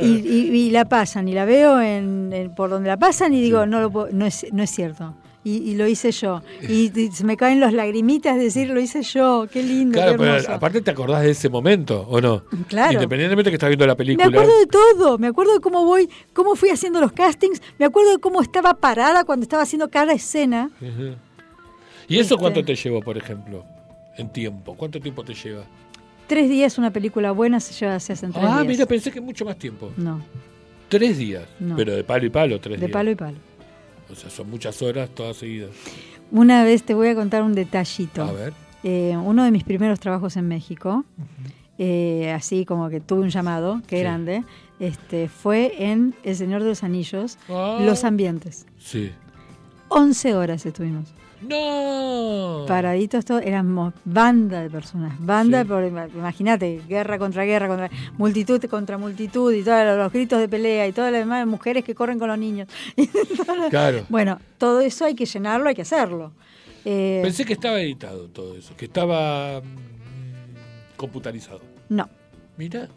y, 0.00 0.70
la 0.70 0.84
pasan, 0.86 1.28
y 1.28 1.34
la 1.34 1.44
veo 1.44 1.80
en, 1.80 2.52
por 2.56 2.70
donde 2.70 2.88
la 2.88 2.98
pasan 2.98 3.34
y 3.34 3.40
digo, 3.40 3.66
no, 3.66 3.80
lo 3.80 4.08
no, 4.12 4.26
es, 4.26 4.46
no 4.52 4.62
es 4.62 4.70
cierto. 4.70 5.14
Y, 5.42 5.74
lo 5.74 5.86
hice 5.86 6.12
yo. 6.12 6.42
Y, 6.68 6.90
se 7.12 7.24
me 7.24 7.34
caen 7.36 7.60
las 7.60 7.72
lagrimitas 7.72 8.36
de 8.36 8.44
decir, 8.44 8.68
lo 8.68 8.78
hice 8.78 9.02
yo, 9.02 9.46
qué 9.50 9.62
lindo. 9.62 9.94
Claro, 9.94 10.16
pero 10.18 10.54
aparte 10.54 10.82
te 10.82 10.90
acordás 10.90 11.22
de 11.22 11.30
ese 11.30 11.48
momento, 11.48 12.06
¿o 12.08 12.20
no? 12.20 12.42
Claro. 12.68 12.92
Independientemente 12.92 13.48
de 13.48 13.52
que 13.52 13.56
estás 13.56 13.70
viendo 13.70 13.86
la 13.86 13.96
película. 13.96 14.28
Me 14.28 14.36
acuerdo 14.36 14.58
de 14.58 14.66
todo, 14.66 15.18
me 15.18 15.28
acuerdo 15.28 15.54
de 15.54 15.60
cómo 15.60 15.86
voy, 15.86 16.10
cómo 16.34 16.56
fui 16.56 16.68
haciendo 16.68 17.00
los 17.00 17.12
castings, 17.12 17.62
me 17.78 17.86
acuerdo 17.86 18.12
de 18.12 18.18
cómo 18.18 18.42
estaba 18.42 18.74
parada 18.74 19.24
cuando 19.24 19.44
estaba 19.44 19.62
haciendo 19.62 19.88
cada 19.88 20.12
escena. 20.12 20.70
¿Y 22.06 22.18
eso 22.18 22.36
cuánto 22.36 22.60
este 22.60 22.74
te 22.74 22.82
llevó, 22.82 23.00
por 23.00 23.16
ejemplo, 23.16 23.64
en 24.18 24.30
tiempo? 24.30 24.74
¿Cuánto 24.76 25.00
tiempo 25.00 25.24
te 25.24 25.32
lleva? 25.32 25.64
Tres 26.30 26.48
días 26.48 26.78
una 26.78 26.92
película 26.92 27.32
buena 27.32 27.58
se 27.58 27.74
lleva, 27.74 27.98
se 27.98 28.12
hacen 28.12 28.30
tres 28.32 28.44
ah, 28.46 28.62
días. 28.62 28.66
Mira, 28.68 28.86
pensé 28.86 29.10
que 29.10 29.20
mucho 29.20 29.44
más 29.44 29.58
tiempo. 29.58 29.90
No. 29.96 30.22
Tres 30.88 31.18
días. 31.18 31.42
Pero 31.76 31.92
de 31.92 32.04
palo 32.04 32.24
y 32.24 32.30
palo, 32.30 32.60
tres 32.60 32.78
días. 32.78 32.88
De 32.88 32.92
palo 32.92 33.10
y 33.10 33.16
palo. 33.16 33.36
O 34.08 34.14
sea, 34.14 34.30
son 34.30 34.48
muchas 34.48 34.80
horas 34.80 35.10
todas 35.10 35.38
seguidas. 35.38 35.70
Una 36.30 36.62
vez 36.62 36.84
te 36.84 36.94
voy 36.94 37.08
a 37.08 37.16
contar 37.16 37.42
un 37.42 37.52
detallito. 37.52 38.22
A 38.22 38.30
ver. 38.30 38.52
Eh, 38.84 39.16
uno 39.16 39.42
de 39.42 39.50
mis 39.50 39.64
primeros 39.64 39.98
trabajos 39.98 40.36
en 40.36 40.46
México, 40.46 41.04
eh, 41.78 42.30
así 42.30 42.64
como 42.64 42.88
que 42.90 43.00
tuve 43.00 43.22
un 43.22 43.30
llamado, 43.30 43.82
qué 43.88 43.98
grande, 43.98 44.44
este, 44.78 45.28
fue 45.28 45.74
en 45.78 46.14
El 46.22 46.36
Señor 46.36 46.62
de 46.62 46.68
los 46.68 46.84
Anillos, 46.84 47.38
Ah. 47.48 47.80
Los 47.80 48.04
Ambientes. 48.04 48.66
Sí. 48.78 49.10
11 49.88 50.36
horas 50.36 50.64
estuvimos. 50.64 51.12
¡No! 51.40 52.64
Paraditos 52.68 53.24
todos, 53.24 53.42
éramos 53.42 53.94
banda 54.04 54.60
de 54.62 54.70
personas, 54.70 55.14
banda, 55.18 55.62
Sí. 55.62 55.68
por- 55.68 55.84
imagínate, 55.84 56.82
guerra 56.88 57.18
contra 57.18 57.44
guerra, 57.44 57.66
contra 57.68 57.90
multitud 58.18 58.62
contra 58.66 58.98
multitud 58.98 59.52
y 59.52 59.62
todos 59.62 59.96
los 59.96 60.12
gritos 60.12 60.38
de 60.38 60.48
pelea 60.48 60.86
y 60.86 60.92
todas 60.92 61.10
las 61.12 61.20
demás 61.22 61.46
mujeres 61.46 61.84
que 61.84 61.94
corren 61.94 62.18
con 62.18 62.28
los 62.28 62.38
niños. 62.38 62.68
Claro. 63.70 64.04
Bueno, 64.08 64.38
todo 64.58 64.80
eso 64.80 65.04
hay 65.04 65.14
que 65.14 65.26
llenarlo, 65.26 65.68
hay 65.68 65.74
que 65.74 65.82
hacerlo. 65.82 66.32
Eh, 66.84 67.20
Pensé 67.22 67.44
que 67.44 67.52
estaba 67.52 67.80
editado 67.80 68.28
todo 68.28 68.56
eso, 68.56 68.74
que 68.76 68.86
estaba 68.86 69.60
mm, 69.60 70.96
computarizado. 70.96 71.60
no, 71.88 72.08
Mira, 72.56 72.88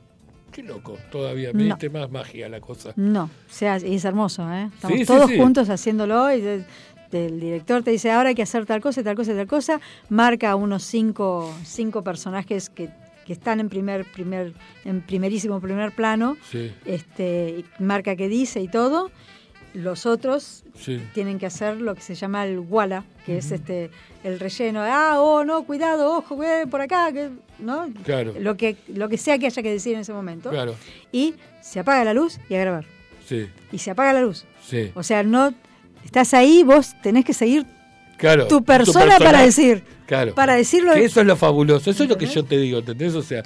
qué 0.52 0.62
loco, 0.64 0.98
todavía 1.12 1.52
me 1.54 1.64
No. 1.64 1.76
diste 1.76 1.90
más 1.90 2.10
magia 2.12 2.50
la 2.50 2.60
cosa. 2.60 2.92
no, 2.96 3.24
o 3.26 3.30
sea, 3.54 3.78
y 3.80 3.96
es 3.96 4.06
hermoso, 4.06 4.44
¿eh? 4.54 4.70
Estamos 4.74 4.98
Sí, 4.98 5.06
sí, 5.06 5.06
todos 5.06 5.30
sí. 5.30 5.38
juntos 5.38 5.70
haciéndolo 5.70 6.32
y 6.36 6.64
de- 7.14 7.28
el 7.28 7.40
director 7.40 7.82
te 7.84 7.92
dice, 7.92 8.12
ahora 8.12 8.30
hay 8.30 8.36
que 8.36 8.42
hacer 8.44 8.66
tal 8.66 8.82
cosa, 8.82 9.04
tal 9.04 9.16
cosa, 9.16 9.34
tal 9.34 9.48
cosa, 9.48 9.80
marca 10.10 10.56
unos 10.56 10.84
cinco, 10.84 11.54
cinco 11.64 12.04
personajes 12.04 12.70
que, 12.70 12.90
que 13.26 13.34
están 13.34 13.60
en 13.62 13.70
primer, 13.70 14.06
primer, 14.12 14.54
en 14.84 15.02
primerísimo 15.02 15.62
primer 15.62 15.92
plano, 15.94 16.36
Sí, 16.52 16.74
este, 16.86 17.64
marca 17.80 18.16
qué 18.16 18.28
dice 18.28 18.60
y 18.62 18.68
todo. 18.68 19.12
Los 19.74 20.06
otros 20.06 20.64
sí. 20.76 21.02
tienen 21.16 21.40
que 21.40 21.48
hacer 21.48 21.82
lo 21.82 21.96
que 21.96 22.02
se 22.02 22.14
llama 22.14 22.46
el 22.46 22.60
wala, 22.60 23.06
que 23.26 23.38
es 23.40 23.52
este 23.52 23.90
el 24.24 24.40
relleno. 24.40 24.82
Ah, 24.84 25.16
oh, 25.20 25.44
no, 25.44 25.64
cuidado, 25.64 26.16
ojo, 26.16 26.36
cuidado, 26.36 26.68
por 26.68 26.80
acá, 26.82 27.12
que, 27.12 27.30
¿no? 27.58 27.88
Claro. 28.04 28.36
Lo 28.40 28.56
que, 28.56 28.76
lo 28.88 29.10
que 29.10 29.18
sea 29.18 29.40
que 29.40 29.48
haya 29.48 29.64
que 29.64 29.72
decir 29.72 29.96
en 29.96 30.02
ese 30.02 30.14
momento. 30.14 30.52
Claro, 30.52 30.76
Y 31.12 31.34
se 31.62 31.80
apaga 31.80 32.04
la 32.04 32.14
luz 32.14 32.38
y 32.50 32.54
a 32.54 32.60
grabar. 32.60 32.86
sí, 33.26 33.48
Y 33.72 33.80
se 33.80 33.90
apaga 33.90 34.14
la 34.14 34.22
luz. 34.22 34.46
sí. 34.64 34.92
O 34.94 35.02
sea, 35.02 35.24
no 35.24 35.56
estás 36.06 36.34
ahí, 36.34 36.64
vos 36.64 36.94
tenés 37.02 37.26
que 37.26 37.34
seguir 37.34 37.66
Claro. 38.18 38.48
tu 38.48 38.64
persona 38.64 39.18
para 39.18 39.42
decir. 39.42 39.84
Claro. 40.06 40.34
Para 40.36 40.56
decirlo. 40.56 40.94
Que 40.94 41.06
eso 41.06 41.22
es 41.22 41.28
lo 41.28 41.36
fabuloso, 41.36 41.90
eso 41.92 42.04
es 42.04 42.10
lo 42.10 42.18
que 42.18 42.26
yo 42.28 42.44
te 42.44 42.58
digo, 42.58 42.80
¿entendés? 42.80 43.16
O 43.16 43.22
sea, 43.24 43.42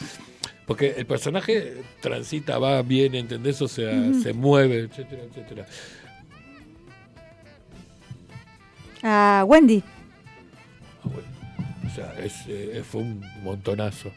porque 0.65 0.95
el 0.97 1.05
personaje 1.05 1.81
transita, 2.01 2.57
va, 2.59 2.81
viene, 2.81 3.19
¿entendés? 3.19 3.61
O 3.61 3.67
sea, 3.67 3.91
se 4.21 4.33
mueve, 4.33 4.79
etcétera, 4.81 5.21
etcétera. 5.23 5.65
A 9.03 9.43
Wendy. 9.47 9.83
Ah, 11.03 11.09
bueno. 11.09 11.27
O 11.85 11.95
sea, 11.95 12.13
es, 12.23 12.33
eh, 12.47 12.83
fue 12.89 13.01
un 13.01 13.21
montonazo. 13.43 14.11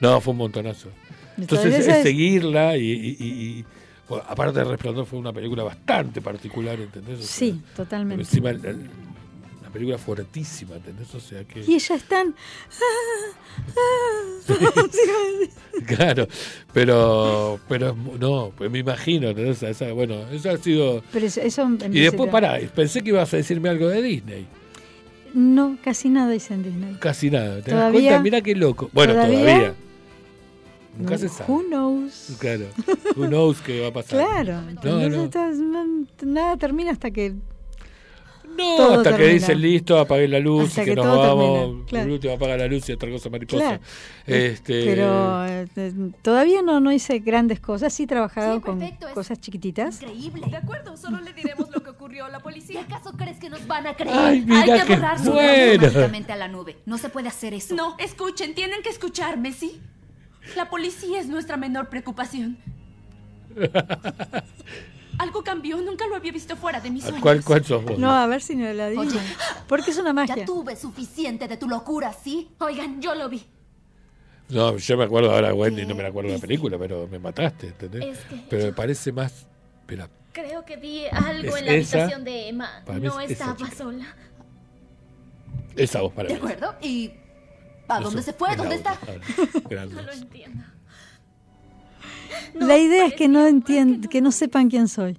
No, 0.00 0.20
fue 0.20 0.32
un 0.32 0.38
montonazo. 0.38 0.88
Entonces 1.36 1.66
Entonces, 1.66 1.88
es 1.88 1.96
es- 1.98 2.02
seguirla 2.02 2.76
y, 2.76 2.82
y- 2.90 3.16
y- 3.18 3.26
y- 3.60 3.64
bueno, 4.10 4.24
aparte 4.28 4.58
de 4.58 4.64
Resplandor 4.66 5.06
fue 5.06 5.18
una 5.18 5.32
película 5.32 5.62
bastante 5.62 6.20
particular, 6.20 6.78
¿entendés? 6.78 7.14
O 7.20 7.22
sea, 7.22 7.26
Sí, 7.28 7.60
totalmente. 7.74 8.22
Encima 8.22 8.50
el- 8.50 8.64
el- 8.66 8.90
una 9.60 9.70
película 9.72 9.96
fuertísima, 9.98 10.74
¿entendés? 10.76 11.14
O 11.14 11.20
sea 11.20 11.44
que... 11.44 11.60
Y 11.60 11.74
ella 11.74 11.94
es 11.94 12.02
tan. 12.04 12.34
Claro, 15.86 16.26
pero, 16.72 17.58
pero 17.68 17.96
no, 18.18 18.52
pues 18.56 18.70
me 18.70 18.80
imagino, 18.80 19.28
¿entendés? 19.28 19.62
Esa- 19.62 19.92
bueno, 19.92 20.28
eso 20.30 20.50
ha 20.50 20.56
sido... 20.58 21.02
Pero 21.12 21.26
eso, 21.26 21.40
eso 21.40 21.68
Y 21.92 22.00
después, 22.00 22.30
pará, 22.30 22.58
pensé 22.74 23.02
que 23.02 23.10
ibas 23.10 23.32
a 23.32 23.36
decirme 23.36 23.68
algo 23.68 23.88
de 23.88 24.02
Disney. 24.02 24.46
No, 25.32 25.78
casi 25.82 26.08
nada 26.08 26.30
dice 26.32 26.54
en 26.54 26.64
Disney. 26.64 26.96
Casi 26.98 27.30
nada. 27.30 27.62
¿Te 27.62 27.70
das 27.70 27.92
cuenta? 27.92 28.18
Mira 28.20 28.40
qué 28.40 28.54
loco. 28.56 28.90
Bueno, 28.92 29.12
¿Todavía? 29.12 29.38
todavía. 29.40 29.74
Nunca 30.96 31.18
se 31.18 31.28
sabe. 31.28 31.52
Who 31.52 31.62
knows? 31.64 32.36
Claro. 32.38 32.66
Who 33.16 33.26
knows 33.26 33.60
qué 33.60 33.80
va 33.80 33.88
a 33.88 33.92
pasar. 33.92 34.18
Claro. 34.20 34.60
No, 34.82 35.08
no. 35.08 35.24
estás- 35.24 35.56
no, 35.56 36.06
nada 36.24 36.56
termina 36.56 36.90
hasta 36.92 37.10
que. 37.10 37.34
No, 38.56 38.76
todo 38.76 38.94
hasta 38.98 39.10
que 39.12 39.16
termina. 39.18 39.32
dicen 39.34 39.60
listo, 39.62 39.98
apagué 39.98 40.26
la 40.26 40.40
luz 40.40 40.68
Hasta 40.70 40.82
y 40.82 40.84
que, 40.84 40.90
que 40.90 40.96
nos 40.96 41.06
vamos. 41.06 41.58
termina, 41.60 41.84
claro. 41.86 42.06
El 42.06 42.12
último 42.12 42.34
apaga 42.34 42.56
la 42.56 42.66
luz 42.66 42.88
y 42.88 42.92
otra 42.92 43.08
cosa 43.10 43.30
mariposa. 43.30 43.62
Claro. 43.62 43.82
Este, 44.26 44.84
Pero 44.84 45.46
eh, 45.46 45.66
eh, 45.76 45.92
todavía 46.20 46.60
no, 46.60 46.80
no 46.80 46.90
hice 46.92 47.20
grandes 47.20 47.60
cosas. 47.60 47.94
Sí 47.94 48.02
he 48.02 48.06
trabajado 48.08 48.56
Sí, 48.56 48.60
con 48.62 48.78
perfecto, 48.80 49.06
es 49.08 49.14
cosas 49.14 49.40
chiquititas. 49.40 50.02
Increíble. 50.02 50.46
De 50.50 50.56
acuerdo, 50.56 50.96
solo 50.96 51.20
le 51.20 51.32
diremos 51.32 51.70
lo 51.70 51.80
que 51.82 51.90
ocurrió 51.90 52.24
a 52.24 52.28
la 52.28 52.40
policía. 52.40 52.80
¿Y 52.80 52.84
acaso 52.84 53.12
crees 53.16 53.38
que 53.38 53.48
nos 53.48 53.66
van 53.68 53.86
a 53.86 53.94
creer? 53.94 54.16
Ay, 54.18 54.42
mira 54.44 54.62
Hay 54.62 54.80
que 54.80 54.86
qué 54.86 54.94
borrar 54.96 55.18
su 55.22 55.32
a 55.32 56.36
la 56.36 56.48
nube. 56.48 56.76
No 56.86 56.98
se 56.98 57.08
puede 57.08 57.28
hacer 57.28 57.54
eso. 57.54 57.76
No, 57.76 57.94
escuchen, 57.98 58.54
tienen 58.54 58.82
que 58.82 58.90
escucharme, 58.90 59.52
¿sí? 59.52 59.80
La 60.56 60.68
policía 60.70 61.20
es 61.20 61.28
nuestra 61.28 61.56
menor 61.56 61.88
preocupación. 61.88 62.58
Algo 65.18 65.44
cambió, 65.44 65.76
nunca 65.82 66.06
lo 66.06 66.16
había 66.16 66.32
visto 66.32 66.56
fuera 66.56 66.80
de 66.80 66.90
mis 66.90 67.02
sueños. 67.02 67.20
¿Cuál, 67.20 67.44
¿Cuál 67.44 67.64
sos 67.64 67.84
vos? 67.84 67.98
No, 67.98 68.10
a 68.10 68.26
ver 68.26 68.40
si 68.40 68.56
no 68.56 68.72
la 68.72 68.88
digo. 68.88 69.02
Oye, 69.02 69.18
Porque 69.68 69.90
es 69.90 69.98
una 69.98 70.12
magia. 70.14 70.34
ya 70.36 70.44
tuve 70.46 70.76
suficiente 70.76 71.46
de 71.46 71.56
tu 71.58 71.68
locura, 71.68 72.12
¿sí? 72.12 72.48
Oigan, 72.58 73.02
yo 73.02 73.14
lo 73.14 73.28
vi. 73.28 73.44
No, 74.48 74.76
yo 74.78 74.96
me 74.96 75.04
acuerdo 75.04 75.30
ahora, 75.32 75.52
Wendy, 75.54 75.84
no 75.84 75.94
me 75.94 76.04
acuerdo 76.06 76.30
de 76.30 76.36
la 76.36 76.40
película, 76.40 76.78
pero 76.78 77.06
me 77.06 77.18
mataste, 77.18 77.68
¿entendés? 77.68 78.18
Es 78.18 78.24
que 78.24 78.36
pero 78.48 78.64
me 78.64 78.72
parece 78.72 79.12
más. 79.12 79.46
Espera, 79.80 80.08
Creo 80.32 80.64
que 80.64 80.76
vi 80.76 81.04
algo 81.06 81.54
¿Es 81.56 81.60
en 81.60 81.66
la 81.66 81.72
esa? 81.74 81.96
habitación 81.98 82.24
de 82.24 82.48
Emma. 82.48 82.82
No 83.00 83.20
es 83.20 83.30
esa 83.32 83.52
estaba 83.52 83.70
sola. 83.72 84.06
esa 85.76 86.00
voz 86.00 86.12
para 86.14 86.28
¿De 86.28 86.34
mí. 86.34 86.38
acuerdo? 86.38 86.74
¿Y 86.80 87.12
a 87.90 87.98
Eso, 87.98 88.04
dónde 88.08 88.22
se 88.22 88.32
fue? 88.32 88.56
¿Dónde 88.56 88.76
está? 88.76 88.98
No 92.54 92.64
lo 92.64 92.66
la 92.66 92.78
idea 92.78 93.06
es 93.06 93.14
que 93.14 93.28
no 93.28 93.46
entiendan, 93.46 94.08
que 94.08 94.20
no 94.20 94.32
sepan 94.32 94.68
quién 94.68 94.88
soy. 94.88 95.18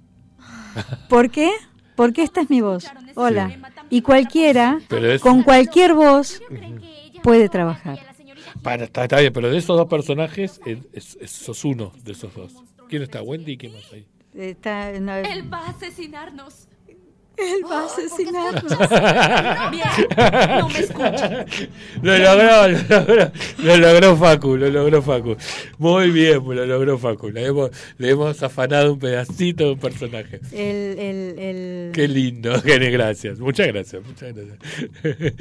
¿Por 1.08 1.30
qué? 1.30 1.50
Porque 1.96 2.22
esta 2.22 2.40
es 2.40 2.50
mi 2.50 2.60
voz. 2.60 2.86
Hola. 3.14 3.52
Y 3.90 4.02
cualquiera, 4.02 4.80
con 5.20 5.42
cualquier 5.42 5.94
voz, 5.94 6.40
puede 7.22 7.48
trabajar. 7.48 7.98
Para, 8.62 8.84
está, 8.84 9.02
está 9.04 9.20
bien, 9.20 9.32
pero 9.32 9.50
de 9.50 9.58
esos 9.58 9.76
dos 9.76 9.88
personajes, 9.88 10.60
eh, 10.66 10.82
es- 10.92 11.16
es- 11.20 11.30
sos 11.30 11.64
uno 11.64 11.92
de 12.04 12.12
esos 12.12 12.32
dos. 12.34 12.54
¿Quién 12.88 13.02
está? 13.02 13.22
¿Wendy 13.22 13.52
y 13.52 13.56
quién 13.58 13.72
más 13.72 13.82
hay? 13.92 14.06
Está, 14.34 14.92
no, 15.00 15.16
Él 15.16 15.52
va 15.52 15.66
a 15.66 15.70
asesinarnos. 15.70 16.68
Él 17.36 17.62
va 17.70 17.80
a 17.82 17.86
asesinarnos. 17.86 18.78
Bien. 19.70 20.58
No 20.58 20.68
me 20.68 20.78
escuchan. 20.78 21.46
Lo 22.02 22.18
logró, 22.18 22.68
lo 22.68 22.78
logró, 23.00 23.32
lo 23.58 23.76
logró 23.76 24.16
Facu, 24.16 24.56
lo 24.56 24.70
logró 24.70 25.02
Facu. 25.02 25.36
Muy 25.78 26.10
bien, 26.10 26.42
lo 26.44 26.66
logró 26.66 26.98
Facu. 26.98 27.30
Le 27.30 27.46
hemos, 27.46 27.70
le 27.98 28.10
hemos 28.10 28.42
afanado 28.42 28.92
un 28.92 28.98
pedacito 28.98 29.64
de 29.64 29.70
un 29.72 29.78
personaje. 29.78 30.40
El, 30.52 30.98
el, 30.98 31.38
el- 31.38 31.90
Qué 31.92 32.06
lindo, 32.08 32.60
Gene, 32.64 32.90
gracias. 32.90 33.38
Muchas 33.38 33.66
gracias, 33.68 34.02
muchas 34.06 34.32
gracias. 34.34 35.34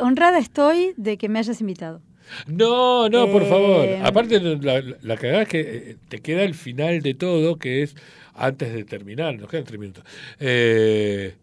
Honrada 0.00 0.38
estoy 0.38 0.92
de 0.96 1.16
que 1.16 1.28
me 1.28 1.38
hayas 1.38 1.60
invitado. 1.60 2.00
No, 2.48 3.08
no, 3.08 3.30
por 3.30 3.42
Eh, 3.42 3.46
favor. 3.48 3.86
Aparte, 4.02 4.40
la, 4.40 4.80
la, 4.80 4.96
la 5.00 5.16
cagada 5.16 5.42
es 5.42 5.48
que 5.48 5.60
eh, 5.60 5.96
te 6.08 6.18
queda 6.18 6.42
el 6.42 6.54
final 6.54 7.00
de 7.00 7.14
todo, 7.14 7.56
que 7.56 7.82
es 7.84 7.94
antes 8.36 8.72
de 8.72 8.84
terminar, 8.84 9.38
nos 9.38 9.48
quedan 9.48 9.64
tres 9.64 9.80
minutos. 9.80 10.04
Eh, 10.38 11.34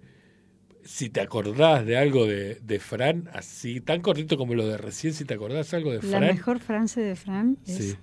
si 0.83 1.09
te 1.09 1.21
acordás 1.21 1.85
de 1.85 1.97
algo 1.97 2.25
de, 2.25 2.55
de 2.55 2.79
Fran, 2.79 3.29
así, 3.33 3.79
tan 3.81 4.01
cortito 4.01 4.37
como 4.37 4.53
lo 4.53 4.67
de 4.67 4.77
recién, 4.77 5.13
si 5.13 5.25
te 5.25 5.33
acordás 5.33 5.73
algo 5.73 5.91
de 5.91 5.97
La 6.03 6.17
Fran. 6.17 6.35
mejor 6.35 6.59
frase 6.59 7.01
de 7.01 7.15
Fran 7.15 7.57
es... 7.65 7.77
Sí. 7.77 7.95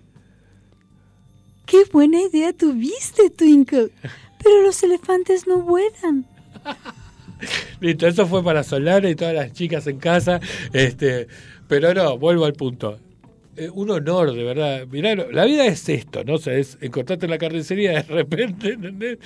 ¡Qué 1.67 1.85
buena 1.93 2.21
idea 2.21 2.53
tuviste, 2.53 3.31
Twinkle! 3.31 3.91
Pero 4.43 4.63
los 4.63 4.83
elefantes 4.83 5.47
no 5.47 5.63
vuelan. 5.63 6.27
Listo, 7.81 8.07
eso 8.09 8.27
fue 8.27 8.43
para 8.43 8.65
Solar 8.65 9.05
y 9.05 9.15
todas 9.15 9.35
las 9.35 9.53
chicas 9.53 9.87
en 9.87 9.99
casa. 9.99 10.41
Este, 10.73 11.29
pero 11.69 11.95
no, 11.95 12.19
vuelvo 12.19 12.45
al 12.45 12.55
punto. 12.55 12.99
Eh, 13.61 13.71
un 13.73 13.91
honor, 13.91 14.33
de 14.33 14.43
verdad. 14.43 14.87
Mirá, 14.91 15.15
la 15.15 15.45
vida 15.45 15.67
es 15.67 15.89
esto, 15.89 16.25
¿no? 16.25 16.35
O 16.35 16.39
sea, 16.39 16.55
es 16.55 16.79
encontrarte 16.81 17.27
en 17.27 17.31
la 17.31 17.39
carnicería 17.39 17.93
de 17.93 18.03
repente, 18.03 18.71
¿entendés? 18.73 19.19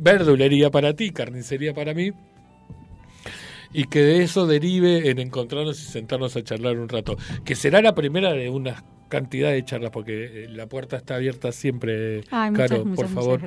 Verdulería 0.00 0.70
para 0.70 0.94
ti, 0.94 1.10
carnicería 1.10 1.74
para 1.74 1.92
mí. 1.94 2.10
Y 3.72 3.84
que 3.84 4.00
de 4.00 4.22
eso 4.22 4.46
derive 4.46 5.10
en 5.10 5.18
encontrarnos 5.18 5.78
y 5.80 5.84
sentarnos 5.84 6.34
a 6.36 6.42
charlar 6.42 6.78
un 6.78 6.88
rato. 6.88 7.16
Que 7.44 7.54
será 7.54 7.82
la 7.82 7.94
primera 7.94 8.32
de 8.32 8.48
una 8.48 8.82
cantidad 9.08 9.50
de 9.52 9.64
charlas, 9.64 9.90
porque 9.90 10.44
eh, 10.44 10.48
la 10.48 10.66
puerta 10.66 10.96
está 10.96 11.16
abierta 11.16 11.52
siempre, 11.52 12.22
Ay, 12.30 12.52
Caro, 12.52 12.84
muchas, 12.84 12.96
por 12.96 13.08
muchas 13.08 13.10
favor. 13.10 13.40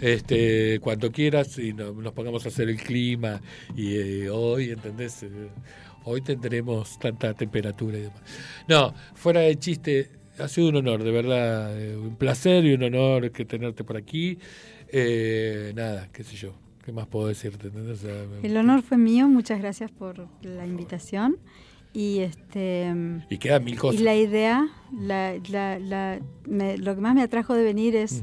Este, 0.00 0.78
cuando 0.80 1.10
quieras 1.10 1.58
y 1.58 1.72
no- 1.72 1.92
nos 1.92 2.12
pongamos 2.12 2.44
a 2.46 2.48
hacer 2.48 2.68
el 2.68 2.76
clima 2.80 3.40
y 3.76 3.96
eh, 3.96 4.30
hoy, 4.30 4.70
¿entendés? 4.70 5.26
Hoy 6.04 6.20
tendremos 6.20 6.98
tanta 6.98 7.32
temperatura 7.34 7.98
y 7.98 8.02
demás. 8.02 8.20
No, 8.68 8.92
fuera 9.14 9.40
de 9.40 9.56
chiste, 9.56 10.10
ha 10.38 10.48
sido 10.48 10.68
un 10.68 10.76
honor, 10.76 11.02
de 11.04 11.10
verdad, 11.10 11.80
eh, 11.80 11.96
un 11.96 12.16
placer 12.16 12.64
y 12.64 12.74
un 12.74 12.82
honor 12.82 13.30
que 13.30 13.44
tenerte 13.44 13.84
por 13.84 13.96
aquí. 13.96 14.38
Eh, 14.88 15.72
nada, 15.74 16.08
qué 16.12 16.24
sé 16.24 16.36
yo, 16.36 16.54
qué 16.84 16.92
más 16.92 17.06
puedo 17.06 17.28
decirte, 17.28 17.68
¿entendés? 17.68 17.98
O 18.04 18.06
sea, 18.06 18.24
me- 18.26 18.46
El 18.46 18.56
honor 18.56 18.82
fue 18.82 18.98
mío, 18.98 19.28
muchas 19.28 19.60
gracias 19.60 19.90
por 19.90 20.26
la 20.42 20.66
invitación. 20.66 21.36
Y 21.94 22.20
este 22.20 22.90
y 23.28 23.36
quedan 23.36 23.64
mil 23.64 23.78
cosas. 23.78 24.00
Y 24.00 24.04
la 24.04 24.16
idea, 24.16 24.66
la, 24.98 25.34
lo 25.36 26.94
que 26.94 27.00
más 27.00 27.14
me 27.14 27.22
atrajo 27.22 27.54
de 27.54 27.62
venir 27.64 27.94
es, 27.96 28.22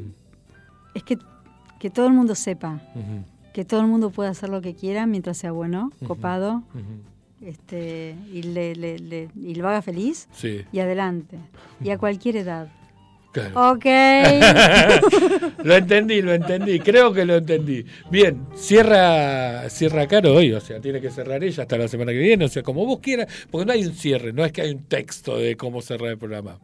es 0.96 1.04
que, 1.04 1.18
que 1.80 1.90
todo 1.92 2.08
el 2.08 2.14
mundo 2.14 2.34
sepa, 2.34 2.82
que 3.54 3.66
todo 3.66 3.82
el 3.82 3.88
mundo 3.88 4.10
pueda 4.10 4.32
hacer 4.32 4.50
lo 4.50 4.62
que 4.62 4.74
quiera 4.74 5.06
mientras 5.06 5.38
sea 5.38 5.52
bueno, 5.52 5.92
copado, 6.08 6.64
este, 7.46 8.16
y, 8.32 8.44
le, 8.44 8.76
le, 8.76 9.30
y 9.36 9.56
lo 9.56 9.68
haga 9.68 9.82
feliz 9.82 10.28
y 10.72 10.80
adelante, 10.80 11.38
y 11.82 11.90
a 11.90 11.98
cualquier 11.98 12.38
edad. 12.38 12.70
Ok. 13.54 13.86
lo 15.64 15.76
entendí, 15.76 16.22
lo 16.22 16.34
entendí. 16.34 16.80
Creo 16.80 17.14
que 17.14 17.26
lo 17.26 17.36
entendí. 17.38 17.86
Bien, 18.10 18.48
cierra, 18.56 19.70
cierra 19.70 20.08
Caro 20.08 20.34
hoy, 20.34 20.52
o 20.52 20.60
sea, 20.60 20.82
tiene 20.82 21.00
que 21.00 21.12
cerrar 21.12 21.44
ella 21.44 21.64
hasta 21.64 21.78
la 21.78 21.88
semana 21.88 22.12
que 22.12 22.18
viene, 22.18 22.46
o 22.46 22.50
sea, 22.50 22.64
como 22.64 22.86
vos 22.86 23.00
quieras, 23.00 23.28
porque 23.52 23.66
no 23.66 23.74
hay 23.74 23.86
un 23.86 23.94
cierre, 23.94 24.34
no 24.34 24.44
es 24.44 24.52
que 24.52 24.62
hay 24.62 24.72
un 24.72 24.84
texto 24.84 25.38
de 25.38 25.56
cómo 25.56 25.82
cerrar 25.82 26.10
el 26.10 26.18
programa, 26.18 26.60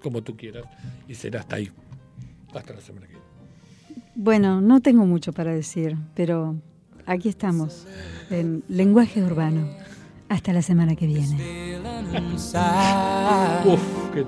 como 0.00 0.22
tú 0.22 0.36
quieras, 0.36 0.64
y 1.08 1.14
será 1.14 1.40
hasta 1.40 1.56
ahí, 1.56 1.70
hasta 2.54 2.74
la 2.74 2.80
semana 2.80 3.06
que 3.06 3.14
viene. 3.14 3.26
Bueno, 4.14 4.60
no 4.60 4.80
tengo 4.80 5.04
mucho 5.06 5.32
para 5.32 5.52
decir, 5.52 5.96
pero 6.14 6.54
aquí 7.06 7.28
estamos, 7.28 7.86
en 8.30 8.62
lenguaje 8.68 9.20
urbano. 9.20 9.68
Hasta 10.28 10.52
la 10.52 10.62
semana 10.62 10.96
que 10.96 11.06
viene. 11.06 11.36
Uf, 13.66 13.80
qué... 14.12 14.26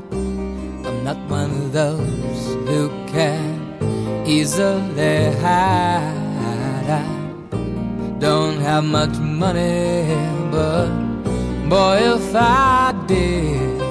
I'm 0.86 1.02
not 1.04 1.16
one 1.28 1.50
of 1.50 1.72
those 1.72 2.56
who 2.66 2.90
can 3.06 4.24
easily 4.26 5.32
hide. 5.42 6.24
I 6.88 8.18
don't 8.18 8.60
have 8.60 8.84
much 8.84 9.18
money, 9.18 10.04
but 10.50 10.88
boy, 11.68 12.16
if 12.16 12.34
I 12.34 12.94
did, 13.06 13.82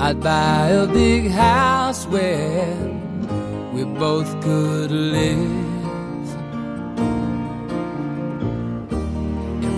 I'd 0.00 0.20
buy 0.20 0.68
a 0.70 0.86
big 0.86 1.30
house 1.30 2.06
where 2.06 2.76
we 3.74 3.84
both 3.84 4.28
could 4.40 4.90
live. 4.90 5.73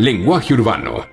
Lenguaje 0.00 0.54
Urbano 0.54 1.09